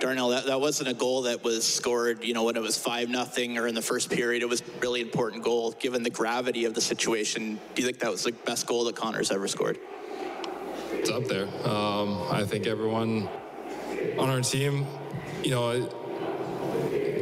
Darnell, 0.00 0.30
that, 0.30 0.46
that 0.46 0.60
wasn't 0.60 0.88
a 0.88 0.94
goal 0.94 1.22
that 1.22 1.44
was 1.44 1.64
scored, 1.64 2.24
you 2.24 2.34
know, 2.34 2.42
when 2.42 2.56
it 2.56 2.62
was 2.62 2.76
5 2.76 3.08
nothing 3.08 3.56
or 3.56 3.68
in 3.68 3.74
the 3.76 3.82
first 3.82 4.10
period. 4.10 4.42
It 4.42 4.48
was 4.48 4.60
a 4.60 4.64
really 4.80 5.00
important 5.00 5.44
goal 5.44 5.72
given 5.72 6.02
the 6.02 6.10
gravity 6.10 6.64
of 6.64 6.74
the 6.74 6.80
situation. 6.80 7.60
Do 7.74 7.82
you 7.82 7.86
think 7.86 8.00
that 8.00 8.10
was 8.10 8.24
the 8.24 8.32
best 8.32 8.66
goal 8.66 8.82
that 8.84 8.96
Connor's 8.96 9.30
ever 9.30 9.46
scored? 9.46 9.78
It's 10.90 11.08
up 11.08 11.26
there. 11.26 11.46
Um, 11.68 12.20
I 12.30 12.44
think 12.44 12.66
everyone 12.66 13.28
on 14.18 14.28
our 14.28 14.40
team, 14.40 14.86
you 15.44 15.50
know, 15.50 15.88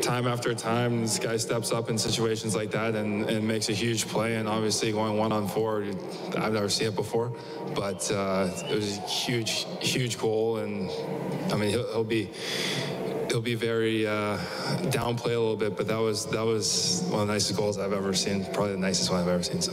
time 0.00 0.26
after 0.26 0.54
time, 0.54 1.02
this 1.02 1.18
guy 1.18 1.36
steps 1.36 1.72
up 1.72 1.88
in 1.88 1.98
situations 1.98 2.54
like 2.54 2.70
that 2.72 2.94
and, 2.94 3.28
and 3.28 3.46
makes 3.46 3.68
a 3.68 3.72
huge 3.72 4.08
play. 4.08 4.36
And 4.36 4.48
obviously, 4.48 4.92
going 4.92 5.16
one 5.16 5.32
on 5.32 5.46
four, 5.46 5.84
I've 6.36 6.52
never 6.52 6.68
seen 6.68 6.88
it 6.88 6.96
before, 6.96 7.32
but 7.74 8.10
uh, 8.10 8.48
it 8.68 8.74
was 8.74 8.98
a 8.98 9.00
huge, 9.02 9.66
huge 9.80 10.18
goal. 10.18 10.58
And 10.58 10.90
I 11.52 11.56
mean, 11.56 11.70
he'll, 11.70 11.86
he'll 11.92 12.04
be 12.04 12.30
he'll 13.31 13.40
be 13.40 13.55
very 13.55 14.07
uh, 14.07 14.37
downplay 14.90 15.37
a 15.37 15.40
little 15.40 15.57
bit, 15.57 15.77
but 15.77 15.87
that 15.87 15.99
was 15.99 16.27
that 16.27 16.45
was 16.45 17.05
one 17.09 17.23
of 17.23 17.29
the 17.29 17.33
nicest 17.35 17.57
goals 17.57 17.79
I've 17.79 17.93
ever 17.93 18.12
seen. 18.12 18.45
Probably 18.53 18.73
the 18.73 18.79
nicest 18.79 19.11
one 19.11 19.21
I've 19.21 19.29
ever 19.29 19.43
seen. 19.43 19.62
So. 19.62 19.73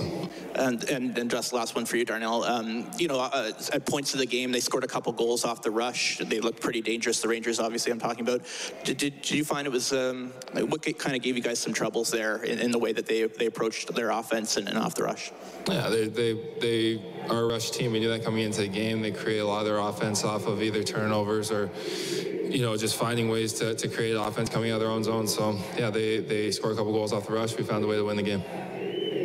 And 0.56 0.84
and, 0.89 1.17
and 1.17 1.30
just 1.30 1.54
last 1.54 1.76
one 1.76 1.86
for 1.86 1.98
you, 1.98 2.06
Darnell. 2.06 2.43
Um, 2.43 2.89
you 2.98 3.08
know, 3.08 3.20
uh, 3.20 3.52
at 3.74 3.86
points 3.86 4.13
of 4.13 4.20
the 4.20 4.26
game, 4.26 4.52
they 4.52 4.60
scored 4.60 4.84
a 4.84 4.88
couple 4.88 5.12
goals 5.12 5.43
off 5.43 5.62
the 5.62 5.72
rush. 5.72 6.20
They 6.20 6.39
looked 6.39 6.62
pretty 6.62 6.82
dangerous. 6.82 7.22
The 7.22 7.28
Rangers, 7.28 7.60
obviously, 7.60 7.91
I'm 7.91 8.00
talking 8.00 8.22
about. 8.22 8.41
Did, 8.84 8.98
did, 8.98 9.22
did 9.22 9.32
you 9.32 9.43
find 9.43 9.67
it 9.67 9.72
was 9.72 9.91
um, 9.93 10.32
what 10.54 10.82
kind 10.98 11.15
of 11.15 11.22
gave 11.22 11.36
you 11.36 11.43
guys 11.43 11.60
some 11.60 11.74
troubles 11.74 12.12
there 12.12 12.43
in, 12.43 12.60
in, 12.60 12.72
the 12.72 12.80
way 12.80 12.93
that 12.93 13.06
they 13.06 13.26
they 13.26 13.48
approached 13.48 13.93
their 13.93 14.12
offense 14.12 14.58
and, 14.58 14.67
and 14.67 14.78
off 14.78 14.96
the 14.96 15.04
rush? 15.04 15.32
Yeah, 15.67 15.89
they 15.89 16.08
they 16.08 16.34
they 16.60 17.02
are 17.30 17.43
a 17.43 17.48
rush 17.48 17.72
team. 17.72 17.91
We 17.91 18.00
knew 18.00 18.10
that 18.10 18.24
coming 18.24 18.43
into 18.43 18.62
the 18.62 18.67
game. 18.67 19.02
They 19.02 19.12
create 19.12 19.39
a 19.39 19.48
lot 19.48 19.60
of 19.60 19.65
their 19.65 19.80
offense 19.80 20.24
off 20.24 20.48
of 20.48 20.62
either 20.62 20.84
turnovers 20.84 21.52
or 21.52 21.70
you 22.49 22.62
know, 22.62 22.75
just 22.77 22.95
finding 22.95 23.29
ways 23.29 23.53
to, 23.53 23.75
to 23.75 23.88
create 23.88 24.13
offense 24.13 24.49
coming 24.49 24.71
out 24.71 24.75
of 24.75 24.81
their 24.81 24.89
own 24.89 25.03
zone. 25.03 25.27
So, 25.27 25.57
yeah, 25.77 25.89
they, 25.89 26.19
they 26.19 26.51
scored 26.51 26.73
a 26.73 26.75
couple 26.75 26.93
goals 26.93 27.13
off 27.13 27.27
the 27.27 27.33
rush. 27.33 27.57
We 27.57 27.63
found 27.63 27.83
a 27.83 27.88
way 27.88 27.97
to 27.97 28.03
win 28.03 28.17
the 28.17 28.23
game. 28.23 28.43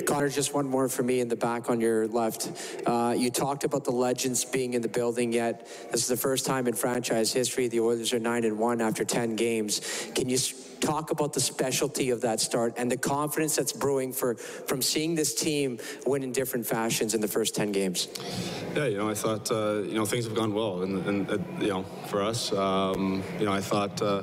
Connor, 0.07 0.29
just 0.29 0.53
one 0.53 0.67
more 0.67 0.89
for 0.89 1.03
me 1.03 1.21
in 1.21 1.29
the 1.29 1.37
back 1.37 1.71
on 1.71 1.81
your 1.81 2.09
left. 2.09 2.51
Uh, 2.87 3.15
you 3.17 3.31
talked 3.31 3.65
about 3.65 3.85
the 3.85 3.93
legends 3.93 4.45
being 4.45 4.75
in 4.75 4.83
the 4.83 4.89
building, 4.89 5.33
yet 5.33 5.67
this 5.91 6.03
is 6.03 6.09
the 6.09 6.17
first 6.17 6.45
time 6.45 6.67
in 6.67 6.75
franchise 6.75 7.33
history 7.33 7.69
the 7.69 7.81
Oilers 7.81 8.13
are 8.13 8.19
9 8.19 8.45
and 8.45 8.59
1 8.59 8.81
after 8.81 9.05
10 9.05 9.37
games. 9.37 9.81
Can 10.15 10.29
you 10.29 10.39
talk 10.83 11.11
about 11.11 11.33
the 11.33 11.41
specialty 11.41 12.11
of 12.11 12.21
that 12.21 12.41
start 12.41 12.75
and 12.77 12.91
the 12.91 12.97
confidence 12.97 13.57
that's 13.57 13.73
brewing 13.73 14.13
for 14.13 14.35
from 14.35 14.83
seeing 14.83 15.15
this 15.15 15.35
team 15.35 15.79
win 16.07 16.23
in 16.23 16.33
different 16.33 16.67
fashions 16.67 17.15
in 17.15 17.21
the 17.21 17.29
first 17.29 17.55
10 17.55 17.73
games. 17.73 18.09
Yeah, 18.75 18.87
you 18.87 18.99
know, 18.99 19.09
I 19.09 19.15
thought, 19.15 19.51
uh, 19.51 19.83
you 19.83 19.95
know, 19.95 20.05
things 20.05 20.25
have 20.25 20.35
gone 20.35 20.55
well, 20.55 20.83
and, 20.83 21.07
and 21.07 21.31
uh, 21.31 21.39
you 21.61 21.69
know, 21.69 21.85
for 22.09 22.23
us, 22.23 22.53
um, 22.53 23.23
you 23.39 23.45
know, 23.45 23.53
I 23.53 23.61
thought, 23.61 24.01
uh, 24.01 24.23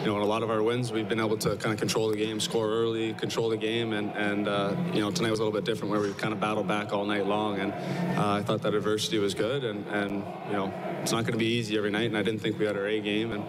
you 0.00 0.06
know, 0.06 0.16
in 0.16 0.22
a 0.22 0.26
lot 0.26 0.42
of 0.42 0.50
our 0.50 0.62
wins, 0.62 0.92
we've 0.92 1.08
been 1.08 1.20
able 1.20 1.36
to 1.38 1.56
kind 1.56 1.72
of 1.72 1.78
control 1.78 2.08
the 2.08 2.16
game, 2.16 2.38
score 2.38 2.68
early, 2.68 3.12
control 3.14 3.48
the 3.50 3.56
game, 3.56 3.92
and, 3.92 4.12
and 4.16 4.48
uh, 4.48 4.76
you 4.94 5.00
know, 5.00 5.10
tonight 5.10 5.30
was 5.30 5.40
a 5.40 5.44
little 5.44 5.58
bit 5.58 5.64
different 5.64 5.90
where 5.90 6.00
we 6.00 6.12
kind 6.14 6.32
of 6.32 6.40
battled 6.40 6.68
back 6.68 6.92
all 6.92 7.04
night 7.04 7.26
long, 7.26 7.58
and 7.58 7.72
uh, 8.16 8.30
I 8.34 8.42
thought 8.42 8.62
that 8.62 8.74
adversity 8.74 9.18
was 9.18 9.34
good, 9.34 9.64
and, 9.64 9.84
and 9.88 10.24
you 10.46 10.52
know, 10.52 10.72
it's 11.02 11.12
not 11.12 11.24
going 11.24 11.32
to 11.32 11.38
be 11.38 11.46
easy 11.46 11.76
every 11.76 11.90
night, 11.90 12.06
and 12.06 12.16
I 12.16 12.22
didn't 12.22 12.40
think 12.40 12.58
we 12.58 12.66
had 12.66 12.76
our 12.76 12.86
A 12.86 13.00
game, 13.00 13.32
and 13.32 13.44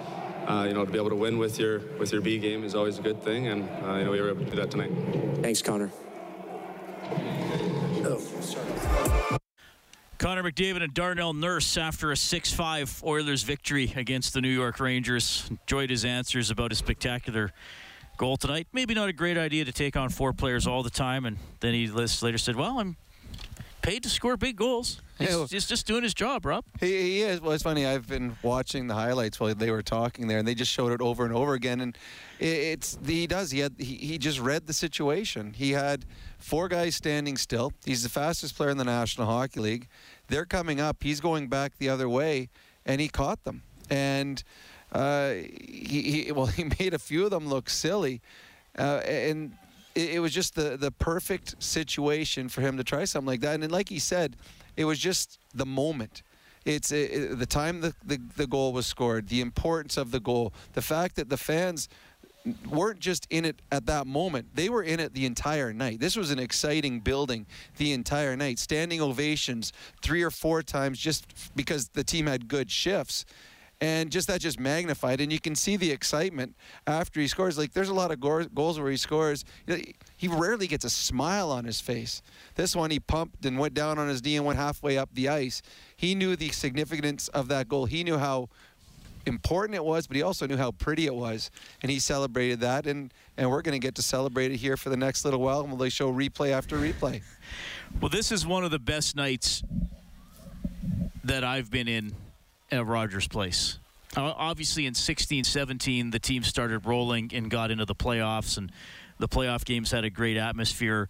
uh, 0.48 0.66
you 0.68 0.74
know, 0.74 0.86
to 0.86 0.92
be 0.92 0.98
able 0.98 1.10
to 1.10 1.16
win 1.16 1.38
with 1.38 1.60
your 1.60 1.80
with 1.98 2.12
your 2.12 2.22
B 2.22 2.38
game 2.38 2.64
is 2.64 2.76
always 2.76 3.00
a 3.00 3.02
good 3.02 3.22
thing, 3.24 3.48
and 3.48 3.70
uh, 3.84 3.96
you 3.96 4.06
know, 4.06 4.12
we 4.12 4.22
were 4.22 4.30
able 4.30 4.46
to 4.46 4.52
do 4.52 4.58
that 4.58 4.72
tonight. 4.72 4.92
Thanks, 5.42 5.62
Connor. 5.62 5.92
Connor 10.18 10.44
McDavid 10.44 10.84
and 10.84 10.94
Darnell 10.94 11.34
Nurse 11.34 11.78
after 11.78 12.12
a 12.12 12.16
6 12.16 12.54
5 12.54 13.02
Oilers 13.04 13.42
victory 13.42 13.92
against 13.96 14.34
the 14.34 14.42
New 14.42 14.50
York 14.50 14.80
Rangers. 14.80 15.48
Enjoyed 15.50 15.90
his 15.90 16.06
answers 16.06 16.52
about 16.52 16.70
his 16.70 16.78
spectacular 16.78 17.52
goal 18.18 18.38
tonight. 18.38 18.68
Maybe 18.72 18.94
not 18.94 19.10
a 19.10 19.14
great 19.14 19.36
idea 19.36 19.66
to 19.66 19.72
take 19.72 19.96
on 19.98 20.10
four 20.10 20.32
players 20.32 20.68
all 20.68 20.84
the 20.84 20.92
time. 20.92 21.26
And 21.26 21.38
then 21.60 21.74
he 21.74 21.88
later 21.88 22.38
said, 22.38 22.56
Well, 22.56 22.80
I'm 22.80 22.98
paid 23.82 24.04
to 24.04 24.10
score 24.10 24.38
big 24.38 24.56
goals. 24.56 25.02
He's, 25.18 25.30
Yeah, 25.30 25.36
well- 25.36 25.48
he's 25.48 25.68
just 25.68 25.86
doing 25.88 26.04
his 26.04 26.14
job, 26.14 26.46
Rob. 26.46 26.64
He, 26.80 26.88
he 26.88 27.22
is. 27.22 27.42
Well, 27.42 27.52
it's 27.52 27.64
funny. 27.64 27.86
I've 27.86 28.08
been 28.08 28.38
watching 28.44 28.88
the 28.88 28.94
highlights 28.96 29.40
while 29.40 29.54
they 29.54 29.72
were 29.72 29.82
talking 29.84 30.28
there, 30.28 30.40
and 30.40 30.48
they 30.48 30.56
just 30.56 30.72
showed 30.72 30.92
it 30.92 31.02
over 31.02 31.26
and 31.26 31.34
over 31.34 31.54
again. 31.54 31.82
And 31.82 31.98
it, 32.40 32.46
it's 32.48 32.98
he 33.06 33.28
does. 33.28 33.52
He 33.52 33.60
had 33.60 33.74
he, 33.78 33.96
he 33.96 34.18
just 34.18 34.40
read 34.40 34.68
the 34.68 34.74
situation. 34.74 35.54
He 35.54 35.72
had 35.72 36.06
four 36.40 36.68
guys 36.68 36.96
standing 36.96 37.38
still. 37.38 37.74
He's 37.86 38.04
the 38.04 38.10
fastest 38.10 38.56
player 38.56 38.70
in 38.70 38.78
the 38.78 38.86
National 38.86 39.28
Hockey 39.28 39.60
League. 39.60 39.88
They're 40.28 40.46
coming 40.46 40.80
up. 40.80 41.04
He's 41.04 41.20
going 41.22 41.48
back 41.48 41.78
the 41.78 41.90
other 41.90 42.08
way, 42.10 42.50
and 42.86 43.00
he 43.02 43.08
caught 43.10 43.44
them. 43.44 43.64
And 43.90 44.44
uh, 44.92 45.32
he, 45.34 46.24
he 46.26 46.32
well, 46.32 46.46
he 46.58 46.64
made 46.80 46.94
a 46.94 47.00
few 47.00 47.26
of 47.26 47.32
them 47.32 47.48
look 47.48 47.70
silly, 47.70 48.22
uh, 48.78 49.02
and 49.06 49.54
it, 49.96 50.16
it 50.16 50.20
was 50.20 50.34
just 50.34 50.56
the 50.56 50.78
the 50.78 50.92
perfect 50.92 51.62
situation 51.62 52.50
for 52.50 52.62
him 52.62 52.78
to 52.78 52.84
try 52.84 53.06
something 53.06 53.28
like 53.28 53.42
that. 53.42 53.60
And 53.60 53.72
like 53.72 53.90
he 53.90 54.00
said, 54.00 54.36
it 54.78 54.86
was 54.86 55.00
just 55.00 55.40
the 55.54 55.66
moment. 55.66 56.24
It's 56.64 56.92
uh, 56.92 57.34
the 57.38 57.46
time 57.46 57.82
the, 57.82 57.94
the 58.06 58.20
the 58.38 58.48
goal 58.48 58.74
was 58.74 58.86
scored, 58.86 59.30
the 59.30 59.42
importance 59.42 59.98
of 59.98 60.12
the 60.12 60.20
goal, 60.20 60.54
the 60.74 60.82
fact 60.82 61.16
that 61.16 61.30
the 61.30 61.38
fans 61.38 61.90
weren't 62.70 63.00
just 63.00 63.28
in 63.30 63.46
it 63.46 63.62
at 63.72 63.86
that 63.86 64.08
moment. 64.08 64.48
They 64.56 64.70
were 64.70 64.84
in 64.84 65.00
it 65.00 65.14
the 65.14 65.26
entire 65.26 65.74
night. 65.74 66.00
This 66.00 66.16
was 66.16 66.32
an 66.32 66.40
exciting 66.40 67.00
building 67.00 67.46
the 67.78 67.94
entire 67.94 68.36
night. 68.36 68.60
Standing 68.60 69.02
ovations 69.02 69.74
three 70.02 70.24
or 70.24 70.32
four 70.32 70.64
times 70.64 71.00
just 71.00 71.28
because 71.56 71.90
the 71.90 72.04
team 72.04 72.28
had 72.28 72.48
good 72.48 72.72
shifts. 72.72 73.26
And 73.82 74.12
just 74.12 74.28
that 74.28 74.40
just 74.40 74.60
magnified, 74.60 75.22
and 75.22 75.34
you 75.34 75.40
can 75.40 75.56
see 75.56 75.76
the 75.76 75.90
excitement 75.90 76.56
after 76.86 77.20
he 77.20 77.28
scores. 77.28 77.58
Like 77.58 77.74
there's 77.74 77.90
a 77.90 77.96
lot 77.96 78.12
of 78.12 78.20
go- 78.20 78.46
goals 78.46 78.80
where 78.80 78.92
he 78.92 78.98
scores, 78.98 79.44
he 80.18 80.28
rarely 80.28 80.68
gets 80.68 80.86
a 80.86 80.90
smile 80.90 81.50
on 81.52 81.66
his 81.66 81.82
face. 81.82 82.22
This 82.54 82.76
one 82.76 82.92
he 82.92 83.00
pumped 83.00 83.44
and 83.44 83.58
went 83.58 83.74
down 83.74 83.98
on 83.98 84.08
his 84.08 84.24
knee 84.24 84.36
and 84.36 84.46
went 84.46 84.60
halfway 84.60 85.00
up 85.00 85.10
the 85.14 85.30
ice. 85.30 85.64
He 85.98 86.14
knew 86.14 86.36
the 86.36 86.50
significance 86.50 87.28
of 87.30 87.48
that 87.48 87.68
goal. 87.68 87.86
He 87.86 88.04
knew 88.04 88.20
how 88.20 88.50
important 89.26 89.76
it 89.76 89.84
was, 89.84 90.06
but 90.06 90.16
he 90.16 90.22
also 90.22 90.46
knew 90.46 90.58
how 90.58 90.72
pretty 90.72 91.08
it 91.08 91.16
was, 91.16 91.50
and 91.82 91.92
he 91.92 91.98
celebrated 91.98 92.60
that. 92.60 92.86
And 92.86 93.12
and 93.36 93.50
we're 93.50 93.64
going 93.64 93.74
to 93.74 93.84
get 93.84 93.96
to 93.96 94.04
celebrate 94.04 94.52
it 94.52 94.58
here 94.58 94.78
for 94.78 94.90
the 94.90 94.98
next 94.98 95.26
little 95.26 95.40
while, 95.40 95.62
and 95.62 95.76
we'll 95.76 95.90
show 95.90 96.14
replay 96.14 96.52
after 96.52 96.78
replay. 96.78 97.24
Well, 98.00 98.10
this 98.10 98.32
is 98.32 98.46
one 98.46 98.64
of 98.64 98.70
the 98.70 98.80
best 98.80 99.16
nights 99.16 99.64
that 101.24 101.44
I've 101.44 101.72
been 101.72 101.88
in 101.88 102.14
at 102.72 102.86
Rogers 102.86 103.28
Place. 103.28 103.78
Uh, 104.16 104.34
Obviously, 104.36 104.86
in 104.86 104.94
16 104.94 105.44
17, 105.44 106.12
the 106.12 106.20
team 106.20 106.44
started 106.44 106.86
rolling 106.86 107.32
and 107.34 107.50
got 107.50 107.72
into 107.72 107.86
the 107.86 107.96
playoffs, 107.96 108.58
and 108.58 108.72
the 109.20 109.28
playoff 109.28 109.64
games 109.66 109.92
had 109.92 110.04
a 110.04 110.10
great 110.10 110.38
atmosphere. 110.38 111.10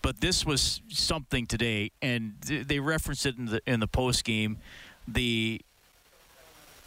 But 0.00 0.20
this 0.20 0.46
was 0.46 0.80
something 0.88 1.46
today, 1.46 1.90
and 2.00 2.34
they 2.40 2.78
referenced 2.78 3.26
it 3.26 3.36
in 3.36 3.46
the 3.46 3.60
in 3.66 3.80
the 3.80 3.88
post 3.88 4.24
game. 4.24 4.58
The 5.06 5.60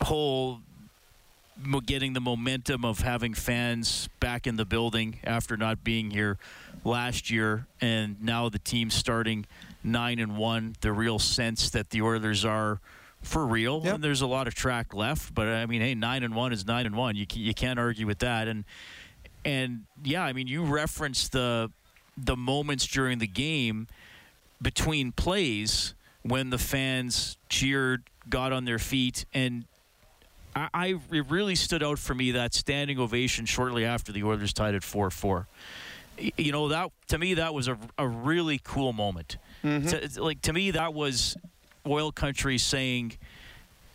whole 0.01 0.61
getting 1.85 2.13
the 2.13 2.21
momentum 2.21 2.83
of 2.85 3.01
having 3.01 3.33
fans 3.33 4.09
back 4.19 4.47
in 4.47 4.55
the 4.55 4.65
building 4.65 5.19
after 5.23 5.57
not 5.57 5.83
being 5.83 6.09
here 6.09 6.37
last 6.83 7.29
year, 7.29 7.67
and 7.79 8.21
now 8.23 8.49
the 8.49 8.59
team 8.59 8.89
starting 8.89 9.45
nine 9.83 10.17
and 10.17 10.37
one. 10.37 10.75
The 10.81 10.91
real 10.91 11.19
sense 11.19 11.69
that 11.71 11.89
the 11.89 12.01
Oilers 12.01 12.45
are 12.45 12.79
for 13.21 13.45
real, 13.45 13.81
and 13.85 14.03
there's 14.03 14.21
a 14.21 14.27
lot 14.27 14.47
of 14.47 14.55
track 14.55 14.93
left. 14.93 15.33
But 15.33 15.47
I 15.47 15.65
mean, 15.65 15.81
hey, 15.81 15.95
nine 15.95 16.23
and 16.23 16.35
one 16.35 16.53
is 16.53 16.65
nine 16.65 16.85
and 16.85 16.95
one. 16.95 17.15
You 17.15 17.25
you 17.33 17.53
can't 17.53 17.79
argue 17.79 18.07
with 18.07 18.19
that. 18.19 18.47
And 18.47 18.65
and 19.45 19.85
yeah, 20.03 20.23
I 20.23 20.33
mean, 20.33 20.47
you 20.47 20.63
referenced 20.63 21.31
the 21.31 21.71
the 22.17 22.35
moments 22.35 22.87
during 22.87 23.19
the 23.19 23.27
game 23.27 23.87
between 24.61 25.11
plays 25.11 25.93
when 26.23 26.49
the 26.51 26.57
fans 26.57 27.37
cheered, 27.49 28.03
got 28.29 28.51
on 28.51 28.65
their 28.65 28.79
feet, 28.79 29.25
and 29.33 29.65
I, 30.55 30.69
I 30.73 30.87
it 31.11 31.29
really 31.29 31.55
stood 31.55 31.83
out 31.83 31.99
for 31.99 32.13
me 32.13 32.31
that 32.31 32.53
standing 32.53 32.99
ovation 32.99 33.45
shortly 33.45 33.85
after 33.85 34.11
the 34.11 34.23
Oilers 34.23 34.53
tied 34.53 34.75
at 34.75 34.83
four 34.83 35.09
four. 35.09 35.47
You 36.17 36.51
know 36.51 36.67
that 36.67 36.91
to 37.07 37.17
me 37.17 37.35
that 37.35 37.53
was 37.53 37.67
a, 37.67 37.77
a 37.97 38.07
really 38.07 38.59
cool 38.63 38.93
moment. 38.93 39.37
Mm-hmm. 39.63 39.87
To- 39.87 40.23
like 40.23 40.41
to 40.41 40.53
me 40.53 40.71
that 40.71 40.93
was 40.93 41.35
oil 41.87 42.11
country 42.11 42.57
saying, 42.57 43.17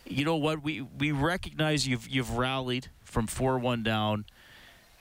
you 0.05 0.25
know 0.25 0.35
what 0.35 0.63
we 0.63 0.81
we 0.81 1.11
recognize 1.11 1.87
you've 1.87 2.07
you've 2.07 2.37
rallied 2.37 2.87
from 3.03 3.27
four 3.27 3.57
one 3.59 3.83
down, 3.83 4.25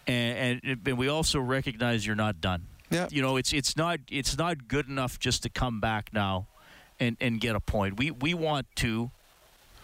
and, 0.07 0.61
and 0.65 0.81
and 0.87 0.99
we 0.99 1.09
also 1.09 1.41
recognize 1.41 2.07
you're 2.07 2.17
not 2.17 2.41
done. 2.41 2.67
Yeah. 2.91 3.09
You 3.11 3.23
know 3.23 3.37
it's 3.37 3.53
it's 3.53 3.77
not 3.77 4.01
it's 4.11 4.37
not 4.37 4.69
good 4.69 4.89
enough 4.89 5.19
just 5.19 5.43
to 5.45 5.49
come 5.49 5.81
back 5.81 6.11
now, 6.13 6.47
and 6.99 7.17
and 7.21 7.41
get 7.41 7.57
a 7.57 7.61
point. 7.61 7.99
We 7.99 8.11
we 8.11 8.35
want 8.35 8.67
to. 8.77 9.11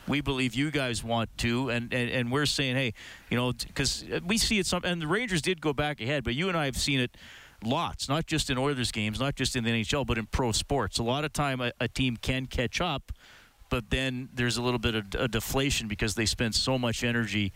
We 0.08 0.20
believe 0.20 0.54
you 0.54 0.72
guys 0.72 1.04
want 1.04 1.30
to, 1.38 1.70
and, 1.70 1.94
and, 1.94 2.10
and 2.10 2.32
we're 2.32 2.44
saying, 2.44 2.74
hey, 2.74 2.92
you 3.30 3.36
know, 3.36 3.52
because 3.52 4.04
we 4.26 4.36
see 4.36 4.58
it 4.58 4.66
some, 4.66 4.82
and 4.84 5.00
the 5.00 5.06
Rangers 5.06 5.40
did 5.40 5.60
go 5.60 5.72
back 5.72 6.00
ahead, 6.00 6.24
but 6.24 6.34
you 6.34 6.48
and 6.48 6.58
I 6.58 6.64
have 6.64 6.76
seen 6.76 6.98
it 6.98 7.16
lots, 7.62 8.08
not 8.08 8.26
just 8.26 8.50
in 8.50 8.58
Oilers 8.58 8.92
games, 8.92 9.20
not 9.20 9.34
just 9.34 9.56
in 9.56 9.64
the 9.64 9.70
NHL, 9.70 10.06
but 10.06 10.18
in 10.18 10.26
pro 10.26 10.52
sports. 10.52 10.98
A 10.98 11.02
lot 11.02 11.24
of 11.24 11.32
time 11.32 11.60
a, 11.60 11.72
a 11.80 11.88
team 11.88 12.16
can 12.16 12.46
catch 12.46 12.80
up, 12.80 13.12
but 13.70 13.90
then 13.90 14.28
there's 14.34 14.56
a 14.56 14.62
little 14.62 14.78
bit 14.78 14.94
of 14.94 15.06
a 15.18 15.28
deflation 15.28 15.88
because 15.88 16.14
they 16.14 16.26
spend 16.26 16.54
so 16.54 16.78
much 16.78 17.02
energy 17.04 17.52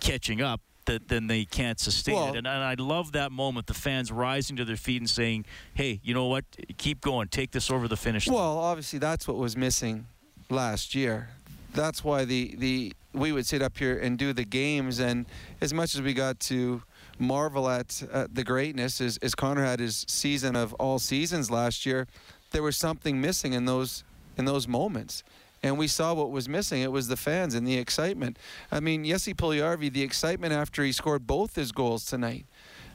catching 0.00 0.40
up 0.40 0.60
that 0.86 1.08
then 1.08 1.26
they 1.26 1.44
can't 1.44 1.78
sustain 1.80 2.14
Well- 2.14 2.28
it. 2.34 2.36
And, 2.38 2.46
and 2.46 2.62
I 2.62 2.74
love 2.78 3.12
that 3.12 3.32
moment, 3.32 3.66
the 3.66 3.74
fans 3.74 4.10
rising 4.12 4.56
to 4.56 4.64
their 4.64 4.76
feet 4.76 5.00
and 5.00 5.10
saying, 5.10 5.44
hey, 5.74 6.00
you 6.02 6.14
know 6.14 6.26
what, 6.26 6.44
keep 6.78 7.00
going, 7.00 7.28
take 7.28 7.50
this 7.50 7.70
over 7.70 7.88
the 7.88 7.96
finish 7.96 8.26
line. 8.26 8.36
Well, 8.36 8.58
obviously 8.58 8.98
that's 8.98 9.26
what 9.28 9.36
was 9.36 9.56
missing 9.56 10.06
last 10.48 10.94
year. 10.94 11.30
That's 11.74 12.02
why 12.02 12.24
the 12.24 12.54
the 12.56 12.92
we 13.12 13.32
would 13.32 13.46
sit 13.46 13.62
up 13.62 13.76
here 13.78 13.98
and 13.98 14.18
do 14.18 14.32
the 14.32 14.44
games, 14.44 14.98
and 14.98 15.26
as 15.60 15.74
much 15.74 15.94
as 15.94 16.02
we 16.02 16.14
got 16.14 16.38
to 16.40 16.82
marvel 17.18 17.68
at 17.68 18.02
uh, 18.12 18.26
the 18.32 18.44
greatness, 18.44 19.00
as, 19.00 19.16
as 19.18 19.34
Connor 19.34 19.64
had 19.64 19.80
his 19.80 20.04
season 20.08 20.56
of 20.56 20.72
all 20.74 20.98
seasons 20.98 21.50
last 21.50 21.86
year, 21.86 22.06
there 22.52 22.62
was 22.62 22.76
something 22.76 23.20
missing 23.20 23.52
in 23.52 23.64
those 23.64 24.04
in 24.36 24.44
those 24.44 24.68
moments. 24.68 25.24
And 25.62 25.78
we 25.78 25.88
saw 25.88 26.12
what 26.12 26.30
was 26.30 26.48
missing. 26.48 26.82
It 26.82 26.92
was 26.92 27.08
the 27.08 27.16
fans 27.16 27.54
and 27.54 27.66
the 27.66 27.78
excitement. 27.78 28.38
I 28.70 28.80
mean, 28.80 29.04
Jesse 29.04 29.32
Puljujärvi, 29.34 29.90
the 29.90 30.02
excitement 30.02 30.52
after 30.52 30.84
he 30.84 30.92
scored 30.92 31.26
both 31.26 31.56
his 31.56 31.72
goals 31.72 32.04
tonight. 32.04 32.44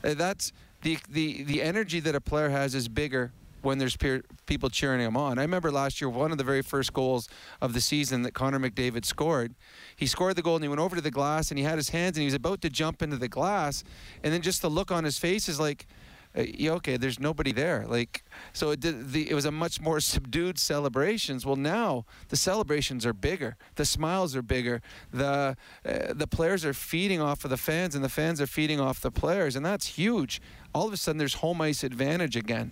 Uh, 0.03 0.13
that's 0.13 0.53
the, 0.83 0.99
the 1.09 1.43
the 1.43 1.61
energy 1.61 1.99
that 1.99 2.15
a 2.15 2.21
player 2.21 2.49
has 2.49 2.75
is 2.75 2.87
bigger 2.87 3.31
when 3.61 3.77
there's 3.77 3.97
peer, 3.97 4.23
people 4.45 4.69
cheering 4.69 5.01
him 5.01 5.15
on. 5.15 5.37
I 5.37 5.41
remember 5.41 5.71
last 5.71 6.01
year 6.01 6.09
one 6.09 6.31
of 6.31 6.37
the 6.37 6.43
very 6.43 6.61
first 6.61 6.93
goals 6.93 7.29
of 7.61 7.73
the 7.73 7.81
season 7.81 8.23
that 8.23 8.33
Connor 8.33 8.59
McDavid 8.59 9.05
scored. 9.05 9.55
He 9.95 10.07
scored 10.07 10.35
the 10.35 10.41
goal 10.41 10.55
and 10.55 10.63
he 10.63 10.69
went 10.69 10.81
over 10.81 10.95
to 10.95 11.01
the 11.01 11.11
glass 11.11 11.51
and 11.51 11.57
he 11.57 11.63
had 11.63 11.77
his 11.77 11.89
hands 11.89 12.17
and 12.17 12.21
he 12.21 12.25
was 12.25 12.33
about 12.33 12.61
to 12.61 12.69
jump 12.69 13.01
into 13.01 13.17
the 13.17 13.27
glass, 13.27 13.83
and 14.23 14.33
then 14.33 14.41
just 14.41 14.61
the 14.61 14.69
look 14.69 14.91
on 14.91 15.03
his 15.03 15.17
face 15.17 15.47
is 15.49 15.59
like. 15.59 15.87
Uh, 16.33 16.45
okay, 16.61 16.95
there's 16.95 17.19
nobody 17.19 17.51
there. 17.51 17.83
Like, 17.85 18.23
so 18.53 18.69
it 18.69 18.79
did. 18.79 19.11
The, 19.11 19.29
it 19.29 19.33
was 19.33 19.43
a 19.43 19.51
much 19.51 19.81
more 19.81 19.99
subdued 20.13 20.57
celebrations. 20.57 21.45
Well, 21.45 21.57
now 21.57 22.05
the 22.29 22.37
celebrations 22.37 23.05
are 23.05 23.11
bigger. 23.11 23.57
The 23.75 23.83
smiles 23.83 24.33
are 24.33 24.41
bigger. 24.41 24.81
The 25.11 25.57
uh, 25.85 26.13
the 26.13 26.27
players 26.27 26.63
are 26.63 26.73
feeding 26.73 27.19
off 27.19 27.43
of 27.43 27.49
the 27.49 27.57
fans, 27.57 27.95
and 27.95 28.03
the 28.03 28.07
fans 28.07 28.39
are 28.39 28.47
feeding 28.47 28.79
off 28.79 29.01
the 29.01 29.11
players, 29.11 29.57
and 29.57 29.65
that's 29.65 29.87
huge. 29.87 30.41
All 30.73 30.87
of 30.87 30.93
a 30.93 30.97
sudden, 30.97 31.17
there's 31.17 31.33
home 31.35 31.59
ice 31.59 31.83
advantage 31.83 32.37
again. 32.37 32.71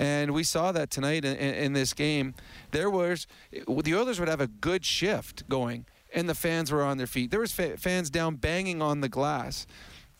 And 0.00 0.32
we 0.32 0.44
saw 0.44 0.72
that 0.72 0.90
tonight 0.90 1.26
in, 1.26 1.36
in, 1.36 1.72
this 1.74 1.92
game. 1.92 2.34
There 2.70 2.88
was 2.88 3.26
the 3.52 3.94
Oilers 3.94 4.18
would 4.18 4.28
have 4.28 4.40
a 4.40 4.46
good 4.46 4.82
shift 4.82 5.46
going, 5.46 5.84
and 6.14 6.26
the 6.26 6.34
fans 6.34 6.72
were 6.72 6.82
on 6.82 6.96
their 6.96 7.06
feet. 7.06 7.30
There 7.30 7.40
was 7.40 7.52
fa- 7.52 7.76
fans 7.76 8.08
down 8.08 8.36
banging 8.36 8.80
on 8.80 9.02
the 9.02 9.10
glass, 9.10 9.66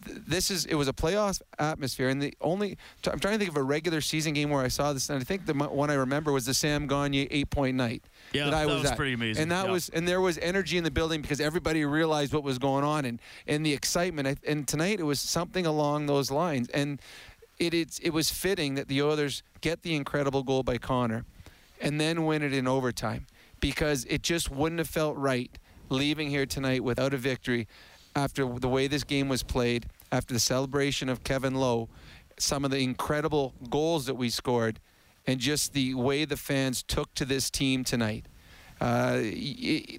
this 0.07 0.51
is 0.51 0.65
it 0.67 0.75
was 0.75 0.89
a 0.89 0.93
playoff 0.93 1.43
atmosphere, 1.59 2.09
and 2.09 2.23
the 2.23 2.35
only 2.41 2.79
I'm 3.07 3.19
trying 3.19 3.35
to 3.35 3.39
think 3.39 3.51
of 3.51 3.57
a 3.57 3.63
regular 3.63 4.01
season 4.01 4.33
game 4.33 4.51
where 4.51 4.63
I 4.63 4.69
saw 4.69 4.93
this, 4.93 5.11
and 5.11 5.21
I 5.21 5.25
think 5.25 5.47
the 5.47 5.55
one 5.55 5.91
I 5.91 5.95
remember 5.95 6.33
was 6.33 6.47
the 6.47 6.55
Sam 6.55 6.87
Gagner 6.87 7.27
eight 7.31 7.51
point 7.51 7.77
night. 7.77 8.05
Yeah, 8.33 8.47
that 8.47 8.55
I 8.55 8.61
that 8.61 8.67
was, 8.67 8.83
was 8.83 8.91
at. 8.93 8.97
pretty 8.97 9.13
amazing, 9.13 9.43
And 9.43 9.53
that 9.53 9.67
yeah. 9.67 9.73
was 9.73 9.89
and 9.91 10.09
there 10.09 10.21
was 10.21 10.39
energy 10.39 10.79
in 10.79 10.85
the 10.85 10.91
building 10.91 11.21
because 11.21 11.41
everybody 11.41 11.85
realized 11.85 12.33
what 12.33 12.43
was 12.43 12.59
going 12.59 12.85
on 12.85 13.05
and 13.05 13.21
and 13.47 13.65
the 13.65 13.73
excitement. 13.73 14.39
And 14.47 14.67
tonight 14.67 15.01
it 15.01 15.05
was 15.05 15.21
something 15.21 15.67
along 15.67 16.07
those 16.07 16.31
lines, 16.31 16.69
and 16.71 17.01
it 17.61 17.75
it's, 17.75 17.99
it 18.01 18.11
was 18.11 18.31
fitting 18.31 18.75
that 18.75 18.89
the 18.89 19.03
Oilers 19.03 19.45
get 19.61 19.83
the 19.83 19.95
incredible 19.95 20.43
goal 20.43 20.65
by 20.65 20.79
Connor, 20.79 21.25
and 21.81 22.01
then 22.01 22.25
win 22.25 22.43
it 22.43 22.53
in 22.53 22.67
overtime 22.67 23.27
because 23.61 24.05
it 24.07 24.23
just 24.23 24.51
wouldn't 24.51 24.79
have 24.79 24.89
felt 24.89 25.17
right 25.17 25.51
leaving 25.91 26.31
here 26.31 26.47
tonight 26.47 26.83
without 26.83 27.13
a 27.15 27.17
victory 27.17 27.69
after 28.17 28.47
the 28.59 28.69
way 28.69 28.87
this 28.87 29.05
game 29.05 29.29
was 29.29 29.43
played, 29.43 29.87
after 30.11 30.35
the 30.35 30.41
celebration 30.41 31.09
of 31.09 31.23
Kevin 31.23 31.55
Lowe, 31.55 31.89
some 32.39 32.65
of 32.65 32.71
the 32.71 32.79
incredible 32.79 33.55
goals 33.69 34.07
that 34.07 34.15
we 34.15 34.31
scored, 34.31 34.81
and 35.27 35.39
just 35.39 35.75
the 35.75 35.95
way 35.95 36.25
the 36.25 36.37
fans 36.37 36.83
took 36.83 37.13
to 37.15 37.25
this 37.25 37.51
team 37.51 37.85
tonight. 37.85 38.27
Uh, 38.81 39.19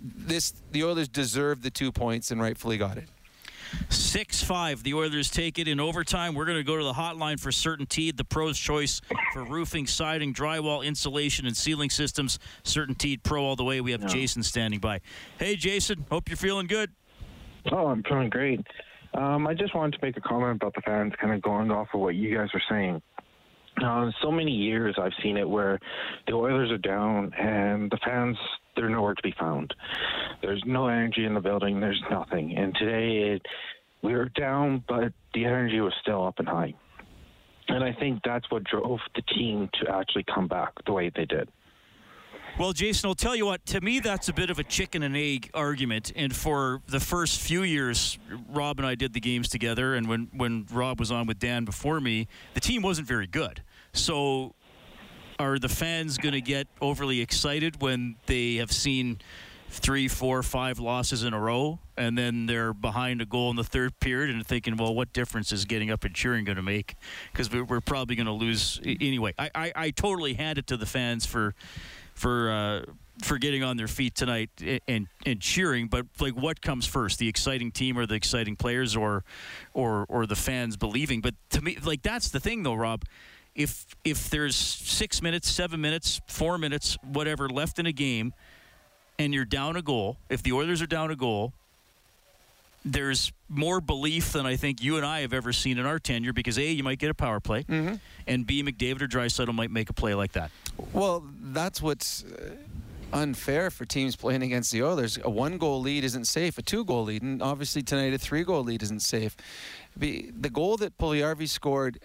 this 0.01 0.53
the 0.71 0.83
Oilers 0.83 1.07
deserved 1.07 1.61
the 1.61 1.69
two 1.69 1.91
points 1.91 2.31
and 2.31 2.41
rightfully 2.41 2.77
got 2.77 2.97
it. 2.97 3.07
6 3.89 4.43
5. 4.43 4.83
The 4.83 4.93
Oilers 4.93 5.29
take 5.29 5.59
it 5.59 5.67
in 5.67 5.79
overtime. 5.79 6.33
We're 6.33 6.45
going 6.45 6.57
to 6.57 6.63
go 6.63 6.77
to 6.77 6.83
the 6.83 6.93
hotline 6.93 7.39
for 7.39 7.49
CertainTeed, 7.49 8.17
the 8.17 8.25
pro's 8.25 8.57
choice 8.57 9.01
for 9.33 9.43
roofing, 9.43 9.87
siding, 9.87 10.33
drywall, 10.33 10.83
insulation, 10.85 11.45
and 11.45 11.55
ceiling 11.55 11.89
systems. 11.89 12.39
CertainTeed 12.63 13.23
Pro 13.23 13.43
all 13.43 13.55
the 13.55 13.63
way. 13.63 13.81
We 13.81 13.91
have 13.91 14.05
Jason 14.05 14.43
standing 14.43 14.79
by. 14.79 15.01
Hey, 15.37 15.55
Jason. 15.55 16.05
Hope 16.09 16.29
you're 16.29 16.37
feeling 16.37 16.67
good. 16.67 16.91
Oh, 17.71 17.87
I'm 17.87 18.03
feeling 18.03 18.29
great. 18.29 18.59
Um, 19.13 19.45
I 19.45 19.53
just 19.53 19.75
wanted 19.75 19.99
to 19.99 20.05
make 20.05 20.17
a 20.17 20.21
comment 20.21 20.55
about 20.55 20.73
the 20.73 20.81
fans, 20.81 21.13
kind 21.19 21.33
of 21.33 21.41
going 21.41 21.69
off 21.69 21.89
of 21.93 21.99
what 21.99 22.15
you 22.15 22.35
guys 22.35 22.47
were 22.53 22.63
saying. 22.69 23.01
Uh, 23.83 24.11
so 24.21 24.31
many 24.31 24.51
years 24.51 24.95
I've 25.01 25.13
seen 25.23 25.37
it 25.37 25.49
where 25.49 25.79
the 26.27 26.33
Oilers 26.33 26.71
are 26.71 26.77
down 26.77 27.33
and 27.33 27.89
the 27.89 27.97
fans 28.05 28.37
they're 28.75 28.89
nowhere 28.89 29.13
to 29.13 29.21
be 29.21 29.33
found. 29.39 29.73
There's 30.41 30.63
no 30.65 30.87
energy 30.87 31.25
in 31.25 31.33
the 31.33 31.41
building. 31.41 31.79
There's 31.79 32.01
nothing. 32.09 32.57
And 32.57 32.75
today 32.75 33.33
it, 33.33 33.45
we 34.01 34.13
were 34.13 34.29
down, 34.29 34.83
but 34.87 35.13
the 35.33 35.45
energy 35.45 35.79
was 35.79 35.93
still 36.01 36.25
up 36.25 36.39
and 36.39 36.47
high. 36.47 36.73
And 37.67 37.83
I 37.83 37.93
think 37.93 38.21
that's 38.25 38.49
what 38.51 38.63
drove 38.63 38.99
the 39.15 39.21
team 39.21 39.69
to 39.81 39.91
actually 39.91 40.25
come 40.33 40.47
back 40.47 40.73
the 40.85 40.93
way 40.93 41.11
they 41.15 41.25
did. 41.25 41.49
Well, 42.59 42.73
Jason, 42.73 43.07
I'll 43.07 43.15
tell 43.15 43.35
you 43.35 43.45
what, 43.45 43.65
to 43.67 43.79
me, 43.79 44.01
that's 44.01 44.27
a 44.27 44.33
bit 44.33 44.49
of 44.49 44.59
a 44.59 44.63
chicken 44.63 45.03
and 45.03 45.15
egg 45.15 45.49
argument. 45.53 46.11
And 46.15 46.35
for 46.35 46.81
the 46.85 46.99
first 46.99 47.39
few 47.39 47.63
years, 47.63 48.19
Rob 48.49 48.77
and 48.77 48.85
I 48.85 48.95
did 48.95 49.13
the 49.13 49.21
games 49.21 49.47
together. 49.47 49.95
And 49.95 50.07
when, 50.07 50.29
when 50.33 50.65
Rob 50.71 50.99
was 50.99 51.11
on 51.11 51.27
with 51.27 51.39
Dan 51.39 51.63
before 51.63 52.01
me, 52.01 52.27
the 52.53 52.59
team 52.59 52.81
wasn't 52.81 53.07
very 53.07 53.25
good. 53.25 53.63
So 53.93 54.53
are 55.41 55.57
the 55.57 55.69
fans 55.69 56.17
going 56.17 56.33
to 56.33 56.41
get 56.41 56.67
overly 56.79 57.19
excited 57.19 57.81
when 57.81 58.15
they 58.27 58.55
have 58.55 58.71
seen 58.71 59.19
three, 59.69 60.07
four, 60.07 60.43
five 60.43 60.79
losses 60.79 61.23
in 61.23 61.33
a 61.33 61.39
row, 61.39 61.79
and 61.97 62.17
then 62.17 62.45
they're 62.45 62.73
behind 62.73 63.21
a 63.21 63.25
goal 63.25 63.49
in 63.49 63.55
the 63.55 63.63
third 63.63 63.99
period 63.99 64.29
and 64.29 64.45
thinking, 64.45 64.77
well, 64.77 64.93
what 64.93 65.11
difference 65.13 65.51
is 65.51 65.65
getting 65.65 65.89
up 65.89 66.03
and 66.03 66.13
cheering 66.13 66.45
going 66.45 66.57
to 66.57 66.61
make? 66.61 66.95
Because 67.31 67.49
we're 67.51 67.81
probably 67.81 68.15
going 68.15 68.27
to 68.27 68.33
lose 68.33 68.79
anyway. 68.85 69.33
I, 69.39 69.49
I, 69.55 69.71
I 69.75 69.89
totally 69.91 70.35
hand 70.35 70.57
it 70.59 70.67
to 70.67 70.77
the 70.77 70.85
fans 70.85 71.25
for 71.25 71.55
for 72.13 72.51
uh, 72.51 72.91
for 73.23 73.37
getting 73.37 73.63
on 73.63 73.77
their 73.77 73.87
feet 73.87 74.13
tonight 74.13 74.49
and 74.87 75.07
and 75.25 75.41
cheering. 75.41 75.87
But 75.87 76.05
like, 76.19 76.35
what 76.35 76.61
comes 76.61 76.85
first, 76.85 77.17
the 77.17 77.29
exciting 77.29 77.71
team 77.71 77.97
or 77.97 78.05
the 78.05 78.15
exciting 78.15 78.55
players, 78.55 78.95
or 78.95 79.23
or 79.73 80.05
or 80.07 80.25
the 80.27 80.35
fans 80.35 80.77
believing? 80.77 81.21
But 81.21 81.33
to 81.51 81.61
me, 81.61 81.77
like 81.83 82.03
that's 82.03 82.29
the 82.29 82.39
thing, 82.39 82.61
though, 82.63 82.75
Rob. 82.75 83.05
If 83.61 83.85
if 84.03 84.29
there's 84.29 84.55
six 84.55 85.21
minutes, 85.21 85.49
seven 85.49 85.79
minutes, 85.81 86.19
four 86.25 86.57
minutes, 86.57 86.97
whatever 87.03 87.47
left 87.47 87.77
in 87.79 87.85
a 87.85 87.91
game, 87.91 88.33
and 89.19 89.33
you're 89.33 89.45
down 89.45 89.75
a 89.75 89.81
goal, 89.81 90.17
if 90.29 90.41
the 90.41 90.51
Oilers 90.53 90.81
are 90.81 90.87
down 90.87 91.11
a 91.11 91.15
goal, 91.15 91.53
there's 92.83 93.31
more 93.47 93.79
belief 93.79 94.31
than 94.33 94.47
I 94.47 94.55
think 94.55 94.81
you 94.81 94.97
and 94.97 95.05
I 95.05 95.19
have 95.21 95.33
ever 95.33 95.53
seen 95.53 95.77
in 95.77 95.85
our 95.85 95.99
tenure 95.99 96.33
because 96.33 96.57
A, 96.57 96.71
you 96.71 96.83
might 96.83 96.97
get 96.97 97.11
a 97.11 97.13
power 97.13 97.39
play, 97.39 97.63
and 98.25 98.47
B, 98.47 98.63
McDavid 98.63 99.01
or 99.03 99.07
Draisaitl 99.07 99.53
might 99.53 99.69
make 99.69 99.89
a 99.91 99.93
play 99.93 100.15
like 100.15 100.31
that. 100.31 100.49
Well, 100.91 101.23
that's 101.53 101.79
what's 101.81 102.23
uh, 102.23 102.55
unfair 103.13 103.69
for 103.69 103.85
teams 103.85 104.15
playing 104.15 104.41
against 104.41 104.71
the 104.71 104.81
Oilers. 104.81 105.19
A 105.23 105.29
one 105.29 105.59
goal 105.59 105.81
lead 105.81 106.03
isn't 106.03 106.25
safe. 106.25 106.57
A 106.57 106.63
two 106.63 106.83
goal 106.83 107.03
lead, 107.03 107.21
and 107.21 107.43
obviously 107.43 107.83
tonight 107.83 108.13
a 108.13 108.17
three 108.17 108.43
goal 108.43 108.63
lead 108.63 108.81
isn't 108.81 109.01
safe. 109.01 109.35
The 109.95 110.49
goal 110.51 110.77
that 110.77 110.97
Puljujärvi 110.97 111.47
scored 111.47 111.99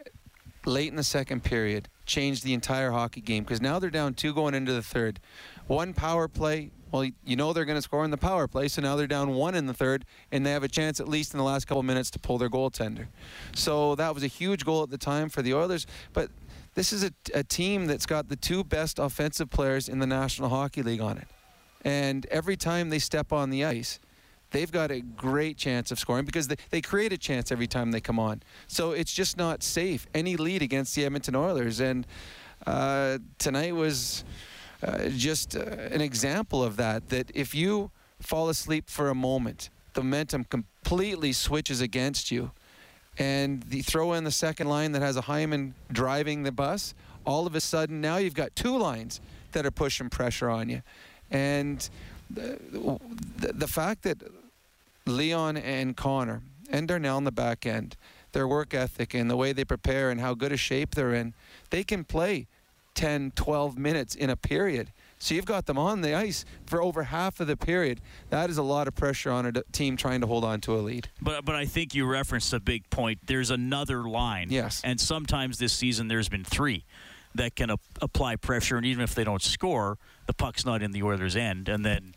late 0.67 0.89
in 0.89 0.97
the 0.97 1.05
second 1.05 1.43
period 1.45 1.89
changed 2.05 2.45
the 2.45 2.55
entire 2.55 2.91
hockey 2.91 3.21
game 3.21 3.45
because 3.45 3.61
now 3.61 3.79
they're 3.79 3.91
down 3.91 4.15
two 4.15 4.33
going 4.35 4.55
into 4.55 4.73
the 4.73 4.83
third. 4.83 5.21
One 5.67 5.93
power 5.93 6.29
play. 6.29 6.71
Well, 6.93 7.09
you 7.25 7.37
know 7.37 7.53
they're 7.53 7.65
going 7.65 7.79
to 7.79 7.83
score 7.83 8.05
in 8.05 8.13
the 8.13 8.17
power 8.17 8.47
play, 8.47 8.69
so 8.69 8.81
now 8.81 8.95
they're 8.95 9.09
down 9.09 9.35
one 9.35 9.57
in 9.57 9.67
the 9.67 9.75
third, 9.75 10.05
and 10.31 10.47
they 10.47 10.53
have 10.53 10.63
a 10.63 10.69
chance 10.69 11.01
at 11.01 11.09
least 11.09 11.35
in 11.35 11.39
the 11.39 11.45
last 11.45 11.67
couple 11.67 11.83
minutes 11.83 12.11
to 12.13 12.19
pull 12.19 12.39
their 12.39 12.49
goaltender. 12.49 13.09
So 13.55 13.97
that 13.97 14.15
was 14.15 14.23
a 14.23 14.29
huge 14.29 14.65
goal 14.65 14.85
at 14.85 14.91
the 14.91 14.97
time 14.97 15.29
for 15.29 15.43
the 15.43 15.53
Oilers, 15.53 15.87
but 16.13 16.31
this 16.75 16.93
is 16.93 17.03
a, 17.03 17.11
a 17.35 17.43
team 17.43 17.87
that's 17.87 18.07
got 18.07 18.29
the 18.29 18.37
two 18.37 18.63
best 18.63 18.99
offensive 18.99 19.51
players 19.51 19.89
in 19.89 19.99
the 19.99 20.07
National 20.07 20.49
Hockey 20.49 20.83
League 20.83 21.01
on 21.01 21.19
it. 21.19 21.27
And 21.83 22.25
every 22.27 22.57
time 22.57 22.91
they 22.91 22.99
step 22.99 23.33
on 23.33 23.51
the 23.51 23.65
ice, 23.65 23.99
they've 24.51 24.71
got 24.71 24.91
a 24.91 25.01
great 25.01 25.57
chance 25.57 25.91
of 25.91 25.99
scoring 25.99 26.25
because 26.25 26.49
they, 26.49 26.57
they 26.71 26.81
create 26.81 27.13
a 27.13 27.19
chance 27.19 27.51
every 27.53 27.67
time 27.67 27.91
they 27.91 28.01
come 28.01 28.19
on. 28.19 28.43
So 28.67 28.93
it's 28.93 29.13
just 29.13 29.37
not 29.37 29.63
safe. 29.63 30.07
Any 30.15 30.37
lead 30.37 30.63
against 30.63 30.95
the 30.95 31.05
Edmonton 31.05 31.35
Oilers. 31.35 31.81
And 31.81 32.07
uh, 32.67 33.19
tonight 33.39 33.75
was 33.75 34.25
uh, 34.83 35.09
just 35.09 35.57
uh, 35.57 35.61
an 35.61 36.01
example 36.01 36.63
of 36.63 36.77
that. 36.77 37.09
That 37.09 37.31
if 37.35 37.55
you 37.55 37.91
fall 38.21 38.49
asleep 38.49 38.89
for 38.89 39.09
a 39.11 39.15
moment, 39.15 39.71
the 39.95 40.03
momentum 40.03 40.45
completely 40.45 41.33
switches 41.33 41.81
against 41.81 42.31
you 42.31 42.51
and 43.19 43.63
the 43.65 43.83
throw 43.83 44.13
in 44.13 44.25
the 44.25 44.31
second 44.31 44.69
line 44.69 44.93
that 44.93 45.03
has 45.03 45.17
a 45.17 45.23
Hyman 45.23 45.75
driving 45.91 46.43
the 46.43 46.53
bus, 46.53 46.95
all 47.25 47.47
of 47.47 47.55
a 47.55 47.61
sudden 47.61 48.01
now 48.01 48.19
you've 48.19 48.35
got 48.35 48.55
two 48.55 48.77
lines 48.77 49.21
that 49.53 49.65
are 49.65 49.71
pushing 49.71 50.11
pressure 50.11 50.51
on 50.51 50.69
you. 50.69 50.83
And 51.31 51.89
the, 52.31 53.53
the, 53.53 53.69
fact 53.69 54.03
that 54.03 54.23
Leon 55.07 55.57
and 55.57 55.97
Connor 55.97 56.43
and 56.71 56.89
Darnell 56.89 57.19
in 57.19 57.25
the 57.25 57.33
back 57.33 57.67
end, 57.67 57.97
their 58.33 58.49
work 58.49 58.75
ethic 58.75 59.15
and 59.15 59.31
the 59.31 59.37
way 59.37 59.53
they 59.53 59.65
prepare 59.65 60.11
and 60.11 60.21
how 60.21 60.35
good 60.35 60.53
a 60.53 60.57
shape 60.57 60.95
they're 60.95 61.15
in, 61.15 61.35
they 61.71 61.85
can 61.85 62.05
play 62.05 62.47
10, 62.95 63.33
12 63.37 63.79
minutes 63.79 64.15
in 64.15 64.31
a 64.31 64.37
period. 64.37 64.91
So 65.19 65.35
you've 65.35 65.47
got 65.47 65.67
them 65.67 65.79
on 65.79 66.03
the 66.03 66.15
ice 66.15 66.45
for 66.67 66.83
over 66.83 67.05
half 67.05 67.41
of 67.41 67.47
the 67.47 67.57
period. 67.57 68.01
That 68.31 68.51
is 68.51 68.59
a 68.59 68.63
lot 68.63 68.87
of 68.87 68.95
pressure 68.95 69.31
on 69.31 69.47
a 69.47 69.53
team 69.73 69.97
trying 69.97 70.21
to 70.21 70.27
hold 70.27 70.45
on 70.45 70.61
to 70.63 70.75
a 70.75 70.81
lead. 70.81 71.09
But 71.23 71.45
but 71.45 71.55
I 71.55 71.65
think 71.65 71.95
you 71.95 72.05
referenced 72.07 72.53
a 72.53 72.61
big 72.61 72.89
point. 72.91 73.21
There's 73.25 73.51
another 73.51 74.05
line. 74.09 74.49
Yes. 74.51 74.83
And 74.85 75.01
sometimes 75.01 75.59
this 75.59 75.73
season 75.73 76.09
there's 76.09 76.29
been 76.29 76.45
three 76.45 76.85
that 77.37 77.55
can 77.57 77.71
ap- 77.71 77.81
apply 78.03 78.37
pressure, 78.37 78.77
and 78.77 78.87
even 78.87 79.03
if 79.05 79.15
they 79.15 79.25
don't 79.25 79.43
score, 79.43 79.99
the 80.27 80.33
puck's 80.35 80.65
not 80.65 80.83
in 80.83 80.93
the 80.93 81.03
Oilers' 81.03 81.37
end, 81.37 81.69
and 81.69 81.85
then. 81.85 82.15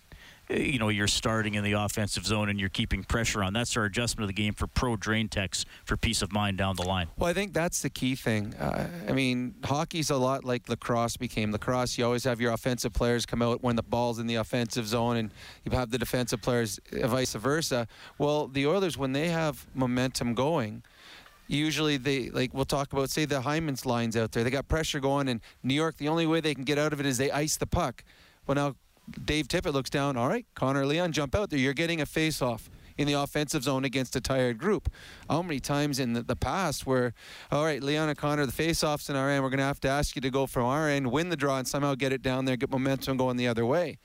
uh, 0.51 0.55
You 0.55 0.79
know, 0.79 0.89
you're 0.89 1.07
starting 1.07 1.53
in 1.53 1.63
the 1.63 1.73
offensive 1.73 2.25
zone 2.25 2.49
and 2.49 2.59
you're 2.59 2.69
keeping 2.81 3.03
pressure 3.03 3.43
on. 3.43 3.53
That's 3.53 3.77
our 3.77 3.85
adjustment 3.85 4.23
of 4.23 4.35
the 4.35 4.41
game 4.43 4.53
for 4.55 4.65
pro 4.65 4.95
drain 4.95 5.29
techs 5.29 5.63
for 5.85 5.95
peace 5.95 6.23
of 6.23 6.31
mind 6.31 6.57
down 6.57 6.75
the 6.75 6.81
line. 6.87 7.07
Well, 7.17 7.29
I 7.29 7.33
think 7.33 7.53
that's 7.53 7.83
the 7.83 7.89
key 7.91 8.15
thing. 8.15 8.55
Uh, 8.55 8.89
I 9.07 9.11
mean, 9.11 9.53
hockey's 9.63 10.09
a 10.09 10.17
lot 10.17 10.43
like 10.43 10.67
lacrosse 10.67 11.17
became. 11.17 11.51
Lacrosse, 11.51 11.99
you 11.99 12.03
always 12.05 12.23
have 12.23 12.41
your 12.41 12.51
offensive 12.51 12.93
players 12.93 13.27
come 13.27 13.43
out 13.43 13.61
when 13.61 13.75
the 13.75 13.83
ball's 13.83 14.17
in 14.17 14.25
the 14.25 14.35
offensive 14.41 14.87
zone, 14.87 15.17
and 15.17 15.29
you 15.65 15.71
have 15.77 15.91
the 15.91 15.99
defensive 15.99 16.41
players 16.41 16.79
uh, 16.99 17.07
vice 17.07 17.35
versa. 17.35 17.87
Well, 18.17 18.47
the 18.47 18.65
Oilers, 18.65 18.97
when 18.97 19.11
they 19.13 19.27
have 19.29 19.67
momentum 19.75 20.33
going, 20.33 20.81
usually 21.57 21.97
they 21.97 22.29
like 22.29 22.53
we'll 22.53 22.65
talk 22.65 22.93
about 22.93 23.09
say 23.09 23.25
the 23.25 23.41
Hyman's 23.41 23.85
lines 23.85 24.15
out 24.15 24.31
there. 24.31 24.43
They 24.43 24.49
got 24.49 24.67
pressure 24.67 24.99
going, 24.99 25.27
and 25.27 25.41
New 25.63 25.73
York. 25.73 25.97
The 25.97 26.07
only 26.07 26.25
way 26.25 26.39
they 26.39 26.53
can 26.53 26.63
get 26.63 26.77
out 26.77 26.93
of 26.93 26.99
it 26.99 27.05
is 27.05 27.17
they 27.17 27.31
ice 27.31 27.57
the 27.57 27.67
puck. 27.67 28.03
Well, 28.47 28.55
now 28.55 28.75
Dave 29.25 29.47
Tippett 29.47 29.73
looks 29.73 29.89
down. 29.89 30.17
All 30.17 30.27
right, 30.27 30.45
Connor 30.55 30.85
Leon, 30.85 31.11
jump 31.11 31.35
out 31.35 31.49
there. 31.49 31.59
You're 31.59 31.73
getting 31.73 32.01
a 32.01 32.05
face-off 32.05 32.69
in 32.97 33.07
the 33.07 33.13
offensive 33.13 33.63
zone 33.63 33.85
against 33.85 34.15
a 34.15 34.21
tired 34.21 34.57
group. 34.57 34.91
How 35.29 35.41
many 35.41 35.59
times 35.59 35.99
in 35.99 36.13
the, 36.13 36.21
the 36.21 36.35
past 36.35 36.85
where, 36.85 37.13
all 37.49 37.63
right, 37.63 37.81
Leon 37.81 38.09
and 38.09 38.17
Connor, 38.17 38.45
the 38.45 38.51
face-offs 38.51 39.09
in 39.09 39.15
our 39.15 39.29
end, 39.29 39.41
we're 39.41 39.49
going 39.49 39.59
to 39.59 39.63
have 39.63 39.79
to 39.81 39.87
ask 39.87 40.15
you 40.15 40.21
to 40.21 40.29
go 40.29 40.45
from 40.45 40.65
our 40.65 40.89
end, 40.89 41.09
win 41.09 41.29
the 41.29 41.37
draw, 41.37 41.57
and 41.57 41.67
somehow 41.67 41.95
get 41.95 42.11
it 42.11 42.21
down 42.21 42.43
there, 42.43 42.57
get 42.57 42.69
momentum 42.69 43.15
going 43.15 43.37
the 43.37 43.47
other 43.47 43.65
way. 43.65 43.99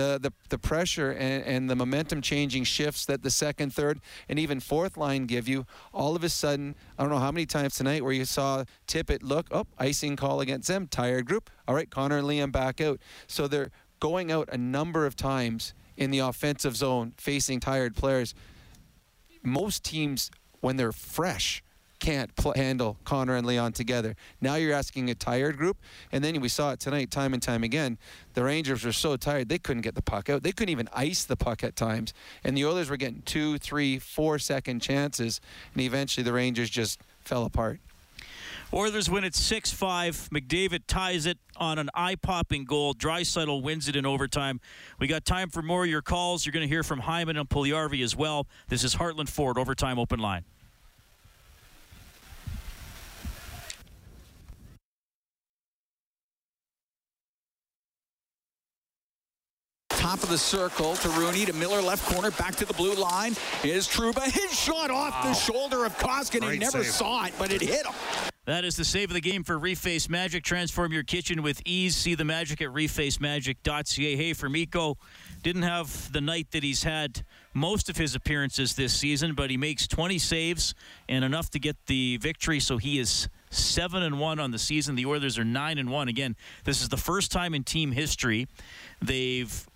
The 0.00 0.18
the, 0.18 0.32
the 0.48 0.56
pressure 0.56 1.10
and, 1.10 1.44
and 1.44 1.68
the 1.68 1.76
momentum 1.76 2.22
changing 2.22 2.64
shifts 2.64 3.04
that 3.04 3.22
the 3.22 3.28
second, 3.30 3.74
third, 3.74 4.00
and 4.30 4.38
even 4.38 4.58
fourth 4.58 4.96
line 4.96 5.26
give 5.26 5.46
you, 5.46 5.66
all 5.92 6.16
of 6.16 6.24
a 6.24 6.30
sudden, 6.30 6.74
I 6.98 7.02
don't 7.02 7.12
know 7.12 7.18
how 7.18 7.30
many 7.30 7.44
times 7.44 7.74
tonight 7.74 8.02
where 8.02 8.14
you 8.14 8.24
saw 8.24 8.64
Tippett 8.86 9.22
look, 9.22 9.48
oh, 9.50 9.66
icing 9.78 10.16
call 10.16 10.40
against 10.40 10.68
them, 10.68 10.86
tired 10.86 11.26
group. 11.26 11.50
All 11.68 11.74
right, 11.74 11.90
Connor 11.90 12.16
and 12.16 12.26
Leon 12.26 12.50
back 12.50 12.80
out. 12.80 12.98
So 13.26 13.46
they're 13.46 13.70
going 14.00 14.32
out 14.32 14.48
a 14.50 14.56
number 14.56 15.04
of 15.04 15.16
times 15.16 15.74
in 15.98 16.10
the 16.10 16.20
offensive 16.20 16.76
zone 16.76 17.12
facing 17.18 17.60
tired 17.60 17.94
players. 17.94 18.34
Most 19.42 19.84
teams 19.84 20.30
when 20.60 20.76
they're 20.76 20.92
fresh 20.92 21.62
can't 22.00 22.34
pl- 22.34 22.54
handle 22.56 22.96
Connor 23.04 23.36
and 23.36 23.46
Leon 23.46 23.72
together. 23.72 24.16
Now 24.40 24.56
you're 24.56 24.74
asking 24.74 25.10
a 25.10 25.14
tired 25.14 25.56
group, 25.56 25.76
and 26.10 26.24
then 26.24 26.40
we 26.40 26.48
saw 26.48 26.72
it 26.72 26.80
tonight, 26.80 27.10
time 27.10 27.32
and 27.34 27.42
time 27.42 27.62
again. 27.62 27.98
The 28.34 28.42
Rangers 28.42 28.84
were 28.84 28.92
so 28.92 29.16
tired 29.16 29.48
they 29.48 29.58
couldn't 29.58 29.82
get 29.82 29.94
the 29.94 30.02
puck 30.02 30.28
out. 30.28 30.42
They 30.42 30.52
couldn't 30.52 30.70
even 30.70 30.88
ice 30.92 31.24
the 31.24 31.36
puck 31.36 31.62
at 31.62 31.76
times, 31.76 32.12
and 32.42 32.56
the 32.56 32.64
Oilers 32.64 32.90
were 32.90 32.96
getting 32.96 33.22
two, 33.22 33.58
three, 33.58 33.98
four 33.98 34.38
second 34.38 34.80
chances, 34.80 35.40
and 35.74 35.82
eventually 35.82 36.24
the 36.24 36.32
Rangers 36.32 36.70
just 36.70 37.00
fell 37.20 37.44
apart. 37.44 37.78
Oilers 38.72 39.10
win 39.10 39.24
it 39.24 39.34
6 39.34 39.72
5. 39.72 40.28
McDavid 40.32 40.82
ties 40.86 41.26
it 41.26 41.38
on 41.56 41.78
an 41.78 41.90
eye 41.92 42.14
popping 42.14 42.64
goal. 42.64 42.94
Draisaitl 42.94 43.62
wins 43.62 43.88
it 43.88 43.96
in 43.96 44.06
overtime. 44.06 44.60
We 45.00 45.08
got 45.08 45.24
time 45.24 45.50
for 45.50 45.60
more 45.60 45.82
of 45.82 45.90
your 45.90 46.02
calls. 46.02 46.46
You're 46.46 46.52
going 46.52 46.66
to 46.66 46.68
hear 46.68 46.84
from 46.84 47.00
Hyman 47.00 47.36
and 47.36 47.48
Puljujarvi 47.48 48.02
as 48.04 48.14
well. 48.14 48.46
This 48.68 48.84
is 48.84 48.94
Heartland 48.94 49.28
Ford 49.28 49.58
Overtime 49.58 49.98
Open 49.98 50.20
Line. 50.20 50.44
Top 60.10 60.24
of 60.24 60.28
the 60.28 60.38
circle 60.38 60.96
to 60.96 61.08
Rooney 61.10 61.44
to 61.44 61.52
Miller, 61.52 61.80
left 61.80 62.04
corner, 62.12 62.32
back 62.32 62.56
to 62.56 62.64
the 62.64 62.74
blue 62.74 62.94
line. 62.94 63.36
Is 63.62 63.86
Trouba. 63.86 64.24
His 64.24 64.52
shot 64.58 64.90
off 64.90 65.22
the 65.22 65.32
shoulder 65.34 65.84
of 65.84 65.96
Koskinen. 65.98 66.42
He 66.42 66.48
Great 66.48 66.60
never 66.60 66.82
save. 66.82 66.92
saw 66.92 67.24
it, 67.26 67.32
but 67.38 67.52
it 67.52 67.60
hit 67.60 67.86
him. 67.86 67.94
That 68.44 68.64
is 68.64 68.74
the 68.74 68.84
save 68.84 69.10
of 69.10 69.14
the 69.14 69.20
game 69.20 69.44
for 69.44 69.56
Reface 69.56 70.10
Magic. 70.10 70.42
Transform 70.42 70.92
your 70.92 71.04
kitchen 71.04 71.44
with 71.44 71.62
ease. 71.64 71.94
See 71.94 72.16
the 72.16 72.24
magic 72.24 72.60
at 72.60 72.70
refacemagic.ca. 72.70 74.16
Hey, 74.16 74.32
for 74.32 74.48
Mikko, 74.48 74.98
didn't 75.44 75.62
have 75.62 76.12
the 76.12 76.20
night 76.20 76.48
that 76.50 76.64
he's 76.64 76.82
had 76.82 77.24
most 77.54 77.88
of 77.88 77.96
his 77.96 78.16
appearances 78.16 78.74
this 78.74 78.92
season, 78.92 79.34
but 79.34 79.48
he 79.48 79.56
makes 79.56 79.86
20 79.86 80.18
saves 80.18 80.74
and 81.08 81.24
enough 81.24 81.50
to 81.50 81.60
get 81.60 81.76
the 81.86 82.16
victory. 82.16 82.58
So 82.58 82.78
he 82.78 82.98
is 82.98 83.28
seven 83.50 84.02
and 84.02 84.18
one 84.18 84.40
on 84.40 84.50
the 84.50 84.58
season. 84.58 84.96
The 84.96 85.06
Oilers 85.06 85.38
are 85.38 85.44
nine 85.44 85.78
and 85.78 85.88
one. 85.88 86.08
Again, 86.08 86.34
this 86.64 86.82
is 86.82 86.88
the 86.88 86.96
first 86.96 87.30
time 87.30 87.54
in 87.54 87.62
team 87.62 87.92
history 87.92 88.48
they've 89.00 89.69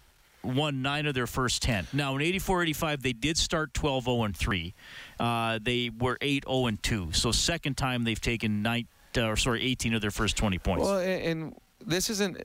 won 0.45 0.83
nine 0.83 1.07
of 1.07 1.15
their 1.15 1.27
first 1.27 1.63
10. 1.63 1.89
Now, 1.93 2.15
in 2.17 2.23
84 2.23 2.63
85, 2.63 3.03
they 3.03 3.13
did 3.13 3.37
start 3.37 3.75
12 3.75 4.05
0 4.05 4.29
3. 4.35 4.75
Uh, 5.19 5.59
they 5.63 5.91
were 5.97 6.19
8 6.21 6.45
0 6.47 6.67
and 6.67 6.83
2. 6.83 7.13
So, 7.13 7.33
second 7.33 7.77
time 7.77 8.05
they've 8.05 8.21
taken 8.21 8.63
nine, 8.63 8.87
uh, 9.17 9.27
or 9.27 9.37
sorry, 9.37 9.63
18 9.63 9.95
of 9.95 10.01
their 10.01 10.11
first 10.11 10.37
20 10.37 10.59
points. 10.59 10.85
Well, 10.85 10.99
and, 10.99 11.23
and 11.23 11.57
this 11.85 12.11
isn't. 12.11 12.39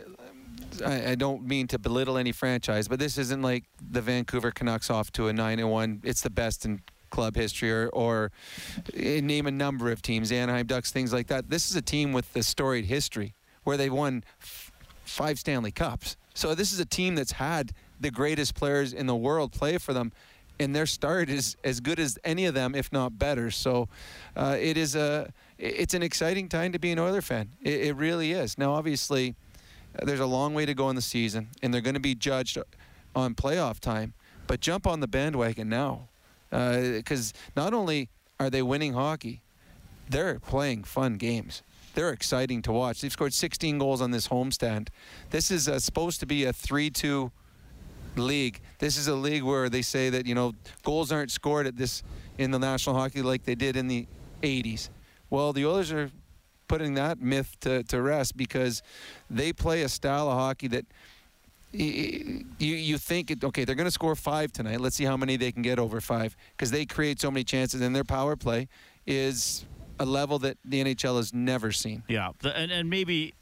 I, 0.85 1.11
I 1.11 1.15
don't 1.15 1.43
mean 1.43 1.67
to 1.67 1.79
belittle 1.79 2.17
any 2.17 2.31
franchise, 2.31 2.87
but 2.87 2.99
this 2.99 3.17
isn't 3.17 3.41
like 3.41 3.65
the 3.91 4.01
Vancouver 4.01 4.51
Canucks 4.51 4.89
off 4.89 5.11
to 5.13 5.27
a 5.27 5.33
nine 5.33 5.59
and 5.59 5.71
one. 5.71 6.01
It's 6.03 6.21
the 6.21 6.29
best 6.29 6.65
in 6.65 6.81
club 7.09 7.35
history, 7.35 7.71
or, 7.71 7.89
or 7.89 8.31
eh, 8.93 9.19
name 9.21 9.47
a 9.47 9.51
number 9.51 9.91
of 9.91 10.01
teams, 10.01 10.31
Anaheim 10.31 10.67
Ducks, 10.67 10.91
things 10.91 11.11
like 11.11 11.27
that. 11.27 11.49
This 11.49 11.69
is 11.69 11.75
a 11.75 11.81
team 11.81 12.13
with 12.13 12.35
a 12.35 12.43
storied 12.43 12.85
history 12.85 13.33
where 13.63 13.77
they 13.77 13.89
won 13.89 14.23
f- 14.41 14.71
five 15.05 15.39
Stanley 15.39 15.71
Cups. 15.71 16.17
So 16.33 16.55
this 16.55 16.71
is 16.71 16.79
a 16.79 16.85
team 16.85 17.15
that's 17.15 17.33
had 17.33 17.73
the 17.99 18.11
greatest 18.11 18.55
players 18.55 18.93
in 18.93 19.07
the 19.07 19.15
world 19.15 19.51
play 19.51 19.77
for 19.77 19.93
them, 19.93 20.11
and 20.59 20.75
their 20.75 20.85
start 20.85 21.29
is 21.29 21.55
as 21.63 21.79
good 21.79 21.99
as 21.99 22.19
any 22.23 22.45
of 22.45 22.53
them, 22.53 22.75
if 22.75 22.91
not 22.91 23.17
better. 23.17 23.49
So 23.51 23.87
uh, 24.35 24.57
it 24.59 24.77
is 24.77 24.95
a 24.95 25.31
it's 25.57 25.93
an 25.93 26.03
exciting 26.03 26.47
time 26.47 26.71
to 26.71 26.79
be 26.79 26.91
an 26.91 26.99
Oiler 26.99 27.21
fan. 27.21 27.49
It, 27.61 27.81
it 27.81 27.95
really 27.95 28.31
is. 28.31 28.57
Now, 28.57 28.73
obviously, 28.73 29.35
uh, 29.97 30.05
there's 30.05 30.19
a 30.19 30.25
long 30.25 30.53
way 30.53 30.65
to 30.65 30.73
go 30.73 30.89
in 30.89 30.95
the 30.95 31.01
season, 31.01 31.49
and 31.61 31.73
they're 31.73 31.81
going 31.81 31.95
to 31.95 31.99
be 31.99 32.15
judged 32.15 32.57
on 33.15 33.35
playoff 33.35 33.79
time. 33.79 34.13
But 34.47 34.61
jump 34.61 34.87
on 34.87 34.99
the 34.99 35.07
bandwagon 35.07 35.69
now, 35.69 36.07
because 36.49 37.33
not 37.55 37.73
only 37.73 38.09
are 38.39 38.49
they 38.49 38.61
winning 38.61 38.93
hockey, 38.93 39.41
they're 40.09 40.39
playing 40.39 40.85
fun 40.85 41.17
games. 41.17 41.61
They're 41.93 42.11
exciting 42.11 42.61
to 42.63 42.71
watch. 42.71 43.01
They've 43.01 43.11
scored 43.11 43.33
16 43.33 43.77
goals 43.77 44.01
on 44.01 44.11
this 44.11 44.27
homestand. 44.27 44.87
This 45.29 45.51
is 45.51 45.67
uh, 45.67 45.79
supposed 45.79 46.19
to 46.21 46.25
be 46.25 46.45
a 46.45 46.53
3-2 46.53 47.31
league. 48.19 48.59
This 48.79 48.97
is 48.97 49.07
a 49.07 49.15
league 49.15 49.43
where 49.43 49.69
they 49.69 49.81
say 49.81 50.09
that 50.09 50.25
you 50.25 50.35
know 50.35 50.53
goals 50.83 51.11
aren't 51.11 51.31
scored 51.31 51.67
at 51.67 51.77
this 51.77 52.03
in 52.37 52.51
the 52.51 52.59
National 52.59 52.95
Hockey 52.95 53.21
like 53.21 53.43
they 53.43 53.55
did 53.55 53.75
in 53.75 53.87
the 53.87 54.07
80s. 54.41 54.89
Well, 55.29 55.53
the 55.53 55.65
Oilers 55.65 55.91
are 55.91 56.09
putting 56.67 56.93
that 56.93 57.19
myth 57.19 57.57
to, 57.61 57.83
to 57.83 58.01
rest 58.01 58.37
because 58.37 58.81
they 59.29 59.51
play 59.51 59.81
a 59.81 59.89
style 59.89 60.29
of 60.29 60.37
hockey 60.37 60.67
that 60.67 60.85
you 61.71 62.45
you 62.57 62.97
think 62.97 63.29
it, 63.29 63.43
okay 63.43 63.63
they're 63.63 63.75
going 63.75 63.85
to 63.85 63.91
score 63.91 64.15
five 64.15 64.51
tonight. 64.51 64.79
Let's 64.79 64.95
see 64.95 65.03
how 65.03 65.17
many 65.17 65.35
they 65.35 65.51
can 65.51 65.61
get 65.61 65.77
over 65.77 66.01
five 66.01 66.35
because 66.51 66.71
they 66.71 66.85
create 66.85 67.19
so 67.19 67.29
many 67.29 67.43
chances 67.43 67.81
and 67.81 67.95
their 67.95 68.03
power 68.03 68.35
play 68.35 68.67
is 69.05 69.65
a 69.99 70.05
level 70.05 70.39
that 70.39 70.57
the 70.63 70.83
NHL 70.83 71.17
has 71.17 71.33
never 71.33 71.71
seen. 71.71 72.03
Yeah, 72.07 72.31
and, 72.43 72.71
and 72.71 72.89
maybe 72.89 73.33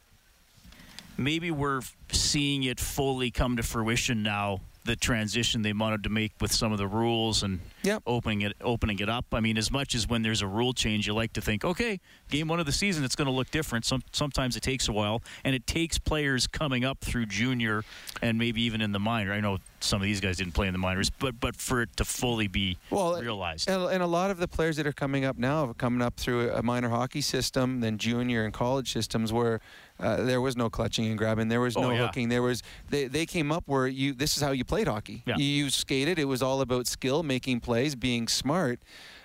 maybe 1.17 1.51
we're 1.51 1.81
seeing 2.11 2.63
it 2.63 2.79
fully 2.79 3.31
come 3.31 3.57
to 3.57 3.63
fruition 3.63 4.23
now. 4.23 4.61
The 4.83 4.95
transition 4.95 5.63
they 5.63 5.73
wanted 5.73 6.03
to 6.03 6.09
make 6.09 6.31
with 6.39 6.53
some 6.53 6.71
of 6.71 6.77
the 6.77 6.87
rules 6.87 7.43
and 7.43 7.59
opening 8.05 8.39
it 8.43 8.53
opening 8.61 8.99
it 8.99 9.09
up. 9.09 9.25
I 9.33 9.41
mean, 9.41 9.57
as 9.57 9.69
much 9.69 9.93
as 9.93 10.07
when 10.07 10.21
there's 10.21 10.41
a 10.41 10.47
rule 10.47 10.71
change, 10.71 11.07
you 11.07 11.13
like 11.13 11.33
to 11.33 11.41
think, 11.41 11.65
okay, 11.65 11.99
game 12.29 12.47
one 12.47 12.61
of 12.61 12.65
the 12.65 12.71
season, 12.71 13.03
it's 13.03 13.13
going 13.15 13.25
to 13.25 13.33
look 13.33 13.51
different. 13.51 13.83
Some, 13.83 14.01
sometimes 14.13 14.55
it 14.55 14.61
takes 14.63 14.87
a 14.87 14.93
while, 14.93 15.21
and 15.43 15.53
it 15.53 15.67
takes 15.67 15.97
players 15.97 16.47
coming 16.47 16.85
up 16.85 17.01
through 17.01 17.25
junior 17.25 17.83
and 18.21 18.37
maybe 18.37 18.61
even 18.61 18.79
in 18.79 18.93
the 18.93 18.99
minor. 18.99 19.33
I 19.33 19.41
know 19.41 19.57
some 19.81 19.97
of 19.97 20.05
these 20.05 20.21
guys 20.21 20.37
didn't 20.37 20.53
play 20.53 20.67
in 20.67 20.73
the 20.73 20.79
minors, 20.79 21.09
but 21.09 21.37
but 21.37 21.57
for 21.57 21.81
it 21.81 21.97
to 21.97 22.05
fully 22.05 22.47
be 22.47 22.77
well, 22.89 23.19
realized. 23.19 23.69
And, 23.69 23.91
and 23.91 24.01
a 24.01 24.07
lot 24.07 24.31
of 24.31 24.37
the 24.37 24.47
players 24.47 24.77
that 24.77 24.87
are 24.87 24.93
coming 24.93 25.25
up 25.25 25.37
now 25.37 25.65
are 25.65 25.73
coming 25.73 26.01
up 26.01 26.15
through 26.15 26.51
a 26.51 26.63
minor 26.63 26.87
hockey 26.87 27.19
system, 27.19 27.81
then 27.81 27.97
junior 27.97 28.45
and 28.45 28.53
college 28.53 28.93
systems 28.93 29.33
where 29.33 29.59
uh, 29.99 30.23
there 30.23 30.41
was 30.41 30.55
no 30.55 30.69
clutching 30.69 31.05
and 31.07 31.17
grabbing, 31.17 31.47
there 31.47 31.61
was 31.61 31.75
Oh, 31.77 31.81
no 31.81 31.91
yeah. 31.91 32.05
hooking, 32.05 32.29
there 32.29 32.41
was 32.43 32.63
they, 32.89 33.07
they 33.07 33.25
came 33.25 33.51
up 33.51 33.63
where 33.67 33.87
you 33.87 34.13
this 34.13 34.37
is 34.37 34.43
how 34.43 34.51
you 34.51 34.63
played 34.63 34.87
hockey. 34.87 35.23
Yeah. 35.25 35.37
You, 35.37 35.45
you 35.45 35.69
skated. 35.69 36.19
It 36.19 36.25
was 36.25 36.41
all 36.41 36.61
about 36.61 36.87
skill, 36.87 37.23
making 37.23 37.61
plays, 37.61 37.95
being 37.95 38.27
smart. 38.27 38.79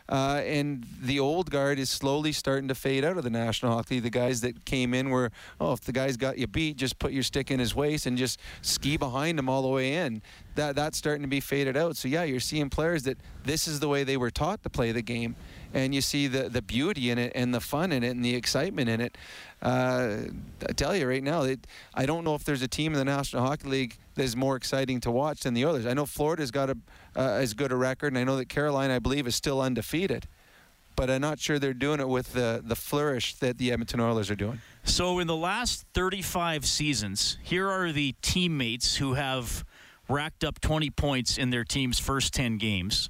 Uh, 0.09 0.43
and 0.45 0.85
the 1.01 1.19
old 1.21 1.49
guard 1.51 1.79
is 1.79 1.89
slowly 1.89 2.33
starting 2.33 2.69
to 2.69 2.75
fade 2.75 3.05
out 3.05 3.17
of 3.17 3.23
the 3.25 3.31
National 3.31 3.73
Hockey. 3.73 3.99
The 4.01 4.11
guys 4.11 4.41
that 4.43 4.65
came 4.67 4.93
in 4.95 5.09
were, 5.11 5.31
oh, 5.61 5.73
if 5.73 5.81
the 5.83 5.93
guy's 5.93 6.17
got 6.19 6.37
you 6.37 6.47
beat, 6.49 6.77
just 6.77 6.99
put 6.99 7.13
your 7.13 7.23
stick 7.23 7.51
in 7.51 7.61
his 7.61 7.75
waist 7.75 8.05
and 8.05 8.19
just 8.19 8.39
ski 8.63 8.97
behind 8.97 9.39
him 9.39 9.49
all 9.49 9.63
the 9.63 9.69
way 9.69 9.95
in. 9.95 10.21
That 10.57 10.75
that's 10.77 10.99
starting 10.99 11.23
to 11.23 11.29
be 11.29 11.41
faded 11.41 11.77
out. 11.77 11.97
So 11.97 12.09
yeah, 12.09 12.25
you're 12.25 12.41
seeing 12.41 12.69
players 12.69 13.05
that 13.05 13.17
this 13.45 13.67
is 13.69 13.81
the 13.81 13.89
way 13.89 14.05
they 14.05 14.17
were 14.19 14.31
taught 14.31 14.63
to 14.65 14.69
play 14.69 14.93
the 14.93 15.03
game, 15.03 15.35
and 15.75 15.95
you 15.95 16.01
see 16.01 16.27
the 16.27 16.49
the 16.49 16.63
beauty 16.63 17.11
in 17.11 17.19
it 17.19 17.33
and 17.35 17.55
the 17.55 17.61
fun 17.61 17.93
in 17.93 18.03
it 18.03 18.11
and 18.11 18.25
the 18.25 18.35
excitement 18.35 18.89
in 18.89 19.01
it. 19.01 19.17
Uh, 19.61 20.17
I 20.69 20.73
tell 20.73 20.97
you 20.97 21.07
right 21.07 21.23
now, 21.23 21.43
it, 21.43 21.67
I 21.95 22.07
don't 22.07 22.25
know 22.25 22.35
if 22.35 22.45
there's 22.45 22.63
a 22.63 22.69
team 22.69 22.93
in 22.93 22.99
the 22.99 23.05
National 23.05 23.43
Hockey 23.43 23.69
League 23.69 23.97
that 24.15 24.23
is 24.23 24.37
more 24.37 24.57
exciting 24.57 25.01
to 25.01 25.11
watch 25.11 25.41
than 25.41 25.55
the 25.55 25.65
others. 25.65 25.87
I 25.87 25.95
know 25.95 26.07
Florida's 26.07 26.51
got 26.51 26.71
a 26.71 26.77
uh, 27.17 27.21
as 27.21 27.55
good 27.55 27.73
a 27.73 27.77
record, 27.77 28.09
and 28.09 28.19
I 28.19 28.25
know 28.25 28.37
that 28.37 28.49
Carolina, 28.49 28.97
I 28.97 28.99
believe, 28.99 29.27
is 29.27 29.35
still 29.35 29.61
undefeated. 29.61 30.27
But 30.95 31.09
I'm 31.09 31.23
not 31.23 31.41
sure 31.41 31.59
they're 31.59 31.73
doing 31.73 32.01
it 32.01 32.09
with 32.09 32.33
the 32.33 32.63
the 32.63 32.77
flourish 32.77 33.35
that 33.37 33.59
the 33.59 33.73
Edmonton 33.73 34.01
Oilers 34.01 34.31
are 34.31 34.37
doing. 34.37 34.61
So, 34.85 35.21
in 35.21 35.27
the 35.27 35.37
last 35.37 35.87
35 35.95 36.67
seasons, 36.67 37.39
here 37.43 37.69
are 37.69 37.93
the 37.93 38.15
teammates 38.21 38.97
who 38.97 39.15
have 39.15 39.65
racked 40.09 40.45
up 40.45 40.61
20 40.61 40.91
points 40.91 41.39
in 41.39 41.51
their 41.51 41.65
team's 41.65 41.99
first 41.99 42.35
10 42.35 42.59
games. 42.59 43.09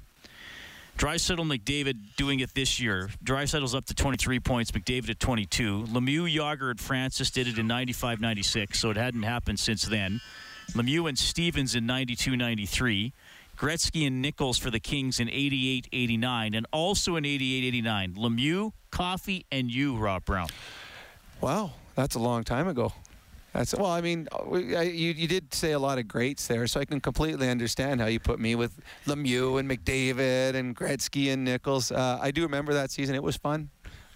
Draisaitl 0.97 1.45
McDavid 1.45 2.15
doing 2.15 2.39
it 2.39 2.53
this 2.53 2.79
year. 2.79 3.09
Draisaitl's 3.23 3.75
up 3.75 3.85
to 3.85 3.93
23 3.93 4.39
points, 4.39 4.71
McDavid 4.71 5.09
at 5.09 5.19
22. 5.19 5.85
Lemieux, 5.85 6.33
Jagr, 6.33 6.71
and 6.71 6.79
Francis 6.79 7.31
did 7.31 7.47
it 7.47 7.57
in 7.57 7.67
95 7.67 8.21
96, 8.21 8.79
so 8.79 8.89
it 8.89 8.97
hadn't 8.97 9.23
happened 9.23 9.59
since 9.59 9.83
then. 9.83 10.21
Lemieux 10.71 11.09
and 11.09 11.17
Stevens 11.17 11.75
in 11.75 11.85
92 11.85 12.37
93. 12.37 13.13
Gretzky 13.57 14.07
and 14.07 14.21
Nicholls 14.21 14.57
for 14.57 14.71
the 14.71 14.79
Kings 14.79 15.19
in 15.19 15.29
88 15.29 15.87
89. 15.91 16.53
And 16.53 16.65
also 16.71 17.15
in 17.15 17.25
88 17.25 17.63
89, 17.65 18.15
Lemieux, 18.15 18.71
Coffey, 18.91 19.45
and 19.51 19.71
you, 19.71 19.97
Rob 19.97 20.25
Brown. 20.25 20.47
Wow, 21.41 21.73
that's 21.95 22.15
a 22.15 22.19
long 22.19 22.43
time 22.43 22.67
ago. 22.67 22.93
That's 23.53 23.75
well. 23.75 23.91
I 23.91 24.01
mean, 24.01 24.27
you 24.51 25.13
you 25.13 25.27
did 25.27 25.53
say 25.53 25.73
a 25.73 25.79
lot 25.79 25.99
of 25.99 26.07
greats 26.07 26.47
there, 26.47 26.65
so 26.65 26.79
I 26.79 26.85
can 26.85 26.99
completely 26.99 27.49
understand 27.49 28.01
how 28.01 28.07
you 28.07 28.19
put 28.19 28.39
me 28.39 28.55
with 28.55 28.79
Lemieux 29.05 29.59
and 29.59 29.69
McDavid 29.69 30.55
and 30.55 30.75
Gretzky 30.75 31.31
and 31.31 31.45
Nicholls. 31.45 31.91
Uh, 31.91 32.17
I 32.19 32.31
do 32.31 32.41
remember 32.41 32.73
that 32.73 32.89
season; 32.89 33.13
it 33.13 33.21
was 33.21 33.37
fun. 33.37 33.69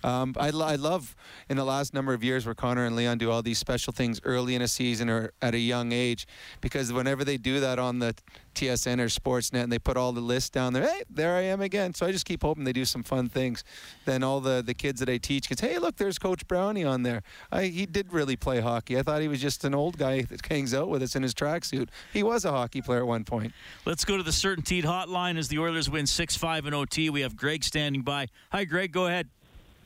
Um, 0.04 0.34
I, 0.38 0.50
lo- 0.50 0.66
I 0.66 0.76
love 0.76 1.16
in 1.50 1.58
the 1.58 1.66
last 1.66 1.94
number 1.94 2.14
of 2.14 2.24
years 2.24 2.46
where 2.46 2.56
Connor 2.56 2.86
and 2.86 2.96
Leon 2.96 3.18
do 3.18 3.32
all 3.32 3.42
these 3.42 3.58
special 3.58 3.94
things 3.94 4.20
early 4.24 4.56
in 4.56 4.62
a 4.62 4.68
season 4.68 5.10
or 5.10 5.32
at 5.42 5.54
a 5.54 5.60
young 5.60 5.92
age, 5.92 6.28
because 6.62 6.94
whenever 6.94 7.24
they 7.24 7.38
do 7.38 7.60
that 7.60 7.80
on 7.80 8.00
the 8.00 8.16
TSN 8.56 9.00
or 9.00 9.06
Sportsnet 9.06 9.64
and 9.64 9.72
they 9.72 9.80
put 9.80 9.98
all 9.98 10.12
the 10.12 10.22
lists 10.22 10.50
down 10.50 10.74
there, 10.74 10.84
hey, 10.84 11.04
there 11.10 11.36
I 11.36 11.42
am 11.42 11.62
again. 11.62 11.94
So 11.94 12.06
I 12.06 12.12
just 12.12 12.26
keep 12.26 12.42
hoping 12.42 12.64
they 12.64 12.74
do 12.74 12.86
some 12.86 13.04
fun 13.04 13.30
things. 13.30 13.64
Then 14.06 14.24
all 14.24 14.40
the, 14.40 14.64
the 14.66 14.74
kids 14.74 15.00
that 15.00 15.10
I 15.10 15.18
teach 15.18 15.48
can 15.48 15.58
say, 15.58 15.74
hey, 15.74 15.80
look, 15.80 15.98
there's 15.98 16.18
Coach 16.18 16.48
Brownie 16.48 16.84
on 16.84 17.04
there. 17.04 17.22
I, 17.52 17.66
he 17.66 17.86
did 17.86 18.12
really 18.14 18.36
play 18.36 18.60
hockey. 18.60 18.98
I 18.98 19.04
thought 19.04 19.22
he 19.22 19.28
was 19.28 19.42
just 19.42 19.64
an 19.64 19.76
old 19.76 19.98
guy 19.98 20.24
that 20.24 20.46
hangs 20.46 20.74
out 20.74 20.90
with 20.90 21.04
us 21.04 21.16
in 21.16 21.24
his 21.24 21.34
tracksuit. 21.34 21.90
He 22.14 22.24
was 22.24 22.46
a 22.46 22.52
hockey 22.52 22.82
player 22.82 23.00
at 23.00 23.08
one 23.08 23.24
point. 23.24 23.54
Let's 23.86 24.06
go 24.06 24.18
to 24.18 24.24
the 24.24 24.32
Certainteed 24.32 24.84
hotline 24.84 25.38
as 25.38 25.48
the 25.48 25.60
Oilers 25.60 25.90
win 25.90 26.08
6 26.08 26.36
5 26.36 26.66
in 26.66 26.74
OT. 26.74 27.10
We 27.10 27.22
have 27.22 27.36
Greg 27.36 27.64
standing 27.64 28.02
by. 28.02 28.28
Hi, 28.52 28.66
Greg. 28.66 28.92
Go 28.92 29.08
ahead. 29.08 29.30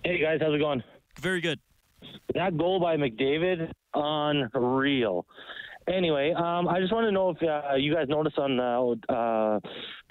Hey 0.03 0.19
guys, 0.19 0.39
how's 0.41 0.55
it 0.55 0.57
going? 0.57 0.81
Very 1.19 1.41
good. 1.41 1.59
That 2.33 2.57
goal 2.57 2.79
by 2.79 2.97
McDavid, 2.97 3.71
unreal. 3.93 5.27
Anyway, 5.87 6.33
um, 6.33 6.67
I 6.67 6.79
just 6.79 6.91
want 6.91 7.05
to 7.05 7.11
know 7.11 7.29
if 7.29 7.37
uh, 7.43 7.75
you 7.75 7.93
guys 7.93 8.07
noticed 8.09 8.39
on 8.39 8.57
the 8.57 9.13
uh, 9.13 9.59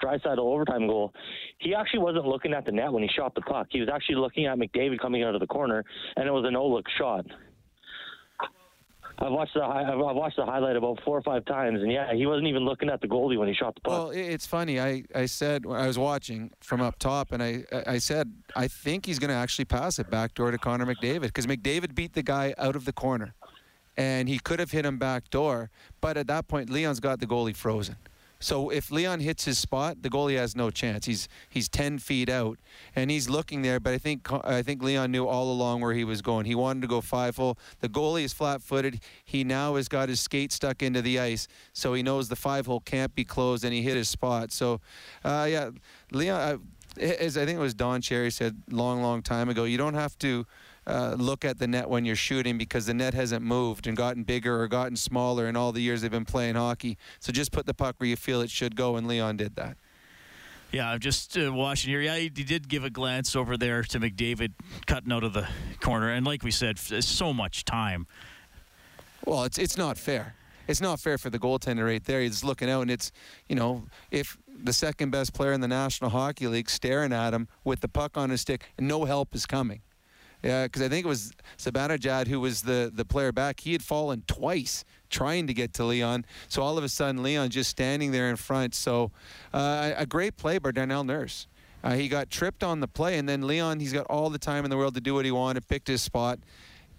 Draisaitl 0.01 0.37
overtime 0.37 0.87
goal, 0.87 1.11
he 1.57 1.75
actually 1.75 1.99
wasn't 1.99 2.25
looking 2.25 2.53
at 2.53 2.63
the 2.63 2.71
net 2.71 2.93
when 2.93 3.03
he 3.03 3.09
shot 3.09 3.35
the 3.35 3.41
puck. 3.41 3.67
He 3.69 3.81
was 3.81 3.89
actually 3.93 4.15
looking 4.15 4.45
at 4.45 4.57
McDavid 4.57 4.99
coming 4.99 5.23
out 5.23 5.35
of 5.35 5.41
the 5.41 5.47
corner, 5.47 5.83
and 6.15 6.25
it 6.25 6.31
was 6.31 6.45
a 6.47 6.51
no-look 6.51 6.85
shot. 6.97 7.25
I've 9.21 9.31
watched 9.31 9.53
the 9.53 9.61
I've 9.63 9.97
watched 9.97 10.37
the 10.37 10.45
highlight 10.45 10.75
about 10.75 10.99
four 11.05 11.17
or 11.17 11.21
five 11.21 11.45
times, 11.45 11.81
and 11.81 11.91
yeah, 11.91 12.13
he 12.13 12.25
wasn't 12.25 12.47
even 12.47 12.65
looking 12.65 12.89
at 12.89 13.01
the 13.01 13.07
goalie 13.07 13.37
when 13.37 13.47
he 13.47 13.53
shot 13.53 13.75
the 13.75 13.81
puck. 13.81 13.91
Well, 13.91 14.09
it's 14.09 14.47
funny. 14.47 14.79
I, 14.79 15.03
I 15.13 15.27
said 15.27 15.65
I 15.67 15.85
was 15.85 15.99
watching 15.99 16.51
from 16.59 16.81
up 16.81 16.97
top, 16.97 17.31
and 17.31 17.43
I 17.43 17.63
I 17.85 17.99
said 17.99 18.33
I 18.55 18.67
think 18.67 19.05
he's 19.05 19.19
going 19.19 19.29
to 19.29 19.35
actually 19.35 19.65
pass 19.65 19.99
it 19.99 20.09
back 20.09 20.33
door 20.33 20.49
to 20.49 20.57
Connor 20.57 20.87
McDavid 20.87 21.21
because 21.21 21.45
McDavid 21.45 21.93
beat 21.93 22.13
the 22.13 22.23
guy 22.23 22.55
out 22.57 22.75
of 22.75 22.85
the 22.85 22.93
corner, 22.93 23.35
and 23.95 24.27
he 24.27 24.39
could 24.39 24.59
have 24.59 24.71
hit 24.71 24.85
him 24.85 24.97
back 24.97 25.29
door, 25.29 25.69
but 26.01 26.17
at 26.17 26.25
that 26.27 26.47
point 26.47 26.69
Leon's 26.69 26.99
got 26.99 27.19
the 27.19 27.27
goalie 27.27 27.55
frozen. 27.55 27.97
So 28.41 28.69
if 28.69 28.91
Leon 28.91 29.19
hits 29.19 29.45
his 29.45 29.59
spot, 29.59 30.01
the 30.01 30.09
goalie 30.09 30.35
has 30.35 30.55
no 30.55 30.71
chance. 30.71 31.05
He's 31.05 31.29
he's 31.47 31.69
10 31.69 31.99
feet 31.99 32.27
out, 32.27 32.57
and 32.95 33.11
he's 33.11 33.29
looking 33.29 33.61
there. 33.61 33.79
But 33.79 33.93
I 33.93 33.97
think 33.99 34.27
I 34.31 34.61
think 34.63 34.83
Leon 34.83 35.11
knew 35.11 35.27
all 35.27 35.51
along 35.51 35.81
where 35.81 35.93
he 35.93 36.03
was 36.03 36.21
going. 36.21 36.45
He 36.45 36.55
wanted 36.55 36.81
to 36.81 36.87
go 36.87 37.01
five 37.01 37.37
hole. 37.37 37.57
The 37.79 37.87
goalie 37.87 38.23
is 38.23 38.33
flat-footed. 38.33 38.99
He 39.23 39.43
now 39.43 39.75
has 39.75 39.87
got 39.87 40.09
his 40.09 40.19
skate 40.19 40.51
stuck 40.51 40.81
into 40.81 41.01
the 41.01 41.19
ice, 41.19 41.47
so 41.71 41.93
he 41.93 42.01
knows 42.03 42.29
the 42.29 42.35
five 42.35 42.65
hole 42.65 42.79
can't 42.81 43.13
be 43.13 43.23
closed, 43.23 43.63
and 43.63 43.73
he 43.73 43.83
hit 43.83 43.95
his 43.95 44.09
spot. 44.09 44.51
So, 44.51 44.81
uh, 45.23 45.47
yeah, 45.49 45.69
Leon. 46.11 46.41
Uh, 46.41 46.57
as 46.99 47.37
I 47.37 47.45
think 47.45 47.57
it 47.57 47.61
was 47.61 47.73
Don 47.73 48.01
Cherry 48.01 48.29
said 48.31 48.63
long, 48.69 49.01
long 49.01 49.21
time 49.21 49.47
ago, 49.47 49.63
you 49.63 49.77
don't 49.77 49.93
have 49.93 50.17
to 50.19 50.45
uh, 50.87 51.15
look 51.17 51.45
at 51.45 51.59
the 51.59 51.67
net 51.67 51.89
when 51.89 52.05
you're 52.05 52.15
shooting 52.15 52.57
because 52.57 52.85
the 52.85 52.93
net 52.93 53.13
hasn't 53.13 53.43
moved 53.43 53.87
and 53.87 53.95
gotten 53.95 54.23
bigger 54.23 54.61
or 54.61 54.67
gotten 54.67 54.95
smaller 54.95 55.47
in 55.47 55.55
all 55.55 55.71
the 55.71 55.81
years 55.81 56.01
they've 56.01 56.11
been 56.11 56.25
playing 56.25 56.55
hockey. 56.55 56.97
So 57.19 57.31
just 57.31 57.51
put 57.51 57.65
the 57.65 57.73
puck 57.73 57.95
where 57.99 58.09
you 58.09 58.15
feel 58.15 58.41
it 58.41 58.49
should 58.49 58.75
go, 58.75 58.95
and 58.95 59.07
Leon 59.07 59.37
did 59.37 59.55
that. 59.55 59.77
Yeah, 60.71 60.89
I'm 60.89 60.99
just 60.99 61.37
uh, 61.37 61.51
watching 61.53 61.89
here. 61.89 61.99
Yeah, 61.99 62.15
he, 62.15 62.31
he 62.33 62.43
did 62.43 62.69
give 62.69 62.85
a 62.85 62.89
glance 62.89 63.35
over 63.35 63.57
there 63.57 63.83
to 63.83 63.99
McDavid 63.99 64.53
cutting 64.87 65.11
out 65.11 65.23
of 65.23 65.33
the 65.33 65.47
corner. 65.81 66.09
And 66.09 66.25
like 66.25 66.43
we 66.43 66.51
said, 66.51 66.79
so 66.79 67.33
much 67.33 67.65
time. 67.65 68.07
Well, 69.25 69.43
it's 69.43 69.57
it's 69.57 69.77
not 69.77 69.97
fair. 69.97 70.35
It's 70.67 70.81
not 70.81 70.99
fair 70.99 71.17
for 71.17 71.29
the 71.29 71.39
goaltender 71.39 71.85
right 71.85 72.03
there. 72.03 72.21
He's 72.21 72.43
looking 72.43 72.69
out, 72.69 72.81
and 72.81 72.91
it's 72.91 73.11
you 73.49 73.55
know 73.55 73.83
if 74.09 74.37
the 74.63 74.73
second 74.73 75.11
best 75.11 75.33
player 75.33 75.51
in 75.51 75.61
the 75.61 75.67
National 75.67 76.09
Hockey 76.09 76.47
League 76.47 76.69
staring 76.69 77.11
at 77.11 77.33
him 77.33 77.47
with 77.63 77.81
the 77.81 77.89
puck 77.89 78.17
on 78.17 78.29
his 78.29 78.41
stick, 78.41 78.63
and 78.77 78.87
no 78.87 79.05
help 79.05 79.35
is 79.35 79.45
coming. 79.45 79.81
Yeah, 80.43 80.63
because 80.63 80.81
I 80.81 80.89
think 80.89 81.05
it 81.05 81.09
was 81.09 81.33
Zibanejad 81.57 82.27
who 82.27 82.39
was 82.39 82.63
the, 82.63 82.91
the 82.93 83.05
player 83.05 83.31
back. 83.31 83.59
He 83.59 83.73
had 83.73 83.83
fallen 83.83 84.23
twice 84.27 84.83
trying 85.09 85.45
to 85.47 85.53
get 85.53 85.73
to 85.73 85.83
Leon. 85.83 86.25
So 86.47 86.63
all 86.63 86.77
of 86.77 86.83
a 86.83 86.89
sudden, 86.89 87.21
Leon 87.21 87.49
just 87.49 87.69
standing 87.69 88.11
there 88.11 88.29
in 88.29 88.37
front. 88.37 88.73
So 88.73 89.11
uh, 89.53 89.91
a 89.95 90.05
great 90.05 90.37
play 90.37 90.57
by 90.57 90.71
Darnell 90.71 91.03
Nurse. 91.03 91.47
Uh, 91.83 91.93
he 91.93 92.07
got 92.07 92.29
tripped 92.29 92.63
on 92.63 92.79
the 92.79 92.87
play, 92.87 93.17
and 93.17 93.27
then 93.27 93.45
Leon, 93.47 93.79
he's 93.79 93.93
got 93.93 94.05
all 94.05 94.29
the 94.29 94.39
time 94.39 94.63
in 94.63 94.69
the 94.69 94.77
world 94.77 94.93
to 94.95 95.01
do 95.01 95.13
what 95.13 95.25
he 95.25 95.31
wanted, 95.31 95.67
picked 95.67 95.87
his 95.87 96.01
spot. 96.01 96.39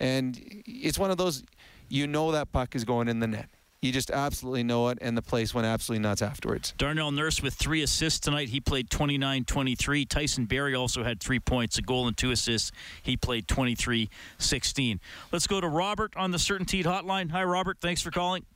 And 0.00 0.38
it's 0.66 0.98
one 0.98 1.10
of 1.10 1.16
those, 1.16 1.42
you 1.88 2.06
know 2.06 2.32
that 2.32 2.52
puck 2.52 2.74
is 2.74 2.84
going 2.84 3.08
in 3.08 3.20
the 3.20 3.28
net. 3.28 3.48
You 3.82 3.90
just 3.90 4.12
absolutely 4.12 4.62
know 4.62 4.90
it, 4.90 4.98
and 5.00 5.16
the 5.16 5.22
place 5.22 5.52
went 5.52 5.66
absolutely 5.66 6.04
nuts 6.04 6.22
afterwards. 6.22 6.72
Darnell 6.78 7.10
Nurse 7.10 7.42
with 7.42 7.54
three 7.54 7.82
assists 7.82 8.20
tonight. 8.20 8.50
He 8.50 8.60
played 8.60 8.88
29 8.90 9.44
23. 9.44 10.04
Tyson 10.04 10.44
Barrie 10.44 10.76
also 10.76 11.02
had 11.02 11.18
three 11.18 11.40
points, 11.40 11.78
a 11.78 11.82
goal, 11.82 12.06
and 12.06 12.16
two 12.16 12.30
assists. 12.30 12.70
He 13.02 13.16
played 13.16 13.48
23 13.48 14.08
16. 14.38 15.00
Let's 15.32 15.48
go 15.48 15.60
to 15.60 15.66
Robert 15.66 16.16
on 16.16 16.30
the 16.30 16.38
Certainteed 16.38 16.84
hotline. 16.84 17.32
Hi, 17.32 17.42
Robert. 17.42 17.78
Thanks 17.80 18.00
for 18.00 18.12
calling. 18.12 18.46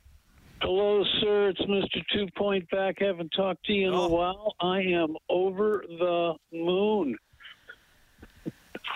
Hello, 0.61 1.03
sir. 1.19 1.49
It's 1.49 1.61
Mr. 1.61 2.01
Two 2.13 2.27
Point 2.37 2.69
Back. 2.69 2.95
Haven't 2.99 3.31
talked 3.35 3.65
to 3.65 3.73
you 3.73 3.89
in 3.89 3.93
a 3.93 4.01
oh. 4.01 4.07
while. 4.07 4.55
I 4.61 4.79
am 4.79 5.17
over 5.29 5.83
the 5.89 6.35
moon. 6.53 7.17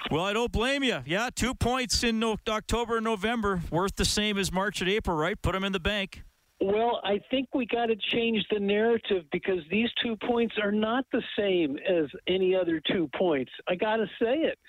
Well, 0.09 0.25
I 0.25 0.33
don't 0.33 0.51
blame 0.51 0.83
you. 0.83 0.99
Yeah, 1.05 1.29
two 1.33 1.53
points 1.53 2.03
in 2.03 2.23
October 2.23 2.97
and 2.97 3.03
November, 3.03 3.61
worth 3.71 3.95
the 3.95 4.05
same 4.05 4.37
as 4.37 4.51
March 4.51 4.81
and 4.81 4.89
April, 4.89 5.15
right? 5.15 5.39
Put 5.41 5.53
them 5.53 5.63
in 5.63 5.73
the 5.73 5.79
bank. 5.79 6.23
Well, 6.59 7.01
I 7.03 7.19
think 7.31 7.49
we 7.55 7.65
got 7.65 7.87
to 7.87 7.95
change 7.95 8.45
the 8.51 8.59
narrative 8.59 9.23
because 9.31 9.59
these 9.71 9.89
two 10.03 10.15
points 10.27 10.55
are 10.61 10.71
not 10.71 11.05
the 11.11 11.23
same 11.37 11.77
as 11.77 12.05
any 12.27 12.55
other 12.55 12.79
two 12.91 13.09
points. 13.15 13.51
I 13.67 13.75
got 13.75 13.97
to 13.97 14.05
say 14.21 14.35
it. 14.37 14.59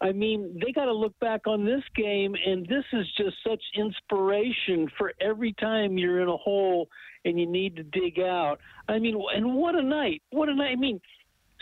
I 0.00 0.12
mean, 0.12 0.58
they 0.64 0.72
got 0.72 0.86
to 0.86 0.92
look 0.92 1.18
back 1.18 1.46
on 1.46 1.64
this 1.64 1.82
game, 1.94 2.34
and 2.46 2.66
this 2.68 2.84
is 2.92 3.06
just 3.18 3.36
such 3.46 3.62
inspiration 3.76 4.88
for 4.96 5.12
every 5.20 5.52
time 5.54 5.98
you're 5.98 6.20
in 6.20 6.28
a 6.28 6.36
hole 6.36 6.88
and 7.24 7.38
you 7.38 7.46
need 7.46 7.76
to 7.76 7.82
dig 7.82 8.18
out. 8.18 8.60
I 8.88 8.98
mean, 8.98 9.20
and 9.34 9.54
what 9.54 9.74
a 9.74 9.82
night! 9.82 10.22
What 10.30 10.48
a 10.48 10.54
night! 10.54 10.70
I 10.72 10.76
mean, 10.76 11.00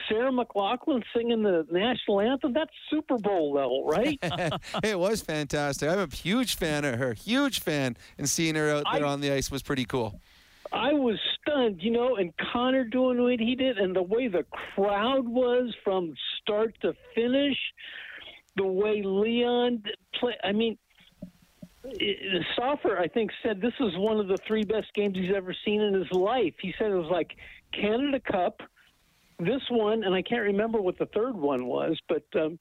Sarah 0.08 0.30
McLachlan 0.30 1.02
singing 1.14 1.42
the 1.42 1.66
national 1.70 2.20
anthem, 2.20 2.52
that's 2.52 2.70
Super 2.90 3.18
Bowl 3.18 3.52
level, 3.52 3.86
right? 3.86 4.18
it 4.84 4.98
was 4.98 5.20
fantastic. 5.22 5.88
I'm 5.88 5.98
a 5.98 6.14
huge 6.14 6.56
fan 6.56 6.84
of 6.84 6.98
her, 6.98 7.14
huge 7.14 7.60
fan, 7.60 7.96
and 8.16 8.28
seeing 8.28 8.54
her 8.54 8.70
out 8.70 8.84
there 8.92 9.04
I- 9.04 9.08
on 9.08 9.20
the 9.20 9.32
ice 9.32 9.50
was 9.50 9.62
pretty 9.62 9.84
cool. 9.84 10.20
I 10.70 10.92
was 10.92 11.18
stunned, 11.40 11.82
you 11.82 11.90
know, 11.90 12.16
and 12.16 12.30
Connor 12.52 12.84
doing 12.84 13.22
what 13.22 13.40
he 13.40 13.54
did, 13.54 13.78
and 13.78 13.96
the 13.96 14.02
way 14.02 14.28
the 14.28 14.44
crowd 14.74 15.26
was 15.26 15.74
from 15.82 16.14
start 16.42 16.76
to 16.82 16.92
finish, 17.14 17.56
the 18.54 18.66
way 18.66 19.00
Leon 19.02 19.82
play. 20.20 20.34
I 20.44 20.52
mean, 20.52 20.76
Stauffer, 22.52 22.98
I 22.98 23.08
think, 23.08 23.30
said 23.42 23.60
this 23.60 23.72
is 23.80 23.96
one 23.96 24.20
of 24.20 24.28
the 24.28 24.36
three 24.46 24.64
best 24.64 24.92
games 24.94 25.16
he's 25.16 25.34
ever 25.34 25.54
seen 25.64 25.80
in 25.80 25.94
his 25.94 26.10
life. 26.12 26.54
He 26.60 26.74
said 26.78 26.90
it 26.90 26.94
was 26.96 27.10
like 27.10 27.36
Canada 27.72 28.20
Cup, 28.20 28.60
this 29.38 29.62
one, 29.70 30.04
and 30.04 30.14
I 30.14 30.22
can't 30.22 30.42
remember 30.42 30.80
what 30.80 30.98
the 30.98 31.06
third 31.06 31.34
one 31.36 31.66
was, 31.66 31.96
but. 32.08 32.24
Um, 32.40 32.58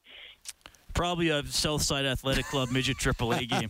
Probably 0.93 1.30
a 1.30 1.45
Southside 1.45 2.05
Athletic 2.07 2.45
Club 2.47 2.71
midget 2.71 2.97
triple 2.97 3.32
A 3.32 3.45
game. 3.45 3.69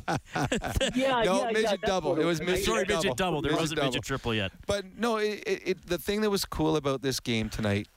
yeah, 0.95 1.23
no, 1.25 1.41
yeah, 1.41 1.51
midget 1.51 1.79
yeah, 1.81 1.87
double. 1.87 2.17
It 2.17 2.23
was 2.23 2.39
midget 2.39 2.63
Sorry, 2.63 2.85
double. 2.85 3.03
midget 3.03 3.17
double. 3.17 3.41
There 3.41 3.51
Midget 3.51 3.61
wasn't 3.61 3.75
double. 3.79 3.89
midget 3.89 4.03
triple 4.03 4.33
yet. 4.33 4.51
But 4.65 4.85
no, 4.97 5.17
it, 5.17 5.43
it, 5.45 5.61
it, 5.65 5.87
the 5.87 5.97
thing 5.97 6.21
that 6.21 6.29
was 6.29 6.45
cool 6.45 6.77
about 6.77 7.01
this 7.01 7.19
game 7.19 7.49
tonight 7.49 7.89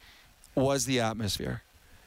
was 0.57 0.85
the 0.85 0.99
atmosphere, 0.99 1.63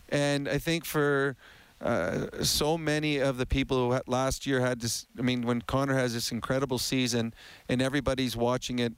and 0.10 0.50
I 0.50 0.58
think 0.58 0.84
for 0.84 1.38
uh, 1.80 2.44
so 2.44 2.78
many 2.78 3.20
of 3.20 3.38
the 3.38 3.46
people 3.46 3.90
who 3.90 4.00
last 4.06 4.46
year 4.46 4.60
had 4.60 4.82
this. 4.82 5.08
I 5.18 5.22
mean, 5.22 5.44
when 5.44 5.62
Connor 5.62 5.96
has 5.96 6.14
this 6.14 6.30
incredible 6.30 6.78
season, 6.78 7.34
and 7.70 7.82
everybody's 7.82 8.36
watching 8.36 8.80
it 8.80 8.92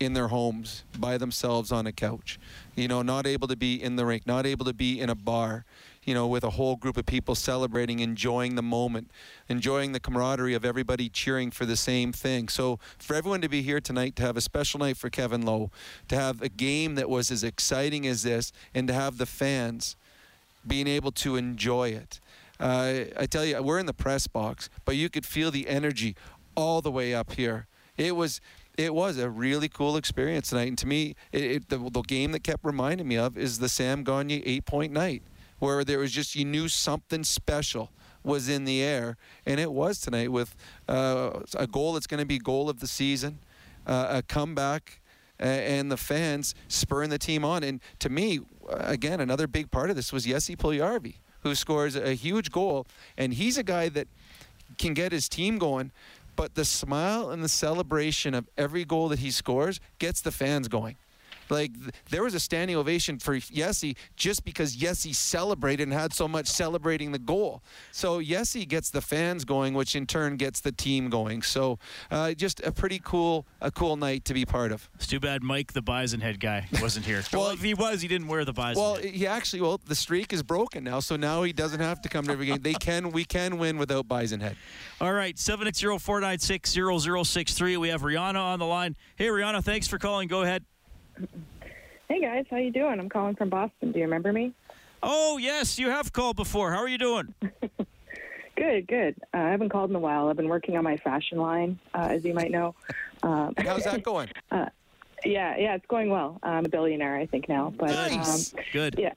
in 0.00 0.14
their 0.14 0.28
homes 0.28 0.82
by 0.98 1.18
themselves 1.18 1.70
on 1.70 1.86
a 1.86 1.92
couch, 1.92 2.40
you 2.74 2.88
know, 2.88 3.02
not 3.02 3.26
able 3.26 3.46
to 3.46 3.56
be 3.56 3.80
in 3.80 3.96
the 3.96 4.06
rink, 4.06 4.26
not 4.26 4.46
able 4.46 4.64
to 4.64 4.72
be 4.72 4.98
in 4.98 5.10
a 5.10 5.14
bar, 5.14 5.66
you 6.04 6.14
know, 6.14 6.26
with 6.26 6.42
a 6.42 6.50
whole 6.50 6.74
group 6.74 6.96
of 6.96 7.04
people 7.04 7.34
celebrating, 7.34 8.00
enjoying 8.00 8.54
the 8.54 8.62
moment, 8.62 9.10
enjoying 9.50 9.92
the 9.92 10.00
camaraderie 10.00 10.54
of 10.54 10.64
everybody 10.64 11.10
cheering 11.10 11.50
for 11.50 11.66
the 11.66 11.76
same 11.76 12.12
thing. 12.12 12.48
So 12.48 12.78
for 12.98 13.14
everyone 13.14 13.42
to 13.42 13.48
be 13.48 13.60
here 13.60 13.78
tonight, 13.78 14.16
to 14.16 14.22
have 14.22 14.38
a 14.38 14.40
special 14.40 14.80
night 14.80 14.96
for 14.96 15.10
Kevin 15.10 15.42
Lowe, 15.42 15.70
to 16.08 16.16
have 16.16 16.40
a 16.40 16.48
game 16.48 16.94
that 16.94 17.10
was 17.10 17.30
as 17.30 17.44
exciting 17.44 18.06
as 18.06 18.22
this, 18.22 18.52
and 18.74 18.88
to 18.88 18.94
have 18.94 19.18
the 19.18 19.26
fans 19.26 19.96
being 20.66 20.86
able 20.86 21.12
to 21.12 21.36
enjoy 21.36 21.90
it. 21.90 22.20
Uh, 22.58 23.04
I 23.18 23.26
tell 23.26 23.44
you, 23.44 23.62
we're 23.62 23.78
in 23.78 23.86
the 23.86 23.92
press 23.92 24.26
box, 24.26 24.70
but 24.86 24.96
you 24.96 25.10
could 25.10 25.26
feel 25.26 25.50
the 25.50 25.68
energy 25.68 26.16
all 26.54 26.80
the 26.80 26.90
way 26.90 27.14
up 27.14 27.32
here. 27.32 27.66
It 27.96 28.16
was 28.16 28.40
it 28.84 28.94
was 28.94 29.18
a 29.18 29.28
really 29.28 29.68
cool 29.68 29.96
experience 29.96 30.48
tonight, 30.48 30.68
and 30.68 30.78
to 30.78 30.86
me, 30.86 31.14
it, 31.32 31.44
it, 31.44 31.68
the, 31.68 31.78
the 31.78 32.02
game 32.02 32.32
that 32.32 32.42
kept 32.42 32.64
reminding 32.64 33.06
me 33.06 33.16
of 33.16 33.36
is 33.36 33.58
the 33.58 33.68
Sam 33.68 34.04
Gagner 34.04 34.40
eight 34.44 34.64
point 34.64 34.92
night, 34.92 35.22
where 35.58 35.84
there 35.84 35.98
was 35.98 36.12
just 36.12 36.34
you 36.34 36.44
knew 36.44 36.68
something 36.68 37.22
special 37.24 37.90
was 38.22 38.48
in 38.48 38.64
the 38.64 38.82
air, 38.82 39.16
and 39.46 39.60
it 39.60 39.72
was 39.72 40.00
tonight 40.00 40.32
with 40.32 40.56
uh, 40.88 41.40
a 41.56 41.66
goal 41.66 41.92
that's 41.92 42.06
going 42.06 42.20
to 42.20 42.26
be 42.26 42.38
goal 42.38 42.68
of 42.68 42.80
the 42.80 42.86
season, 42.86 43.38
uh, 43.86 44.06
a 44.10 44.22
comeback 44.22 45.00
a- 45.38 45.44
and 45.44 45.90
the 45.90 45.96
fans 45.96 46.54
spurring 46.68 47.10
the 47.10 47.18
team 47.18 47.44
on. 47.44 47.62
And 47.62 47.80
to 47.98 48.08
me, 48.08 48.40
again, 48.68 49.20
another 49.20 49.46
big 49.46 49.70
part 49.70 49.90
of 49.90 49.96
this 49.96 50.12
was 50.12 50.24
Jesse 50.24 50.56
Puljujärvi, 50.56 51.16
who 51.40 51.54
scores 51.54 51.96
a 51.96 52.14
huge 52.14 52.50
goal, 52.50 52.86
and 53.16 53.34
he's 53.34 53.58
a 53.58 53.62
guy 53.62 53.88
that 53.90 54.08
can 54.78 54.94
get 54.94 55.12
his 55.12 55.28
team 55.28 55.58
going. 55.58 55.92
But 56.40 56.54
the 56.54 56.64
smile 56.64 57.28
and 57.28 57.44
the 57.44 57.50
celebration 57.50 58.32
of 58.32 58.48
every 58.56 58.86
goal 58.86 59.08
that 59.08 59.18
he 59.18 59.30
scores 59.30 59.78
gets 59.98 60.22
the 60.22 60.32
fans 60.32 60.68
going. 60.68 60.96
Like 61.50 61.72
there 62.10 62.22
was 62.22 62.34
a 62.34 62.40
standing 62.40 62.76
ovation 62.76 63.18
for 63.18 63.38
Jesse 63.38 63.96
just 64.16 64.44
because 64.44 64.74
Jesse 64.74 65.12
celebrated 65.12 65.84
and 65.84 65.92
had 65.92 66.12
so 66.12 66.28
much 66.28 66.46
celebrating 66.46 67.12
the 67.12 67.18
goal. 67.18 67.62
So 67.92 68.20
Jesse 68.20 68.66
gets 68.66 68.90
the 68.90 69.00
fans 69.00 69.44
going, 69.44 69.74
which 69.74 69.96
in 69.96 70.06
turn 70.06 70.36
gets 70.36 70.60
the 70.60 70.72
team 70.72 71.10
going. 71.10 71.42
So 71.42 71.78
uh, 72.10 72.34
just 72.34 72.60
a 72.60 72.72
pretty 72.72 73.00
cool, 73.02 73.46
a 73.60 73.70
cool 73.70 73.96
night 73.96 74.24
to 74.26 74.34
be 74.34 74.44
part 74.44 74.72
of. 74.72 74.90
It's 74.94 75.06
too 75.06 75.20
bad 75.20 75.42
Mike, 75.42 75.72
the 75.72 75.82
Bison 75.82 76.20
head 76.20 76.40
guy, 76.40 76.66
wasn't 76.80 77.06
here. 77.06 77.22
well, 77.32 77.50
if 77.50 77.62
he 77.62 77.74
was, 77.74 78.02
he 78.02 78.08
didn't 78.08 78.28
wear 78.28 78.44
the 78.44 78.52
Bison. 78.52 78.82
Well, 78.82 78.96
head. 78.96 79.06
he 79.06 79.26
actually, 79.26 79.62
well, 79.62 79.80
the 79.86 79.94
streak 79.94 80.32
is 80.32 80.42
broken 80.42 80.82
now, 80.84 81.00
so 81.00 81.16
now 81.16 81.42
he 81.42 81.52
doesn't 81.52 81.80
have 81.80 82.00
to 82.02 82.08
come 82.08 82.24
to 82.26 82.32
every 82.32 82.46
game. 82.46 82.60
They 82.60 82.74
can, 82.74 83.10
we 83.10 83.24
can 83.24 83.58
win 83.58 83.78
without 83.78 84.06
Bison 84.08 84.40
head. 84.40 84.56
All 85.00 85.12
right, 85.12 85.36
780-496-0063. 85.36 87.76
We 87.78 87.88
have 87.88 88.02
Rihanna 88.02 88.40
on 88.40 88.58
the 88.58 88.66
line. 88.66 88.96
Hey, 89.16 89.26
Rihanna, 89.26 89.64
thanks 89.64 89.88
for 89.88 89.98
calling. 89.98 90.28
Go 90.28 90.42
ahead. 90.42 90.64
Hey 92.08 92.20
guys, 92.20 92.44
how 92.50 92.56
you 92.56 92.70
doing? 92.72 92.98
I'm 92.98 93.08
calling 93.08 93.36
from 93.36 93.50
Boston. 93.50 93.92
Do 93.92 93.98
you 93.98 94.04
remember 94.04 94.32
me? 94.32 94.52
Oh, 95.02 95.38
yes, 95.38 95.78
you 95.78 95.88
have 95.90 96.12
called 96.12 96.36
before. 96.36 96.72
How 96.72 96.78
are 96.78 96.88
you 96.88 96.98
doing? 96.98 97.34
Good, 98.56 98.88
good. 98.88 99.14
Uh, 99.32 99.38
I 99.38 99.50
haven't 99.52 99.70
called 99.70 99.88
in 99.88 99.96
a 99.96 100.00
while. 100.00 100.28
I've 100.28 100.36
been 100.36 100.48
working 100.50 100.76
on 100.76 100.84
my 100.84 100.98
fashion 100.98 101.38
line, 101.38 101.78
uh, 101.94 102.08
as 102.10 102.24
you 102.24 102.34
might 102.34 102.50
know. 102.50 102.74
Um, 103.22 103.54
How's 103.58 103.84
that 103.84 104.02
going? 104.02 104.28
Uh, 104.50 104.66
yeah, 105.26 105.54
yeah, 105.58 105.74
it's 105.74 105.84
going 105.86 106.08
well. 106.08 106.38
I'm 106.42 106.64
a 106.64 106.68
billionaire, 106.70 107.16
I 107.16 107.26
think 107.26 107.48
now. 107.50 107.70
But 107.78 107.90
Nice. 107.90 108.54
um, 108.54 108.60
Good. 108.72 108.96
Yeah, 108.98 109.12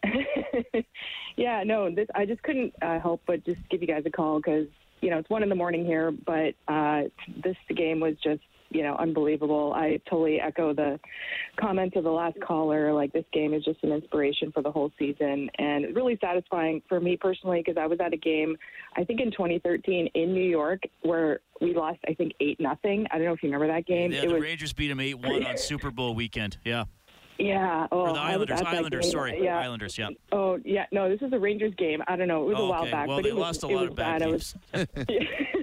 yeah. 1.37 1.63
No, 1.63 1.89
this 1.89 2.07
I 2.13 2.25
just 2.25 2.43
couldn't 2.43 2.73
uh, 2.81 2.99
help 2.99 3.21
but 3.25 3.45
just 3.45 3.61
give 3.69 3.81
you 3.81 3.87
guys 3.87 4.03
a 4.05 4.09
call 4.09 4.39
because 4.39 4.67
you 4.99 5.09
know 5.09 5.19
it's 5.19 5.29
one 5.29 5.41
in 5.41 5.47
the 5.47 5.55
morning 5.55 5.85
here, 5.85 6.11
but 6.11 6.53
uh, 6.67 7.03
this 7.43 7.55
game 7.73 8.01
was 8.01 8.15
just 8.21 8.41
you 8.73 8.83
know 8.83 8.95
unbelievable. 8.97 9.73
I 9.75 9.99
totally 10.09 10.39
echo 10.39 10.73
the 10.73 10.99
comments 11.59 11.95
of 11.95 12.03
the 12.03 12.09
last 12.11 12.37
caller. 12.41 12.93
Like 12.93 13.13
this 13.13 13.25
game 13.33 13.53
is 13.53 13.63
just 13.63 13.83
an 13.83 13.91
inspiration 13.91 14.51
for 14.51 14.61
the 14.61 14.71
whole 14.71 14.91
season, 14.99 15.49
and 15.59 15.95
really 15.95 16.17
satisfying 16.21 16.81
for 16.89 16.99
me 16.99 17.17
personally 17.17 17.61
because 17.65 17.77
I 17.79 17.85
was 17.87 17.99
at 17.99 18.13
a 18.13 18.17
game, 18.17 18.57
I 18.97 19.03
think 19.03 19.21
in 19.21 19.31
2013 19.31 20.07
in 20.13 20.33
New 20.33 20.43
York 20.43 20.81
where 21.03 21.39
we 21.61 21.73
lost 21.75 21.99
I 22.07 22.13
think 22.13 22.33
eight 22.39 22.59
nothing. 22.59 23.05
I 23.11 23.17
don't 23.17 23.25
know 23.27 23.33
if 23.33 23.43
you 23.43 23.49
remember 23.51 23.73
that 23.73 23.85
game. 23.85 24.11
Yeah, 24.11 24.23
it 24.23 24.27
the 24.27 24.33
was 24.35 24.43
Rangers 24.43 24.73
beat 24.73 24.87
them 24.89 24.97
8-1 24.99 25.47
on 25.47 25.57
Super 25.57 25.91
Bowl 25.91 26.15
weekend. 26.15 26.57
Yeah. 26.65 26.85
yeah. 27.37 27.87
Oh, 27.91 27.99
or 28.01 28.13
the 28.13 28.19
Islanders. 28.19 28.61
Islanders, 28.61 29.11
sorry. 29.11 29.43
Yeah. 29.43 29.59
Islanders, 29.59 29.97
yeah. 29.97 30.09
Oh 30.31 30.59
yeah, 30.65 30.85
no, 30.91 31.09
this 31.09 31.21
is 31.21 31.31
a 31.33 31.39
Rangers 31.39 31.73
game. 31.77 32.01
I 32.07 32.15
don't 32.15 32.27
know. 32.27 32.43
It 32.43 32.47
was 32.49 32.57
a 32.57 32.61
Oh, 32.61 32.69
while 32.69 32.81
okay. 32.83 32.91
back, 32.91 33.07
Well, 33.07 33.17
but 33.17 33.23
they 33.23 33.29
it 33.29 33.35
was, 33.35 33.41
lost 33.41 33.63
a 33.63 33.67
lot 33.67 33.85
of 33.87 33.95
bad 33.95 34.19
bad. 34.19 34.27
I 34.27 34.31
was, 34.31 34.55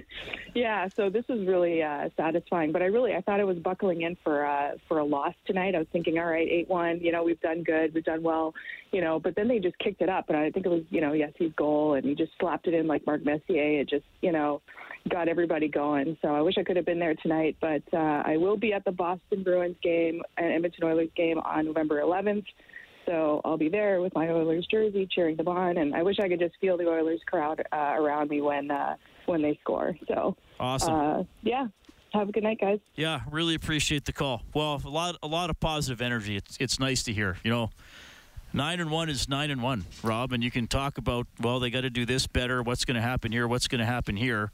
yeah, 0.53 0.87
so 0.95 1.09
this 1.09 1.27
was 1.27 1.47
really 1.47 1.81
uh, 1.81 2.09
satisfying. 2.17 2.71
But 2.71 2.81
I 2.81 2.85
really, 2.85 3.13
I 3.13 3.21
thought 3.21 3.39
I 3.39 3.43
was 3.43 3.57
buckling 3.57 4.01
in 4.01 4.17
for 4.23 4.45
uh, 4.45 4.71
for 4.87 4.99
a 4.99 5.03
loss 5.03 5.33
tonight. 5.45 5.75
I 5.75 5.79
was 5.79 5.87
thinking, 5.91 6.17
all 6.17 6.25
right, 6.25 6.47
eight 6.47 6.69
one. 6.69 6.99
You 6.99 7.11
know, 7.11 7.23
we've 7.23 7.39
done 7.41 7.63
good, 7.63 7.93
we've 7.93 8.03
done 8.03 8.23
well. 8.23 8.53
You 8.91 9.01
know, 9.01 9.19
but 9.19 9.35
then 9.35 9.47
they 9.47 9.59
just 9.59 9.77
kicked 9.79 10.01
it 10.01 10.09
up, 10.09 10.25
and 10.27 10.37
I 10.37 10.51
think 10.51 10.65
it 10.65 10.69
was, 10.69 10.83
you 10.89 10.99
know, 10.99 11.17
Jesse's 11.17 11.53
goal, 11.55 11.93
and 11.93 12.05
he 12.05 12.15
just 12.15 12.33
slapped 12.39 12.67
it 12.67 12.73
in 12.73 12.87
like 12.87 13.05
Mark 13.05 13.23
Messier. 13.23 13.79
It 13.79 13.89
just, 13.89 14.05
you 14.21 14.33
know, 14.33 14.61
got 15.09 15.27
everybody 15.27 15.67
going. 15.67 16.17
So 16.21 16.35
I 16.35 16.41
wish 16.41 16.55
I 16.57 16.63
could 16.63 16.75
have 16.75 16.85
been 16.85 16.99
there 16.99 17.15
tonight, 17.15 17.55
but 17.61 17.83
uh, 17.93 18.23
I 18.25 18.37
will 18.37 18.57
be 18.57 18.73
at 18.73 18.83
the 18.85 18.91
Boston 18.91 19.43
Bruins 19.43 19.77
game 19.81 20.21
and 20.37 20.53
Edmonton 20.53 20.83
Oilers 20.83 21.09
game 21.15 21.39
on 21.39 21.65
November 21.65 22.01
11th. 22.01 22.45
So 23.11 23.41
I'll 23.43 23.57
be 23.57 23.67
there 23.67 23.99
with 23.99 24.15
my 24.15 24.29
Oilers 24.29 24.65
jersey, 24.71 25.05
cheering 25.11 25.35
them 25.35 25.49
on, 25.49 25.77
and 25.77 25.93
I 25.93 26.01
wish 26.01 26.17
I 26.19 26.29
could 26.29 26.39
just 26.39 26.55
feel 26.61 26.77
the 26.77 26.87
Oilers 26.87 27.19
crowd 27.25 27.61
uh, 27.73 27.75
around 27.75 28.29
me 28.29 28.39
when 28.39 28.71
uh, 28.71 28.95
when 29.25 29.41
they 29.41 29.59
score. 29.61 29.97
So 30.07 30.37
Awesome. 30.61 30.93
Uh, 30.93 31.23
yeah, 31.41 31.67
have 32.13 32.29
a 32.29 32.31
good 32.31 32.43
night, 32.43 32.59
guys. 32.61 32.79
Yeah, 32.95 33.21
really 33.29 33.55
appreciate 33.55 34.05
the 34.05 34.13
call. 34.13 34.43
Well, 34.53 34.81
a 34.85 34.89
lot, 34.89 35.17
a 35.23 35.27
lot 35.27 35.49
of 35.49 35.59
positive 35.59 36.01
energy. 36.01 36.37
It's, 36.37 36.55
it's 36.59 36.79
nice 36.79 37.03
to 37.03 37.13
hear. 37.13 37.37
You 37.43 37.51
know, 37.51 37.71
nine 38.53 38.79
and 38.79 38.91
one 38.91 39.09
is 39.09 39.27
nine 39.27 39.49
and 39.49 39.61
one, 39.61 39.85
Rob, 40.03 40.31
and 40.31 40.43
you 40.43 40.51
can 40.51 40.67
talk 40.67 40.97
about 40.97 41.27
well, 41.41 41.59
they 41.59 41.69
got 41.69 41.81
to 41.81 41.89
do 41.89 42.05
this 42.05 42.27
better. 42.27 42.61
What's 42.61 42.85
going 42.85 42.95
to 42.95 43.01
happen 43.01 43.31
here? 43.31 43.47
What's 43.47 43.67
going 43.67 43.79
to 43.79 43.85
happen 43.85 44.15
here? 44.15 44.51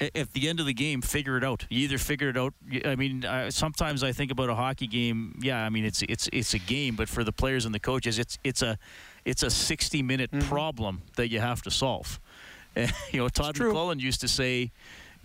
At 0.00 0.32
the 0.32 0.48
end 0.48 0.60
of 0.60 0.66
the 0.66 0.74
game, 0.74 1.00
figure 1.00 1.36
it 1.38 1.44
out. 1.44 1.66
You 1.70 1.84
either 1.84 1.98
figure 1.98 2.28
it 2.28 2.36
out. 2.36 2.52
I 2.84 2.96
mean, 2.96 3.24
uh, 3.24 3.50
sometimes 3.50 4.02
I 4.02 4.12
think 4.12 4.30
about 4.30 4.50
a 4.50 4.54
hockey 4.54 4.86
game. 4.86 5.38
Yeah, 5.40 5.64
I 5.64 5.70
mean 5.70 5.84
it's 5.84 6.02
it's 6.02 6.28
it's 6.32 6.54
a 6.54 6.58
game, 6.58 6.96
but 6.96 7.08
for 7.08 7.24
the 7.24 7.32
players 7.32 7.64
and 7.64 7.74
the 7.74 7.80
coaches, 7.80 8.18
it's 8.18 8.38
it's 8.44 8.62
a 8.62 8.78
it's 9.24 9.42
a 9.42 9.50
sixty 9.50 10.02
minute 10.02 10.30
problem 10.40 11.02
that 11.16 11.30
you 11.30 11.40
have 11.40 11.62
to 11.62 11.70
solve. 11.70 12.20
you 12.76 13.20
know, 13.20 13.28
Todd 13.28 13.54
McLellan 13.54 14.00
used 14.00 14.20
to 14.20 14.28
say, 14.28 14.70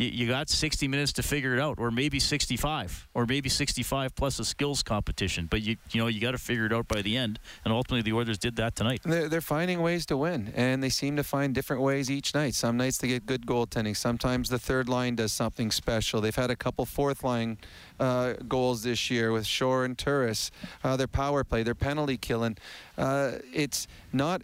you, 0.01 0.09
you 0.09 0.27
got 0.27 0.49
60 0.49 0.87
minutes 0.87 1.13
to 1.13 1.23
figure 1.23 1.53
it 1.53 1.59
out, 1.59 1.77
or 1.77 1.91
maybe 1.91 2.19
65, 2.19 3.07
or 3.13 3.25
maybe 3.25 3.49
65 3.49 4.15
plus 4.15 4.39
a 4.39 4.45
skills 4.45 4.81
competition. 4.81 5.47
But 5.49 5.61
you 5.61 5.77
you 5.91 6.01
know 6.01 6.07
you 6.07 6.19
got 6.19 6.31
to 6.31 6.37
figure 6.37 6.65
it 6.65 6.73
out 6.73 6.87
by 6.87 7.01
the 7.01 7.15
end, 7.15 7.39
and 7.63 7.73
ultimately 7.73 8.01
the 8.01 8.15
Oilers 8.15 8.37
did 8.37 8.55
that 8.55 8.75
tonight. 8.75 9.01
They're, 9.03 9.29
they're 9.29 9.41
finding 9.41 9.81
ways 9.81 10.05
to 10.07 10.17
win, 10.17 10.51
and 10.55 10.81
they 10.81 10.89
seem 10.89 11.15
to 11.17 11.23
find 11.23 11.53
different 11.53 11.81
ways 11.81 12.09
each 12.09 12.33
night. 12.33 12.55
Some 12.55 12.77
nights 12.77 12.97
they 12.97 13.07
get 13.07 13.25
good 13.25 13.45
goaltending. 13.45 13.95
Sometimes 13.95 14.49
the 14.49 14.59
third 14.59 14.89
line 14.89 15.15
does 15.15 15.33
something 15.33 15.71
special. 15.71 16.19
They've 16.21 16.35
had 16.35 16.49
a 16.49 16.55
couple 16.55 16.85
fourth 16.85 17.23
line 17.23 17.57
uh, 17.99 18.33
goals 18.47 18.83
this 18.83 19.11
year 19.11 19.31
with 19.31 19.45
Shore 19.45 19.85
and 19.85 19.97
Turris. 19.97 20.51
Uh, 20.83 20.97
their 20.97 21.07
power 21.07 21.43
play, 21.43 21.63
their 21.63 21.75
penalty 21.75 22.17
killing. 22.17 22.57
Uh, 22.97 23.33
it's 23.53 23.87
not 24.11 24.41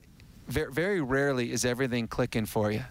very, 0.48 0.72
very 0.72 1.02
rarely 1.02 1.52
is 1.52 1.66
everything 1.66 2.08
clicking 2.08 2.46
for 2.46 2.72
you. 2.72 2.84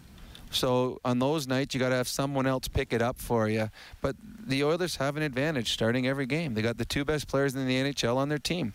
So 0.50 1.00
on 1.04 1.18
those 1.18 1.46
nights, 1.46 1.74
you 1.74 1.80
got 1.80 1.90
to 1.90 1.96
have 1.96 2.08
someone 2.08 2.46
else 2.46 2.68
pick 2.68 2.92
it 2.92 3.02
up 3.02 3.18
for 3.18 3.48
you. 3.48 3.70
But 4.00 4.16
the 4.46 4.64
Oilers 4.64 4.96
have 4.96 5.16
an 5.16 5.22
advantage 5.22 5.72
starting 5.72 6.06
every 6.06 6.26
game. 6.26 6.54
They 6.54 6.62
got 6.62 6.78
the 6.78 6.84
two 6.84 7.04
best 7.04 7.28
players 7.28 7.54
in 7.54 7.66
the 7.66 7.74
NHL 7.74 8.16
on 8.16 8.28
their 8.28 8.38
team, 8.38 8.74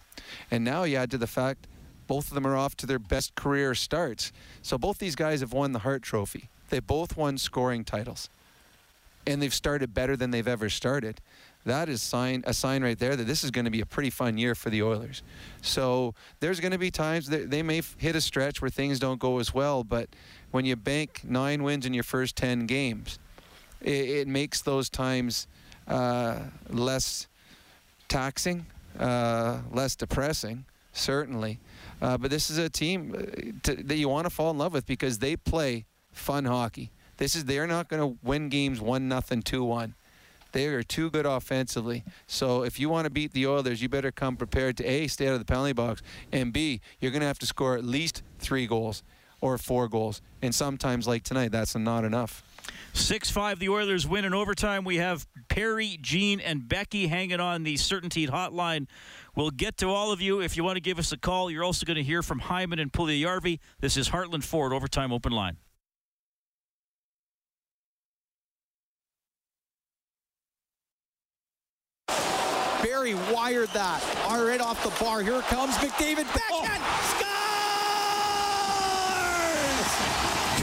and 0.50 0.64
now 0.64 0.84
you 0.84 0.98
add 0.98 1.12
to 1.12 1.18
the 1.18 1.28
fact 1.28 1.68
both 2.08 2.28
of 2.28 2.36
them 2.36 2.46
are 2.46 2.58
off 2.58 2.76
to 2.76 2.86
their 2.86 3.00
best 3.00 3.36
career 3.36 3.74
starts. 3.74 4.34
So 4.62 4.78
both 4.78 4.98
these 4.98 5.16
guys 5.16 5.40
have 5.40 5.54
won 5.54 5.72
the 5.72 5.80
Hart 5.80 6.02
Trophy. 6.02 6.50
They 6.70 6.82
both 6.82 7.16
won 7.16 7.38
scoring 7.38 7.86
titles, 7.86 8.30
and 9.26 9.42
they've 9.42 9.54
started 9.54 9.94
better 9.94 10.18
than 10.18 10.32
they've 10.32 10.48
ever 10.48 10.70
started. 10.70 11.22
That 11.66 11.90
is 11.90 12.02
sign 12.02 12.44
a 12.48 12.54
sign 12.54 12.84
right 12.84 12.98
there 12.98 13.16
that 13.16 13.28
this 13.28 13.44
is 13.44 13.52
going 13.52 13.66
to 13.66 13.72
be 13.72 13.82
a 13.82 13.86
pretty 13.86 14.10
fun 14.10 14.38
year 14.38 14.56
for 14.56 14.70
the 14.70 14.82
Oilers. 14.82 15.22
So 15.62 16.16
there's 16.40 16.60
going 16.60 16.72
to 16.72 16.80
be 16.80 16.90
times 16.90 17.28
that 17.28 17.52
they 17.52 17.62
may 17.62 17.82
hit 17.98 18.16
a 18.16 18.22
stretch 18.22 18.62
where 18.62 18.70
things 18.70 19.00
don't 19.00 19.20
go 19.20 19.40
as 19.40 19.54
well, 19.54 19.84
but 19.84 20.10
when 20.52 20.66
you 20.66 20.76
bank 20.76 21.22
nine 21.24 21.64
wins 21.64 21.86
in 21.86 21.94
your 21.94 22.04
first 22.04 22.36
ten 22.36 22.66
games, 22.66 23.20
it, 23.82 24.10
it 24.10 24.28
makes 24.28 24.62
those 24.62 24.90
times 24.90 25.48
uh, 25.88 26.40
less 26.70 27.28
taxing, 28.08 28.66
uh, 29.00 29.60
less 29.72 29.96
depressing, 29.96 30.66
certainly. 30.94 31.60
Uh, 32.02 32.18
but 32.18 32.32
this 32.32 32.50
is 32.50 32.58
a 32.58 32.70
team 32.70 33.14
uh, 33.16 33.22
to, 33.64 33.76
that 33.84 33.96
you 33.96 34.10
want 34.10 34.26
to 34.26 34.30
fall 34.30 34.50
in 34.50 34.58
love 34.58 34.74
with 34.74 34.86
because 34.88 35.20
they 35.20 35.36
play 35.36 35.86
fun 36.12 36.46
hockey. 36.46 36.92
This 37.18 37.36
is 37.36 37.46
they're 37.46 37.68
not 37.68 37.88
going 37.88 38.02
to 38.02 38.18
win 38.24 38.50
games 38.50 38.82
one 38.82 39.08
nothing, 39.08 39.44
two 39.44 39.64
one. 39.64 39.94
They 40.52 40.68
are 40.68 40.84
too 40.84 41.10
good 41.10 41.26
offensively. 41.26 42.04
So 42.28 42.64
if 42.64 42.80
you 42.80 42.90
want 42.90 43.06
to 43.06 43.12
beat 43.12 43.34
the 43.34 43.48
Oilers, 43.48 43.82
you 43.82 43.90
better 43.90 44.12
come 44.12 44.36
prepared 44.36 44.78
to 44.78 44.86
a 44.86 45.08
stay 45.08 45.28
out 45.28 45.34
of 45.34 45.40
the 45.40 45.46
penalty 45.46 45.74
box, 45.74 46.02
and 46.32 46.52
b 46.52 46.82
you're 47.00 47.12
going 47.12 47.22
to 47.22 47.28
have 47.28 47.40
to 47.40 47.46
score 47.46 47.78
at 47.78 47.84
least 47.84 48.24
three 48.40 48.68
goals 48.68 49.04
or 49.42 49.58
four 49.58 49.88
goals. 49.88 50.22
And 50.42 50.54
sometimes, 50.54 51.08
like 51.08 51.24
tonight, 51.24 51.52
that's 51.52 51.76
not 51.76 52.06
enough. 52.06 52.44
6 52.94 53.32
5, 53.32 53.60
the 53.60 53.70
Oilers 53.70 54.08
win 54.08 54.26
in 54.26 54.34
overtime. 54.34 54.84
We 54.84 54.98
have 54.98 55.26
Perry, 55.50 55.98
Gene, 56.02 56.40
and 56.40 56.68
Becky 56.68 57.08
hanging 57.08 57.40
on 57.40 57.64
the 57.64 57.76
CertainTeed 57.76 58.30
hotline. 58.30 58.88
We'll 59.36 59.50
get 59.50 59.78
to 59.78 59.90
all 59.90 60.12
of 60.12 60.22
you 60.22 60.42
if 60.42 60.58
you 60.58 60.64
want 60.64 60.76
to 60.76 60.82
give 60.82 61.00
us 61.00 61.12
a 61.12 61.18
call. 61.18 61.50
You're 61.50 61.64
also 61.64 61.86
going 61.86 61.98
to 61.98 62.04
hear 62.04 62.22
from 62.22 62.40
Hyman 62.40 62.80
and 62.80 62.92
Puljujärvi. 62.92 63.60
This 63.80 63.98
is 63.98 64.10
Heartland 64.10 64.44
Ford 64.44 64.74
Overtime 64.74 65.12
Open 65.12 65.32
Line. 65.32 65.58
Barrie 73.02 73.16
wired 73.34 73.70
that. 73.70 73.98
All 74.28 74.46
right, 74.46 74.62
off 74.62 74.84
the 74.84 74.92
bar. 75.04 75.24
Here 75.24 75.42
comes 75.50 75.74
McDavid. 75.78 76.30
Backhand. 76.38 76.84
Oh. 76.86 77.02
Scores! 77.10 77.42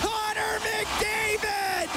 Connor 0.07 0.63
McDavid! 0.63 1.91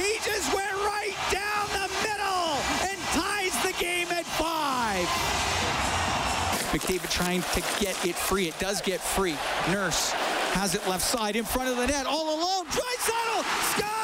He 0.00 0.16
just 0.24 0.48
went 0.54 0.72
right 0.72 1.12
down 1.30 1.68
the 1.76 1.92
middle 2.00 2.56
and 2.88 2.96
ties 3.12 3.52
the 3.62 3.74
game 3.78 4.08
at 4.08 4.24
five. 4.24 5.04
McDavid 6.72 7.10
trying 7.10 7.42
to 7.42 7.60
get 7.84 8.02
it 8.06 8.16
free. 8.16 8.48
It 8.48 8.58
does 8.58 8.80
get 8.80 9.02
free. 9.02 9.36
Nurse 9.68 10.12
has 10.56 10.74
it 10.74 10.88
left 10.88 11.04
side 11.04 11.36
in 11.36 11.44
front 11.44 11.68
of 11.68 11.76
the 11.76 11.86
net. 11.86 12.06
All 12.06 12.34
alone. 12.34 12.64
Draisaitl 12.64 13.44
scores! 13.74 14.00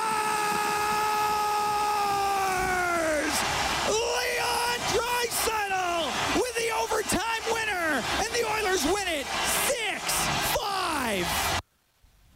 Leon 3.89 4.81
Draisaitl 4.93 6.13
with 6.41 6.55
the 6.57 6.69
win 8.85 9.09
it 9.09 9.27
six 9.27 10.03
five. 10.57 11.27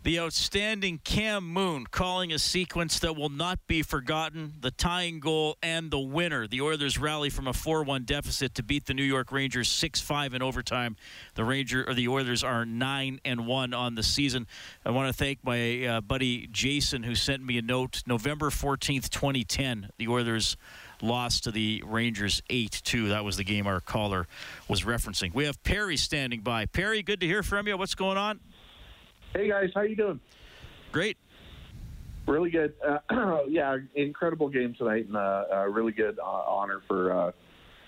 The 0.02 0.10
the 0.10 0.18
outstanding 0.18 0.98
Cam 1.04 1.46
Moon 1.46 1.86
calling 1.86 2.32
a 2.32 2.38
sequence 2.40 2.98
that 2.98 3.14
will 3.14 3.28
not 3.28 3.58
be 3.68 3.82
forgotten, 3.82 4.54
the 4.60 4.72
tying 4.72 5.20
goal 5.20 5.56
and 5.62 5.90
the 5.90 6.00
winner. 6.00 6.48
The 6.48 6.62
Oilers 6.62 6.98
rally 6.98 7.30
from 7.30 7.46
a 7.46 7.52
4-1 7.52 8.06
deficit 8.06 8.54
to 8.54 8.64
beat 8.64 8.86
the 8.86 8.94
New 8.94 9.04
York 9.04 9.30
Rangers 9.30 9.68
6-5 9.68 10.34
in 10.34 10.42
overtime. 10.42 10.96
The 11.34 11.44
Ranger 11.44 11.88
or 11.88 11.94
the 11.94 12.08
Oilers 12.08 12.42
are 12.42 12.64
9 12.64 13.20
and 13.24 13.46
1 13.46 13.72
on 13.72 13.94
the 13.94 14.02
season. 14.02 14.48
I 14.84 14.90
want 14.90 15.06
to 15.08 15.12
thank 15.12 15.44
my 15.44 15.84
uh, 15.84 16.00
buddy 16.00 16.48
Jason 16.48 17.04
who 17.04 17.14
sent 17.14 17.44
me 17.44 17.58
a 17.58 17.62
note 17.62 18.02
November 18.04 18.50
14th, 18.50 19.10
2010. 19.10 19.90
The 19.98 20.08
Oilers 20.08 20.56
lost 21.02 21.44
to 21.44 21.50
the 21.50 21.82
Rangers 21.86 22.42
8-2. 22.50 23.08
That 23.08 23.24
was 23.24 23.36
the 23.36 23.44
game 23.44 23.66
our 23.66 23.80
caller 23.80 24.26
was 24.68 24.84
referencing. 24.84 25.34
We 25.34 25.44
have 25.44 25.62
Perry 25.62 25.96
standing 25.96 26.40
by. 26.40 26.66
Perry, 26.66 27.02
good 27.02 27.20
to 27.20 27.26
hear 27.26 27.42
from 27.42 27.66
you. 27.66 27.76
What's 27.76 27.94
going 27.94 28.18
on? 28.18 28.40
Hey 29.34 29.48
guys, 29.48 29.70
how 29.74 29.82
you 29.82 29.96
doing? 29.96 30.20
Great. 30.92 31.16
Really 32.26 32.50
good. 32.50 32.74
Uh, 32.86 33.40
yeah, 33.48 33.76
incredible 33.94 34.48
game 34.48 34.74
tonight, 34.76 35.06
and 35.06 35.16
uh, 35.16 35.44
uh, 35.52 35.64
really 35.66 35.92
good 35.92 36.18
uh, 36.18 36.22
honor 36.24 36.80
for 36.86 37.12
uh, 37.12 37.32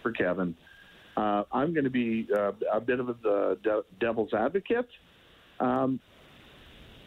for 0.02 0.12
Kevin. 0.12 0.56
Uh, 1.16 1.44
I'm 1.52 1.74
going 1.74 1.84
to 1.84 1.90
be 1.90 2.26
uh, 2.34 2.52
a 2.72 2.80
bit 2.80 2.98
of 2.98 3.06
the 3.06 3.58
de- 3.62 3.84
devil's 4.00 4.32
advocate. 4.32 4.88
Um, 5.60 6.00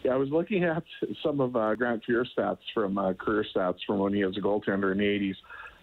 yeah, 0.03 0.13
I 0.13 0.17
was 0.17 0.29
looking 0.29 0.63
at 0.63 0.83
some 1.23 1.41
of 1.41 1.55
uh, 1.55 1.75
Grant 1.75 2.03
Fuhr 2.07 2.25
stats 2.37 2.59
from 2.73 2.97
uh, 2.97 3.13
career 3.13 3.45
stats 3.55 3.79
from 3.85 3.99
when 3.99 4.13
he 4.13 4.23
was 4.23 4.37
a 4.37 4.41
goaltender 4.41 4.91
in 4.91 4.99
the 4.99 5.03
80s. 5.03 5.35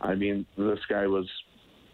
I 0.02 0.14
mean, 0.14 0.46
this 0.56 0.80
guy 0.88 1.06
was 1.06 1.26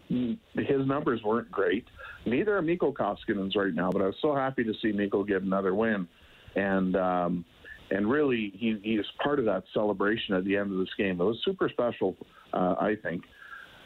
his 0.09 0.87
numbers 0.87 1.21
weren't 1.23 1.51
great. 1.51 1.85
Neither 2.25 2.57
are 2.57 2.61
Mikko 2.61 2.91
Koskinen's 2.93 3.55
right 3.55 3.73
now, 3.73 3.91
but 3.91 4.01
I 4.01 4.05
was 4.05 4.15
so 4.21 4.35
happy 4.35 4.63
to 4.63 4.73
see 4.81 4.91
Mikko 4.91 5.23
get 5.23 5.43
another 5.43 5.75
win 5.75 6.07
and 6.55 6.95
um, 6.95 7.45
and 7.91 8.09
really 8.09 8.51
he 8.55 8.79
he's 8.83 9.05
part 9.23 9.39
of 9.39 9.45
that 9.45 9.63
celebration 9.73 10.35
at 10.35 10.45
the 10.45 10.55
end 10.57 10.71
of 10.71 10.79
this 10.79 10.93
game. 10.97 11.21
It 11.21 11.23
was 11.23 11.39
super 11.45 11.69
special, 11.69 12.15
uh, 12.53 12.75
I 12.79 12.95
think. 13.01 13.23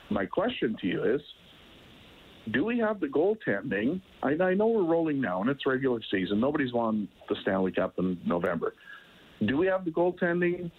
My 0.09 0.25
question 0.25 0.75
to 0.81 0.87
you 0.87 1.03
is. 1.15 1.21
Do 2.51 2.65
we 2.65 2.77
have 2.79 2.99
the 2.99 3.07
goaltending? 3.07 4.01
I, 4.21 4.31
I 4.31 4.53
know 4.53 4.67
we're 4.67 4.83
rolling 4.83 5.21
now 5.21 5.39
and 5.39 5.49
it's 5.49 5.65
regular 5.65 6.01
season. 6.11 6.41
Nobody's 6.41 6.73
won 6.73 7.07
the 7.29 7.37
Stanley 7.41 7.71
Cup 7.71 7.93
in 7.99 8.19
November. 8.25 8.73
Do 9.45 9.55
we 9.55 9.65
have 9.67 9.85
the 9.85 9.91
goaltending 9.91 10.69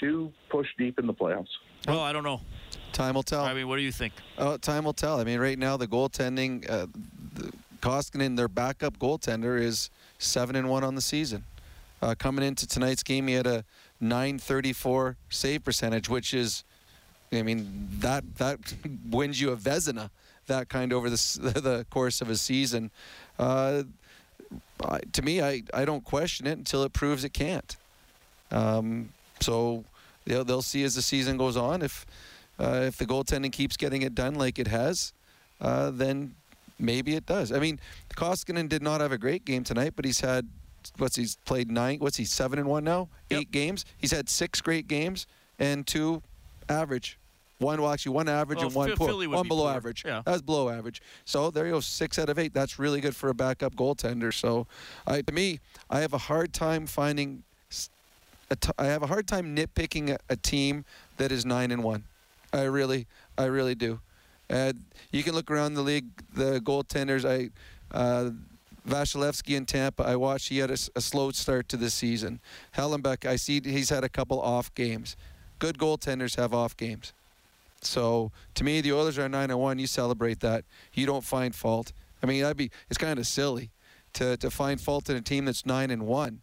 to 0.00 0.30
push 0.50 0.66
deep 0.76 0.98
in 0.98 1.06
the 1.06 1.14
playoffs? 1.14 1.46
Well, 1.86 2.00
I 2.00 2.12
don't 2.12 2.24
know. 2.24 2.40
Time 2.92 3.14
will 3.14 3.22
tell. 3.22 3.44
I 3.44 3.54
mean, 3.54 3.68
what 3.68 3.76
do 3.76 3.82
you 3.82 3.92
think? 3.92 4.14
Oh, 4.38 4.56
time 4.56 4.84
will 4.84 4.92
tell. 4.92 5.20
I 5.20 5.24
mean, 5.24 5.38
right 5.38 5.58
now 5.58 5.76
the 5.76 5.86
goaltending, 5.86 6.68
uh, 6.68 6.86
the 7.34 7.52
Koskinen, 7.80 8.36
their 8.36 8.48
backup 8.48 8.98
goaltender, 8.98 9.60
is 9.60 9.90
seven 10.18 10.56
and 10.56 10.68
one 10.68 10.82
on 10.82 10.94
the 10.94 11.00
season. 11.00 11.44
Uh, 12.02 12.14
coming 12.18 12.44
into 12.44 12.66
tonight's 12.66 13.02
game, 13.02 13.26
he 13.26 13.34
had 13.34 13.46
a 13.46 13.64
934 14.00 15.16
save 15.28 15.64
percentage, 15.64 16.08
which 16.08 16.34
is, 16.34 16.64
I 17.32 17.42
mean, 17.42 17.88
that 18.00 18.36
that 18.36 18.58
wins 19.10 19.40
you 19.40 19.52
a 19.52 19.56
Vezina, 19.56 20.10
that 20.46 20.68
kind 20.68 20.92
over 20.92 21.08
the 21.08 21.16
the 21.60 21.86
course 21.90 22.20
of 22.20 22.30
a 22.30 22.36
season. 22.36 22.90
Uh, 23.38 23.84
I, 24.84 25.00
to 25.12 25.22
me, 25.22 25.42
I, 25.42 25.62
I 25.74 25.84
don't 25.84 26.04
question 26.04 26.46
it 26.46 26.58
until 26.58 26.82
it 26.84 26.92
proves 26.92 27.24
it 27.24 27.32
can't. 27.32 27.76
Um, 28.50 29.10
so 29.40 29.84
they'll, 30.26 30.44
they'll 30.44 30.62
see 30.62 30.84
as 30.84 30.94
the 30.94 31.02
season 31.02 31.36
goes 31.36 31.56
on 31.56 31.82
if 31.82 32.04
uh, 32.58 32.82
if 32.86 32.96
the 32.96 33.06
goaltending 33.06 33.52
keeps 33.52 33.76
getting 33.76 34.02
it 34.02 34.14
done 34.14 34.34
like 34.34 34.58
it 34.58 34.66
has, 34.66 35.12
uh, 35.60 35.90
then 35.90 36.34
maybe 36.78 37.14
it 37.14 37.26
does. 37.26 37.52
I 37.52 37.58
mean, 37.58 37.80
Koskinen 38.14 38.68
did 38.68 38.82
not 38.82 39.00
have 39.00 39.12
a 39.12 39.18
great 39.18 39.44
game 39.44 39.62
tonight, 39.62 39.92
but 39.96 40.04
he's 40.04 40.20
had 40.20 40.48
what's 40.98 41.16
he's 41.16 41.36
played 41.44 41.70
nine. 41.70 41.98
What's 41.98 42.16
he 42.16 42.24
seven 42.24 42.58
and 42.58 42.68
one 42.68 42.84
now? 42.84 43.08
Yep. 43.30 43.40
Eight 43.40 43.50
games. 43.50 43.84
He's 43.98 44.12
had 44.12 44.28
six 44.28 44.60
great 44.60 44.88
games 44.88 45.26
and 45.58 45.86
two 45.86 46.22
average. 46.68 47.18
One 47.58 47.80
well, 47.80 47.90
actually 47.90 48.12
one 48.12 48.28
average 48.28 48.58
well, 48.58 48.66
and 48.66 48.74
one 48.74 48.96
poor. 48.96 49.28
One 49.28 49.42
be 49.42 49.48
below 49.48 49.64
poor. 49.64 49.72
average. 49.72 50.04
Yeah. 50.04 50.22
That 50.26 50.32
was 50.32 50.42
below 50.42 50.68
average. 50.68 51.00
So 51.24 51.50
there 51.50 51.64
you 51.66 51.72
go, 51.72 51.80
six 51.80 52.18
out 52.18 52.28
of 52.28 52.38
eight. 52.38 52.52
That's 52.52 52.78
really 52.78 53.00
good 53.00 53.16
for 53.16 53.30
a 53.30 53.34
backup 53.34 53.74
goaltender. 53.74 54.32
So, 54.32 54.66
I, 55.06 55.22
to 55.22 55.32
me, 55.32 55.60
I 55.88 56.00
have 56.00 56.12
a 56.12 56.18
hard 56.18 56.52
time 56.52 56.86
finding. 56.86 57.44
I 58.78 58.86
have 58.86 59.02
a 59.02 59.06
hard 59.06 59.26
time 59.26 59.56
nitpicking 59.56 60.10
a, 60.10 60.18
a 60.28 60.36
team 60.36 60.84
that 61.16 61.32
is 61.32 61.44
nine 61.44 61.70
and 61.70 61.82
one. 61.82 62.04
I 62.52 62.62
really, 62.64 63.06
I 63.36 63.44
really 63.44 63.74
do. 63.74 64.00
Uh, 64.48 64.72
you 65.10 65.22
can 65.22 65.34
look 65.34 65.50
around 65.50 65.74
the 65.74 65.82
league, 65.82 66.06
the 66.34 66.60
goaltenders. 66.60 67.24
I, 67.24 67.50
uh, 67.96 68.30
Vasilevskiy 68.88 69.56
in 69.56 69.66
Tampa. 69.66 70.04
I 70.04 70.16
watched. 70.16 70.48
He 70.48 70.58
had 70.58 70.70
a, 70.70 70.78
a, 70.94 71.00
slow 71.00 71.32
start 71.32 71.68
to 71.70 71.76
the 71.76 71.90
season. 71.90 72.40
Hellebuyck. 72.76 73.26
I 73.26 73.36
see 73.36 73.60
he's 73.60 73.90
had 73.90 74.04
a 74.04 74.08
couple 74.08 74.40
off 74.40 74.72
games. 74.74 75.16
Good 75.58 75.78
goaltenders 75.78 76.36
have 76.36 76.54
off 76.54 76.76
games. 76.76 77.12
So 77.80 78.30
to 78.54 78.64
me, 78.64 78.80
the 78.80 78.92
Oilers 78.92 79.18
are 79.18 79.28
nine 79.28 79.50
and 79.50 79.58
one. 79.58 79.78
You 79.78 79.86
celebrate 79.86 80.40
that. 80.40 80.64
You 80.92 81.04
don't 81.06 81.24
find 81.24 81.54
fault. 81.54 81.92
I 82.22 82.26
mean, 82.26 82.42
that'd 82.42 82.56
be. 82.56 82.70
It's 82.88 82.98
kind 82.98 83.18
of 83.18 83.26
silly 83.26 83.70
to 84.14 84.36
to 84.36 84.50
find 84.50 84.80
fault 84.80 85.10
in 85.10 85.16
a 85.16 85.20
team 85.20 85.46
that's 85.46 85.66
nine 85.66 85.90
and 85.90 86.06
one. 86.06 86.40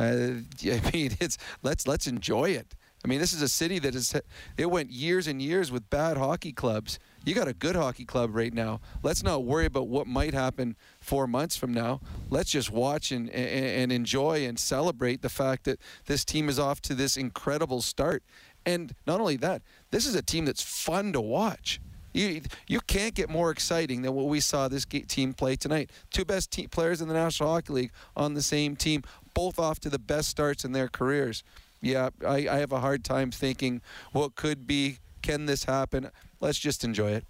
Uh, 0.00 0.40
I 0.64 0.90
mean, 0.92 1.16
it's 1.20 1.38
let's 1.62 1.86
let's 1.86 2.06
enjoy 2.06 2.50
it. 2.50 2.74
I 3.04 3.08
mean, 3.08 3.18
this 3.18 3.32
is 3.32 3.40
a 3.42 3.48
city 3.48 3.78
that 3.80 3.94
is. 3.94 4.14
It 4.58 4.70
went 4.70 4.90
years 4.90 5.26
and 5.26 5.40
years 5.40 5.72
with 5.72 5.88
bad 5.88 6.16
hockey 6.16 6.52
clubs. 6.52 6.98
You 7.24 7.34
got 7.34 7.48
a 7.48 7.52
good 7.52 7.76
hockey 7.76 8.04
club 8.04 8.34
right 8.34 8.52
now. 8.52 8.80
Let's 9.02 9.22
not 9.22 9.44
worry 9.44 9.66
about 9.66 9.88
what 9.88 10.06
might 10.06 10.32
happen 10.32 10.76
four 11.00 11.26
months 11.26 11.56
from 11.56 11.72
now. 11.72 12.00
Let's 12.30 12.50
just 12.50 12.70
watch 12.70 13.12
and, 13.12 13.28
and, 13.30 13.66
and 13.66 13.92
enjoy 13.92 14.46
and 14.46 14.58
celebrate 14.58 15.20
the 15.20 15.28
fact 15.28 15.64
that 15.64 15.80
this 16.06 16.24
team 16.24 16.48
is 16.48 16.58
off 16.58 16.80
to 16.82 16.94
this 16.94 17.18
incredible 17.18 17.82
start. 17.82 18.22
And 18.64 18.94
not 19.06 19.20
only 19.20 19.36
that, 19.36 19.62
this 19.90 20.06
is 20.06 20.14
a 20.14 20.22
team 20.22 20.46
that's 20.46 20.62
fun 20.62 21.12
to 21.12 21.20
watch. 21.20 21.80
You, 22.12 22.42
you 22.66 22.80
can't 22.80 23.14
get 23.14 23.30
more 23.30 23.50
exciting 23.50 24.02
than 24.02 24.14
what 24.14 24.26
we 24.26 24.40
saw 24.40 24.68
this 24.68 24.84
team 24.84 25.32
play 25.32 25.56
tonight. 25.56 25.90
Two 26.12 26.24
best 26.24 26.50
team 26.50 26.68
players 26.68 27.00
in 27.00 27.08
the 27.08 27.14
National 27.14 27.50
Hockey 27.50 27.72
League 27.72 27.92
on 28.16 28.34
the 28.34 28.42
same 28.42 28.76
team, 28.76 29.02
both 29.34 29.58
off 29.58 29.80
to 29.80 29.90
the 29.90 29.98
best 29.98 30.28
starts 30.28 30.64
in 30.64 30.72
their 30.72 30.88
careers. 30.88 31.42
Yeah, 31.80 32.10
I, 32.26 32.48
I 32.48 32.58
have 32.58 32.72
a 32.72 32.80
hard 32.80 33.04
time 33.04 33.30
thinking 33.30 33.80
what 34.12 34.34
could 34.34 34.66
be. 34.66 34.98
Can 35.22 35.46
this 35.46 35.64
happen? 35.64 36.10
Let's 36.40 36.58
just 36.58 36.84
enjoy 36.84 37.12
it. 37.12 37.24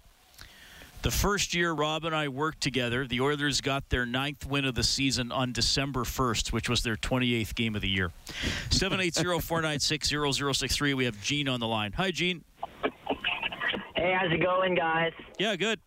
The 1.01 1.11
first 1.11 1.55
year 1.55 1.71
Rob 1.71 2.05
and 2.05 2.15
I 2.15 2.27
worked 2.27 2.61
together, 2.61 3.07
the 3.07 3.21
Oilers 3.21 3.59
got 3.59 3.89
their 3.89 4.05
ninth 4.05 4.45
win 4.45 4.65
of 4.65 4.75
the 4.75 4.83
season 4.83 5.31
on 5.31 5.51
December 5.51 6.03
1st, 6.03 6.53
which 6.53 6.69
was 6.69 6.83
their 6.83 6.95
28th 6.95 7.55
game 7.55 7.75
of 7.75 7.81
the 7.81 7.89
year. 7.89 8.11
780-496-0063. 8.69 10.93
We 10.93 11.05
have 11.05 11.19
Gene 11.23 11.49
on 11.49 11.59
the 11.59 11.65
line. 11.65 11.93
Hi, 11.93 12.11
Gene. 12.11 12.43
Hey, 14.01 14.15
how's 14.19 14.31
it 14.33 14.41
going, 14.41 14.73
guys? 14.73 15.11
Yeah, 15.37 15.55
good. 15.55 15.79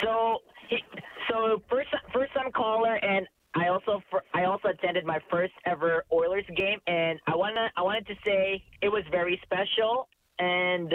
So, 0.00 0.38
so 1.28 1.60
first, 1.68 1.88
first 2.14 2.32
time 2.32 2.52
caller, 2.52 2.94
and 2.94 3.26
I 3.56 3.66
also 3.66 4.00
I 4.32 4.44
also 4.44 4.68
attended 4.68 5.04
my 5.04 5.18
first 5.28 5.52
ever 5.64 6.04
Oilers 6.12 6.44
game, 6.56 6.78
and 6.86 7.18
I 7.26 7.34
wanna 7.34 7.72
I 7.76 7.82
wanted 7.82 8.06
to 8.06 8.14
say 8.24 8.62
it 8.82 8.88
was 8.88 9.02
very 9.10 9.40
special. 9.42 10.06
And 10.38 10.94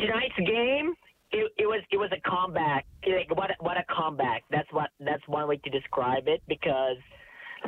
tonight's 0.00 0.34
game, 0.44 0.94
it, 1.30 1.52
it 1.58 1.66
was 1.66 1.80
it 1.92 1.96
was 1.96 2.10
a 2.10 2.28
comeback. 2.28 2.84
Like 3.06 3.30
what 3.36 3.52
what 3.60 3.76
a 3.76 3.84
comeback. 3.94 4.42
That's 4.50 4.72
what 4.72 4.90
that's 4.98 5.22
one 5.28 5.46
way 5.46 5.58
to 5.58 5.70
describe 5.70 6.26
it 6.26 6.42
because 6.48 6.96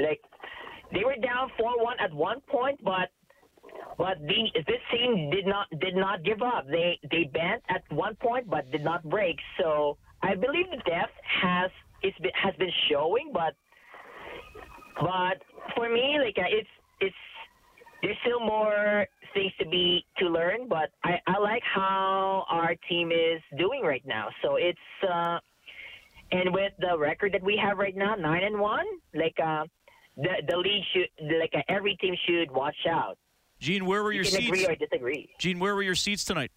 like 0.02 0.20
they 0.92 1.04
were 1.04 1.14
down 1.22 1.52
four 1.56 1.80
one 1.80 1.96
at 2.00 2.12
one 2.12 2.40
point, 2.50 2.80
but 2.82 3.10
but 3.98 4.18
the, 4.20 4.50
this 4.66 4.82
team 4.92 5.30
did 5.30 5.46
not 5.46 5.66
did 5.80 5.94
not 5.94 6.24
give 6.24 6.42
up. 6.42 6.66
They 6.68 6.98
they 7.10 7.24
bent 7.24 7.62
at 7.68 7.82
one 7.90 8.16
point, 8.16 8.48
but 8.48 8.70
did 8.70 8.84
not 8.84 9.02
break. 9.08 9.36
So 9.60 9.98
I 10.22 10.34
believe 10.34 10.66
the 10.70 10.82
depth 10.88 11.12
has 11.42 11.70
it's 12.02 12.18
been, 12.18 12.32
has 12.34 12.54
been 12.56 12.72
showing, 12.90 13.30
but 13.32 13.54
but 14.98 15.42
for 15.74 15.88
me, 15.88 16.18
like 16.24 16.36
uh, 16.38 16.48
it's 16.48 16.68
it's 17.00 17.16
there's 18.02 18.16
still 18.22 18.40
more 18.40 19.06
things 19.34 19.52
to 19.60 19.68
be 19.68 20.04
to 20.18 20.28
learn, 20.28 20.68
but 20.68 20.90
I, 21.04 21.18
I 21.26 21.38
like 21.38 21.62
how 21.62 22.44
our 22.48 22.74
team 22.88 23.12
is 23.12 23.40
doing 23.58 23.82
right 23.82 24.02
now. 24.06 24.28
So 24.42 24.56
it's 24.56 24.78
uh, 25.08 25.38
and 26.32 26.54
with 26.54 26.72
the 26.78 26.98
record 26.98 27.32
that 27.34 27.42
we 27.42 27.60
have 27.62 27.78
right 27.78 27.96
now, 27.96 28.14
nine 28.14 28.44
and 28.44 28.58
one, 28.58 28.86
like 29.14 29.36
uh, 29.42 29.64
the 30.16 30.42
the 30.48 30.56
league 30.56 30.84
should 30.92 31.38
like 31.38 31.52
uh, 31.54 31.62
every 31.68 31.96
team 31.96 32.14
should 32.26 32.50
watch 32.50 32.86
out. 32.88 33.18
Gene, 33.61 33.84
where 33.84 34.02
were 34.02 34.12
you 34.12 34.16
your 34.16 34.24
seats? 34.24 34.46
Agree 34.46 34.66
or 34.66 34.74
disagree. 34.74 35.28
Gene, 35.38 35.58
where 35.58 35.74
were 35.74 35.82
your 35.82 35.94
seats 35.94 36.24
tonight? 36.24 36.50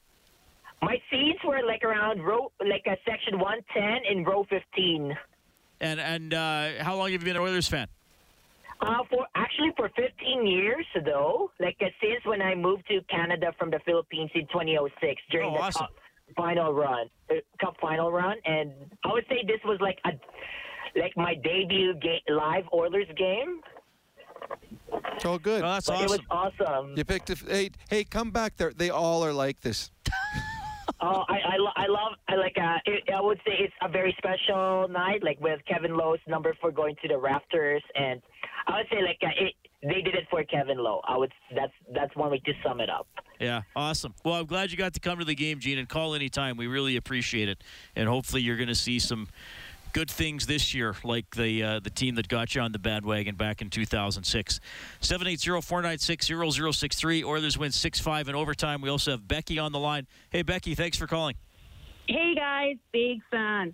My 0.82 1.02
seats 1.12 1.40
were 1.46 1.62
like 1.66 1.84
around 1.84 2.22
row 2.24 2.52
like 2.66 2.84
a 2.88 2.98
section 3.10 3.40
one 3.40 3.60
ten 3.74 4.00
in 4.10 4.24
row 4.24 4.46
fifteen. 4.50 5.16
And 5.82 6.00
and 6.00 6.34
uh, 6.34 6.84
how 6.84 6.96
long 6.96 7.12
have 7.12 7.22
you 7.22 7.26
been 7.26 7.36
an 7.36 7.42
Oilers 7.42 7.68
fan? 7.68 7.88
Uh, 8.82 8.98
for 9.10 9.26
actually 9.36 9.72
for 9.78 9.90
15 9.96 10.46
years 10.46 10.86
though, 11.06 11.52
like 11.60 11.78
uh, 11.82 11.86
since 12.02 12.26
when 12.26 12.42
I 12.42 12.54
moved 12.56 12.86
to 12.90 13.00
Canada 13.10 13.54
from 13.58 13.70
the 13.72 13.80
Philippines 13.86 14.32
in 14.36 14.42
2006 14.48 15.22
during 15.32 15.52
Oh, 15.52 15.54
the 15.54 15.60
awesome. 15.62 15.82
cup 15.88 15.94
final 16.36 16.74
run, 16.74 17.08
uh, 17.30 17.36
cup 17.62 17.76
final 17.82 18.12
run, 18.12 18.36
and 18.46 18.72
I 19.06 19.14
would 19.14 19.26
say 19.30 19.44
this 19.48 19.60
was 19.64 19.80
like 19.80 20.00
a 20.06 20.12
like 21.00 21.16
my 21.16 21.34
debut 21.36 21.94
game, 21.96 22.20
live 22.28 22.66
Oilers 22.74 23.08
game. 23.18 23.62
Oh, 25.26 25.38
good. 25.38 25.64
That's 25.64 25.88
But 25.88 26.02
It 26.02 26.10
was 26.10 26.20
awesome. 26.30 26.66
awesome. 26.68 26.98
You 26.98 27.06
picked 27.06 27.30
a. 27.30 27.36
Hey, 27.36 27.70
hey, 27.90 28.04
come 28.04 28.32
back 28.32 28.58
there. 28.58 28.74
They 28.76 28.90
all 28.90 29.24
are 29.24 29.34
like 29.34 29.62
this. 29.62 29.92
Oh, 31.00 31.24
I, 31.28 31.34
I, 31.54 31.58
lo- 31.58 31.72
I 31.76 31.88
love, 31.88 32.14
I 32.30 32.36
like, 32.36 32.56
uh, 32.58 32.78
it, 32.86 33.04
I 33.14 33.20
would 33.20 33.38
say 33.40 33.52
it's 33.60 33.74
a 33.82 33.90
very 33.90 34.16
special 34.18 34.88
night, 34.90 35.22
like 35.22 35.38
with 35.42 35.60
Kevin 35.68 35.98
Lowe's 35.98 36.20
number 36.28 36.56
for 36.62 36.72
going 36.72 36.96
to 37.02 37.10
the 37.10 37.18
rafters, 37.18 37.84
and 37.96 38.22
I 38.68 38.78
would 38.78 38.86
say 38.90 39.02
like 39.04 39.18
uh, 39.22 39.28
it, 39.38 39.54
they 39.82 40.02
did 40.02 40.16
it 40.16 40.28
for 40.30 40.42
Kevin 40.46 40.78
Lowe. 40.78 41.02
I 41.06 41.18
would, 41.18 41.34
that's 41.54 41.74
that's 41.94 42.16
one 42.16 42.32
way 42.32 42.40
to 42.46 42.54
sum 42.66 42.80
it 42.80 42.90
up. 42.90 43.08
Yeah, 43.40 43.64
awesome. 43.76 44.14
Well, 44.24 44.36
I'm 44.36 44.46
glad 44.46 44.72
you 44.72 44.78
got 44.78 44.94
to 44.94 45.02
come 45.02 45.20
to 45.20 45.26
the 45.26 45.36
game, 45.36 45.60
Gene, 45.60 45.78
and 45.78 45.90
call 45.90 46.16
anytime. 46.16 46.56
We 46.56 46.68
really 46.68 46.96
appreciate 46.96 47.50
it, 47.50 47.62
and 47.98 48.08
hopefully 48.08 48.42
you're 48.42 48.58
going 48.58 48.70
to 48.70 48.76
see 48.76 49.00
some 49.00 49.28
good 49.94 50.12
things 50.12 50.46
this 50.48 50.74
year, 50.74 50.96
like 51.04 51.30
the 51.36 51.62
uh, 51.64 51.80
the 51.80 51.90
team 51.90 52.16
that 52.16 52.28
got 52.28 52.54
you 52.56 52.62
on 52.62 52.74
the 52.74 52.80
bandwagon 52.80 53.36
back 53.36 53.62
in 53.62 53.70
2006. 53.70 54.60
780-496-0063. 55.02 57.24
Oilers 57.24 57.58
win 57.58 57.72
6-5 57.72 58.28
in 58.28 58.36
overtime. 58.36 58.82
We 58.82 58.90
also 58.90 59.12
have 59.12 59.26
Becky 59.28 59.60
on 59.60 59.72
the 59.72 59.80
line. 59.80 60.08
Hey, 60.30 60.42
Becky, 60.42 60.76
thanks 60.76 60.98
for 60.98 61.08
calling. 61.08 61.36
Hey 62.08 62.36
guys, 62.36 62.76
big 62.92 63.22
fan. 63.32 63.74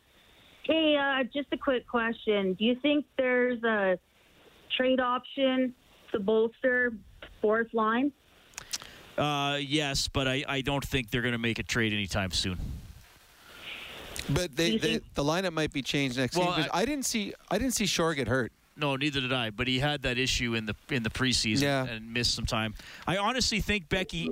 Hey, 0.63 0.95
uh, 0.95 1.24
just 1.34 1.47
a 1.51 1.57
quick 1.57 1.88
question. 1.88 2.53
Do 2.53 2.63
you 2.63 2.76
think 2.76 3.05
there's 3.17 3.63
a 3.63 3.97
trade 4.78 4.99
option 4.99 5.74
to 6.11 6.20
bolster 6.20 6.93
fourth 7.41 7.74
line? 7.74 8.11
Uh, 9.17 9.57
yes, 9.59 10.07
but 10.07 10.28
I, 10.28 10.43
I 10.47 10.61
don't 10.61 10.86
think 10.86 11.09
they're 11.09 11.24
going 11.24 11.32
to 11.32 11.39
make 11.39 11.57
a 11.59 11.63
trade 11.63 11.91
anytime 11.91 12.30
soon. 12.32 12.59
But 14.34 14.55
they, 14.55 14.77
they 14.77 14.99
the 15.15 15.23
lineup 15.23 15.53
might 15.53 15.73
be 15.73 15.82
changed 15.82 16.17
next 16.17 16.36
Well, 16.36 16.47
season. 16.49 16.63
'cause 16.69 16.71
I, 16.73 16.86
didn't 16.86 17.05
see 17.05 17.34
I 17.49 17.57
didn't 17.57 17.73
see 17.73 17.86
Shore 17.86 18.13
get 18.13 18.27
hurt. 18.27 18.51
No, 18.77 18.95
neither 18.95 19.19
did 19.21 19.34
I. 19.34 19.49
But 19.49 19.67
he 19.67 19.80
had 19.80 20.03
that 20.03 20.17
issue 20.17 20.55
in 20.55 20.65
the 20.65 20.75
in 20.89 21.03
the 21.03 21.09
preseason 21.09 21.61
Yeah. 21.63 21.86
and 21.86 22.13
missed 22.13 22.34
some 22.36 22.45
time. 22.45 22.75
I 23.07 23.17
honestly 23.17 23.59
think 23.59 23.89
Becky, 23.89 24.30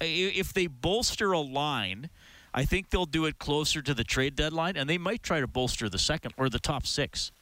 if 0.00 0.52
they 0.52 0.66
bolster 0.66 1.32
a 1.32 1.40
line, 1.40 2.10
I 2.54 2.64
think 2.64 2.90
they'll 2.90 3.06
do 3.06 3.26
it 3.26 3.38
closer 3.38 3.82
to 3.82 3.94
the 3.94 4.04
trade 4.04 4.36
deadline, 4.36 4.76
and 4.76 4.88
they 4.88 4.98
might 4.98 5.22
try 5.22 5.40
to 5.40 5.46
bolster 5.46 5.88
the 5.88 5.98
second 5.98 6.34
or 6.36 6.48
the 6.48 6.58
top 6.58 6.86
six. 6.86 7.32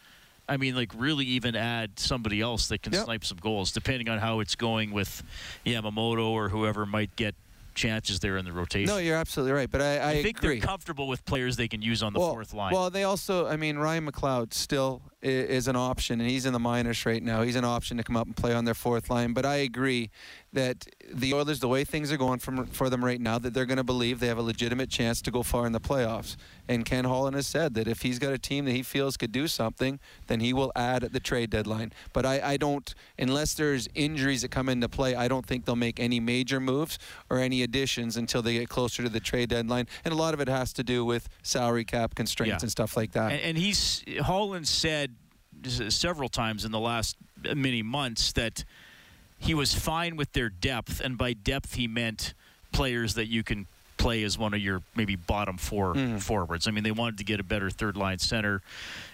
I 0.48 0.56
mean, 0.56 0.74
like 0.74 0.92
really 0.96 1.26
even 1.26 1.54
add 1.54 1.98
somebody 1.98 2.40
else 2.40 2.68
that 2.68 2.82
can 2.82 2.94
Yep. 2.94 3.04
snipe 3.04 3.24
some 3.24 3.36
goals, 3.38 3.70
depending 3.70 4.08
on 4.08 4.18
how 4.18 4.40
it's 4.40 4.54
going 4.54 4.92
with 4.92 5.22
Yamamoto 5.66 6.26
or 6.28 6.48
whoever 6.48 6.86
might 6.86 7.14
get 7.16 7.34
chances 7.78 8.18
there 8.20 8.36
in 8.36 8.44
the 8.44 8.52
rotation. 8.52 8.92
No, 8.92 8.98
you're 8.98 9.16
absolutely 9.16 9.52
right. 9.52 9.70
But 9.70 9.80
I, 9.80 10.10
I, 10.10 10.22
think 10.22 10.38
agree. 10.38 10.58
they're 10.58 10.66
comfortable 10.66 11.08
with 11.08 11.24
players 11.24 11.56
they 11.56 11.68
can 11.68 11.80
use 11.80 12.02
on 12.02 12.12
the 12.12 12.18
well, 12.18 12.32
fourth 12.32 12.52
line. 12.52 12.74
Well, 12.74 12.90
they 12.90 13.04
also, 13.04 13.46
I 13.46 13.56
mean, 13.56 13.78
Ryan 13.78 14.10
McLeod 14.10 14.52
still 14.52 15.00
i- 15.22 15.26
is 15.26 15.68
an 15.68 15.76
option, 15.76 16.20
and 16.20 16.28
he's 16.28 16.44
in 16.44 16.52
the 16.52 16.58
minors 16.58 17.06
right 17.06 17.22
now. 17.22 17.42
He's 17.42 17.56
an 17.56 17.64
option 17.64 17.96
to 17.96 18.02
come 18.02 18.16
up 18.16 18.26
and 18.26 18.36
play 18.36 18.52
on 18.52 18.64
their 18.64 18.74
fourth 18.74 19.08
line. 19.08 19.32
But 19.32 19.46
I 19.46 19.56
agree 19.56 20.10
that 20.52 20.86
the 21.12 21.34
Oilers, 21.34 21.60
the 21.60 21.68
way 21.68 21.84
things 21.84 22.10
are 22.10 22.16
going 22.16 22.38
from, 22.38 22.66
for 22.66 22.88
them 22.88 23.04
right 23.04 23.20
now, 23.20 23.38
that 23.38 23.52
they're 23.52 23.66
going 23.66 23.76
to 23.76 23.84
believe 23.84 24.18
they 24.18 24.28
have 24.28 24.38
a 24.38 24.42
legitimate 24.42 24.88
chance 24.88 25.20
to 25.22 25.30
go 25.30 25.42
far 25.42 25.66
in 25.66 25.72
the 25.72 25.80
playoffs. 25.80 26.36
And 26.66 26.86
Ken 26.86 27.04
Holland 27.04 27.36
has 27.36 27.46
said 27.46 27.74
that 27.74 27.86
if 27.86 28.00
he's 28.00 28.18
got 28.18 28.32
a 28.32 28.38
team 28.38 28.64
that 28.64 28.72
he 28.72 28.82
feels 28.82 29.18
could 29.18 29.30
do 29.30 29.46
something, 29.46 30.00
then 30.26 30.40
he 30.40 30.52
will 30.54 30.72
add 30.74 31.04
at 31.04 31.12
the 31.12 31.20
trade 31.20 31.50
deadline. 31.50 31.92
But 32.14 32.24
I, 32.24 32.40
I 32.52 32.56
don't, 32.56 32.94
unless 33.18 33.52
there's 33.54 33.88
injuries 33.94 34.40
that 34.42 34.50
come 34.50 34.70
into 34.70 34.88
play, 34.88 35.14
I 35.14 35.28
don't 35.28 35.44
think 35.44 35.66
they'll 35.66 35.76
make 35.76 36.00
any 36.00 36.18
major 36.18 36.60
moves 36.60 36.98
or 37.28 37.38
any 37.38 37.62
additions 37.62 38.16
until 38.16 38.40
they 38.40 38.54
get 38.54 38.68
closer 38.70 39.02
to 39.02 39.08
the 39.10 39.20
trade 39.20 39.50
deadline. 39.50 39.86
And 40.04 40.12
a 40.14 40.16
lot 40.16 40.32
of 40.32 40.40
it 40.40 40.48
has 40.48 40.72
to 40.74 40.82
do 40.82 41.04
with 41.04 41.28
salary 41.42 41.84
cap 41.84 42.14
constraints 42.14 42.62
Yeah. 42.62 42.64
and 42.64 42.70
stuff 42.70 42.96
like 42.96 43.12
that. 43.12 43.32
And, 43.32 43.40
and 43.42 43.58
he's 43.58 44.02
Holland 44.22 44.66
said 44.66 45.14
several 45.88 46.28
times 46.28 46.64
in 46.64 46.72
the 46.72 46.80
last 46.80 47.16
uh, 47.48 47.54
many 47.54 47.82
months 47.82 48.32
that 48.32 48.64
he 49.38 49.54
was 49.54 49.74
fine 49.74 50.16
with 50.16 50.32
their 50.32 50.48
depth, 50.48 51.00
and 51.00 51.16
by 51.16 51.32
depth 51.32 51.74
he 51.74 51.86
meant 51.86 52.34
players 52.72 53.14
that 53.14 53.26
you 53.28 53.42
can 53.42 53.66
play 53.96 54.22
as 54.22 54.38
one 54.38 54.54
of 54.54 54.60
your 54.60 54.80
maybe 54.94 55.16
bottom 55.16 55.56
four 55.58 55.92
Mm. 55.94 56.22
forwards. 56.22 56.68
I 56.68 56.70
mean, 56.70 56.84
they 56.84 56.92
wanted 56.92 57.18
to 57.18 57.24
get 57.24 57.40
a 57.40 57.42
better 57.42 57.68
third 57.68 57.96
line 57.96 58.20
center. 58.20 58.62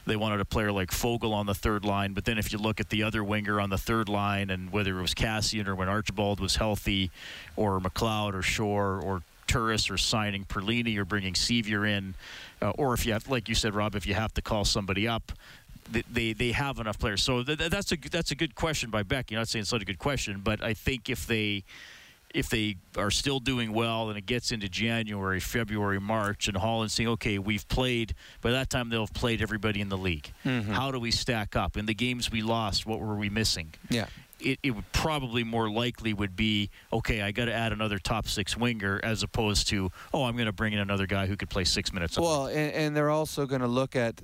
They 0.06 0.16
wanted 0.16 0.40
a 0.40 0.44
player 0.44 0.70
like 0.72 0.90
Foegele 0.90 1.32
on 1.32 1.46
the 1.46 1.54
third 1.54 1.86
line, 1.86 2.12
but 2.12 2.26
then 2.26 2.36
if 2.36 2.52
you 2.52 2.58
look 2.58 2.80
at 2.80 2.90
the 2.90 3.02
other 3.02 3.24
winger 3.24 3.60
on 3.60 3.70
the 3.70 3.78
third 3.78 4.10
line, 4.10 4.50
and 4.50 4.70
whether 4.72 4.98
it 4.98 5.00
was 5.00 5.14
Kassian 5.14 5.66
or 5.68 5.74
when 5.74 5.88
Archibald 5.88 6.38
was 6.38 6.56
healthy, 6.56 7.10
or 7.56 7.80
McLeod 7.80 8.34
or 8.34 8.42
Shore 8.42 9.00
or 9.02 9.22
Turris 9.46 9.88
or 9.90 9.96
signing 9.96 10.44
Perlini 10.44 10.96
or 10.98 11.04
bringing 11.06 11.32
Sceviour 11.34 11.88
in, 11.88 12.14
uh, 12.60 12.70
or 12.70 12.92
if 12.92 13.06
you 13.06 13.12
have, 13.14 13.28
like 13.30 13.48
you 13.48 13.54
said, 13.54 13.74
Rob, 13.74 13.94
if 13.94 14.06
you 14.06 14.12
have 14.14 14.34
to 14.34 14.42
call 14.42 14.66
somebody 14.66 15.08
up, 15.08 15.32
they 15.90 16.32
they, 16.32 16.52
have 16.52 16.78
enough 16.78 16.98
players. 16.98 17.22
So 17.22 17.42
th- 17.42 17.58
th- 17.58 17.70
that's 17.70 17.92
a 17.92 17.96
that's 17.96 18.30
a 18.30 18.34
good 18.34 18.54
question 18.54 18.90
by 18.90 19.02
Beck. 19.02 19.30
You're 19.30 19.40
not 19.40 19.48
saying 19.48 19.62
it's 19.62 19.72
not 19.72 19.82
a 19.82 19.84
good 19.84 19.98
question, 19.98 20.40
but 20.42 20.62
I 20.62 20.74
think 20.74 21.08
if 21.10 21.26
they 21.26 21.64
if 22.34 22.48
they 22.48 22.76
are 22.96 23.12
still 23.12 23.38
doing 23.38 23.72
well 23.72 24.08
and 24.08 24.18
it 24.18 24.26
gets 24.26 24.50
into 24.50 24.68
January, 24.68 25.38
February, 25.38 26.00
March, 26.00 26.48
and 26.48 26.56
Holland's 26.56 26.92
saying, 26.92 27.08
okay, 27.10 27.38
we've 27.38 27.66
played, 27.68 28.12
by 28.40 28.50
that 28.50 28.68
time 28.68 28.88
they'll 28.88 29.02
have 29.02 29.14
played 29.14 29.40
everybody 29.40 29.80
in 29.80 29.88
the 29.88 29.96
league. 29.96 30.32
Mhm. 30.44 30.64
How 30.64 30.90
do 30.90 30.98
we 30.98 31.12
stack 31.12 31.54
up? 31.54 31.76
In 31.76 31.86
the 31.86 31.94
games 31.94 32.32
we 32.32 32.42
lost, 32.42 32.86
what 32.86 32.98
were 32.98 33.14
we 33.14 33.30
missing? 33.30 33.72
Yeah. 33.88 34.06
It, 34.40 34.58
it 34.64 34.72
would 34.72 34.90
probably 34.92 35.44
more 35.44 35.70
likely 35.70 36.12
would 36.12 36.34
be 36.34 36.70
okay. 36.92 37.22
I 37.22 37.30
got 37.30 37.44
to 37.44 37.54
add 37.54 37.72
another 37.72 38.00
top 38.00 38.26
six 38.26 38.56
winger 38.56 39.00
as 39.02 39.22
opposed 39.22 39.68
to 39.68 39.90
oh 40.12 40.24
I'm 40.24 40.34
going 40.34 40.46
to 40.46 40.52
bring 40.52 40.72
in 40.72 40.80
another 40.80 41.06
guy 41.06 41.26
who 41.26 41.36
could 41.36 41.48
play 41.48 41.64
six 41.64 41.92
minutes. 41.92 42.18
Well, 42.18 42.46
and, 42.46 42.72
and 42.72 42.96
they're 42.96 43.10
also 43.10 43.46
going 43.46 43.62
to 43.62 43.68
look 43.68 43.94
at 43.94 44.20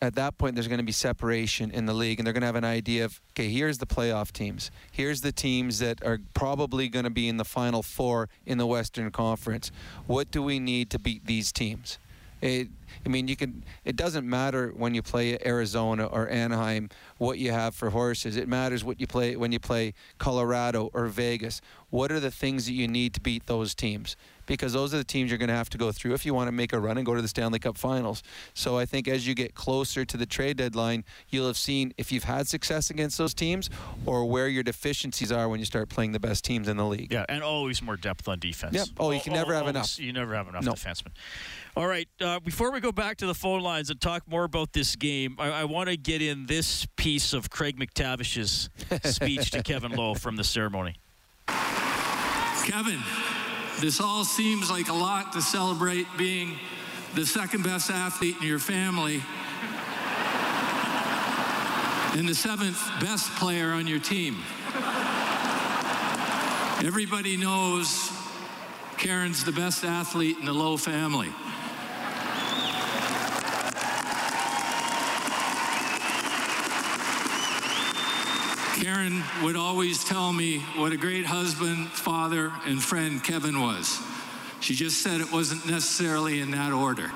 at 0.00 0.14
that 0.14 0.38
point 0.38 0.54
there's 0.54 0.68
going 0.68 0.78
to 0.78 0.84
be 0.84 0.92
separation 0.92 1.70
in 1.70 1.86
the 1.86 1.92
league 1.92 2.18
and 2.18 2.26
they're 2.26 2.32
going 2.32 2.42
to 2.42 2.46
have 2.46 2.56
an 2.56 2.64
idea 2.64 3.04
of 3.04 3.20
okay 3.32 3.48
here's 3.48 3.78
the 3.78 3.86
playoff 3.86 4.32
teams 4.32 4.70
here's 4.92 5.20
the 5.20 5.32
teams 5.32 5.78
that 5.78 6.04
are 6.04 6.18
probably 6.34 6.88
going 6.88 7.04
to 7.04 7.10
be 7.10 7.28
in 7.28 7.36
the 7.36 7.44
final 7.44 7.82
four 7.82 8.28
in 8.46 8.58
the 8.58 8.66
western 8.66 9.10
conference 9.10 9.70
what 10.06 10.30
do 10.30 10.42
we 10.42 10.58
need 10.58 10.90
to 10.90 10.98
beat 10.98 11.24
these 11.26 11.52
teams 11.52 11.98
it, 12.40 12.68
I 13.04 13.08
mean, 13.08 13.26
you 13.26 13.36
can. 13.36 13.64
It 13.84 13.96
doesn't 13.96 14.28
matter 14.28 14.72
when 14.76 14.94
you 14.94 15.02
play 15.02 15.36
Arizona 15.44 16.06
or 16.06 16.28
Anaheim 16.28 16.88
what 17.18 17.38
you 17.38 17.50
have 17.50 17.74
for 17.74 17.90
horses. 17.90 18.36
It 18.36 18.48
matters 18.48 18.84
what 18.84 19.00
you 19.00 19.06
play 19.06 19.34
when 19.36 19.50
you 19.50 19.58
play 19.58 19.94
Colorado 20.18 20.90
or 20.94 21.06
Vegas. 21.06 21.60
What 21.90 22.12
are 22.12 22.20
the 22.20 22.30
things 22.30 22.66
that 22.66 22.74
you 22.74 22.86
need 22.86 23.14
to 23.14 23.20
beat 23.20 23.46
those 23.46 23.74
teams? 23.74 24.16
Because 24.48 24.72
those 24.72 24.92
are 24.92 24.96
the 24.98 25.04
teams 25.04 25.30
you're 25.30 25.38
going 25.38 25.48
to 25.50 25.54
have 25.54 25.70
to 25.70 25.78
go 25.78 25.92
through 25.92 26.14
if 26.14 26.26
you 26.26 26.34
want 26.34 26.48
to 26.48 26.52
make 26.52 26.72
a 26.72 26.80
run 26.80 26.96
and 26.96 27.06
go 27.06 27.14
to 27.14 27.22
the 27.22 27.28
Stanley 27.28 27.60
Cup 27.60 27.76
Finals. 27.78 28.24
So 28.54 28.76
I 28.76 28.84
think 28.86 29.06
as 29.06 29.26
you 29.28 29.34
get 29.36 29.54
closer 29.54 30.04
to 30.04 30.16
the 30.16 30.26
trade 30.26 30.56
deadline, 30.56 31.04
you'll 31.28 31.46
have 31.46 31.56
seen 31.56 31.92
if 31.96 32.10
you've 32.10 32.24
had 32.24 32.48
success 32.48 32.90
against 32.90 33.16
those 33.18 33.34
teams 33.34 33.70
or 34.06 34.24
where 34.24 34.48
your 34.48 34.64
deficiencies 34.64 35.30
are 35.30 35.48
when 35.48 35.60
you 35.60 35.66
start 35.66 35.88
playing 35.88 36.10
the 36.12 36.18
best 36.18 36.44
teams 36.44 36.66
in 36.66 36.76
the 36.76 36.84
league. 36.86 37.12
Yeah, 37.12 37.24
and 37.28 37.42
always 37.44 37.80
more 37.82 37.96
depth 37.96 38.26
on 38.26 38.38
defense. 38.40 38.74
Yep. 38.74 38.88
Oh, 38.98 39.10
you 39.12 39.20
can 39.20 39.34
never 39.34 39.54
have 39.54 39.68
enough. 39.68 39.98
You 39.98 40.12
never 40.12 40.34
have 40.34 40.48
enough 40.48 40.64
No. 40.64 40.72
defensemen. 40.72 41.12
All 41.76 41.86
right. 41.86 42.08
Uh, 42.20 42.40
before 42.40 42.72
we 42.72 42.80
go 42.80 42.90
back 42.90 43.18
to 43.18 43.26
the 43.26 43.34
phone 43.34 43.60
lines 43.60 43.90
and 43.90 44.00
talk 44.00 44.22
more 44.28 44.44
about 44.44 44.72
this 44.72 44.96
game, 44.96 45.36
I, 45.38 45.50
I 45.50 45.64
want 45.64 45.90
to 45.90 45.96
get 45.96 46.22
in 46.22 46.46
this 46.46 46.86
piece 46.96 47.32
of 47.34 47.50
Craig 47.50 47.78
MacTavish's 47.78 48.70
speech 49.04 49.50
to 49.50 49.62
Kevin 49.62 49.92
Lowe 49.92 50.14
from 50.14 50.36
the 50.36 50.44
ceremony. 50.44 50.96
Kevin, 52.64 52.98
this 53.80 54.00
all 54.00 54.24
seems 54.24 54.70
like 54.70 54.88
a 54.88 54.92
lot 54.92 55.32
to 55.32 55.40
celebrate 55.40 56.06
being 56.16 56.58
the 57.14 57.24
second 57.24 57.62
best 57.62 57.90
athlete 57.90 58.36
in 58.40 58.46
your 58.46 58.58
family 58.58 59.22
and 62.14 62.28
the 62.28 62.34
seventh 62.34 62.80
best 63.00 63.30
player 63.36 63.72
on 63.72 63.86
your 63.86 64.00
team. 64.00 64.36
Everybody 66.84 67.36
knows 67.36 68.10
Karen's 68.96 69.44
the 69.44 69.52
best 69.52 69.84
athlete 69.84 70.38
in 70.38 70.46
the 70.46 70.52
Lowe 70.52 70.76
family. 70.76 71.32
Karen 78.78 79.24
would 79.42 79.56
always 79.56 80.04
tell 80.04 80.32
me 80.32 80.60
what 80.76 80.92
a 80.92 80.96
great 80.96 81.26
husband, 81.26 81.88
father, 81.88 82.52
and 82.64 82.80
friend 82.80 83.22
Kevin 83.24 83.60
was. 83.60 84.00
She 84.60 84.76
just 84.76 85.02
said 85.02 85.20
it 85.20 85.32
wasn't 85.32 85.66
necessarily 85.66 86.40
in 86.40 86.52
that 86.52 86.72
order. 86.72 87.10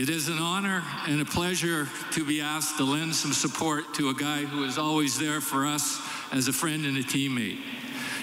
It 0.00 0.08
is 0.08 0.28
an 0.28 0.38
honor 0.38 0.84
and 1.08 1.20
a 1.20 1.24
pleasure 1.24 1.88
to 2.12 2.24
be 2.24 2.40
asked 2.40 2.76
to 2.76 2.84
lend 2.84 3.16
some 3.16 3.32
support 3.32 3.94
to 3.94 4.10
a 4.10 4.14
guy 4.14 4.44
who 4.44 4.62
is 4.62 4.78
always 4.78 5.18
there 5.18 5.40
for 5.40 5.66
us 5.66 6.00
as 6.30 6.46
a 6.46 6.52
friend 6.52 6.86
and 6.86 6.96
a 6.96 7.02
teammate. 7.02 7.58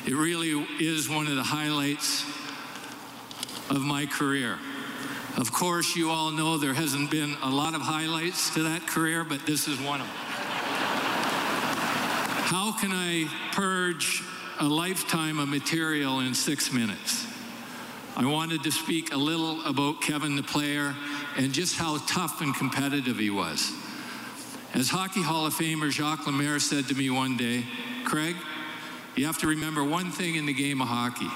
It 0.08 0.14
really 0.14 0.66
is 0.80 1.10
one 1.10 1.28
of 1.28 1.36
the 1.36 1.44
highlights 1.44 2.24
of 3.70 3.82
my 3.82 4.06
career. 4.06 4.58
Of 5.36 5.52
course, 5.52 5.98
you 5.98 6.10
all 6.10 6.32
know 6.32 6.58
there 6.58 6.74
hasn't 6.74 7.12
been 7.12 7.36
a 7.44 7.50
lot 7.50 7.76
of 7.76 7.82
highlights 7.82 8.54
to 8.54 8.64
that 8.64 8.88
career, 8.88 9.26
but 9.26 9.46
this 9.46 9.68
is 9.68 9.78
one 9.82 10.00
of 10.00 10.08
them. 10.08 10.29
How 12.46 12.72
can 12.80 12.92
I 12.92 13.28
purge 13.52 14.24
a 14.60 14.68
lifetime 14.68 15.40
of 15.40 15.50
material 15.50 16.20
in 16.22 16.34
six 16.34 16.74
minutes? 16.74 17.26
I 18.16 18.26
wanted 18.26 18.64
to 18.64 18.72
speak 18.72 19.14
a 19.14 19.18
little 19.18 19.66
about 19.66 20.02
Kevin 20.02 20.36
the 20.36 20.44
player 20.44 20.96
and 21.38 21.54
just 21.54 21.78
how 21.78 22.00
tough 22.08 22.42
and 22.42 22.54
competitive 22.54 23.18
he 23.18 23.30
was. 23.30 23.72
As 24.74 24.90
Hockey 24.90 25.22
Hall 25.22 25.46
of 25.46 25.54
Famer 25.54 25.90
Jacques 25.90 26.26
Lemaire 26.26 26.60
said 26.60 26.88
to 26.88 26.96
me 26.96 27.10
one 27.10 27.38
day, 27.38 27.64
Craig, 28.04 28.36
you 29.16 29.26
have 29.26 29.38
to 29.40 29.48
remember 29.48 29.84
one 29.84 30.12
thing 30.12 30.36
in 30.36 30.46
the 30.46 30.54
game 30.54 30.82
of 30.82 30.88
hockey. 30.88 31.30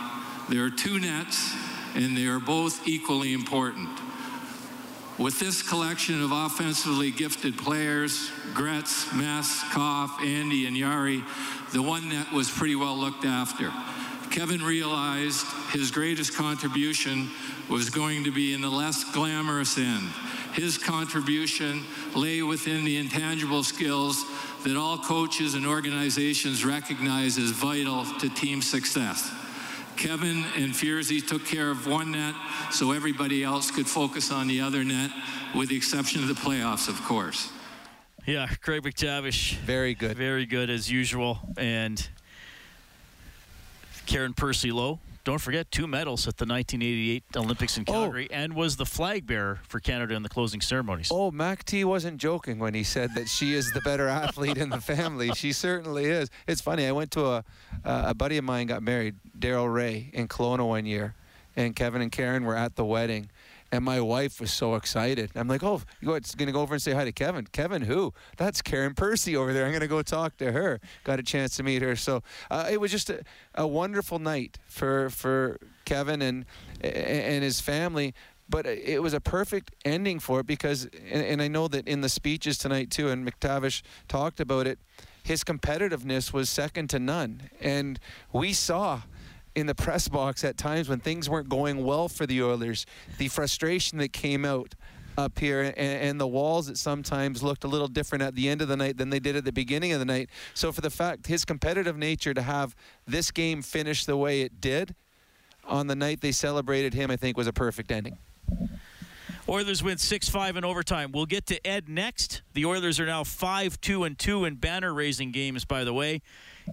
There 0.49 0.63
are 0.65 0.69
two 0.69 0.99
nets, 0.99 1.55
and 1.95 2.17
they 2.17 2.25
are 2.25 2.39
both 2.39 2.87
equally 2.87 3.33
important. 3.33 3.89
With 5.19 5.39
this 5.39 5.61
collection 5.61 6.23
of 6.23 6.31
offensively 6.31 7.11
gifted 7.11 7.55
players, 7.55 8.31
Gretz, 8.55 9.13
Mess, 9.13 9.63
Koff, 9.71 10.19
Andy, 10.21 10.65
and 10.65 10.75
Jari, 10.75 11.23
the 11.71 11.83
one 11.83 12.09
net 12.09 12.31
was 12.31 12.49
pretty 12.49 12.75
well 12.75 12.97
looked 12.97 13.23
after. 13.23 13.71
Kevin 14.31 14.63
realized 14.63 15.45
his 15.71 15.91
greatest 15.91 16.35
contribution 16.35 17.29
was 17.69 17.91
going 17.91 18.23
to 18.23 18.31
be 18.31 18.55
in 18.55 18.61
the 18.61 18.69
less 18.69 19.03
glamorous 19.13 19.77
end. 19.77 20.09
His 20.53 20.79
contribution 20.79 21.83
lay 22.15 22.41
within 22.41 22.83
the 22.83 22.97
intangible 22.97 23.63
skills 23.63 24.25
that 24.63 24.75
all 24.75 24.97
coaches 24.97 25.53
and 25.53 25.67
organizations 25.67 26.65
recognize 26.65 27.37
as 27.37 27.51
vital 27.51 28.05
to 28.19 28.29
team 28.29 28.63
success. 28.63 29.31
Kevin 29.97 30.43
and 30.55 30.73
Fierzy 30.73 31.25
took 31.25 31.45
care 31.45 31.71
of 31.71 31.87
one 31.87 32.11
net 32.11 32.35
so 32.71 32.91
everybody 32.91 33.43
else 33.43 33.71
could 33.71 33.87
focus 33.87 34.31
on 34.31 34.47
the 34.47 34.61
other 34.61 34.83
net, 34.83 35.11
with 35.55 35.69
the 35.69 35.75
exception 35.75 36.21
of 36.21 36.27
the 36.27 36.33
playoffs, 36.33 36.87
of 36.87 37.01
course. 37.03 37.51
Yeah, 38.25 38.47
Craig 38.61 38.83
MacTavish. 38.83 39.55
Very 39.57 39.93
good. 39.93 40.17
Very 40.17 40.45
good 40.45 40.69
as 40.69 40.89
usual. 40.89 41.39
And 41.57 42.07
Karen 44.05 44.33
Percy 44.33 44.71
Lowe. 44.71 44.99
Don't 45.23 45.39
forget 45.39 45.71
two 45.71 45.87
medals 45.87 46.27
at 46.27 46.35
the 46.35 46.45
1988 46.45 47.23
Olympics 47.37 47.77
in 47.77 47.85
oh. 47.87 47.91
Calgary 47.91 48.27
oh. 48.29 48.35
and 48.35 48.53
was 48.53 48.75
the 48.75 48.85
flag 48.85 49.25
bearer 49.25 49.61
for 49.67 49.79
Canada 49.79 50.15
in 50.15 50.23
the 50.23 50.29
closing 50.29 50.59
ceremonies. 50.59 51.09
Oh, 51.11 51.31
Mac 51.31 51.63
T 51.63 51.85
wasn't 51.85 52.17
joking 52.17 52.59
when 52.59 52.73
he 52.73 52.83
said 52.83 53.15
that 53.15 53.29
she 53.29 53.53
is 53.53 53.71
the 53.71 53.81
better 53.81 54.07
athlete 54.23 54.57
in 54.57 54.69
the 54.69 54.81
family. 54.81 55.31
She 55.33 55.53
certainly 55.53 56.05
is. 56.05 56.29
It's 56.47 56.61
funny. 56.61 56.85
I 56.85 56.91
went 56.91 57.11
to 57.11 57.25
a 57.25 57.43
a 57.83 58.13
buddy 58.13 58.37
of 58.37 58.43
mine 58.43 58.67
got 58.67 58.83
married, 58.83 59.15
Daryl 59.37 59.73
Ray, 59.73 60.09
in 60.13 60.27
Kelowna 60.27 60.67
one 60.67 60.85
year, 60.85 61.15
and 61.55 61.75
Kevin 61.75 62.01
and 62.01 62.11
Karen 62.11 62.43
were 62.43 62.55
at 62.55 62.75
the 62.75 62.85
wedding, 62.85 63.29
and 63.73 63.83
my 63.83 63.99
wife 63.99 64.39
was 64.39 64.53
so 64.53 64.75
excited. 64.75 65.31
I'm 65.33 65.47
like, 65.47 65.63
oh, 65.63 65.81
you're 65.99 66.11
going 66.11 66.21
to 66.21 66.51
go 66.51 66.61
over 66.61 66.75
and 66.75 66.81
say 66.81 66.91
hi 66.91 67.05
to 67.05 67.11
Kevin. 67.11 67.47
Kevin 67.47 67.81
who? 67.81 68.13
That's 68.37 68.61
Karen 68.61 68.93
Percy 68.93 69.35
over 69.35 69.51
there. 69.51 69.65
I'm 69.65 69.71
going 69.71 69.81
to 69.81 69.87
go 69.87 70.03
talk 70.03 70.37
to 70.37 70.51
her. 70.51 70.79
Got 71.03 71.19
a 71.19 71.23
chance 71.23 71.57
to 71.57 71.63
meet 71.63 71.81
her. 71.81 71.95
So 71.95 72.21
uh, 72.51 72.69
it 72.69 72.79
was 72.79 72.91
just 72.91 73.09
a, 73.09 73.23
a 73.55 73.65
wonderful 73.65 74.19
night 74.19 74.59
for 74.67 75.09
for 75.09 75.57
Kevin 75.85 76.21
and 76.21 76.45
and 76.81 77.43
his 77.43 77.61
family 77.61 78.13
but 78.49 78.67
it 78.67 79.01
was 79.01 79.13
a 79.13 79.21
perfect 79.21 79.73
ending 79.83 80.19
for 80.19 80.41
it 80.41 80.45
because, 80.45 80.87
and, 81.09 81.41
I 81.41 81.47
know 81.47 81.67
that 81.69 81.87
in 81.87 82.01
the 82.01 82.09
speeches 82.09 82.57
tonight 82.57 82.91
too, 82.91 83.09
and 83.09 83.25
MacTavish 83.25 83.81
talked 84.07 84.39
about 84.39 84.67
it, 84.67 84.77
his 85.23 85.43
competitiveness 85.43 86.33
was 86.33 86.49
second 86.49 86.89
to 86.89 86.99
none. 86.99 87.49
And 87.61 87.99
we 88.33 88.53
saw 88.53 89.03
in 89.55 89.67
the 89.67 89.75
press 89.75 90.07
box 90.07 90.43
at 90.43 90.57
times 90.57 90.89
when 90.89 90.99
things 90.99 91.29
weren't 91.29 91.49
going 91.49 91.83
well 91.83 92.09
for 92.09 92.25
the 92.25 92.41
Oilers, 92.41 92.85
the 93.17 93.27
frustration 93.27 93.97
that 93.99 94.13
came 94.13 94.45
out 94.45 94.75
up 95.17 95.37
here 95.37 95.61
and, 95.61 95.77
and, 95.77 96.19
the 96.19 96.27
walls 96.27 96.65
that 96.67 96.77
sometimes 96.77 97.43
looked 97.43 97.63
a 97.63 97.67
little 97.67 97.87
different 97.87 98.23
at 98.23 98.33
the 98.33 98.49
end 98.49 98.63
of 98.63 98.67
the 98.67 98.75
night 98.75 98.97
than 98.97 99.11
they 99.11 99.19
did 99.19 99.35
at 99.35 99.45
the 99.45 99.51
beginning 99.51 99.91
of 99.91 99.99
the 99.99 100.05
night. 100.05 100.27
So 100.55 100.71
for 100.71 100.81
the 100.81 100.89
fact 100.89 101.27
his 101.27 101.45
competitive 101.45 101.95
nature 101.95 102.33
to 102.33 102.41
have 102.41 102.75
this 103.05 103.29
game 103.29 103.61
finish 103.61 104.05
the 104.05 104.17
way 104.17 104.41
it 104.41 104.59
did 104.59 104.95
on 105.65 105.85
the 105.85 105.95
night 105.95 106.21
they 106.21 106.31
celebrated 106.31 106.95
him, 106.95 107.11
I 107.11 107.15
think 107.15 107.37
was 107.37 107.47
a 107.47 107.53
perfect 107.53 107.91
ending. 107.91 108.17
Oilers 109.47 109.83
win 109.83 109.97
6-5 109.97 110.55
in 110.55 110.63
overtime. 110.63 111.11
We'll 111.11 111.25
get 111.25 111.45
to 111.47 111.67
Ed 111.67 111.89
next. 111.89 112.41
The 112.53 112.65
Oilers 112.65 112.99
are 112.99 113.05
now 113.05 113.23
5-2 113.23 114.07
and 114.07 114.17
2 114.17 114.45
in 114.45 114.55
banner 114.55 114.93
raising 114.93 115.31
games 115.31 115.65
by 115.65 115.83
the 115.83 115.93
way 115.93 116.21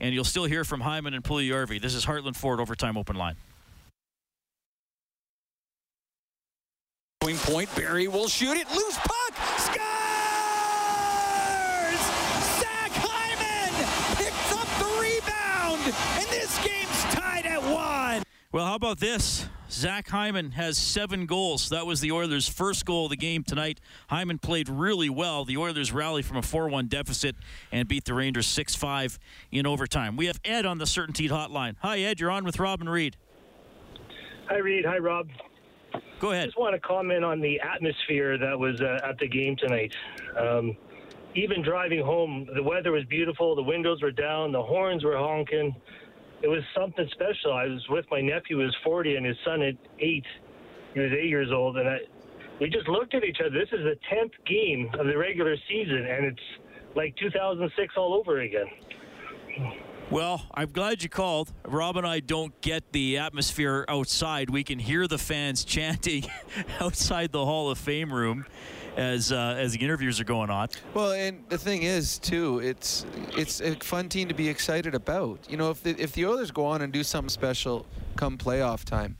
and 0.01 0.15
you'll 0.15 0.25
still 0.25 0.45
hear 0.45 0.65
from 0.65 0.81
Hyman 0.81 1.15
and 1.15 1.25
Puljujärvi. 1.25 1.81
This 1.81 1.95
is 1.95 2.05
Heartland 2.05 2.37
Ford 2.37 2.61
Overtime 2.61 2.97
Open 2.97 3.17
Line. 3.17 3.37
Point, 7.45 7.75
Barrie 7.75 8.09
will 8.09 8.29
shoot 8.29 8.57
it. 8.57 8.69
Loose 8.71 8.97
puck. 8.97 9.35
Scores! 9.59 9.81
Zach 12.59 12.91
Hyman 12.93 13.73
picks 14.17 14.53
up 14.53 14.69
the 14.79 14.87
rebound, 15.01 15.95
and 16.19 16.29
this 16.29 16.59
game's 16.65 17.05
tied 17.15 17.47
at 17.47 17.63
one. 17.63 18.23
Well, 18.53 18.67
how 18.67 18.75
about 18.75 18.99
this? 18.99 19.47
Zach 19.71 20.09
Hyman 20.09 20.53
has 20.53 20.77
seven 20.77 21.27
goals. 21.27 21.69
That 21.69 21.87
was 21.87 22.01
the 22.01 22.11
Oilers' 22.11 22.49
first 22.49 22.85
goal 22.85 23.05
of 23.05 23.11
the 23.11 23.17
game 23.17 23.45
tonight. 23.45 23.81
Hyman 24.09 24.39
played 24.39 24.69
really 24.69 25.09
well. 25.09 25.45
The 25.45 25.57
Oilers 25.57 25.93
rallied 25.93 26.27
from 26.27 26.39
a 26.39 26.43
4 26.43 26.69
1 26.69 26.89
deficit 26.89 27.37
and 27.71 27.87
beat 27.87 28.05
the 28.05 28.15
Rangers 28.15 28.49
6 28.49 28.75
5 28.75 29.19
in 29.53 29.67
overtime. 29.67 30.17
We 30.17 30.27
have 30.27 30.41
Ed 30.45 30.67
on 30.67 30.79
the 30.79 30.87
CertainTeed 30.87 31.31
hotline. 31.31 31.77
Hi, 31.83 32.01
Ed. 32.01 32.19
You're 32.19 32.33
on 32.33 32.45
with 32.45 32.59
Robin 32.59 32.89
Reed. 32.89 33.17
Hi, 34.49 34.57
Reed. 34.59 34.85
Hi, 34.85 34.99
Rob. 34.99 35.29
Go 36.19 36.33
ahead. 36.33 36.43
I 36.43 36.47
just 36.47 36.59
want 36.59 36.75
to 36.75 36.81
comment 36.81 37.25
on 37.25 37.41
the 37.41 37.61
atmosphere 37.61 38.39
that 38.39 38.59
was 38.59 38.81
uh, 38.81 38.99
at 39.09 39.19
the 39.19 39.29
game 39.29 39.57
tonight. 39.57 39.95
Um, 40.37 40.77
even 41.37 41.63
driving 41.63 42.05
home, 42.05 42.49
the 42.55 42.63
weather 42.63 42.91
was 42.91 43.05
beautiful. 43.05 43.55
The 43.55 43.63
windows 43.63 44.03
were 44.03 44.11
down. 44.11 44.51
The 44.51 44.63
horns 44.63 45.05
were 45.05 45.17
honking 45.17 45.77
it 46.43 46.49
was 46.49 46.63
something 46.75 47.09
special. 47.13 47.53
I 47.53 47.67
was 47.67 47.87
with 47.89 48.07
my 48.11 48.21
nephew 48.21 48.59
who 48.59 48.65
was 48.65 48.77
40 48.83 49.17
and 49.17 49.27
his 49.27 49.37
son 49.45 49.63
at 49.63 49.75
eight. 49.99 50.25
He 50.95 51.01
was 51.01 51.13
eight 51.13 51.29
years 51.29 51.53
old, 51.53 51.77
and 51.77 51.89
I, 51.89 51.99
we 52.61 52.69
just 52.69 52.89
looked 52.89 53.15
at 53.15 53.25
each 53.25 53.41
other. 53.41 53.51
This 53.51 53.69
is 53.73 53.85
the 53.85 53.99
10th 54.11 54.33
game 54.47 54.91
of 54.99 55.07
the 55.07 55.17
regular 55.17 55.57
season, 55.69 56.07
and 56.07 56.27
it's 56.27 56.41
like 56.97 57.15
2006 57.17 57.95
all 57.97 58.15
over 58.15 58.41
again. 58.41 58.67
Well, 60.11 60.43
I'm 60.53 60.73
glad 60.73 61.05
you 61.05 61.09
called. 61.09 61.53
Rob 61.65 61.97
and 61.97 62.05
I 62.05 62.19
don't 62.19 62.61
get 62.63 62.91
the 62.91 63.19
atmosphere 63.19 63.85
outside. 63.87 64.51
We 64.51 64.65
can 64.65 64.81
hear 64.81 65.07
the 65.07 65.19
fans 65.19 65.65
chanting 65.77 66.25
outside 66.81 67.31
the 67.31 67.45
Hall 67.45 67.71
of 67.71 67.79
Fame 67.79 68.13
room 68.13 68.45
as 68.97 69.31
uh, 69.31 69.55
as 69.57 69.75
the 69.75 69.79
interviews 69.79 70.19
are 70.19 70.25
going 70.25 70.51
on. 70.51 70.67
Well, 70.95 71.13
and 71.13 71.45
the 71.49 71.59
thing 71.59 71.85
is 71.85 72.19
too, 72.19 72.59
it's 72.59 73.07
it's 73.37 73.61
a 73.61 73.77
fun 73.77 74.09
team 74.09 74.27
to 74.27 74.35
be 74.35 74.49
excited 74.49 74.97
about. 74.97 75.47
You 75.49 75.57
know, 75.57 75.71
if 75.71 75.81
the, 75.85 75.91
if 75.91 76.11
the 76.13 76.27
Oilers 76.27 76.51
go 76.51 76.67
on 76.67 76.83
and 76.83 76.93
do 76.93 77.05
something 77.05 77.29
special 77.29 77.87
come 78.17 78.37
playoff 78.37 78.85
time, 78.85 79.17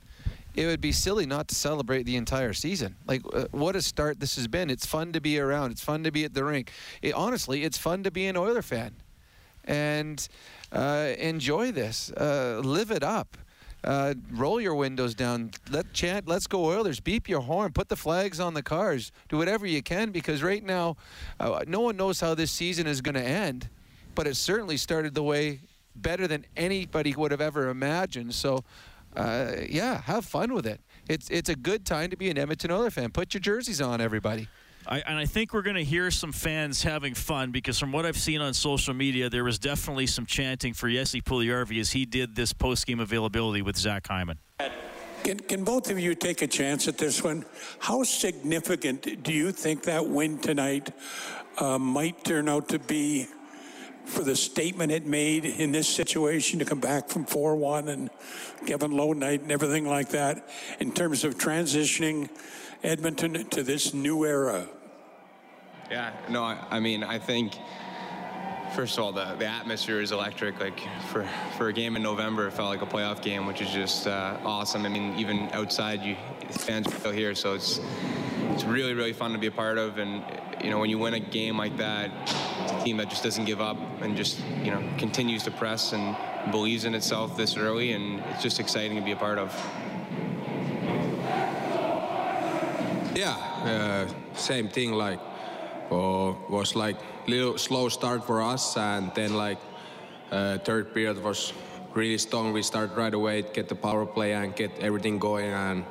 it 0.55 0.65
would 0.65 0.81
be 0.81 0.91
silly 0.91 1.25
not 1.25 1.47
to 1.47 1.55
celebrate 1.55 2.03
the 2.03 2.17
entire 2.17 2.51
season. 2.51 2.97
Like, 3.07 3.21
uh, 3.33 3.45
what 3.51 3.77
a 3.77 3.81
start 3.81 4.19
this 4.19 4.35
has 4.35 4.49
been. 4.49 4.69
It's 4.69 4.85
fun 4.85 5.13
to 5.13 5.21
be 5.21 5.39
around. 5.39 5.71
It's 5.71 5.83
fun 5.83 6.03
to 6.03 6.11
be 6.11 6.25
at 6.25 6.33
the 6.33 6.43
rink. 6.43 6.71
It, 7.01 7.13
honestly, 7.13 7.63
it's 7.63 7.77
fun 7.77 8.03
to 8.03 8.11
be 8.11 8.27
an 8.27 8.35
Oiler 8.35 8.61
fan, 8.61 8.95
and 9.65 10.27
uh, 10.71 11.13
enjoy 11.17 11.71
this. 11.71 12.11
Uh, 12.11 12.61
live 12.63 12.91
it 12.91 13.03
up. 13.03 13.37
Uh, 13.83 14.13
roll 14.31 14.61
your 14.61 14.75
windows 14.75 15.15
down. 15.15 15.51
Let 15.71 15.91
chant. 15.93 16.27
Let's 16.27 16.47
go 16.47 16.65
Oilers. 16.65 16.99
Beep 16.99 17.27
your 17.27 17.41
horn. 17.41 17.71
Put 17.73 17.89
the 17.89 17.95
flags 17.95 18.39
on 18.39 18.53
the 18.53 18.61
cars. 18.61 19.11
Do 19.29 19.37
whatever 19.37 19.65
you 19.65 19.81
can 19.81 20.11
because 20.11 20.43
right 20.43 20.63
now, 20.63 20.97
uh, 21.39 21.63
no 21.67 21.81
one 21.81 21.97
knows 21.97 22.19
how 22.19 22.35
this 22.35 22.51
season 22.51 22.85
is 22.85 23.01
going 23.01 23.15
to 23.15 23.23
end, 23.23 23.69
but 24.13 24.27
it 24.27 24.35
certainly 24.35 24.77
started 24.77 25.15
the 25.15 25.23
way 25.23 25.61
better 25.95 26.27
than 26.27 26.45
anybody 26.55 27.13
would 27.15 27.31
have 27.31 27.41
ever 27.41 27.69
imagined. 27.69 28.35
So, 28.35 28.63
uh, 29.15 29.53
yeah, 29.67 30.01
have 30.01 30.25
fun 30.25 30.53
with 30.53 30.67
it. 30.67 30.79
It's 31.09 31.29
it's 31.29 31.49
a 31.49 31.55
good 31.55 31.85
time 31.85 32.11
to 32.11 32.15
be 32.15 32.29
an 32.29 32.37
Edmonton 32.37 32.71
Oilers 32.71 32.93
fan. 32.93 33.11
Put 33.11 33.33
your 33.33 33.41
jerseys 33.41 33.81
on, 33.81 33.99
everybody. 33.99 34.47
I, 34.87 34.99
and 35.01 35.17
I 35.17 35.25
think 35.25 35.53
we're 35.53 35.61
going 35.61 35.75
to 35.75 35.83
hear 35.83 36.09
some 36.09 36.31
fans 36.31 36.81
having 36.81 37.13
fun 37.13 37.51
because 37.51 37.77
from 37.77 37.91
what 37.91 38.05
I've 38.05 38.17
seen 38.17 38.41
on 38.41 38.53
social 38.53 38.93
media, 38.93 39.29
there 39.29 39.43
was 39.43 39.59
definitely 39.59 40.07
some 40.07 40.25
chanting 40.25 40.73
for 40.73 40.89
Jesse 40.89 41.21
Puljujärvi 41.21 41.79
as 41.79 41.91
he 41.91 42.05
did 42.05 42.35
this 42.35 42.51
post-game 42.51 42.99
availability 42.99 43.61
with 43.61 43.77
Zach 43.77 44.07
Hyman. 44.07 44.39
Can, 45.23 45.39
can 45.39 45.63
both 45.63 45.91
of 45.91 45.99
you 45.99 46.15
take 46.15 46.41
a 46.41 46.47
chance 46.47 46.87
at 46.87 46.97
this 46.97 47.23
one? 47.23 47.45
How 47.79 48.01
significant 48.03 49.23
do 49.23 49.31
you 49.31 49.51
think 49.51 49.83
that 49.83 50.07
win 50.07 50.39
tonight 50.39 50.91
uh, 51.59 51.77
might 51.77 52.23
turn 52.23 52.49
out 52.49 52.69
to 52.69 52.79
be 52.79 53.27
for 54.05 54.23
the 54.23 54.35
statement 54.35 54.91
it 54.91 55.05
made 55.05 55.45
in 55.45 55.71
this 55.71 55.87
situation 55.87 56.57
to 56.57 56.65
come 56.65 56.79
back 56.79 57.07
from 57.07 57.23
4 57.23 57.55
1 57.55 57.87
and 57.87 58.09
Kevin 58.65 58.91
Lowe 58.91 59.13
night 59.13 59.41
and 59.41 59.51
everything 59.51 59.87
like 59.87 60.09
that 60.09 60.49
in 60.79 60.91
terms 60.91 61.23
of 61.23 61.37
transitioning 61.37 62.27
Edmonton 62.83 63.47
to 63.49 63.63
this 63.63 63.93
new 63.93 64.25
era? 64.25 64.67
Yeah, 65.89 66.13
no, 66.29 66.43
I, 66.43 66.57
I 66.69 66.79
mean, 66.79 67.03
I 67.03 67.19
think 67.19 67.53
first 68.73 68.97
of 68.97 69.03
all, 69.03 69.11
the, 69.11 69.35
the 69.35 69.45
atmosphere 69.45 69.99
is 69.99 70.11
electric. 70.11 70.59
Like 70.59 70.79
for, 71.09 71.27
for 71.57 71.67
a 71.67 71.73
game 71.73 71.95
in 71.95 72.03
November, 72.03 72.47
it 72.47 72.53
felt 72.53 72.69
like 72.69 72.81
a 72.81 72.85
playoff 72.85 73.21
game, 73.21 73.45
which 73.45 73.61
is 73.61 73.69
just 73.71 74.07
uh, 74.07 74.37
awesome. 74.43 74.85
I 74.85 74.89
mean, 74.89 75.17
even 75.19 75.49
outside, 75.51 76.01
you 76.01 76.15
fans 76.49 76.87
are 76.87 76.91
still 76.91 77.11
here, 77.11 77.35
so 77.35 77.53
it's 77.53 77.79
it's 78.51 78.63
really 78.63 78.93
really 78.93 79.13
fun 79.13 79.31
to 79.33 79.37
be 79.37 79.47
a 79.47 79.51
part 79.51 79.77
of. 79.77 79.97
And 79.97 80.23
you 80.63 80.69
know, 80.69 80.79
when 80.79 80.89
you 80.89 80.97
win 80.97 81.13
a 81.13 81.19
game 81.19 81.57
like 81.57 81.77
that, 81.77 82.09
a 82.69 82.83
team 82.83 82.97
that 82.97 83.09
just 83.09 83.23
doesn't 83.23 83.45
give 83.45 83.61
up 83.61 83.77
and 84.01 84.15
just 84.15 84.39
you 84.63 84.71
know 84.71 84.83
continues 84.97 85.43
to 85.43 85.51
press 85.51 85.93
and 85.93 86.15
believes 86.51 86.85
in 86.85 86.95
itself 86.95 87.37
this 87.37 87.57
early, 87.57 87.93
and 87.93 88.21
it's 88.31 88.43
just 88.43 88.59
exciting 88.59 88.97
to 88.97 89.03
be 89.03 89.11
a 89.11 89.17
part 89.17 89.37
of. 89.37 89.53
Yeah, 93.13 93.35
uh, 93.65 94.35
same 94.35 94.69
thing. 94.69 94.93
Like 94.93 95.19
uh, 95.91 96.33
was 96.49 96.75
like 96.75 96.97
little 97.27 97.57
slow 97.57 97.89
start 97.89 98.25
for 98.25 98.41
us, 98.41 98.77
and 98.77 99.11
then 99.13 99.33
like 99.33 99.59
uh, 100.31 100.57
third 100.59 100.93
period 100.93 101.21
was 101.21 101.51
really 101.93 102.17
strong. 102.17 102.53
We 102.53 102.63
start 102.63 102.95
right 102.95 103.13
away, 103.13 103.43
get 103.53 103.67
the 103.67 103.75
power 103.75 104.05
play 104.05 104.33
and 104.33 104.55
get 104.55 104.71
everything 104.79 105.19
going, 105.19 105.51
and 105.51 105.83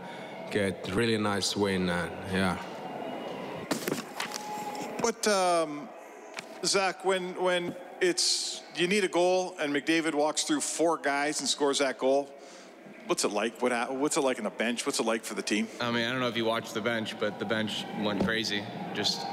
get 0.50 0.90
really 0.94 1.18
nice 1.18 1.54
win. 1.54 1.90
And 1.90 2.10
yeah. 2.32 2.56
But 5.02 5.28
um, 5.28 5.88
Zach, 6.64 7.04
when 7.04 7.34
when 7.34 7.74
it's 8.00 8.62
you 8.76 8.86
need 8.86 9.04
a 9.04 9.08
goal 9.08 9.56
and 9.60 9.74
McDavid 9.74 10.14
walks 10.14 10.44
through 10.44 10.60
four 10.62 10.96
guys 10.96 11.40
and 11.40 11.48
scores 11.48 11.78
that 11.80 11.98
goal, 11.98 12.30
what's 13.10 13.24
it 13.24 13.32
like? 13.32 13.60
What 13.60 13.92
what's 13.92 14.16
it 14.16 14.20
like 14.20 14.38
on 14.38 14.44
the 14.44 14.50
bench? 14.50 14.86
What's 14.86 15.00
it 15.00 15.04
like 15.04 15.24
for 15.24 15.34
the 15.34 15.42
team? 15.42 15.66
I 15.80 15.90
mean, 15.90 16.06
I 16.06 16.12
don't 16.12 16.20
know 16.20 16.28
if 16.28 16.36
you 16.36 16.44
watched 16.44 16.74
the 16.74 16.80
bench, 16.80 17.18
but 17.18 17.40
the 17.40 17.44
bench 17.44 17.84
went 18.00 18.24
crazy. 18.24 18.62
Just, 18.94 19.26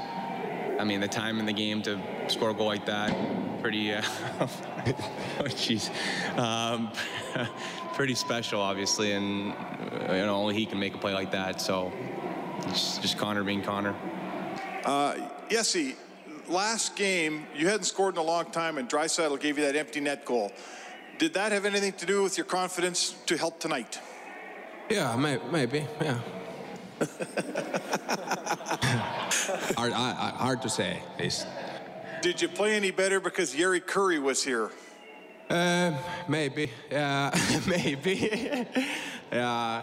I 0.80 0.84
mean, 0.84 0.98
the 0.98 1.06
time 1.06 1.38
in 1.38 1.46
the 1.46 1.52
game 1.52 1.80
to 1.82 2.00
score 2.26 2.50
a 2.50 2.54
goal 2.54 2.66
like 2.66 2.86
that, 2.86 3.16
pretty, 3.62 3.92
uh, 3.92 4.02
oh 4.40 5.44
jeez, 5.44 5.90
um, 6.36 6.90
pretty 7.94 8.16
special, 8.16 8.60
obviously, 8.60 9.12
and 9.12 9.52
uh, 9.52 10.12
you 10.12 10.26
know 10.26 10.34
only 10.34 10.56
he 10.56 10.66
can 10.66 10.80
make 10.80 10.96
a 10.96 10.98
play 10.98 11.14
like 11.14 11.30
that. 11.30 11.60
So, 11.60 11.92
it's 12.64 12.98
just 12.98 13.16
Connor 13.16 13.44
being 13.44 13.62
Connor. 13.62 13.94
Uh, 14.84 15.14
Yessi, 15.50 15.94
last 16.48 16.96
game 16.96 17.46
you 17.54 17.68
hadn't 17.68 17.84
scored 17.84 18.16
in 18.16 18.18
a 18.18 18.24
long 18.24 18.46
time, 18.46 18.76
and 18.76 18.88
Draisaitl 18.88 19.38
gave 19.38 19.56
you 19.56 19.64
that 19.66 19.76
empty 19.76 20.00
net 20.00 20.24
goal. 20.24 20.50
Did 21.18 21.34
that 21.34 21.52
have 21.52 21.64
anything 21.64 21.92
to 21.94 22.06
do 22.06 22.22
with 22.22 22.38
your 22.38 22.46
confidence 22.46 23.14
to 23.26 23.36
help 23.36 23.58
tonight? 23.58 23.98
Yeah, 24.88 25.16
may, 25.16 25.38
maybe. 25.50 25.86
Yeah. 26.00 26.18
hard, 29.76 29.92
I, 29.92 30.16
I- 30.18 30.36
hard 30.38 30.62
to 30.62 30.68
say. 30.68 31.02
Did 32.22 32.40
you 32.40 32.48
play 32.48 32.74
any 32.76 32.90
better 32.90 33.20
because 33.20 33.54
Jari 33.54 33.80
Kurri 33.80 34.20
was 34.20 34.42
here? 34.44 34.70
uh, 35.50 35.92
maybe. 36.28 36.70
Yeah, 36.90 37.30
maybe. 37.66 38.66
yeah. 39.32 39.82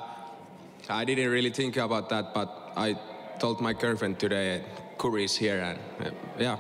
I 0.88 1.04
didn't 1.06 1.30
really 1.32 1.50
think 1.50 1.78
about 1.78 2.10
that, 2.10 2.34
but 2.34 2.72
I 2.78 2.98
told 3.40 3.60
my 3.62 3.74
girlfriend 3.74 4.20
today 4.20 4.64
Curry 4.98 5.24
is 5.26 5.36
here, 5.36 5.60
and 5.60 5.80
uh, 6.08 6.12
yeah. 6.40 6.58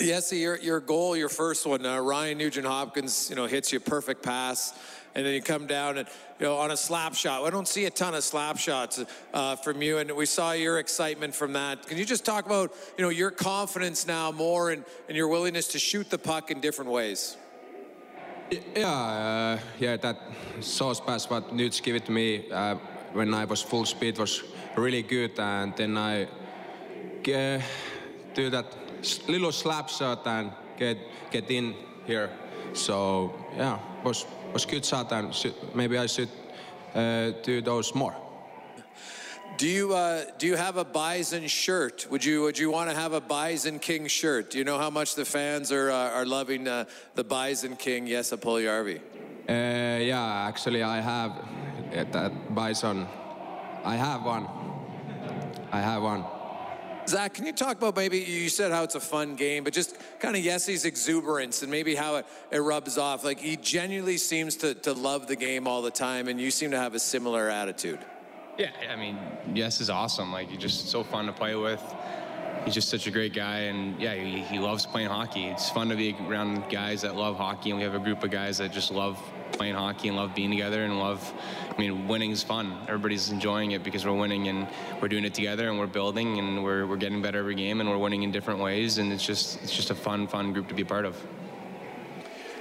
Yes, 0.00 0.32
your 0.32 0.56
your 0.58 0.80
goal, 0.80 1.16
your 1.16 1.28
first 1.28 1.66
one, 1.66 1.84
uh, 1.84 1.98
Ryan 1.98 2.38
Nugent 2.38 2.66
Hopkins, 2.66 3.28
you 3.28 3.36
know, 3.36 3.46
hits 3.46 3.72
you 3.72 3.80
perfect 3.80 4.22
pass, 4.22 4.78
and 5.14 5.26
then 5.26 5.34
you 5.34 5.42
come 5.42 5.66
down 5.66 5.98
and 5.98 6.08
you 6.38 6.46
know 6.46 6.56
on 6.56 6.70
a 6.70 6.76
slap 6.76 7.14
shot. 7.14 7.44
I 7.44 7.50
don't 7.50 7.68
see 7.68 7.84
a 7.84 7.90
ton 7.90 8.14
of 8.14 8.24
slap 8.24 8.58
shots 8.58 9.04
uh, 9.34 9.56
from 9.56 9.82
you, 9.82 9.98
and 9.98 10.10
we 10.12 10.24
saw 10.24 10.52
your 10.52 10.78
excitement 10.78 11.34
from 11.34 11.52
that. 11.54 11.86
Can 11.86 11.98
you 11.98 12.04
just 12.04 12.24
talk 12.24 12.46
about 12.46 12.72
you 12.96 13.04
know 13.04 13.10
your 13.10 13.30
confidence 13.30 14.06
now 14.06 14.32
more 14.32 14.70
and, 14.70 14.84
and 15.08 15.16
your 15.16 15.28
willingness 15.28 15.68
to 15.68 15.78
shoot 15.78 16.08
the 16.08 16.18
puck 16.18 16.50
in 16.50 16.60
different 16.60 16.90
ways? 16.90 17.36
Yeah, 18.74 18.88
uh, 18.88 19.58
yeah, 19.78 19.96
that 19.96 20.18
sauce 20.60 21.00
pass 21.00 21.28
what 21.28 21.54
Nuts 21.54 21.80
gave 21.80 21.96
it 21.96 22.06
to 22.06 22.12
me 22.12 22.50
uh, 22.50 22.76
when 23.12 23.34
I 23.34 23.44
was 23.44 23.62
full 23.62 23.84
speed 23.84 24.18
was 24.18 24.42
really 24.76 25.02
good, 25.02 25.38
and 25.38 25.74
then 25.76 25.96
I 25.98 26.24
uh, 26.24 27.60
do 28.34 28.50
that 28.50 28.81
little 29.28 29.52
slap 29.52 29.88
shot 29.88 30.26
and 30.26 30.52
get 30.78 30.98
get 31.30 31.50
in 31.50 31.74
here. 32.06 32.30
So 32.72 33.32
yeah, 33.56 33.78
was 34.04 34.26
was 34.52 34.66
good 34.66 34.84
shot, 34.84 35.12
and 35.12 35.34
should, 35.34 35.54
maybe 35.74 35.98
I 35.98 36.06
should 36.06 36.30
uh, 36.94 37.32
do 37.42 37.60
those 37.62 37.94
more. 37.94 38.14
Do 39.58 39.68
you 39.68 39.94
uh, 39.94 40.24
do 40.38 40.46
you 40.46 40.56
have 40.56 40.76
a 40.76 40.84
Bison 40.84 41.46
shirt? 41.46 42.06
Would 42.10 42.24
you 42.24 42.42
would 42.42 42.58
you 42.58 42.70
want 42.70 42.90
to 42.90 42.96
have 42.96 43.12
a 43.12 43.20
Bison 43.20 43.78
King 43.78 44.08
shirt? 44.08 44.50
Do 44.50 44.58
you 44.58 44.64
know 44.64 44.78
how 44.78 44.90
much 44.90 45.14
the 45.14 45.24
fans 45.24 45.70
are 45.70 45.90
uh, 45.90 46.16
are 46.16 46.26
loving 46.26 46.66
uh, 46.66 46.84
the 47.14 47.24
Bison 47.24 47.76
King 47.76 48.06
Jesse 48.06 48.36
Puljujärvi? 48.36 49.00
Uh, 49.48 49.98
yeah, 50.00 50.48
actually, 50.48 50.82
I 50.82 51.00
have 51.00 51.32
that 52.12 52.54
bison. 52.54 53.06
I 53.84 53.96
have 53.96 54.24
one. 54.24 54.46
I 55.72 55.80
have 55.80 56.02
one. 56.02 56.24
Zach, 57.08 57.34
can 57.34 57.46
you 57.46 57.52
talk 57.52 57.76
about 57.76 57.96
maybe 57.96 58.18
you 58.18 58.48
said 58.48 58.70
how 58.70 58.84
it's 58.84 58.94
a 58.94 59.00
fun 59.00 59.34
game, 59.34 59.64
but 59.64 59.72
just 59.72 59.96
kind 60.20 60.36
of 60.36 60.42
Jesse's 60.42 60.84
exuberance 60.84 61.62
and 61.62 61.70
maybe 61.70 61.94
how 61.94 62.16
it, 62.16 62.26
it 62.50 62.58
rubs 62.58 62.96
off. 62.96 63.24
Like 63.24 63.40
he 63.40 63.56
genuinely 63.56 64.18
seems 64.18 64.56
to, 64.56 64.74
to 64.74 64.92
love 64.92 65.26
the 65.26 65.36
game 65.36 65.66
all 65.66 65.82
the 65.82 65.90
time, 65.90 66.28
and 66.28 66.40
you 66.40 66.50
seem 66.50 66.70
to 66.70 66.78
have 66.78 66.94
a 66.94 67.00
similar 67.00 67.48
attitude. 67.48 67.98
Yeah, 68.58 68.70
I 68.90 68.96
mean, 68.96 69.18
Yes 69.54 69.80
is 69.80 69.90
awesome. 69.90 70.30
Like, 70.30 70.48
he's 70.48 70.58
just 70.58 70.88
so 70.88 71.02
fun 71.02 71.26
to 71.26 71.32
play 71.32 71.54
with. 71.54 71.82
He's 72.64 72.74
just 72.74 72.88
such 72.88 73.08
a 73.08 73.10
great 73.10 73.32
guy, 73.34 73.60
and 73.60 74.00
yeah, 74.00 74.14
he, 74.14 74.40
he 74.42 74.58
loves 74.60 74.86
playing 74.86 75.08
hockey. 75.08 75.46
It's 75.46 75.68
fun 75.70 75.88
to 75.88 75.96
be 75.96 76.16
around 76.28 76.70
guys 76.70 77.02
that 77.02 77.16
love 77.16 77.36
hockey, 77.36 77.70
and 77.70 77.78
we 77.78 77.84
have 77.84 77.94
a 77.94 77.98
group 77.98 78.22
of 78.22 78.30
guys 78.30 78.58
that 78.58 78.72
just 78.72 78.92
love 78.92 79.20
playing 79.50 79.74
hockey 79.74 80.08
and 80.08 80.16
love 80.16 80.34
being 80.34 80.50
together 80.50 80.84
and 80.84 80.98
love. 81.00 81.32
I 81.70 81.80
mean, 81.80 82.06
winning's 82.06 82.42
fun. 82.42 82.76
Everybody's 82.82 83.30
enjoying 83.30 83.72
it 83.72 83.82
because 83.82 84.06
we're 84.06 84.14
winning 84.14 84.46
and 84.48 84.68
we're 85.00 85.08
doing 85.08 85.24
it 85.24 85.34
together 85.34 85.68
and 85.68 85.78
we're 85.78 85.86
building 85.86 86.38
and 86.38 86.62
we're, 86.62 86.86
we're 86.86 86.96
getting 86.96 87.20
better 87.20 87.38
every 87.38 87.54
game 87.54 87.80
and 87.80 87.90
we're 87.90 87.98
winning 87.98 88.22
in 88.22 88.30
different 88.30 88.60
ways, 88.60 88.98
and 88.98 89.12
it's 89.12 89.26
just 89.26 89.60
it's 89.62 89.74
just 89.74 89.90
a 89.90 89.94
fun, 89.94 90.28
fun 90.28 90.52
group 90.52 90.68
to 90.68 90.74
be 90.74 90.82
a 90.82 90.86
part 90.86 91.04
of. 91.04 91.16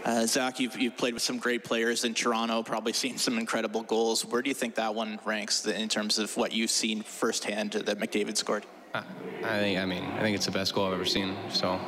Uh, 0.04 0.26
Zach, 0.26 0.60
you've, 0.60 0.80
you've 0.80 0.98
played 0.98 1.14
with 1.14 1.22
some 1.22 1.38
great 1.38 1.64
players 1.64 2.06
in 2.06 2.16
Toronto, 2.16 2.64
probably 2.64 2.92
seen 2.92 3.20
some 3.20 3.38
incredible 3.38 3.84
goals. 3.84 4.26
Where 4.26 4.42
do 4.42 4.50
you 4.50 4.56
think 4.56 4.74
that 4.76 4.96
one 4.96 5.20
ranks 5.26 5.64
in 5.68 5.90
terms 5.90 6.18
of 6.18 6.36
what 6.36 6.54
you've 6.54 6.72
seen 6.72 7.04
firsthand 7.04 7.74
that 7.74 8.00
McDavid 8.00 8.36
scored? 8.36 8.66
I 8.94 9.04
I 9.44 9.60
think 9.60 9.80
I 9.80 9.86
mean 9.86 10.04
I 10.04 10.22
think 10.22 10.36
it's 10.36 10.46
the 10.46 10.52
best 10.52 10.74
goal 10.74 10.88
I've 10.88 10.94
ever 10.94 11.06
seen. 11.06 11.36
So 11.50 11.80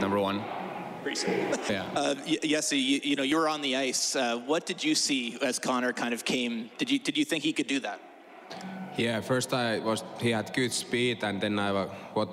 number 0.00 0.18
one. 0.18 0.42
Yeah. 1.68 1.86
Uh, 1.96 2.14
y- 2.26 2.38
Yessi, 2.42 2.78
you, 2.82 3.00
you 3.02 3.16
know, 3.16 3.22
you 3.22 3.36
were 3.36 3.48
on 3.48 3.62
the 3.62 3.74
ice. 3.76 4.16
Uh, 4.16 4.38
what 4.46 4.66
did 4.66 4.84
you 4.84 4.94
see 4.94 5.38
as 5.42 5.58
Connor 5.58 5.92
kind 5.92 6.12
of 6.12 6.24
came? 6.24 6.70
Did 6.78 6.90
you, 6.90 6.98
did 6.98 7.16
you 7.16 7.24
think 7.24 7.42
he 7.42 7.52
could 7.52 7.66
do 7.66 7.80
that? 7.80 8.00
Yeah, 8.96 9.20
first 9.20 9.54
I 9.54 9.78
was 9.78 10.04
he 10.20 10.30
had 10.30 10.52
good 10.52 10.72
speed, 10.72 11.24
and 11.24 11.40
then 11.40 11.58
I 11.58 11.86
what, 12.14 12.28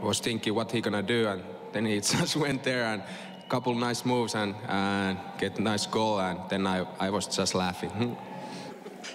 was 0.00 0.20
thinking 0.20 0.54
what 0.54 0.70
he 0.70 0.80
gonna 0.80 1.02
do, 1.02 1.26
and 1.26 1.42
then 1.72 1.86
he 1.86 2.00
just 2.20 2.36
went 2.36 2.62
there 2.62 2.84
and 2.84 3.02
a 3.02 3.48
couple 3.48 3.74
nice 3.74 4.04
moves 4.04 4.34
and 4.34 4.54
and 4.68 5.18
get 5.38 5.58
a 5.58 5.62
nice 5.62 5.86
goal, 5.86 6.20
and 6.20 6.38
then 6.48 6.66
I 6.66 6.86
I 7.00 7.10
was 7.10 7.26
just 7.26 7.54
laughing. 7.54 8.16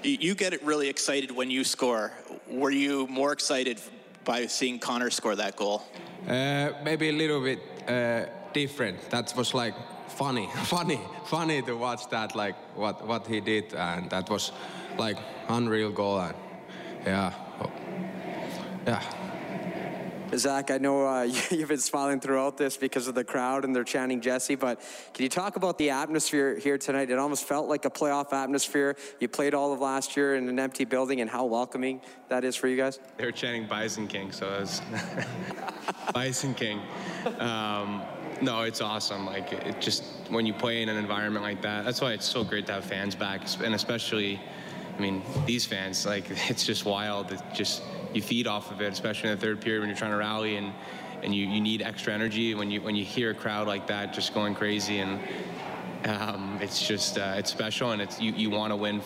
You, 0.04 0.18
you 0.20 0.36
get 0.36 0.62
really 0.64 0.90
excited 0.90 1.32
when 1.32 1.50
you 1.50 1.64
score. 1.64 2.12
Were 2.52 2.72
you 2.72 3.08
more 3.08 3.32
excited 3.32 3.80
by 4.28 4.46
seeing 4.46 4.78
Connor 4.78 5.10
score 5.10 5.36
that 5.36 5.56
goal? 5.56 5.82
Uh, 6.28 6.72
maybe 6.84 7.10
a 7.10 7.14
little 7.14 7.42
bit 7.42 7.60
uh, 7.88 8.26
different. 8.54 9.10
That 9.10 9.34
was 9.36 9.54
like 9.54 9.74
funny, 10.10 10.50
funny, 10.66 11.00
funny 11.26 11.62
to 11.64 11.74
watch 11.74 12.10
that, 12.10 12.36
like 12.36 12.56
what 12.76 13.08
what 13.08 13.26
he 13.26 13.40
did, 13.40 13.74
and 13.74 14.10
that 14.10 14.30
was 14.30 14.52
like 14.98 15.18
unreal 15.48 15.92
goal. 15.92 16.20
And 16.20 16.36
yeah, 17.06 17.34
oh, 17.62 17.72
yeah. 18.86 19.27
Zach, 20.36 20.72
I 20.72 20.78
know 20.78 21.08
uh, 21.08 21.22
you've 21.52 21.70
been 21.70 21.78
smiling 21.78 22.20
throughout 22.20 22.58
this 22.58 22.78
because 22.78 23.08
of 23.08 23.16
the 23.16 23.24
crowd 23.24 23.64
and 23.64 23.76
they're 23.76 23.84
chanting 23.84 24.22
Jesse, 24.22 24.56
but 24.56 24.82
can 25.14 25.24
you 25.24 25.30
talk 25.30 25.56
about 25.56 25.78
the 25.78 25.90
atmosphere 25.90 26.58
here 26.58 26.78
tonight? 26.78 27.10
It 27.10 27.18
almost 27.18 27.46
felt 27.46 27.68
like 27.68 27.86
a 27.86 27.90
playoff 27.90 28.34
atmosphere. 28.34 28.96
You 29.20 29.28
played 29.28 29.54
all 29.54 29.74
of 29.74 29.80
last 29.80 30.18
year 30.18 30.36
in 30.36 30.50
an 30.50 30.60
empty 30.60 30.86
building, 30.86 31.22
and 31.22 31.30
how 31.30 31.46
welcoming 31.46 32.02
that 32.30 32.44
is 32.44 32.56
for 32.56 32.68
you 32.68 32.78
guys. 32.78 33.00
They 33.18 33.26
were 33.26 33.32
chanting 33.32 33.68
Bison 33.68 34.08
King, 34.08 34.32
so 34.32 34.48
it 34.48 34.62
was 34.62 34.82
Bison 36.14 36.54
King. 36.54 36.82
Um, 37.40 38.02
no, 38.42 38.62
it's 38.62 38.82
awesome. 38.82 39.26
Like 39.26 39.52
it 39.54 39.82
just 39.82 40.04
when 40.30 40.46
you 40.46 40.54
play 40.54 40.82
in 40.82 40.90
an 40.90 40.98
environment 40.98 41.44
like 41.44 41.62
that, 41.62 41.86
that's 41.86 42.02
why 42.02 42.14
it's 42.14 42.26
so 42.26 42.44
great 42.44 42.66
to 42.68 42.74
have 42.74 42.86
fans 42.86 43.16
back, 43.16 43.42
and 43.64 43.74
especially, 43.74 44.40
I 44.98 45.02
mean, 45.02 45.22
these 45.46 45.66
fans. 45.66 46.06
Like 46.06 46.26
it's 46.50 46.66
just 46.66 46.86
wild. 46.86 47.32
It 47.32 47.42
just 47.54 47.84
you 48.14 48.22
feed 48.22 48.48
off 48.48 48.72
of 48.72 48.82
it, 48.82 48.92
especially 48.92 49.30
in 49.30 49.36
the 49.36 49.42
third 49.42 49.62
period 49.62 49.82
when 49.82 49.90
you're 49.90 49.98
trying 49.98 50.12
to 50.12 50.18
rally 50.18 50.58
and 50.58 50.74
and 51.24 51.34
you, 51.34 51.48
you 51.48 51.60
need 51.62 51.82
extra 51.82 52.14
energy 52.14 52.54
when 52.54 52.70
you 52.70 52.82
when 52.82 52.96
you 52.96 53.04
hear 53.04 53.32
a 53.32 53.34
crowd 53.34 53.68
like 53.68 53.88
that 53.88 54.14
just 54.14 54.34
going 54.34 54.54
crazy 54.54 55.00
and 55.00 55.20
um, 56.06 56.60
it's 56.62 56.88
just 56.88 57.18
uh, 57.18 57.34
it's 57.38 57.50
special 57.50 57.92
and 57.92 58.02
it's 58.02 58.20
you, 58.22 58.32
you 58.34 58.50
want 58.50 58.72
to 58.72 58.76
win 58.76 59.02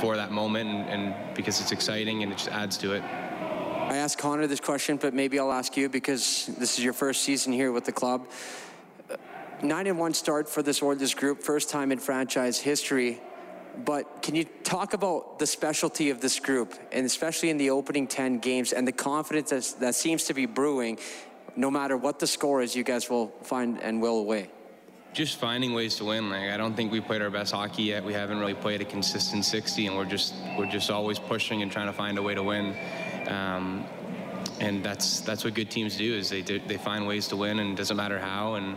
for 0.00 0.16
that 0.16 0.30
moment 0.30 0.70
and, 0.70 0.88
and 0.88 1.34
because 1.34 1.60
it's 1.60 1.72
exciting 1.72 2.22
and 2.22 2.32
it 2.32 2.38
just 2.38 2.50
adds 2.50 2.76
to 2.78 2.92
it. 2.92 3.02
I 3.02 3.96
asked 3.96 4.18
Connor 4.18 4.46
this 4.46 4.60
question, 4.60 4.96
but 4.96 5.12
maybe 5.12 5.38
I'll 5.38 5.52
ask 5.52 5.76
you 5.76 5.88
because 5.88 6.46
this 6.58 6.78
is 6.78 6.84
your 6.84 6.94
first 6.94 7.22
season 7.22 7.52
here 7.52 7.72
with 7.72 7.84
the 7.84 7.92
club. 7.92 8.28
Nine 9.62 9.86
and 9.86 9.98
one 9.98 10.14
start 10.14 10.48
for 10.48 10.62
this 10.62 10.82
Oilers 10.82 11.14
group, 11.14 11.42
first 11.42 11.68
time 11.68 11.92
in 11.92 11.98
franchise 11.98 12.58
history. 12.58 13.20
But 13.84 14.22
can 14.22 14.34
you 14.34 14.44
talk 14.64 14.92
about 14.92 15.38
the 15.38 15.46
specialty 15.46 16.10
of 16.10 16.20
this 16.20 16.38
group, 16.40 16.74
and 16.92 17.06
especially 17.06 17.50
in 17.50 17.56
the 17.56 17.70
opening 17.70 18.06
10 18.06 18.38
games, 18.38 18.72
and 18.72 18.86
the 18.86 18.92
confidence 18.92 19.50
that's, 19.50 19.72
that 19.74 19.94
seems 19.94 20.24
to 20.24 20.34
be 20.34 20.46
brewing? 20.46 20.98
No 21.56 21.70
matter 21.70 21.96
what 21.96 22.18
the 22.18 22.26
score 22.26 22.62
is, 22.62 22.74
you 22.76 22.84
guys 22.84 23.08
will 23.10 23.28
find 23.42 23.80
and 23.82 24.00
will 24.00 24.18
away. 24.18 24.50
just 25.12 25.36
finding 25.38 25.74
ways 25.74 25.96
to 25.96 26.04
win. 26.06 26.30
Like 26.30 26.50
I 26.50 26.56
don't 26.56 26.74
think 26.74 26.90
we 26.90 27.00
played 27.00 27.20
our 27.20 27.30
best 27.30 27.52
hockey 27.52 27.82
yet. 27.84 28.02
We 28.04 28.14
haven't 28.14 28.38
really 28.38 28.54
played 28.54 28.80
a 28.80 28.84
consistent 28.86 29.44
60, 29.44 29.86
and 29.86 29.96
we're 29.96 30.06
just 30.06 30.34
we're 30.56 30.70
just 30.70 30.90
always 30.90 31.18
pushing 31.18 31.62
and 31.62 31.70
trying 31.70 31.88
to 31.88 31.92
find 31.92 32.16
a 32.18 32.22
way 32.22 32.34
to 32.34 32.42
win. 32.42 32.74
Um, 33.28 33.84
and 34.60 34.82
that's 34.82 35.20
that's 35.20 35.44
what 35.44 35.52
good 35.54 35.70
teams 35.70 35.96
do 35.96 36.14
is 36.14 36.30
they 36.30 36.40
do, 36.42 36.60
they 36.66 36.78
find 36.78 37.06
ways 37.06 37.28
to 37.28 37.36
win, 37.36 37.58
and 37.58 37.72
it 37.72 37.76
doesn't 37.76 37.96
matter 37.96 38.18
how, 38.18 38.54
and 38.54 38.76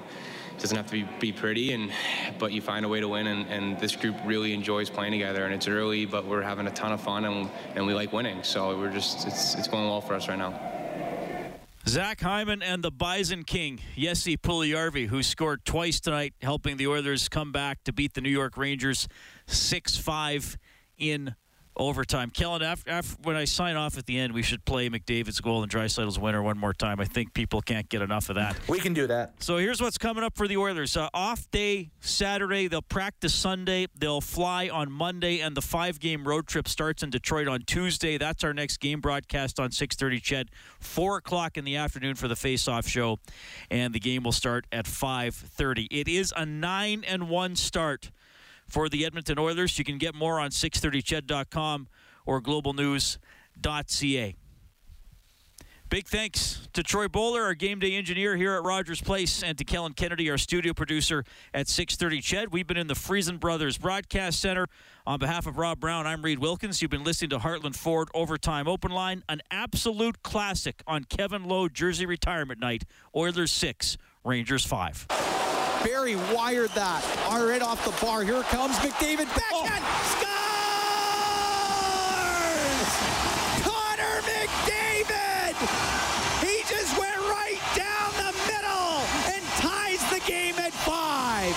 it 0.55 0.61
doesn't 0.61 0.77
have 0.77 0.87
to 0.87 0.91
be, 0.93 1.07
be 1.19 1.31
pretty, 1.31 1.73
and 1.73 1.91
but 2.39 2.51
you 2.53 2.61
find 2.61 2.85
a 2.85 2.89
way 2.89 3.01
to 3.01 3.07
win, 3.07 3.27
and, 3.27 3.47
and 3.47 3.79
this 3.79 3.95
group 3.95 4.15
really 4.25 4.53
enjoys 4.53 4.89
playing 4.89 5.11
together, 5.11 5.45
and 5.45 5.53
it's 5.53 5.67
early, 5.67 6.05
but 6.05 6.25
we're 6.25 6.41
having 6.41 6.67
a 6.67 6.71
ton 6.71 6.93
of 6.93 7.01
fun, 7.01 7.25
and 7.25 7.49
and 7.75 7.85
we 7.85 7.93
like 7.93 8.13
winning, 8.13 8.41
so 8.43 8.77
we're 8.77 8.91
just 8.91 9.27
it's 9.27 9.55
it's 9.55 9.67
going 9.67 9.85
well 9.85 10.01
for 10.01 10.13
us 10.13 10.29
right 10.29 10.37
now. 10.37 10.57
Zach 11.87 12.19
Hyman 12.21 12.63
and 12.63 12.83
the 12.83 12.89
Bison 12.89 13.43
King, 13.43 13.79
Jesse 13.95 14.37
Puljujärvi, 14.37 15.07
who 15.07 15.21
scored 15.21 15.65
twice 15.65 15.99
tonight, 15.99 16.33
helping 16.41 16.77
the 16.77 16.87
Oilers 16.87 17.29
come 17.29 17.51
back 17.51 17.83
to 17.83 17.93
beat 17.93 18.15
the 18.15 18.21
New 18.21 18.29
York 18.29 18.57
Rangers 18.57 19.07
6 19.45 19.97
5 19.97 20.57
in 20.97 21.35
overtime. 21.77 22.29
Kellen, 22.29 22.61
after, 22.61 22.89
after, 22.89 23.15
when 23.23 23.35
I 23.35 23.45
sign 23.45 23.75
off 23.75 23.97
at 23.97 24.05
the 24.05 24.19
end, 24.19 24.33
we 24.33 24.41
should 24.41 24.65
play 24.65 24.89
McDavid's 24.89 25.41
goal 25.41 25.63
and 25.63 25.71
Draisaitl's 25.71 26.19
winner 26.19 26.41
one 26.41 26.57
more 26.57 26.73
time. 26.73 26.99
I 26.99 27.05
think 27.05 27.33
people 27.33 27.61
can't 27.61 27.87
get 27.89 28.01
enough 28.01 28.29
of 28.29 28.35
that. 28.35 28.57
We 28.67 28.79
can 28.79 28.93
do 28.93 29.07
that. 29.07 29.43
So 29.43 29.57
here's 29.57 29.81
what's 29.81 29.97
coming 29.97 30.23
up 30.23 30.35
for 30.37 30.47
the 30.47 30.57
Oilers. 30.57 30.95
Uh, 30.97 31.09
off 31.13 31.49
day 31.51 31.91
Saturday. 31.99 32.67
They'll 32.67 32.81
practice 32.81 33.33
Sunday. 33.33 33.87
They'll 33.97 34.21
fly 34.21 34.69
on 34.69 34.91
Monday, 34.91 35.39
and 35.39 35.55
the 35.55 35.61
five-game 35.61 36.27
road 36.27 36.47
trip 36.47 36.67
starts 36.67 37.03
in 37.03 37.09
Detroit 37.09 37.47
on 37.47 37.61
Tuesday. 37.61 38.17
That's 38.17 38.43
our 38.43 38.53
next 38.53 38.77
game 38.77 39.01
broadcast 39.01 39.59
on 39.59 39.71
6:30. 39.71 40.21
Ched, 40.21 40.47
four 40.79 41.17
o'clock 41.17 41.57
in 41.57 41.65
the 41.65 41.75
afternoon 41.75 42.15
for 42.15 42.27
the 42.27 42.35
face-off 42.35 42.87
show, 42.87 43.19
and 43.69 43.93
the 43.93 43.99
game 43.99 44.23
will 44.23 44.31
start 44.31 44.65
at 44.71 44.85
5:30. 44.85 45.87
It 45.91 46.07
is 46.07 46.33
a 46.35 46.45
nine 46.45 47.03
and 47.07 47.29
one 47.29 47.55
start 47.55 48.11
for 48.67 48.89
the 48.89 49.05
Edmonton 49.05 49.39
Oilers. 49.39 49.77
You 49.77 49.85
can 49.85 49.97
get 49.97 50.15
more 50.15 50.39
on 50.39 50.49
630ched.com 50.49 51.87
or 52.25 52.41
globalnews.ca. 52.41 54.35
Big 55.87 56.07
thanks 56.07 56.67
to 56.73 56.81
Troy 56.81 57.07
Bowler, 57.07 57.43
our 57.43 57.53
game 57.53 57.79
day 57.79 57.95
engineer 57.95 58.35
here 58.35 58.55
at 58.55 58.63
Rogers 58.63 58.99
Place, 59.01 59.43
and 59.43 59.55
to 59.59 59.63
Kellen 59.63 59.93
Kennedy, 59.93 60.31
our 60.31 60.37
studio 60.37 60.73
producer 60.73 61.23
at 61.53 61.67
630 61.67 62.21
Ched. 62.21 62.51
We've 62.51 62.65
been 62.65 62.75
in 62.75 62.87
the 62.87 62.95
Friesen 62.95 63.39
Brothers 63.39 63.77
Broadcast 63.77 64.39
Center. 64.39 64.67
On 65.05 65.19
behalf 65.19 65.45
of 65.45 65.59
Rob 65.59 65.79
Brown, 65.79 66.07
I'm 66.07 66.23
Reed 66.23 66.39
Wilkins. 66.39 66.81
You've 66.81 66.89
been 66.89 67.03
listening 67.03 67.29
to 67.29 67.37
Heartland 67.37 67.75
Ford 67.75 68.09
Overtime 68.15 68.67
Open 68.67 68.91
Line, 68.91 69.23
an 69.29 69.41
absolute 69.51 70.23
classic 70.23 70.81
on 70.87 71.03
Kevin 71.03 71.45
Lowe 71.45 71.69
Jersey 71.69 72.07
Retirement 72.07 72.59
Night. 72.59 72.83
Oilers 73.15 73.51
6, 73.51 73.97
Rangers 74.23 74.65
5. 74.65 75.34
Barrie 75.85 76.15
wired 76.33 76.71
that. 76.71 77.03
Right 77.29 77.61
off 77.61 77.85
the 77.85 77.91
bar. 78.03 78.23
Here 78.23 78.41
comes 78.43 78.75
McDavid. 78.77 79.27
Backhand. 79.37 79.83
Oh. 79.85 80.01
Scores! 80.17 80.41
Connor 83.61 84.17
McDavid! 84.25 85.53
He 86.41 86.63
just 86.67 86.97
went 86.97 87.17
right 87.29 87.61
down 87.77 88.11
the 88.17 88.33
middle 88.49 89.05
and 89.29 89.45
ties 89.61 90.01
the 90.09 90.19
game 90.27 90.55
at 90.55 90.73
five. 90.73 91.53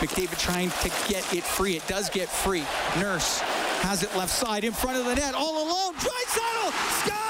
McDavid 0.00 0.38
trying 0.40 0.70
to 0.70 0.88
get 1.08 1.32
it 1.32 1.44
free. 1.44 1.76
It 1.76 1.86
does 1.86 2.10
get 2.10 2.28
free. 2.28 2.64
Nurse 2.98 3.38
has 3.82 4.02
it 4.02 4.12
left 4.16 4.32
side 4.32 4.64
in 4.64 4.72
front 4.72 4.98
of 4.98 5.04
the 5.04 5.14
net. 5.14 5.34
All 5.36 5.62
alone. 5.64 5.94
Draisaitl 5.94 6.72
scores! 7.04 7.25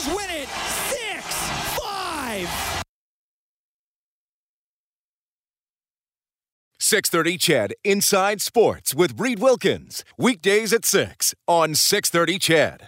Oilers 0.00 0.16
win 0.16 0.30
it 0.30 0.48
six 0.48 1.24
five. 1.78 2.48
630 6.78 7.38
Ched 7.38 7.72
Inside 7.84 8.40
Sports 8.40 8.94
with 8.94 9.18
Reed 9.20 9.38
Wilkins. 9.38 10.04
Weekdays 10.16 10.72
at 10.72 10.84
6 10.84 11.34
on 11.46 11.74
630 11.74 12.38
Ched. 12.38 12.78